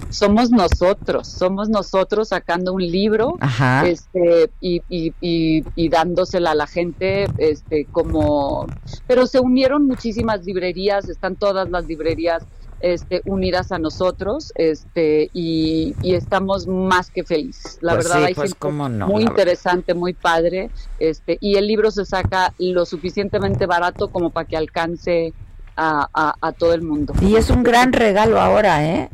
Somos 0.10 0.52
nosotros, 0.52 1.28
somos 1.28 1.70
nosotros 1.70 2.30
sacando 2.30 2.74
un 2.74 2.82
libro 2.82 3.38
este 3.86 4.50
y, 4.60 4.82
y, 4.90 5.14
y, 5.22 5.64
y 5.76 5.90
dándosela 5.90 6.52
a 6.52 6.56
la 6.56 6.68
gente 6.68 7.28
este 7.38 7.86
como 7.86 8.68
pero 9.08 9.26
se 9.26 9.40
unieron 9.40 9.88
muchísimas 9.88 10.44
librerías 10.44 11.08
están 11.08 11.36
todas 11.38 11.70
las 11.70 11.86
librerías 11.86 12.44
este 12.82 13.22
unidas 13.26 13.72
a 13.72 13.80
nosotros 13.80 14.52
este 14.56 15.30
y, 15.34 15.96
estamos 16.04 16.68
más 16.68 17.10
que 17.12 17.24
felices. 17.24 17.78
La 17.82 17.94
Pues 17.94 18.06
verdad 18.06 18.20
sí, 18.20 18.26
hay 18.26 18.34
pues 18.34 18.52
gente 18.52 18.90
no, 18.90 19.08
muy 19.08 19.24
interesante 19.24 19.94
muy 19.94 20.14
padre 20.14 20.72
este 21.00 21.38
y 21.40 21.56
el 21.56 21.68
libro 21.68 21.92
se 21.92 22.06
saca 22.06 22.54
lo 22.58 22.86
suficientemente 22.86 23.66
barato 23.66 24.10
como 24.10 24.30
para 24.30 24.48
que 24.48 24.58
alcance 24.58 25.34
a, 25.78 26.10
a, 26.14 26.36
a 26.42 26.52
todo 26.52 26.74
el 26.74 26.82
mundo. 26.82 27.14
Y 27.22 27.36
es 27.36 27.50
un 27.50 27.64
gran 27.64 27.94
regalo 27.94 28.42
ahora, 28.42 28.86
¿eh? 28.86 29.10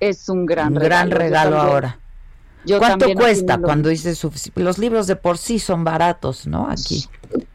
Es 0.00 0.28
un 0.28 0.46
gran 0.46 0.68
un 0.68 0.74
gran 0.74 1.10
regalo, 1.10 1.10
Yo 1.10 1.18
regalo 1.18 1.56
también- 1.56 1.74
ahora. 1.74 1.98
yo 2.64 2.78
¿Cuánto 2.78 3.06
cuesta 3.14 3.56
lo 3.56 3.62
cuando 3.64 3.88
dices 3.88 4.20
los 4.56 4.78
libros 4.78 5.06
de 5.06 5.16
por 5.16 5.38
sí 5.38 5.58
son 5.58 5.84
baratos, 5.84 6.46
¿no? 6.46 6.68
Aquí. 6.70 7.04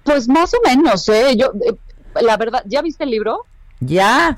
Pues 0.04 0.28
más 0.28 0.54
o 0.54 0.58
menos, 0.66 1.08
¿eh? 1.10 1.36
Yo, 1.36 1.52
eh, 1.66 1.76
la 2.22 2.38
verdad, 2.38 2.64
¿ya 2.66 2.82
viste 2.82 3.04
el 3.04 3.10
libro? 3.12 3.40
Ya, 3.80 4.38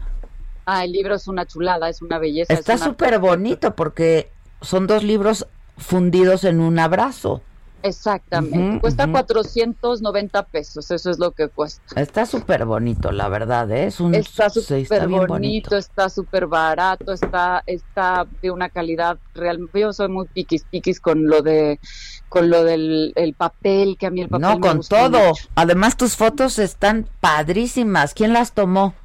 Ah, 0.67 0.83
el 0.83 0.93
libro 0.93 1.13
es 1.13 1.27
una 1.27 1.45
chulada, 1.45 1.89
es 1.89 2.01
una 2.01 2.17
belleza. 2.17 2.51
es 2.51 2.59
está 2.61 2.73
una- 2.73 2.85
súper 2.85 3.19
bonito 3.19 3.75
porque 3.75 4.31
son 4.61 4.87
dos 4.87 5.03
libros 5.03 5.45
fundidos 5.77 6.43
en 6.43 6.59
un 6.59 6.79
abrazo. 6.79 7.41
Exactamente. 7.85 8.79
Cuesta 8.81 9.03
ujú. 9.03 9.11
490 9.13 10.43
pesos, 10.47 10.89
eso 10.89 11.11
es 11.11 11.19
lo 11.19 11.31
que 11.31 11.49
cuesta. 11.49 12.01
Está 12.01 12.25
súper 12.25 12.65
bonito, 12.65 13.11
la 13.11 13.29
verdad, 13.29 13.69
¿eh? 13.71 13.85
Es 13.85 13.99
un, 13.99 14.15
Está 14.15 14.49
súper 14.49 14.79
está 14.79 15.05
bien 15.05 15.27
bonito, 15.27 15.77
está 15.77 16.09
súper 16.09 16.47
barato, 16.47 17.13
está, 17.13 17.61
está 17.67 18.25
de 18.41 18.49
una 18.49 18.69
calidad 18.69 19.19
real. 19.35 19.69
Yo 19.73 19.93
soy 19.93 20.07
muy 20.09 20.25
piquis 20.27 20.63
piquis 20.63 20.99
con 20.99 21.27
lo 21.27 21.43
de, 21.43 21.79
con 22.27 22.49
lo 22.49 22.63
del 22.63 23.13
el 23.15 23.35
papel, 23.35 23.97
que 23.99 24.07
a 24.07 24.09
mí 24.09 24.21
el 24.21 24.29
papel 24.29 24.41
No, 24.41 24.55
me 24.55 24.61
con 24.61 24.77
gusta 24.77 25.01
todo. 25.09 25.27
mucho. 25.29 25.47
Además, 25.53 25.95
tus 25.95 26.15
fotos 26.15 26.57
están 26.57 27.07
padrísimas. 27.21 28.15
¿Quién 28.15 28.33
las 28.33 28.53
tomó? 28.53 28.95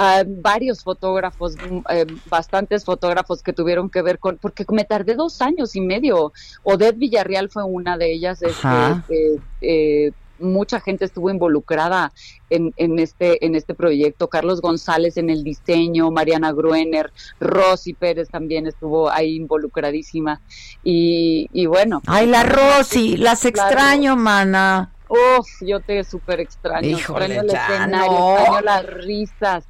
Ah, 0.00 0.22
varios 0.24 0.84
fotógrafos, 0.84 1.56
mm, 1.56 1.78
eh, 1.90 2.06
bastantes 2.30 2.84
fotógrafos 2.84 3.42
que 3.42 3.52
tuvieron 3.52 3.90
que 3.90 4.00
ver 4.00 4.20
con, 4.20 4.38
porque 4.38 4.64
me 4.70 4.84
tardé 4.84 5.16
dos 5.16 5.42
años 5.42 5.74
y 5.74 5.80
medio. 5.80 6.32
Odette 6.62 6.96
Villarreal 6.96 7.50
fue 7.50 7.64
una 7.64 7.98
de 7.98 8.12
ellas. 8.12 8.40
este, 8.40 9.40
eh, 9.60 10.12
mucha 10.38 10.78
gente 10.78 11.04
estuvo 11.04 11.30
involucrada 11.30 12.12
en, 12.48 12.72
en 12.76 13.00
este 13.00 13.44
en 13.44 13.56
este 13.56 13.74
proyecto. 13.74 14.28
Carlos 14.28 14.60
González 14.60 15.16
en 15.16 15.30
el 15.30 15.42
diseño, 15.42 16.12
Mariana 16.12 16.52
Gruener, 16.52 17.10
Rosy 17.40 17.92
Pérez 17.92 18.28
también 18.28 18.68
estuvo 18.68 19.10
ahí 19.10 19.34
involucradísima. 19.34 20.40
Y, 20.84 21.48
y 21.52 21.66
bueno. 21.66 22.02
Ay, 22.06 22.28
la 22.28 22.44
Rosy, 22.44 23.16
las 23.16 23.42
La 23.42 23.50
extraño, 23.50 24.14
mana. 24.14 24.92
Uf, 25.08 25.48
yo 25.62 25.80
te 25.80 26.04
súper 26.04 26.38
extraño. 26.38 26.86
Híjole, 26.86 27.24
extraño 27.24 27.40
el 27.40 27.48
escenario, 27.48 28.12
no. 28.12 28.38
extraño 28.38 28.60
las 28.60 28.86
risas. 28.86 29.64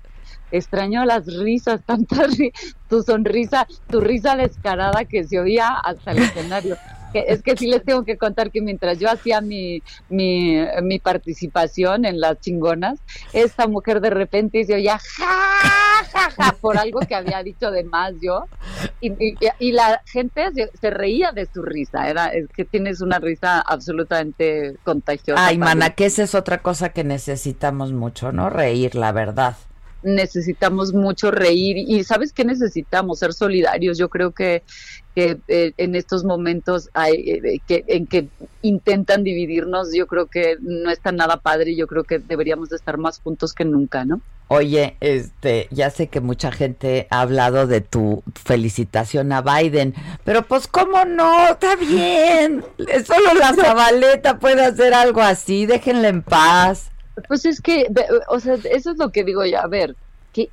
Extraño 0.51 1.05
las 1.05 1.27
risas, 1.27 1.83
tanta 1.85 2.27
ri- 2.27 2.53
tu 2.89 3.03
sonrisa, 3.03 3.66
tu 3.89 4.01
risa 4.01 4.37
descarada 4.37 5.05
que 5.05 5.25
se 5.25 5.39
oía 5.39 5.69
hasta 5.85 6.12
el 6.12 6.19
escenario. 6.23 6.77
Es 7.15 7.43
que 7.43 7.57
sí 7.57 7.66
les 7.66 7.83
tengo 7.85 8.05
que 8.05 8.19
contar 8.19 8.51
que 8.51 8.61
mientras 8.61 8.99
yo 8.99 9.11
hacía 9.11 9.41
mi, 9.41 9.83
mi, 10.11 10.59
mi 10.83 10.99
participación 10.99 12.05
en 12.05 12.20
las 12.20 12.39
chingonas, 12.41 12.99
esta 13.33 13.66
mujer 13.66 14.03
de 14.03 14.11
repente 14.11 14.62
se 14.65 14.75
oía 14.75 14.99
ja, 14.99 16.05
ja, 16.12 16.31
ja, 16.31 16.57
por 16.61 16.77
algo 16.77 17.01
que 17.01 17.15
había 17.15 17.43
dicho 17.43 17.70
de 17.70 17.85
más 17.85 18.12
yo. 18.20 18.45
Y, 19.01 19.11
y- 19.12 19.39
y 19.59 19.73
la 19.73 20.03
gente 20.05 20.51
se, 20.55 20.70
se 20.79 20.91
reía 20.91 21.33
de 21.33 21.47
su 21.47 21.62
risa. 21.62 22.09
Era, 22.11 22.27
es 22.27 22.47
que 22.55 22.65
tienes 22.66 23.01
una 23.01 23.19
risa 23.19 23.61
absolutamente 23.61 24.77
contagiosa. 24.85 25.47
Ay, 25.47 25.57
mana, 25.57 25.91
que 25.91 26.07
esa 26.07 26.23
es 26.25 26.35
otra 26.35 26.59
cosa 26.59 26.91
que 26.91 27.05
necesitamos 27.05 27.93
mucho, 27.93 28.33
¿no? 28.33 28.51
Reír, 28.51 28.95
la 28.95 29.12
verdad. 29.12 29.57
Necesitamos 30.03 30.93
mucho 30.93 31.31
reír 31.31 31.77
y 31.77 32.05
sabes 32.05 32.33
qué 32.33 32.45
necesitamos 32.45 33.19
ser 33.19 33.33
solidarios. 33.33 33.99
Yo 33.99 34.09
creo 34.09 34.33
que, 34.33 34.62
que 35.15 35.39
eh, 35.49 35.73
en 35.77 35.95
estos 35.95 36.25
momentos 36.25 36.91
hay, 36.95 37.15
eh, 37.15 37.61
que 37.66 37.85
en 37.89 38.07
que 38.07 38.29
intentan 38.62 39.25
dividirnos 39.25 39.93
yo 39.95 40.07
creo 40.07 40.27
que 40.27 40.57
no 40.61 40.91
está 40.91 41.12
nada 41.12 41.39
padre 41.39 41.73
y 41.73 41.77
yo 41.77 41.87
creo 41.87 42.05
que 42.05 42.19
deberíamos 42.19 42.69
de 42.69 42.77
estar 42.77 42.99
más 42.99 43.20
juntos 43.20 43.53
que 43.53 43.65
nunca 43.65 44.05
no 44.05 44.20
Oye, 44.51 44.97
este, 45.01 45.69
ya 45.70 45.91
sé 45.91 46.07
que 46.09 46.23
mucha 46.23 46.51
gente 46.51 47.07
ha 47.11 47.20
hablado 47.20 47.66
de 47.66 47.83
tu 47.83 48.23
felicitación 48.35 49.31
a 49.31 49.43
Biden, 49.43 49.95
pero 50.25 50.41
pues 50.41 50.66
cómo 50.66 51.05
no, 51.05 51.49
está 51.49 51.77
bien. 51.77 52.65
Solo 53.07 53.35
la 53.39 53.53
Zabaleta 53.53 54.39
puede 54.39 54.65
hacer 54.65 54.95
algo 54.95 55.20
así, 55.20 55.66
déjenla 55.66 56.09
en 56.09 56.23
paz. 56.23 56.91
Pues 57.27 57.45
es 57.45 57.61
que, 57.61 57.86
o 58.28 58.39
sea, 58.40 58.55
eso 58.70 58.90
es 58.93 58.99
lo 58.99 59.11
que 59.11 59.24
digo 59.24 59.45
ya, 59.45 59.61
a 59.62 59.66
ver, 59.69 59.97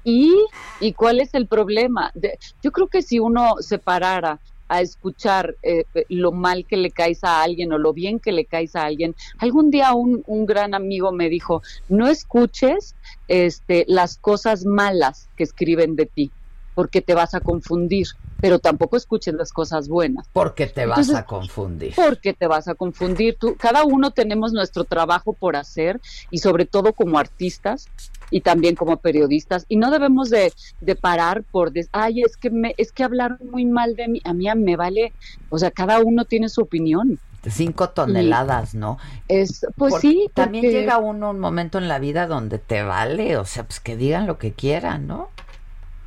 y, 0.04 0.34
y 0.80 0.94
cuál 0.94 1.20
es 1.20 1.34
el 1.34 1.48
problema. 1.48 2.12
De- 2.16 2.38
yo 2.64 2.72
creo 2.72 2.88
que 2.88 3.02
si 3.02 3.20
uno 3.20 3.56
se 3.60 3.78
parara 3.78 4.40
a 4.68 4.82
escuchar 4.82 5.56
eh, 5.62 5.86
lo 6.10 6.32
mal 6.32 6.66
que 6.68 6.78
le 6.78 6.90
caes 6.90 7.24
a 7.24 7.44
alguien 7.44 7.72
o 7.72 7.78
lo 7.78 7.94
bien 7.94 8.20
que 8.20 8.32
le 8.32 8.46
caes 8.46 8.76
a 8.76 8.84
alguien, 8.86 9.16
algún 9.38 9.70
día 9.70 9.94
un, 9.94 10.24
un 10.26 10.46
gran 10.48 10.74
amigo 10.74 11.12
me 11.12 11.30
dijo, 11.30 11.62
no 11.88 12.08
escuches 12.08 12.96
este, 13.28 13.86
las 13.88 14.18
cosas 14.18 14.66
malas 14.66 15.30
que 15.36 15.44
escriben 15.44 15.96
de 15.96 16.08
ti, 16.08 16.32
porque 16.76 17.02
te 17.02 17.16
vas 17.16 17.34
a 17.34 17.40
confundir, 17.40 18.06
pero 18.40 18.60
tampoco 18.60 18.98
escuches 18.98 19.34
las 19.34 19.52
cosas 19.52 19.88
buenas. 19.88 20.28
Porque 20.34 20.68
te 20.68 20.86
vas 20.86 21.00
Entonces, 21.00 21.16
a 21.16 21.26
confundir. 21.26 21.94
porque 21.96 22.34
te 22.34 22.46
vas 22.48 22.68
a 22.68 22.76
confundir. 22.76 23.38
Tú, 23.40 23.56
cada 23.58 23.84
uno 23.86 24.12
tenemos 24.12 24.54
nuestro 24.54 24.84
trabajo 24.84 25.34
por 25.34 25.56
hacer 25.56 26.00
y 26.30 26.38
sobre 26.40 26.66
todo 26.66 26.94
como 26.94 27.18
artistas 27.18 27.88
y 28.30 28.42
también 28.42 28.76
como 28.76 28.98
periodistas 28.98 29.66
y 29.70 29.78
no 29.78 29.90
debemos 29.90 30.30
de, 30.30 30.52
de 30.82 30.96
parar 30.96 31.44
por 31.44 31.72
des- 31.72 31.90
ay 31.92 32.22
es 32.24 32.38
que 32.38 32.50
me 32.50 32.74
es 32.78 32.92
que 32.92 33.04
hablaron 33.04 33.38
muy 33.52 33.66
mal 33.66 33.96
de 33.96 34.08
mí 34.08 34.22
a 34.26 34.34
mí 34.34 34.48
me 34.56 34.76
vale 34.76 35.14
o 35.50 35.60
sea 35.60 35.70
cada 35.70 36.00
uno 36.00 36.26
tiene 36.26 36.50
su 36.50 36.62
opinión 36.62 37.20
Cinco 37.48 37.90
toneladas, 37.90 38.74
¿no? 38.74 38.98
es 39.28 39.68
pues 39.78 39.92
Porque 39.94 40.08
sí 40.08 40.30
También 40.34 40.64
porque- 40.66 40.80
llega 40.80 40.98
uno 40.98 41.30
un 41.30 41.40
momento 41.40 41.78
en 41.78 41.88
la 41.88 42.00
vida 42.00 42.26
donde 42.26 42.58
te 42.58 42.82
vale, 42.82 43.38
o 43.38 43.46
sea, 43.46 43.64
pues 43.66 43.80
que 43.80 43.96
digan 43.96 44.26
lo 44.26 44.40
que 44.40 44.52
quieran, 44.54 45.06
¿no? 45.06 45.30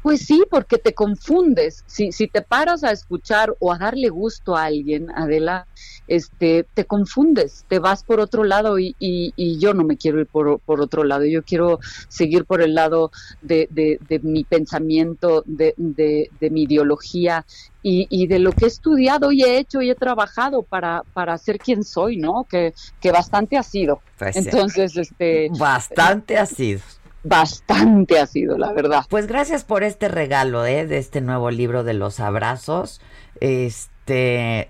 Pues 0.08 0.24
sí, 0.24 0.42
porque 0.50 0.78
te 0.78 0.94
confundes. 0.94 1.84
Si, 1.86 2.12
si 2.12 2.28
te 2.28 2.40
paras 2.40 2.82
a 2.82 2.92
escuchar 2.92 3.54
o 3.58 3.74
a 3.74 3.76
darle 3.76 4.08
gusto 4.08 4.56
a 4.56 4.64
alguien, 4.64 5.10
Adela, 5.10 5.66
este, 6.06 6.64
te 6.72 6.86
confundes, 6.86 7.66
te 7.68 7.78
vas 7.78 8.02
por 8.04 8.18
otro 8.18 8.42
lado 8.44 8.78
y, 8.78 8.96
y, 8.98 9.34
y 9.36 9.58
yo 9.58 9.74
no 9.74 9.84
me 9.84 9.98
quiero 9.98 10.18
ir 10.18 10.26
por, 10.26 10.60
por, 10.60 10.80
otro 10.80 11.04
lado, 11.04 11.26
yo 11.26 11.42
quiero 11.42 11.78
seguir 12.08 12.46
por 12.46 12.62
el 12.62 12.74
lado 12.74 13.10
de, 13.42 13.68
de, 13.70 13.98
de 14.08 14.18
mi 14.20 14.44
pensamiento, 14.44 15.42
de, 15.44 15.74
de, 15.76 16.50
mi 16.50 16.62
ideología 16.62 17.44
y, 17.82 18.06
y, 18.08 18.26
de 18.28 18.38
lo 18.38 18.52
que 18.52 18.64
he 18.64 18.68
estudiado 18.68 19.30
y 19.30 19.42
he 19.42 19.58
hecho 19.58 19.82
y 19.82 19.90
he 19.90 19.94
trabajado 19.94 20.62
para, 20.62 21.02
para 21.12 21.36
ser 21.36 21.58
quien 21.58 21.84
soy, 21.84 22.16
¿no? 22.16 22.44
Que, 22.44 22.72
que 22.98 23.12
bastante 23.12 23.58
ha 23.58 23.62
sido. 23.62 24.00
Pues 24.18 24.36
Entonces, 24.36 24.92
sí. 24.92 25.00
este... 25.00 25.50
Bastante 25.58 26.38
ha 26.38 26.46
sido 26.46 26.80
bastante 27.28 28.18
ha 28.18 28.26
sido, 28.26 28.58
la 28.58 28.72
verdad. 28.72 29.04
Pues 29.08 29.26
gracias 29.26 29.64
por 29.64 29.82
este 29.82 30.08
regalo, 30.08 30.64
¿eh? 30.66 30.86
De 30.86 30.98
este 30.98 31.20
nuevo 31.20 31.50
libro 31.50 31.84
de 31.84 31.94
los 31.94 32.20
abrazos. 32.20 33.00
Este, 33.40 34.68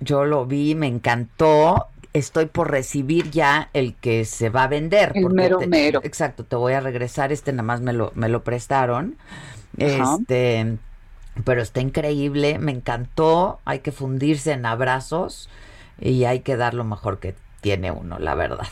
yo 0.00 0.24
lo 0.24 0.46
vi, 0.46 0.74
me 0.74 0.86
encantó. 0.86 1.86
Estoy 2.12 2.46
por 2.46 2.70
recibir 2.70 3.30
ya 3.30 3.70
el 3.72 3.94
que 3.94 4.24
se 4.24 4.50
va 4.50 4.64
a 4.64 4.68
vender. 4.68 5.12
El 5.14 5.30
mero 5.30 5.58
te, 5.58 5.66
mero. 5.68 6.00
Exacto, 6.02 6.44
te 6.44 6.56
voy 6.56 6.72
a 6.72 6.80
regresar. 6.80 7.30
Este 7.30 7.52
nada 7.52 7.62
más 7.62 7.80
me 7.80 7.92
lo, 7.92 8.10
me 8.14 8.28
lo 8.28 8.42
prestaron. 8.42 9.16
Ajá. 9.80 10.16
Este, 10.18 10.76
pero 11.44 11.62
está 11.62 11.80
increíble, 11.80 12.58
me 12.58 12.72
encantó. 12.72 13.60
Hay 13.64 13.80
que 13.80 13.92
fundirse 13.92 14.52
en 14.52 14.66
abrazos 14.66 15.48
y 16.00 16.24
hay 16.24 16.40
que 16.40 16.56
dar 16.56 16.74
lo 16.74 16.84
mejor 16.84 17.20
que 17.20 17.34
tiene 17.60 17.90
uno, 17.92 18.18
la 18.18 18.34
verdad 18.34 18.66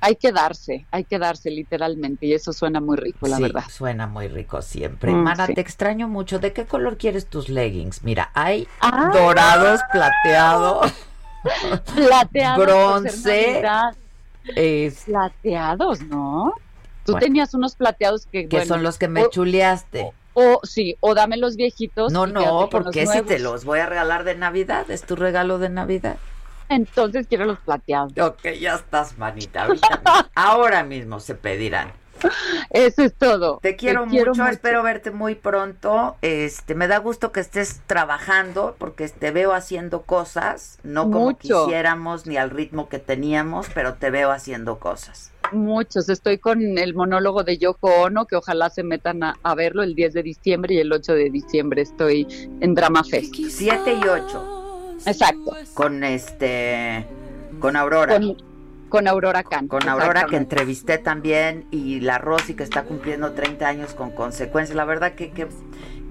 hay 0.00 0.16
que 0.16 0.32
darse, 0.32 0.86
hay 0.90 1.04
que 1.04 1.18
darse 1.18 1.50
literalmente 1.50 2.26
y 2.26 2.34
eso 2.34 2.52
suena 2.52 2.80
muy 2.80 2.96
rico, 2.96 3.26
la 3.26 3.36
sí, 3.36 3.42
verdad. 3.42 3.64
Suena 3.68 4.06
muy 4.06 4.28
rico 4.28 4.62
siempre. 4.62 5.12
Mm, 5.12 5.22
Mana, 5.22 5.46
sí. 5.46 5.54
te 5.54 5.60
extraño 5.60 6.08
mucho. 6.08 6.38
¿De 6.38 6.52
qué 6.52 6.66
color 6.66 6.98
quieres 6.98 7.26
tus 7.26 7.48
leggings? 7.48 8.02
Mira, 8.02 8.30
hay 8.34 8.68
ah. 8.80 9.10
dorados, 9.12 9.80
plateados, 9.92 10.92
plateados, 11.94 12.66
bronce. 12.66 13.62
Es... 14.54 15.04
Plateados, 15.04 16.02
¿no? 16.02 16.52
Tú 17.04 17.12
bueno, 17.12 17.24
tenías 17.24 17.54
unos 17.54 17.76
plateados 17.76 18.26
que, 18.26 18.48
que 18.48 18.56
bueno, 18.58 18.74
son 18.74 18.82
los 18.82 18.98
que 18.98 19.08
me 19.08 19.24
o, 19.24 19.30
chuleaste. 19.30 20.12
O 20.34 20.60
sí, 20.64 20.96
o 21.00 21.14
dame 21.14 21.36
los 21.36 21.56
viejitos. 21.56 22.12
No, 22.12 22.26
no, 22.26 22.68
porque 22.70 23.06
si 23.06 23.22
te 23.22 23.38
los 23.38 23.64
voy 23.64 23.78
a 23.78 23.86
regalar 23.86 24.24
de 24.24 24.34
Navidad, 24.34 24.90
es 24.90 25.02
tu 25.02 25.16
regalo 25.16 25.58
de 25.58 25.70
Navidad. 25.70 26.18
Entonces 26.68 27.26
quiero 27.26 27.44
los 27.44 27.58
plateados. 27.60 28.12
Ok, 28.18 28.48
ya 28.60 28.74
estás, 28.74 29.18
manita. 29.18 29.68
Ahora 30.34 30.82
mismo 30.84 31.20
se 31.20 31.34
pedirán. 31.34 31.92
Eso 32.70 33.02
es 33.02 33.14
todo. 33.14 33.58
Te 33.62 33.76
quiero, 33.76 34.06
Te 34.08 34.24
mucho, 34.24 34.46
espero 34.46 34.82
verte 34.82 35.10
muy 35.10 35.34
pronto. 35.34 36.16
Este, 36.22 36.74
me 36.74 36.88
da 36.88 36.98
gusto 36.98 37.32
que 37.32 37.40
estés 37.40 37.80
trabajando 37.86 38.74
porque 38.78 39.08
te 39.08 39.30
veo 39.30 39.52
haciendo 39.52 40.02
cosas, 40.02 40.78
no 40.82 41.04
como 41.04 41.20
mucho. 41.20 41.64
quisiéramos 41.64 42.26
ni 42.26 42.36
al 42.36 42.50
ritmo 42.50 42.88
que 42.88 42.98
teníamos, 42.98 43.68
pero 43.74 43.94
te 43.94 44.10
veo 44.10 44.30
haciendo 44.30 44.78
cosas. 44.78 45.32
Muchos. 45.52 46.08
Estoy 46.08 46.38
con 46.38 46.78
el 46.78 46.94
monólogo 46.94 47.44
de 47.44 47.58
Yoko 47.58 47.88
Ono, 48.02 48.26
que 48.26 48.36
ojalá 48.36 48.70
se 48.70 48.82
metan 48.82 49.22
a, 49.22 49.34
a 49.42 49.54
verlo 49.54 49.82
el 49.82 49.94
10 49.94 50.14
de 50.14 50.22
diciembre 50.22 50.74
y 50.74 50.78
el 50.78 50.92
8 50.92 51.12
de 51.12 51.30
diciembre 51.30 51.82
estoy 51.82 52.26
en 52.60 52.74
Drama 52.74 53.04
Fest. 53.04 53.34
7 53.34 53.92
y 53.92 54.08
8. 54.08 54.65
Exacto. 55.04 55.56
Con 55.74 56.04
este 56.04 57.06
con 57.58 57.76
Aurora. 57.76 58.14
Con, 58.14 58.36
con 58.88 59.08
Aurora 59.08 59.42
Khan. 59.42 59.68
Con 59.68 59.88
Aurora 59.88 60.26
que 60.26 60.36
entrevisté 60.36 60.98
también 60.98 61.66
y 61.70 62.00
la 62.00 62.18
Rosy 62.18 62.54
que 62.54 62.62
está 62.62 62.84
cumpliendo 62.84 63.32
30 63.32 63.66
años 63.66 63.94
con 63.94 64.10
consecuencias. 64.10 64.76
La 64.76 64.84
verdad 64.84 65.14
que 65.14 65.30
que 65.30 65.48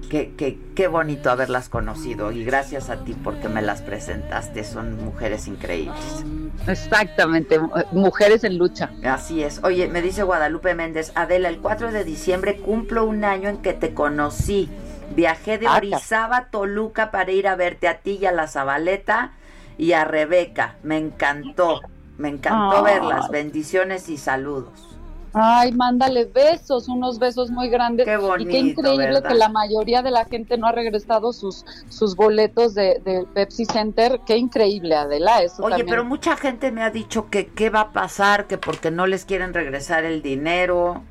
que, 0.08 0.34
que, 0.34 0.58
qué 0.74 0.86
bonito 0.86 1.30
haberlas 1.30 1.68
conocido 1.68 2.32
y 2.32 2.44
gracias 2.44 2.90
a 2.90 3.04
ti 3.04 3.14
porque 3.14 3.48
me 3.48 3.62
las 3.62 3.82
presentaste. 3.82 4.64
Son 4.64 5.04
mujeres 5.04 5.48
increíbles. 5.48 6.24
Exactamente, 6.66 7.58
mujeres 7.92 8.44
en 8.44 8.58
lucha. 8.58 8.90
Así 9.04 9.42
es. 9.42 9.60
Oye, 9.62 9.88
me 9.88 10.02
dice 10.02 10.22
Guadalupe 10.22 10.74
Méndez, 10.74 11.12
Adela, 11.14 11.48
el 11.48 11.58
4 11.58 11.92
de 11.92 12.04
diciembre 12.04 12.56
cumplo 12.56 13.04
un 13.04 13.24
año 13.24 13.48
en 13.48 13.58
que 13.58 13.72
te 13.72 13.94
conocí. 13.94 14.68
Viajé 15.14 15.58
de 15.58 15.68
Orizaba 15.68 16.36
a 16.36 16.44
Toluca 16.50 17.10
para 17.10 17.30
ir 17.32 17.48
a 17.48 17.56
verte 17.56 17.88
a 17.88 17.98
ti 17.98 18.18
y 18.20 18.26
a 18.26 18.32
la 18.32 18.48
Zabaleta 18.48 19.32
y 19.78 19.92
a 19.92 20.04
Rebeca. 20.04 20.76
Me 20.82 20.98
encantó, 20.98 21.80
me 22.18 22.28
encantó 22.28 22.84
Ay. 22.84 22.94
verlas. 22.94 23.30
Bendiciones 23.30 24.08
y 24.08 24.16
saludos. 24.16 24.96
Ay, 25.38 25.70
mándale 25.72 26.24
besos, 26.24 26.88
unos 26.88 27.18
besos 27.18 27.50
muy 27.50 27.68
grandes. 27.68 28.06
Qué 28.06 28.16
bonito, 28.16 28.48
y 28.48 28.52
qué 28.52 28.58
increíble 28.58 29.06
¿verdad? 29.06 29.28
que 29.28 29.34
la 29.34 29.50
mayoría 29.50 30.00
de 30.00 30.10
la 30.10 30.24
gente 30.24 30.56
no 30.56 30.66
ha 30.66 30.72
regresado 30.72 31.34
sus 31.34 31.62
sus 31.90 32.16
boletos 32.16 32.74
de 32.74 33.26
Pepsi 33.34 33.66
Center. 33.66 34.20
Qué 34.26 34.38
increíble, 34.38 34.94
Adela. 34.94 35.42
Eso 35.42 35.62
Oye, 35.62 35.76
también. 35.76 35.88
pero 35.88 36.04
mucha 36.06 36.36
gente 36.36 36.72
me 36.72 36.82
ha 36.82 36.90
dicho 36.90 37.28
que 37.28 37.48
qué 37.48 37.68
va 37.68 37.80
a 37.80 37.92
pasar, 37.92 38.46
que 38.46 38.56
porque 38.56 38.90
no 38.90 39.06
les 39.06 39.26
quieren 39.26 39.52
regresar 39.52 40.06
el 40.06 40.22
dinero. 40.22 41.02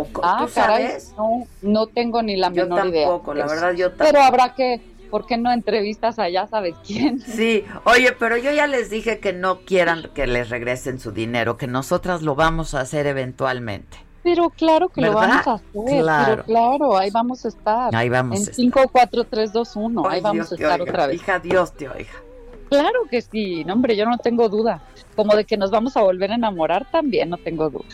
O, 0.00 0.06
Ah, 0.22 0.44
¿Tú 0.46 0.52
caray, 0.54 0.86
sabes? 0.86 1.14
no, 1.18 1.46
no 1.62 1.86
tengo 1.88 2.22
ni 2.22 2.36
la 2.36 2.52
Yo 2.52 2.64
menor 2.68 2.86
idea. 2.86 3.08
tampoco, 3.08 3.34
la 3.34 3.46
verdad, 3.46 3.72
yo 3.72 3.92
Pero 3.96 4.20
habrá 4.22 4.54
que, 4.54 4.80
¿por 5.10 5.26
qué 5.26 5.36
no 5.36 5.50
entrevistas 5.52 6.20
a 6.20 6.28
ya 6.28 6.46
sabes 6.46 6.76
quién? 6.86 7.18
Sí, 7.20 7.64
oye, 7.84 8.12
pero 8.12 8.36
yo 8.36 8.52
ya 8.52 8.68
les 8.68 8.90
dije 8.90 9.18
que 9.18 9.32
no 9.32 9.60
quieran 9.62 10.08
que 10.14 10.28
les 10.28 10.50
regresen 10.50 11.00
su 11.00 11.10
dinero, 11.10 11.56
que 11.56 11.66
nosotras 11.66 12.22
lo 12.22 12.36
vamos 12.36 12.74
a 12.74 12.80
hacer 12.82 13.08
eventualmente. 13.08 13.98
Pero 14.22 14.50
claro 14.50 14.88
que 14.88 15.00
lo 15.00 15.08
¿Verdad? 15.18 15.28
vamos 15.28 15.46
a 15.48 15.52
hacer. 15.54 16.00
Claro. 16.02 16.26
Pero 16.30 16.44
claro, 16.44 16.96
ahí 16.98 17.10
vamos 17.10 17.44
a 17.44 17.48
estar. 17.48 17.96
Ahí 17.96 18.08
vamos 18.08 18.36
En 18.36 18.40
a 18.40 18.42
estar. 18.42 18.54
5, 18.54 18.88
4, 18.92 19.24
3, 19.24 19.52
2, 19.52 19.76
1. 19.76 20.08
Ahí 20.08 20.20
vamos 20.20 20.48
Dios 20.48 20.52
a 20.52 20.54
estar 20.64 20.80
oiga. 20.80 20.92
otra 20.92 21.06
vez. 21.08 21.16
Hija, 21.16 21.38
Dios 21.40 21.72
te 21.72 21.88
oiga. 21.88 22.12
Claro 22.68 23.00
que 23.10 23.20
sí, 23.22 23.64
no, 23.64 23.72
hombre, 23.72 23.96
yo 23.96 24.04
no 24.06 24.18
tengo 24.18 24.48
duda. 24.48 24.82
Como 25.16 25.34
de 25.34 25.44
que 25.44 25.56
nos 25.56 25.70
vamos 25.70 25.96
a 25.96 26.02
volver 26.02 26.30
a 26.30 26.34
enamorar 26.34 26.86
también, 26.90 27.30
no 27.30 27.38
tengo 27.38 27.70
duda. 27.70 27.84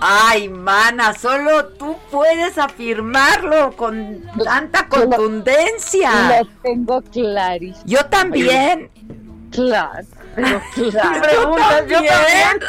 Ay, 0.00 0.48
mana, 0.48 1.12
solo 1.14 1.66
tú 1.68 1.96
puedes 2.10 2.56
afirmarlo 2.58 3.76
con 3.76 4.22
tanta 4.42 4.88
contundencia. 4.88 6.40
Lo 6.40 6.48
tengo 6.62 7.02
clarísimo. 7.02 7.84
Yo 7.86 8.06
también. 8.06 8.90
Claro, 9.52 10.06
Yo 10.76 10.90
claro. 10.90 11.56
Yo 11.86 11.96
también. 11.98 12.60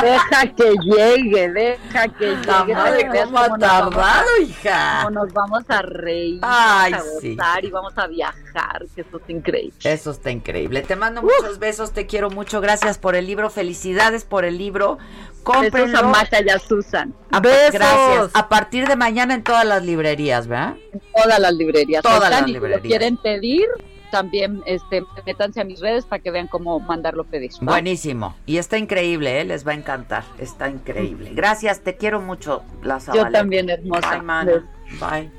Deja 0.00 0.46
que 0.56 0.74
llegue, 0.82 1.48
deja 1.50 2.08
que 2.08 2.34
llegue. 2.34 2.74
madre, 2.74 3.08
cómo 3.24 3.38
ha 3.38 3.48
cómo 3.48 3.56
nos 3.58 3.58
vamos 3.58 3.58
a- 3.58 3.58
tardado, 3.58 4.28
hija. 4.40 4.98
cómo 5.04 5.10
nos 5.10 5.32
vamos 5.34 5.64
a 5.68 5.82
reír, 5.82 6.38
Ay, 6.42 6.92
vamos 6.92 7.06
a 7.06 7.20
sí. 7.20 7.36
gozar 7.36 7.64
y 7.66 7.70
vamos 7.70 7.92
a 7.98 8.06
viajar, 8.06 8.86
que 8.94 9.02
eso 9.02 9.18
es 9.22 9.30
increíble. 9.30 9.74
Eso 9.84 10.10
está 10.12 10.30
increíble. 10.30 10.80
Te 10.80 10.96
mando 10.96 11.20
muchos 11.22 11.58
besos, 11.58 11.92
te 11.92 12.06
quiero 12.06 12.30
mucho. 12.30 12.62
Gracias 12.62 12.96
por 12.96 13.14
el 13.16 13.26
libro, 13.26 13.50
felicidades 13.50 14.24
por 14.24 14.46
el 14.46 14.56
libro. 14.56 14.96
Cómprenlo. 15.44 15.86
Besos 15.92 16.00
a 16.00 16.08
Maca 16.08 16.42
y 16.42 16.48
a 16.48 16.58
Susan. 16.58 17.14
A- 17.30 17.40
Gracias. 17.40 18.30
A 18.34 18.48
partir 18.48 18.88
de 18.88 18.96
mañana 18.96 19.34
en 19.34 19.44
todas 19.44 19.64
las 19.64 19.84
librerías, 19.84 20.46
¿verdad? 20.48 20.74
Todas 21.22 21.38
las 21.38 21.52
librerías. 21.54 22.02
Todas 22.02 22.30
las 22.30 22.42
y 22.42 22.44
si 22.46 22.52
lo 22.52 22.60
librerías. 22.60 22.82
quieren 22.82 23.16
pedir, 23.18 23.66
también 24.10 24.62
este, 24.66 25.02
métanse 25.26 25.60
a 25.60 25.64
mis 25.64 25.80
redes 25.80 26.04
para 26.06 26.22
que 26.22 26.30
vean 26.30 26.46
cómo 26.46 26.78
mandarlo 26.80 27.24
pedir. 27.24 27.50
¿va? 27.60 27.72
Buenísimo. 27.72 28.34
Y 28.46 28.58
está 28.58 28.78
increíble, 28.78 29.40
¿eh? 29.40 29.44
Les 29.44 29.66
va 29.66 29.72
a 29.72 29.74
encantar. 29.74 30.24
Está 30.38 30.68
increíble. 30.68 31.30
Gracias, 31.34 31.80
te 31.80 31.96
quiero 31.96 32.20
mucho, 32.20 32.62
la 32.82 32.98
Yo 33.12 33.30
también, 33.30 33.68
hermosa. 33.70 34.10
Bye, 34.10 34.22
mana. 34.22 34.64
Bye. 35.00 35.30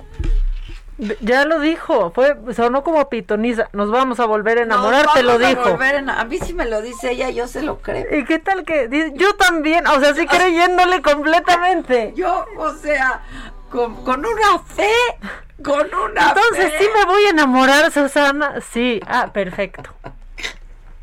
Ya 1.20 1.44
lo 1.44 1.60
dijo, 1.60 2.12
fue 2.12 2.38
sonó 2.56 2.84
como 2.84 3.10
pitoniza. 3.10 3.68
Nos 3.74 3.92
vamos 3.92 4.20
a 4.22 4.26
volver 4.26 4.60
a 4.60 4.62
enamorar, 4.62 5.06
te 5.14 5.24
lo 5.24 5.34
a 5.34 5.38
dijo. 5.38 5.78
en- 5.84 6.10
A 6.10 6.24
mí 6.24 6.38
sí 6.40 6.54
me 6.54 6.66
lo 6.66 6.82
dice 6.82 7.12
ella, 7.12 7.30
yo 7.32 7.48
se 7.48 7.62
lo 7.64 7.80
creo. 7.80 8.06
¿Y 8.18 8.24
qué 8.24 8.40
tal 8.40 8.64
que 8.64 8.88
dice, 8.88 9.12
yo 9.16 9.36
también, 9.36 9.86
o 9.88 10.00
sea, 10.00 10.14
sí 10.14 10.26
creyéndole 10.26 11.02
completamente? 11.02 12.14
Yo, 12.16 12.46
o 12.58 12.72
sea, 12.76 13.24
con, 13.70 14.06
con 14.06 14.20
una 14.26 14.60
fe, 14.60 14.90
con 15.62 15.82
una 15.94 16.30
Entonces 16.30 16.72
fe. 16.72 16.78
sí 16.80 16.88
me 16.98 17.06
voy 17.06 17.26
a 17.26 17.30
enamorar, 17.32 17.92
Susana. 17.92 18.62
Sí, 18.72 19.02
ah, 19.06 19.32
perfecto. 19.34 19.90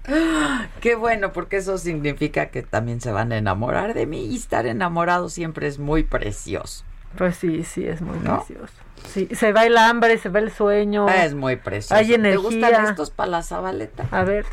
Qué 0.81 0.95
bueno, 0.95 1.33
porque 1.33 1.59
eso 1.59 1.77
significa 1.79 2.47
que 2.47 2.63
también 2.63 3.01
se 3.01 3.13
van 3.13 3.31
a 3.33 3.37
enamorar 3.37 3.95
de 3.95 4.07
mí 4.07 4.25
y 4.27 4.37
estar 4.37 4.67
enamorado 4.67 5.29
siempre 5.29 5.67
es 5.69 5.79
muy 5.79 6.03
precioso. 6.03 6.85
Pues 7.17 7.37
sí, 7.37 7.63
sí, 7.63 7.87
es 7.87 8.01
muy 8.01 8.19
¿No? 8.21 8.39
precioso. 8.39 8.73
Sí, 9.07 9.29
se 9.33 9.53
va 9.53 9.67
el 9.67 9.77
hambre, 9.77 10.17
se 10.19 10.29
va 10.29 10.39
el 10.39 10.51
sueño. 10.51 11.09
Es 11.09 11.35
muy 11.35 11.57
precioso. 11.57 11.95
Hay 11.95 12.09
¿Te 12.09 12.15
energía. 12.15 12.41
gustan 12.43 12.85
estos 12.87 13.11
para 13.11 13.31
la 13.31 13.43
Zabaleta? 13.43 14.07
A 14.11 14.25
ver. 14.25 14.47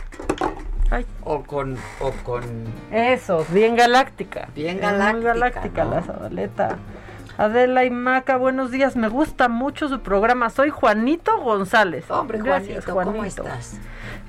Ay. 0.92 1.06
O 1.24 1.44
con, 1.44 1.78
o 2.00 2.12
con 2.24 2.44
Eso, 2.92 3.46
bien 3.50 3.76
galáctica. 3.76 4.50
Bien 4.56 4.80
galáctica, 4.80 5.14
Muy 5.14 5.24
galáctica 5.24 5.84
¿no? 5.86 5.92
la 5.92 6.02
Zabaleta. 6.02 6.78
Adela 7.38 7.86
y 7.86 7.90
Maca, 7.90 8.36
buenos 8.38 8.70
días. 8.72 8.96
Me 8.98 9.08
gusta 9.08 9.48
mucho 9.48 9.88
su 9.88 10.02
programa. 10.02 10.50
Soy 10.50 10.72
Juanito 10.72 11.40
González. 11.42 12.10
Hombre, 12.12 12.40
Gracias, 12.44 12.86
Juanito, 12.86 13.12
¿cómo 13.14 13.24
estás? 13.24 13.78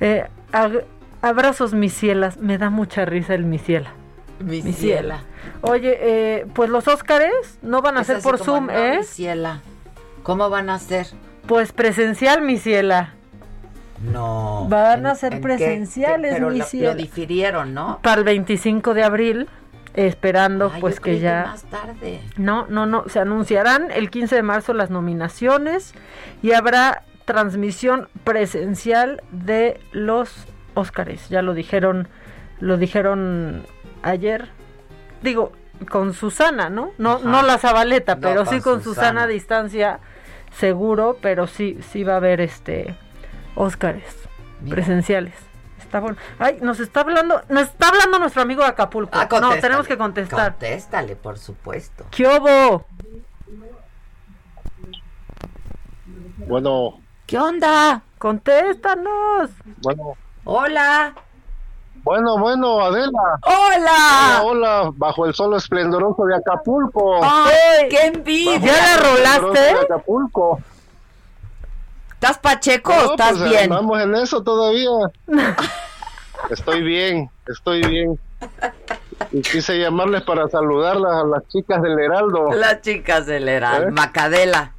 Eh, 0.00 0.28
ag- 0.52 0.84
abrazos, 1.22 1.72
mis 1.74 1.92
cielas. 1.94 2.36
Me 2.36 2.56
da 2.56 2.70
mucha 2.70 3.04
risa 3.04 3.34
el 3.34 3.44
mi 3.46 3.58
ciela. 3.58 3.90
Mi 4.38 4.62
Mi 4.62 4.72
ciela. 4.72 5.24
Oye, 5.62 5.98
eh, 6.00 6.46
pues 6.54 6.70
los 6.70 6.86
Óscares 6.86 7.58
no 7.62 7.82
van 7.82 7.98
a 7.98 8.02
Es 8.02 8.06
ser 8.06 8.20
por 8.22 8.38
Zoom, 8.38 8.70
¿eh? 8.70 8.98
mi 8.98 9.04
ciela. 9.04 9.60
¿Cómo 10.30 10.48
van 10.50 10.70
a 10.70 10.78
ser? 10.78 11.06
Pues 11.46 11.72
presencial, 11.72 12.42
mi 12.42 12.56
ciela. 12.58 13.14
No. 14.12 14.66
Van 14.68 15.04
a 15.06 15.10
¿En- 15.10 15.16
ser 15.16 15.40
presenciales, 15.40 16.30
qué- 16.30 16.36
pero 16.36 16.50
mi 16.50 16.58
lo, 16.60 16.64
ciela. 16.64 16.90
lo 16.90 16.94
difirieron, 16.96 17.74
¿no? 17.74 17.98
Para 18.02 18.18
el 18.20 18.24
25 18.24 18.94
de 18.94 19.02
abril, 19.02 19.48
esperando 19.94 20.70
Ay, 20.72 20.80
pues 20.80 20.94
yo 20.96 21.02
que 21.02 21.10
creí 21.10 21.20
ya... 21.20 21.46
más 21.48 21.64
tarde. 21.64 22.20
No, 22.36 22.66
no, 22.68 22.86
no. 22.86 23.04
Se 23.08 23.18
anunciarán 23.18 23.90
el 23.90 24.08
15 24.08 24.36
de 24.36 24.42
marzo 24.42 24.72
las 24.72 24.90
nominaciones 24.90 25.94
y 26.42 26.52
habrá 26.52 27.02
transmisión 27.24 28.08
presencial 28.24 29.22
de 29.32 29.80
los 29.92 30.46
Óscares. 30.74 31.28
Ya 31.28 31.42
lo 31.42 31.52
dijeron, 31.54 32.06
lo 32.60 32.76
dijeron 32.76 33.66
ayer. 34.02 34.48
Digo, 35.22 35.52
con 35.90 36.14
Susana, 36.14 36.70
¿no? 36.70 36.92
No, 36.96 37.14
Ajá. 37.14 37.28
no 37.28 37.42
la 37.42 37.58
Zabaleta, 37.58 38.14
No, 38.14 38.20
pero 38.20 38.46
sí 38.46 38.60
con 38.60 38.82
Susana. 38.82 39.08
Susana. 39.08 39.22
a 39.24 39.26
distancia, 39.26 40.00
seguro, 40.52 41.16
pero 41.20 41.46
sí, 41.46 41.78
sí 41.90 42.04
va 42.04 42.14
a 42.14 42.16
haber 42.16 42.40
este 42.40 42.94
Óscares 43.54 44.16
presenciales. 44.68 45.34
Está 45.78 46.00
bueno. 46.00 46.16
Ay, 46.38 46.58
nos 46.60 46.78
está 46.78 47.00
hablando, 47.00 47.42
nos 47.48 47.62
está 47.62 47.88
hablando 47.88 48.18
nuestro 48.18 48.42
amigo 48.42 48.62
de 48.62 48.68
Acapulco. 48.68 49.18
Ah, 49.18 49.28
no, 49.40 49.56
tenemos 49.56 49.86
que 49.88 49.98
contestar. 49.98 50.52
Contéstale, 50.52 51.16
por 51.16 51.38
supuesto. 51.38 52.06
¿Qué 52.10 52.26
hubo? 52.26 52.86
Bueno, 56.46 57.00
¿Qué 57.26 57.38
onda? 57.38 58.02
Contéstanos. 58.18 59.50
bueno, 59.82 60.16
Hola. 60.44 61.14
Bueno, 62.02 62.38
bueno, 62.38 62.80
Adela. 62.80 63.38
Hola. 63.42 64.40
Hola, 64.42 64.42
hola, 64.44 64.92
bajo 64.94 65.26
el 65.26 65.34
sol 65.34 65.54
esplendoroso 65.56 66.24
de 66.24 66.36
Acapulco. 66.36 67.20
¡Ay, 67.22 67.88
qué 67.88 68.06
envidia! 68.06 68.94
el 68.94 69.00
sol 69.00 69.18
esplendoroso 69.18 69.52
de 69.62 69.80
Acapulco. 69.80 70.60
¿Estás 72.12 72.38
pacheco 72.38 72.92
No, 72.92 72.98
o 72.98 73.10
estás 73.12 73.38
pues, 73.38 73.50
bien? 73.50 73.62
Andamos 73.72 74.02
en 74.02 74.14
eso 74.14 74.42
todavía. 74.42 74.90
Estoy 76.50 76.82
bien, 76.82 77.30
estoy 77.46 77.82
bien. 77.86 78.18
Y 79.32 79.42
quise 79.42 79.78
llamarles 79.78 80.22
para 80.22 80.48
saludarlas 80.48 81.12
a 81.12 81.24
las 81.24 81.46
chicas 81.48 81.82
del 81.82 81.98
Heraldo. 81.98 82.52
Las 82.52 82.80
chicas 82.80 83.26
del 83.26 83.48
Heraldo. 83.48 83.88
¿Eh? 83.88 83.92
Macadela. 83.92 84.72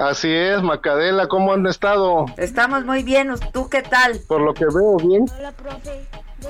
Así 0.00 0.32
es, 0.32 0.62
Macadela, 0.62 1.26
¿cómo 1.26 1.52
han 1.52 1.66
estado? 1.66 2.26
Estamos 2.36 2.84
muy 2.84 3.02
bien. 3.02 3.34
¿Tú 3.52 3.68
qué 3.68 3.82
tal? 3.82 4.20
Por 4.28 4.40
lo 4.40 4.54
que 4.54 4.64
veo 4.66 4.96
bien. 4.96 5.24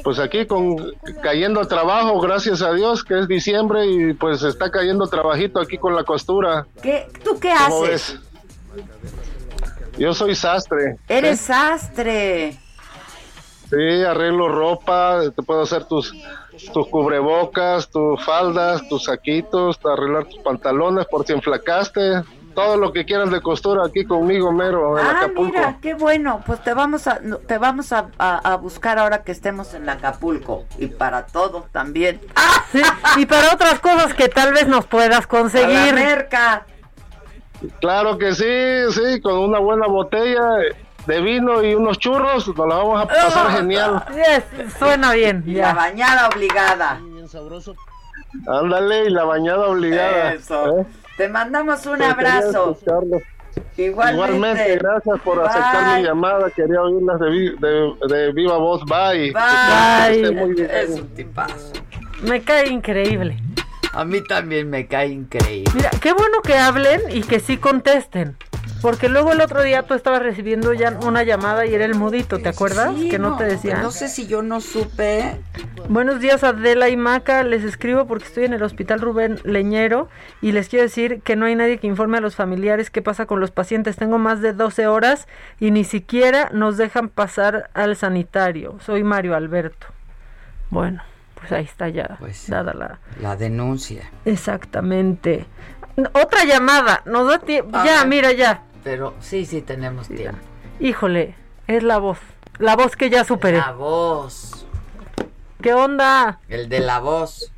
Pues 0.05 0.19
aquí 0.19 0.47
con 0.47 0.77
cayendo 1.23 1.65
trabajo, 1.66 2.20
gracias 2.20 2.61
a 2.61 2.73
Dios, 2.73 3.03
que 3.05 3.19
es 3.19 3.27
diciembre 3.27 3.87
y 3.87 4.12
pues 4.12 4.43
está 4.43 4.70
cayendo 4.70 5.07
trabajito 5.07 5.61
aquí 5.61 5.79
con 5.79 5.95
la 5.95 6.05
costura. 6.05 6.66
¿Qué, 6.83 7.07
¿Tú 7.25 7.39
qué 7.41 7.53
¿Cómo 7.66 7.85
haces? 7.85 8.20
ves? 8.75 8.85
Yo 9.99 10.12
soy 10.12 10.35
sastre. 10.35 10.99
Eres 11.09 11.41
sastre. 11.41 12.59
Sí, 13.70 14.03
arreglo 14.07 14.49
ropa, 14.49 15.20
te 15.35 15.43
puedo 15.43 15.62
hacer 15.62 15.85
tus, 15.85 16.15
tus 16.73 16.87
cubrebocas, 16.89 17.91
tus 17.91 18.23
faldas, 18.25 18.87
tus 18.89 19.05
saquitos, 19.05 19.79
arreglar 19.85 20.27
tus 20.27 20.39
pantalones 20.39 21.07
por 21.07 21.27
si 21.27 21.33
enflacaste. 21.33 22.23
Todo 22.59 22.76
lo 22.76 22.93
que 22.93 23.05
quieras 23.05 23.30
de 23.30 23.40
costura 23.40 23.85
aquí 23.86 24.05
conmigo, 24.05 24.51
mero, 24.52 24.98
en 24.98 25.06
Ah, 25.06 25.10
Acapulco. 25.18 25.43
mira, 25.44 25.76
qué 25.80 25.94
bueno. 25.94 26.43
Pues 26.44 26.62
te 26.62 26.74
vamos 26.74 27.06
a 27.06 27.20
te 27.47 27.56
vamos 27.59 27.93
a, 27.93 28.09
a- 28.18 28.52
a 28.52 28.56
buscar 28.56 28.98
ahora 28.98 29.22
que 29.22 29.30
estemos 29.32 29.74
en 29.74 29.89
Acapulco 29.89 30.64
y 30.78 30.86
para 30.89 31.26
todo 31.26 31.66
también. 31.72 32.20
Sí, 32.72 32.82
y 33.16 33.26
para 33.26 33.52
otras 33.55 33.78
cosas 33.80 34.12
que 34.14 34.28
tal 34.28 34.52
vez 34.52 34.66
nos 34.66 34.86
puedas 34.86 35.26
conseguir. 35.26 35.94
merca. 35.94 36.66
Claro 37.80 38.18
que 38.18 38.35
sí, 38.35 38.44
sí, 38.93 39.20
con 39.20 39.39
una 39.39 39.59
buena 39.59 39.86
botella 39.86 40.43
de 41.06 41.20
vino 41.20 41.62
y 41.62 41.74
unos 41.74 41.98
churros, 41.98 42.47
nos 42.48 42.68
la 42.68 42.74
vamos 42.76 43.02
a 43.02 43.06
pasar 43.06 43.51
genial. 43.52 44.05
Yes, 44.14 44.74
suena 44.78 45.12
bien. 45.12 45.43
Y 45.47 45.55
la 45.55 45.74
bañada 45.74 46.28
obligada. 46.28 47.01
Ándale, 48.47 49.05
y 49.06 49.10
la 49.10 49.24
bañada 49.24 49.66
obligada. 49.68 50.32
Eso. 50.35 50.80
¿eh? 50.80 50.86
Te 51.19 51.28
mandamos 51.28 51.85
un 51.85 51.95
quería 51.99 52.12
abrazo. 52.12 52.78
Igualmente. 53.77 54.32
Igualmente, 54.32 54.77
gracias 54.78 55.20
por 55.20 55.45
aceptar 55.45 55.85
Bye. 55.93 56.01
mi 56.01 56.07
llamada. 56.07 56.51
Quería 56.51 56.81
oírlas 56.81 57.20
de, 57.20 57.31
vi- 57.31 57.57
de, 57.59 58.15
de 58.15 58.32
viva 58.32 58.57
voz. 58.57 58.82
Bye. 58.86 59.32
Bye. 59.32 60.31
Muy 60.32 60.55
bien. 60.55 60.70
Es 60.73 60.90
un 60.90 61.09
tipazo. 61.09 61.73
Me 62.23 62.40
cae 62.43 62.69
increíble. 62.69 63.36
A 63.93 64.05
mí 64.05 64.23
también 64.23 64.70
me 64.70 64.86
cae 64.86 65.09
increíble. 65.09 65.70
Mira, 65.74 65.90
qué 66.01 66.12
bueno 66.12 66.40
que 66.43 66.57
hablen 66.57 67.01
y 67.11 67.23
que 67.23 67.40
sí 67.40 67.57
contesten. 67.57 68.36
Porque 68.81 69.09
luego 69.09 69.33
el 69.33 69.41
otro 69.41 69.63
día 69.63 69.83
tú 69.83 69.95
estabas 69.95 70.23
recibiendo 70.23 70.73
ya 70.73 70.97
una 71.05 71.23
llamada 71.25 71.67
y 71.67 71.75
era 71.75 71.85
el 71.85 71.95
mudito, 71.95 72.39
¿te 72.39 72.49
acuerdas? 72.49 72.95
Sí, 72.97 73.09
que 73.09 73.19
no, 73.19 73.37
te 73.37 73.45
decían. 73.45 73.83
No 73.83 73.91
sé 73.91 74.09
si 74.09 74.27
yo 74.27 74.43
no 74.43 74.61
supe. 74.61 75.37
Buenos 75.89 76.21
días 76.21 76.45
Adela 76.45 76.89
y 76.89 76.97
Maca, 76.97 77.43
les 77.43 77.65
escribo 77.65 78.07
porque 78.07 78.27
estoy 78.27 78.45
en 78.45 78.53
el 78.53 78.63
hospital 78.63 79.01
Rubén 79.01 79.41
Leñero 79.45 80.09
y 80.41 80.53
les 80.53 80.69
quiero 80.69 80.85
decir 80.85 81.23
que 81.23 81.35
no 81.35 81.47
hay 81.47 81.57
nadie 81.57 81.79
que 81.79 81.87
informe 81.87 82.19
a 82.19 82.21
los 82.21 82.37
familiares 82.37 82.91
qué 82.91 83.03
pasa 83.03 83.27
con 83.27 83.41
los 83.41 83.51
pacientes. 83.51 83.97
Tengo 83.97 84.19
más 84.19 84.41
de 84.41 84.53
12 84.53 84.87
horas 84.87 85.27
y 85.59 85.71
ni 85.71 85.85
siquiera 85.85 86.51
nos 86.53 86.77
dejan 86.77 87.09
pasar 87.09 87.71
al 87.75 87.97
sanitario. 87.97 88.79
Soy 88.85 89.03
Mario 89.03 89.35
Alberto. 89.35 89.89
Bueno, 90.71 91.03
pues 91.35 91.51
ahí 91.53 91.65
está 91.65 91.89
ya 91.89 92.19
dada 92.49 92.75
la... 92.75 92.99
La 93.21 93.37
denuncia. 93.37 94.11
Exactamente. 94.25 95.47
Otra 96.13 96.45
llamada, 96.45 97.03
nos 97.07 97.29
da 97.29 97.39
tiempo. 97.39 97.73
Ya, 97.85 98.01
ver. 98.01 98.07
mira, 98.07 98.33
ya. 98.33 98.63
Pero 98.89 99.12
sí, 99.20 99.44
sí 99.44 99.60
tenemos 99.60 100.09
tiempo. 100.09 100.39
Híjole, 100.81 101.35
es 101.66 101.82
la 101.82 101.98
voz. 101.98 102.19
La 102.59 102.74
voz 102.74 102.97
que 102.97 103.10
ya 103.10 103.23
superé. 103.23 103.59
La 103.59 103.73
voz. 103.73 104.66
¿Qué 105.60 105.74
onda? 105.74 106.40
El 106.48 106.70
de 106.70 106.81
la 106.81 106.98
voz. 106.98 107.52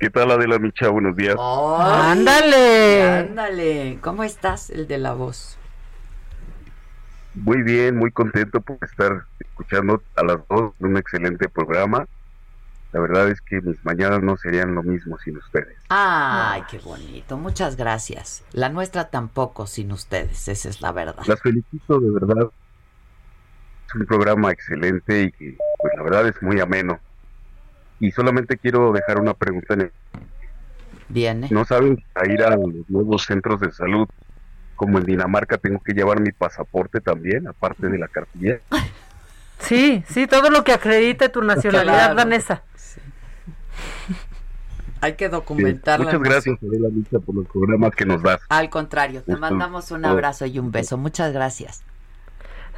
¿Qué 0.00 0.08
tal 0.08 0.30
Adela 0.30 0.58
Micha? 0.58 0.88
Buenos 0.88 1.14
días. 1.16 1.36
Ay, 1.38 2.12
Ándale. 2.12 3.02
Ándale. 3.02 3.98
¿Cómo 4.00 4.24
estás, 4.24 4.70
el 4.70 4.88
de 4.88 4.96
la 4.96 5.12
voz? 5.12 5.58
Muy 7.34 7.60
bien, 7.62 7.94
muy 7.94 8.12
contento 8.12 8.62
por 8.62 8.78
estar 8.80 9.26
escuchando 9.38 10.02
a 10.16 10.24
las 10.24 10.38
dos 10.48 10.72
un 10.78 10.96
excelente 10.96 11.46
programa. 11.50 12.06
La 12.92 13.00
verdad 13.00 13.28
es 13.28 13.40
que 13.42 13.60
mis 13.60 13.84
mañanas 13.84 14.22
no 14.22 14.36
serían 14.36 14.74
lo 14.74 14.82
mismo 14.82 15.18
sin 15.18 15.36
ustedes. 15.36 15.76
Ay, 15.88 16.62
qué 16.70 16.78
bonito. 16.78 17.36
Muchas 17.36 17.76
gracias. 17.76 18.42
La 18.52 18.68
nuestra 18.68 19.10
tampoco 19.10 19.66
sin 19.66 19.92
ustedes, 19.92 20.48
esa 20.48 20.68
es 20.68 20.80
la 20.80 20.92
verdad. 20.92 21.24
Las 21.26 21.40
felicito 21.40 21.98
de 22.00 22.10
verdad. 22.10 22.50
Es 23.88 23.94
un 23.94 24.06
programa 24.06 24.50
excelente 24.50 25.22
y 25.22 25.30
que, 25.32 25.56
pues 25.78 25.92
la 25.96 26.02
verdad 26.02 26.28
es 26.28 26.42
muy 26.42 26.60
ameno. 26.60 26.98
Y 28.00 28.10
solamente 28.12 28.56
quiero 28.56 28.92
dejar 28.92 29.20
una 29.20 29.34
pregunta 29.34 29.74
en 29.74 29.80
el... 29.82 29.92
Viene. 31.08 31.48
¿No 31.50 31.64
saben 31.64 32.02
a 32.14 32.26
ir 32.28 32.42
a 32.42 32.56
los 32.56 32.88
nuevos 32.88 33.24
centros 33.24 33.60
de 33.60 33.70
salud? 33.72 34.08
Como 34.74 34.98
en 34.98 35.04
Dinamarca 35.04 35.56
tengo 35.56 35.80
que 35.80 35.92
llevar 35.92 36.20
mi 36.20 36.32
pasaporte 36.32 37.00
también, 37.00 37.46
aparte 37.46 37.88
de 37.88 37.98
la 37.98 38.08
cartilla. 38.08 38.58
Sí, 39.58 40.04
sí, 40.08 40.26
todo 40.26 40.50
lo 40.50 40.64
que 40.64 40.72
acredite 40.72 41.28
tu 41.30 41.42
nacionalidad 41.42 42.12
Claro. 42.12 42.14
danesa. 42.16 42.62
Hay 45.00 45.14
que 45.14 45.28
documentarla. 45.28 46.06
Muchas 46.06 46.20
gracias, 46.20 46.58
Adela 46.62 46.88
Micha, 46.90 47.18
por 47.18 47.34
los 47.34 47.46
programas 47.46 47.94
que 47.94 48.06
nos 48.06 48.22
das. 48.22 48.40
Al 48.48 48.70
contrario, 48.70 49.22
te 49.22 49.36
mandamos 49.36 49.90
un 49.90 50.04
abrazo 50.04 50.46
y 50.46 50.58
un 50.58 50.72
beso. 50.72 50.96
Muchas 50.96 51.32
gracias. 51.32 51.82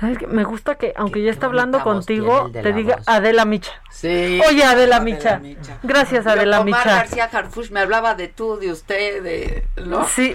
¿Sabes 0.01 0.19
qué? 0.19 0.27
Me 0.27 0.45
gusta 0.45 0.77
que, 0.77 0.93
aunque 0.97 1.23
ya 1.23 1.31
está 1.31 1.47
hablando 1.47 1.83
contigo, 1.83 2.51
te 2.53 2.73
diga 2.73 2.97
voz. 2.97 3.09
Adela 3.09 3.45
Micha. 3.45 3.73
Sí. 3.91 4.41
Oye, 4.49 4.63
Adela 4.63 4.97
Adela 4.97 5.01
Micha. 5.01 5.39
Micha. 5.39 5.79
Gracias, 5.83 6.27
Adela 6.27 6.61
Omar 6.61 6.85
Micha. 6.85 6.97
García 6.97 7.25
Harfush 7.25 7.71
me 7.71 7.81
hablaba 7.81 8.15
de 8.15 8.29
tú, 8.29 8.59
de 8.59 8.71
usted, 8.71 9.23
de... 9.23 9.67
¿no? 9.87 10.07
Sí, 10.07 10.35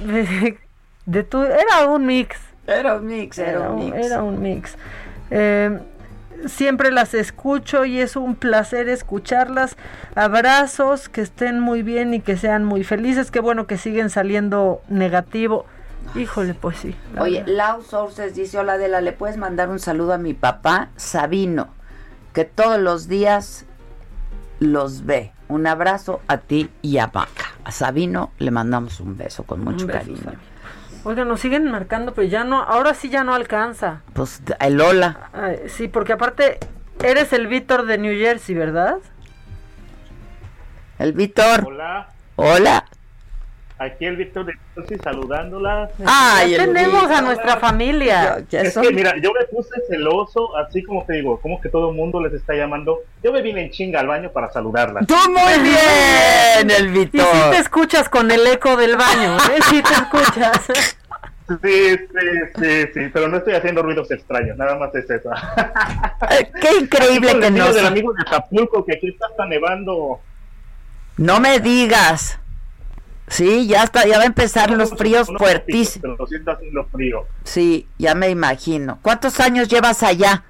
de 1.06 1.24
tu, 1.24 1.44
era 1.44 1.88
un 1.88 2.06
mix. 2.06 2.38
Era 2.68 2.96
un 2.96 3.06
mix, 3.06 3.38
era 3.38 3.70
un 3.70 3.86
mix. 3.86 4.06
Era 4.06 4.24
un 4.24 4.42
mix. 4.42 4.78
Eh, 5.32 5.80
siempre 6.48 6.92
las 6.92 7.14
escucho 7.14 7.86
y 7.86 8.00
es 8.00 8.16
un 8.16 8.36
placer 8.36 8.90
escucharlas. 8.90 9.76
Abrazos, 10.16 11.10
que 11.10 11.22
estén 11.22 11.60
muy 11.60 11.84
bien 11.84 12.14
y 12.14 12.20
que 12.20 12.38
sean 12.38 12.66
muy 12.66 12.84
felices. 12.84 13.32
Qué 13.32 13.40
bueno 13.40 13.68
que 13.68 13.78
siguen 13.78 14.10
saliendo 14.10 14.82
negativo. 14.88 15.66
Híjole, 16.16 16.54
pues 16.54 16.78
sí. 16.78 16.96
la 17.16 17.22
Oye, 17.24 17.40
verdad. 17.40 17.54
Lau 17.56 17.82
Sources 17.82 18.36
dice, 18.36 18.60
hola 18.60 18.74
Adela, 18.74 19.02
¿le 19.02 19.14
puedes 19.14 19.38
mandar 19.38 19.70
un 19.70 19.80
saludo 19.80 20.14
a 20.14 20.18
mi 20.18 20.34
papá, 20.34 20.90
Sabino, 20.96 21.70
que 22.34 22.46
todos 22.46 22.80
los 22.80 23.08
días 23.08 23.66
los 24.60 25.06
ve? 25.06 25.32
Un 25.48 25.66
abrazo 25.68 26.22
a 26.28 26.38
ti 26.38 26.70
y 26.82 26.98
a 26.98 27.08
Maca. 27.08 27.54
A 27.64 27.72
Sabino 27.72 28.32
le 28.38 28.52
mandamos 28.52 29.00
un 29.00 29.18
beso 29.18 29.44
con 29.44 29.64
mucho 29.64 29.88
beso, 29.88 30.00
cariño. 30.00 30.18
Sabino. 30.18 30.53
Oiga, 31.06 31.26
nos 31.26 31.42
siguen 31.42 31.70
marcando, 31.70 32.14
pero 32.14 32.28
ya 32.28 32.46
no, 32.46 32.62
ahora 32.62 32.94
sí 32.94 33.10
ya 33.10 33.26
no 33.26 33.34
alcanza. 33.34 34.02
Pues 34.14 34.42
el 34.60 34.80
hola. 34.80 35.30
Ay, 35.34 35.60
sí, 35.68 35.90
porque 35.90 36.14
aparte 36.14 36.60
eres 37.04 37.34
el 37.34 37.48
Víctor 37.48 37.86
de 37.86 37.98
New 37.98 38.18
Jersey, 38.18 38.56
¿verdad? 38.56 38.98
El 41.00 41.12
Víctor. 41.12 41.66
Hola, 41.66 42.08
Hola. 42.38 42.86
Aquí 43.84 44.06
el 44.06 44.16
Víctor 44.16 44.46
de 44.46 44.54
Chelsea 44.74 44.98
saludándola. 45.04 45.90
Ay, 46.06 46.52
ya 46.52 46.66
tenemos 46.66 47.10
a 47.12 47.22
nuestra 47.22 47.58
familia. 47.58 48.44
es 48.50 48.78
que 48.78 48.92
mira, 48.92 49.16
yo 49.18 49.32
me 49.34 49.46
puse 49.46 49.72
celoso, 49.90 50.56
así 50.56 50.84
como 50.84 51.04
te 51.06 51.14
digo, 51.14 51.40
como 51.42 51.60
que 51.60 51.68
todo 51.70 51.90
el 51.90 51.96
mundo 51.96 52.22
les 52.22 52.34
está 52.34 52.54
llamando. 52.54 53.00
Yo 53.22 53.34
me 53.34 53.42
vine 53.42 53.64
en 53.64 53.72
chinga 53.72 54.00
al 54.00 54.08
baño 54.08 54.32
para 54.32 54.50
saludarla. 54.52 55.02
Tú 55.02 55.16
muy 55.30 55.60
bien, 55.64 56.72
el 56.72 56.90
Víctor. 56.90 57.28
Y 57.34 57.38
si 57.38 57.50
te 57.52 57.58
escuchas 57.58 58.08
con 58.08 58.32
el 58.32 58.48
eco 58.48 58.78
del 58.78 58.96
baño, 58.96 59.36
¿eh? 59.38 59.60
Si 59.70 59.82
te 59.82 59.94
escuchas. 59.94 60.72
Sí, 61.48 61.98
sí, 61.98 61.98
sí, 62.56 62.88
sí, 62.94 63.10
pero 63.14 63.28
no 63.28 63.38
estoy 63.38 63.54
haciendo 63.56 63.82
ruidos 63.84 64.10
extraños, 64.12 64.56
nada 64.56 64.78
más 64.78 64.96
es 64.96 65.10
eso. 65.10 65.30
Qué 66.62 66.78
increíble 66.80 67.38
que 67.40 67.52
no. 67.52 67.74
del 67.74 67.86
amigo 67.86 68.14
de 68.14 68.22
Acapulco 68.22 68.86
que 68.86 68.94
aquí 68.94 69.10
está 69.10 69.46
nevando. 69.46 70.22
No 71.18 71.40
me 71.40 71.60
digas. 71.60 72.40
Sí, 73.28 73.68
ya 73.68 73.84
está, 73.84 74.06
ya 74.06 74.18
va 74.18 74.24
a 74.24 74.28
empezar 74.28 74.70
los 74.72 74.92
fríos 74.92 75.30
fuertísimos. 75.38 76.16
Pero 76.18 76.28
siento 76.28 76.52
haciendo 76.52 76.86
frío. 76.86 77.26
Sí, 77.44 77.88
ya 77.98 78.16
me 78.16 78.30
imagino. 78.30 79.00
¿Cuántos 79.02 79.40
años 79.40 79.68
llevas 79.68 80.04
allá? 80.04 80.44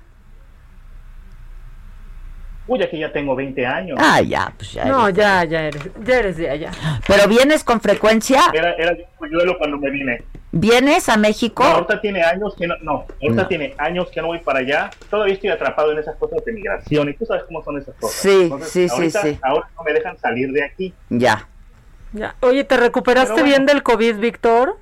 Uy, 2.65 2.81
aquí 2.81 2.97
ya 2.97 3.11
tengo 3.11 3.35
20 3.35 3.65
años. 3.65 3.97
Ah, 4.01 4.21
ya, 4.21 4.53
pues 4.57 4.71
ya. 4.71 4.85
No, 4.85 5.09
ya, 5.09 5.43
ya 5.43 5.67
eres, 5.67 5.81
ya 6.03 6.19
eres 6.19 6.37
de 6.37 6.49
allá. 6.49 6.71
¿Pero 7.05 7.27
vienes 7.27 7.63
con 7.63 7.81
frecuencia? 7.81 8.41
Era, 8.53 8.73
era 8.75 8.95
yo 8.95 9.57
cuando 9.57 9.77
me 9.77 9.89
vine. 9.89 10.23
¿Vienes 10.51 11.09
a 11.09 11.17
México? 11.17 11.63
No, 11.63 11.69
ahorita 11.71 11.99
tiene 11.99 12.23
años 12.23 12.55
que 12.55 12.67
no, 12.67 12.75
no, 12.81 13.05
ahorita 13.21 13.47
tiene 13.47 13.73
años 13.77 14.09
que 14.11 14.21
no 14.21 14.27
voy 14.27 14.39
para 14.39 14.59
allá. 14.59 14.91
Todavía 15.09 15.33
estoy 15.33 15.49
atrapado 15.49 15.91
en 15.91 15.97
esas 15.97 16.15
cosas 16.15 16.45
de 16.45 16.53
migración 16.53 17.09
y 17.09 17.13
tú 17.13 17.25
sabes 17.25 17.43
cómo 17.45 17.63
son 17.63 17.79
esas 17.79 17.95
cosas. 17.95 18.19
Sí, 18.19 18.51
sí, 18.61 18.87
sí, 18.87 19.09
sí. 19.09 19.39
Ahora 19.41 19.67
no 19.75 19.83
me 19.83 19.93
dejan 19.93 20.17
salir 20.17 20.51
de 20.51 20.63
aquí. 20.63 20.93
Ya. 21.09 21.47
Ya. 22.13 22.35
Oye, 22.41 22.63
¿te 22.63 22.77
recuperaste 22.77 23.41
bien 23.43 23.65
del 23.65 23.83
COVID, 23.83 24.17
Víctor? 24.17 24.77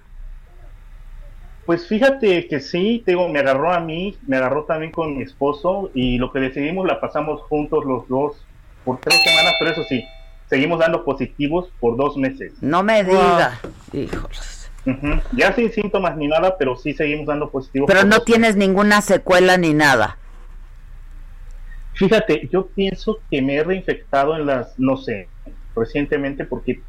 Pues 1.66 1.88
fíjate 1.88 2.48
que 2.48 2.60
sí, 2.60 3.04
digo, 3.06 3.30
me 3.30 3.40
agarró 3.40 3.72
a 3.72 3.80
mí, 3.80 4.18
me 4.28 4.38
agarró 4.38 4.66
también 4.66 4.92
con 4.92 5.16
mi 5.16 5.24
esposo 5.24 5.92
y 5.94 6.18
lo 6.18 6.32
que 6.34 6.40
decidimos 6.40 6.86
la 6.86 7.00
pasamos 7.00 7.42
juntos 7.44 7.86
los 7.86 8.08
dos 8.08 8.46
por 8.84 9.00
tres 9.00 9.22
semanas, 9.24 9.54
pero 9.60 9.72
eso 9.72 9.84
sí, 9.84 10.04
seguimos 10.50 10.80
dando 10.80 11.06
positivos 11.06 11.72
por 11.80 11.96
dos 11.96 12.18
meses. 12.18 12.54
No 12.62 12.84
me 12.84 13.04
diga, 13.04 13.60
hijos. 13.94 14.70
Ya 15.32 15.54
sin 15.54 15.72
síntomas 15.72 16.18
ni 16.18 16.28
nada, 16.28 16.58
pero 16.58 16.76
sí 16.76 16.94
seguimos 16.94 17.28
dando 17.28 17.50
positivos. 17.50 17.88
Pero 17.88 18.04
no 18.04 18.22
tienes 18.22 18.56
ninguna 18.56 19.02
secuela 19.02 19.56
ni 19.56 19.74
nada. 19.74 20.18
Fíjate, 21.94 22.50
yo 22.52 22.68
pienso 22.68 23.20
que 23.30 23.42
me 23.42 23.56
he 23.56 23.64
reinfectado 23.64 24.36
en 24.36 24.48
las, 24.48 24.78
no 24.80 24.98
sé, 24.98 25.30
recientemente 25.76 26.46
porque 26.46 26.82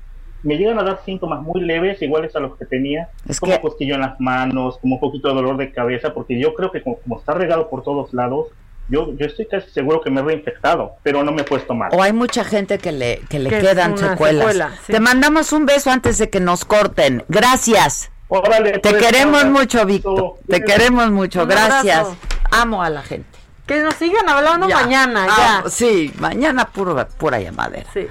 me 0.43 0.57
llegan 0.57 0.79
a 0.79 0.83
dar 0.83 1.01
síntomas 1.05 1.43
muy 1.43 1.61
leves, 1.61 2.03
iguales 2.03 2.35
a 2.37 2.41
los 2.41 2.57
que 2.57 2.67
tenía, 2.67 3.09
es 3.29 3.39
como 3.39 3.61
cosquillo 3.61 3.95
en 3.95 4.01
las 4.01 4.21
manos, 4.21 4.79
como 4.79 4.97
un 4.97 5.01
poquito 5.01 5.29
de 5.29 5.35
dolor 5.35 5.57
de 5.57 5.73
cabeza, 5.73 6.13
porque 6.13 6.39
yo 6.39 6.55
creo 6.55 6.71
que 6.71 6.83
como, 6.83 6.99
está 7.19 7.35
regado 7.35 7.69
por 7.71 7.83
todos 7.83 8.13
lados, 8.13 8.49
yo, 8.89 9.15
yo 9.17 9.27
estoy 9.27 9.47
casi 9.47 9.71
seguro 9.71 10.01
que 10.01 10.11
me 10.11 10.21
he 10.21 10.25
reinfectado, 10.25 10.97
pero 11.03 11.23
no 11.23 11.33
me 11.33 11.43
he 11.43 11.45
puesto 11.45 11.75
mal. 11.75 11.91
O 11.93 12.03
hay 12.03 12.13
mucha 12.13 12.45
gente 12.45 12.79
que 12.79 12.93
le, 12.93 13.21
que 13.29 13.39
le 13.39 13.51
quedan 13.51 13.97
secuelas. 13.97 14.73
Te 14.87 15.01
mandamos 15.01 15.53
un 15.53 15.67
beso 15.67 15.91
antes 15.91 16.19
de 16.19 16.29
que 16.29 16.41
nos 16.41 16.65
corten. 16.65 17.25
Gracias. 17.29 18.11
Órale, 18.29 18.79
Te 18.79 18.91
pues, 18.91 19.03
queremos 19.03 19.45
mucho, 19.45 19.85
Víctor. 19.87 20.35
Te 20.49 20.63
queremos 20.63 21.11
mucho. 21.11 21.47
Gracias. 21.47 22.09
Amo 22.51 22.83
a 22.83 22.91
la 22.91 23.03
gente. 23.03 23.39
Que 23.67 23.81
nos 23.83 23.95
sigan 23.95 24.29
hablando 24.29 24.69
mañana, 24.69 25.27
ya. 25.27 25.71
sí, 25.71 26.13
mañana 26.19 26.65
puro, 26.65 27.07
pura 27.17 27.39
llamadera. 27.39 27.89
Sí. 27.93 28.09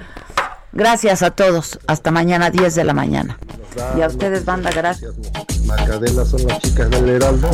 Gracias 0.72 1.22
a 1.22 1.30
todos. 1.30 1.78
Hasta 1.86 2.10
mañana, 2.10 2.50
10 2.50 2.74
de 2.74 2.84
la 2.84 2.94
mañana. 2.94 3.38
Y 3.96 4.02
a 4.02 4.06
ustedes, 4.06 4.44
banda, 4.44 4.70
gracias. 4.70 5.12
Macadela 5.66 6.24
son 6.24 6.46
las 6.46 6.58
chicas 6.60 6.90
del 6.90 7.08
Heraldo. 7.08 7.50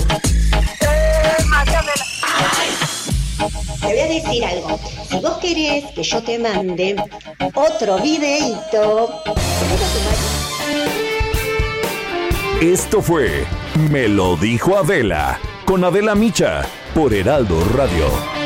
Te 3.81 3.87
voy 3.87 3.99
a 3.99 4.07
decir 4.07 4.45
algo. 4.45 4.79
Si 5.09 5.21
vos 5.21 5.39
querés 5.39 5.85
que 5.95 6.03
yo 6.03 6.23
te 6.23 6.39
mande 6.39 6.97
otro 7.55 7.99
videito. 7.99 9.23
Esto 12.61 13.01
fue 13.01 13.47
Me 13.91 14.09
lo 14.09 14.37
dijo 14.37 14.77
Adela 14.77 15.39
con 15.65 15.85
Adela 15.85 16.15
Micha 16.15 16.63
por 16.95 17.15
Heraldo 17.15 17.65
Radio. 17.77 18.38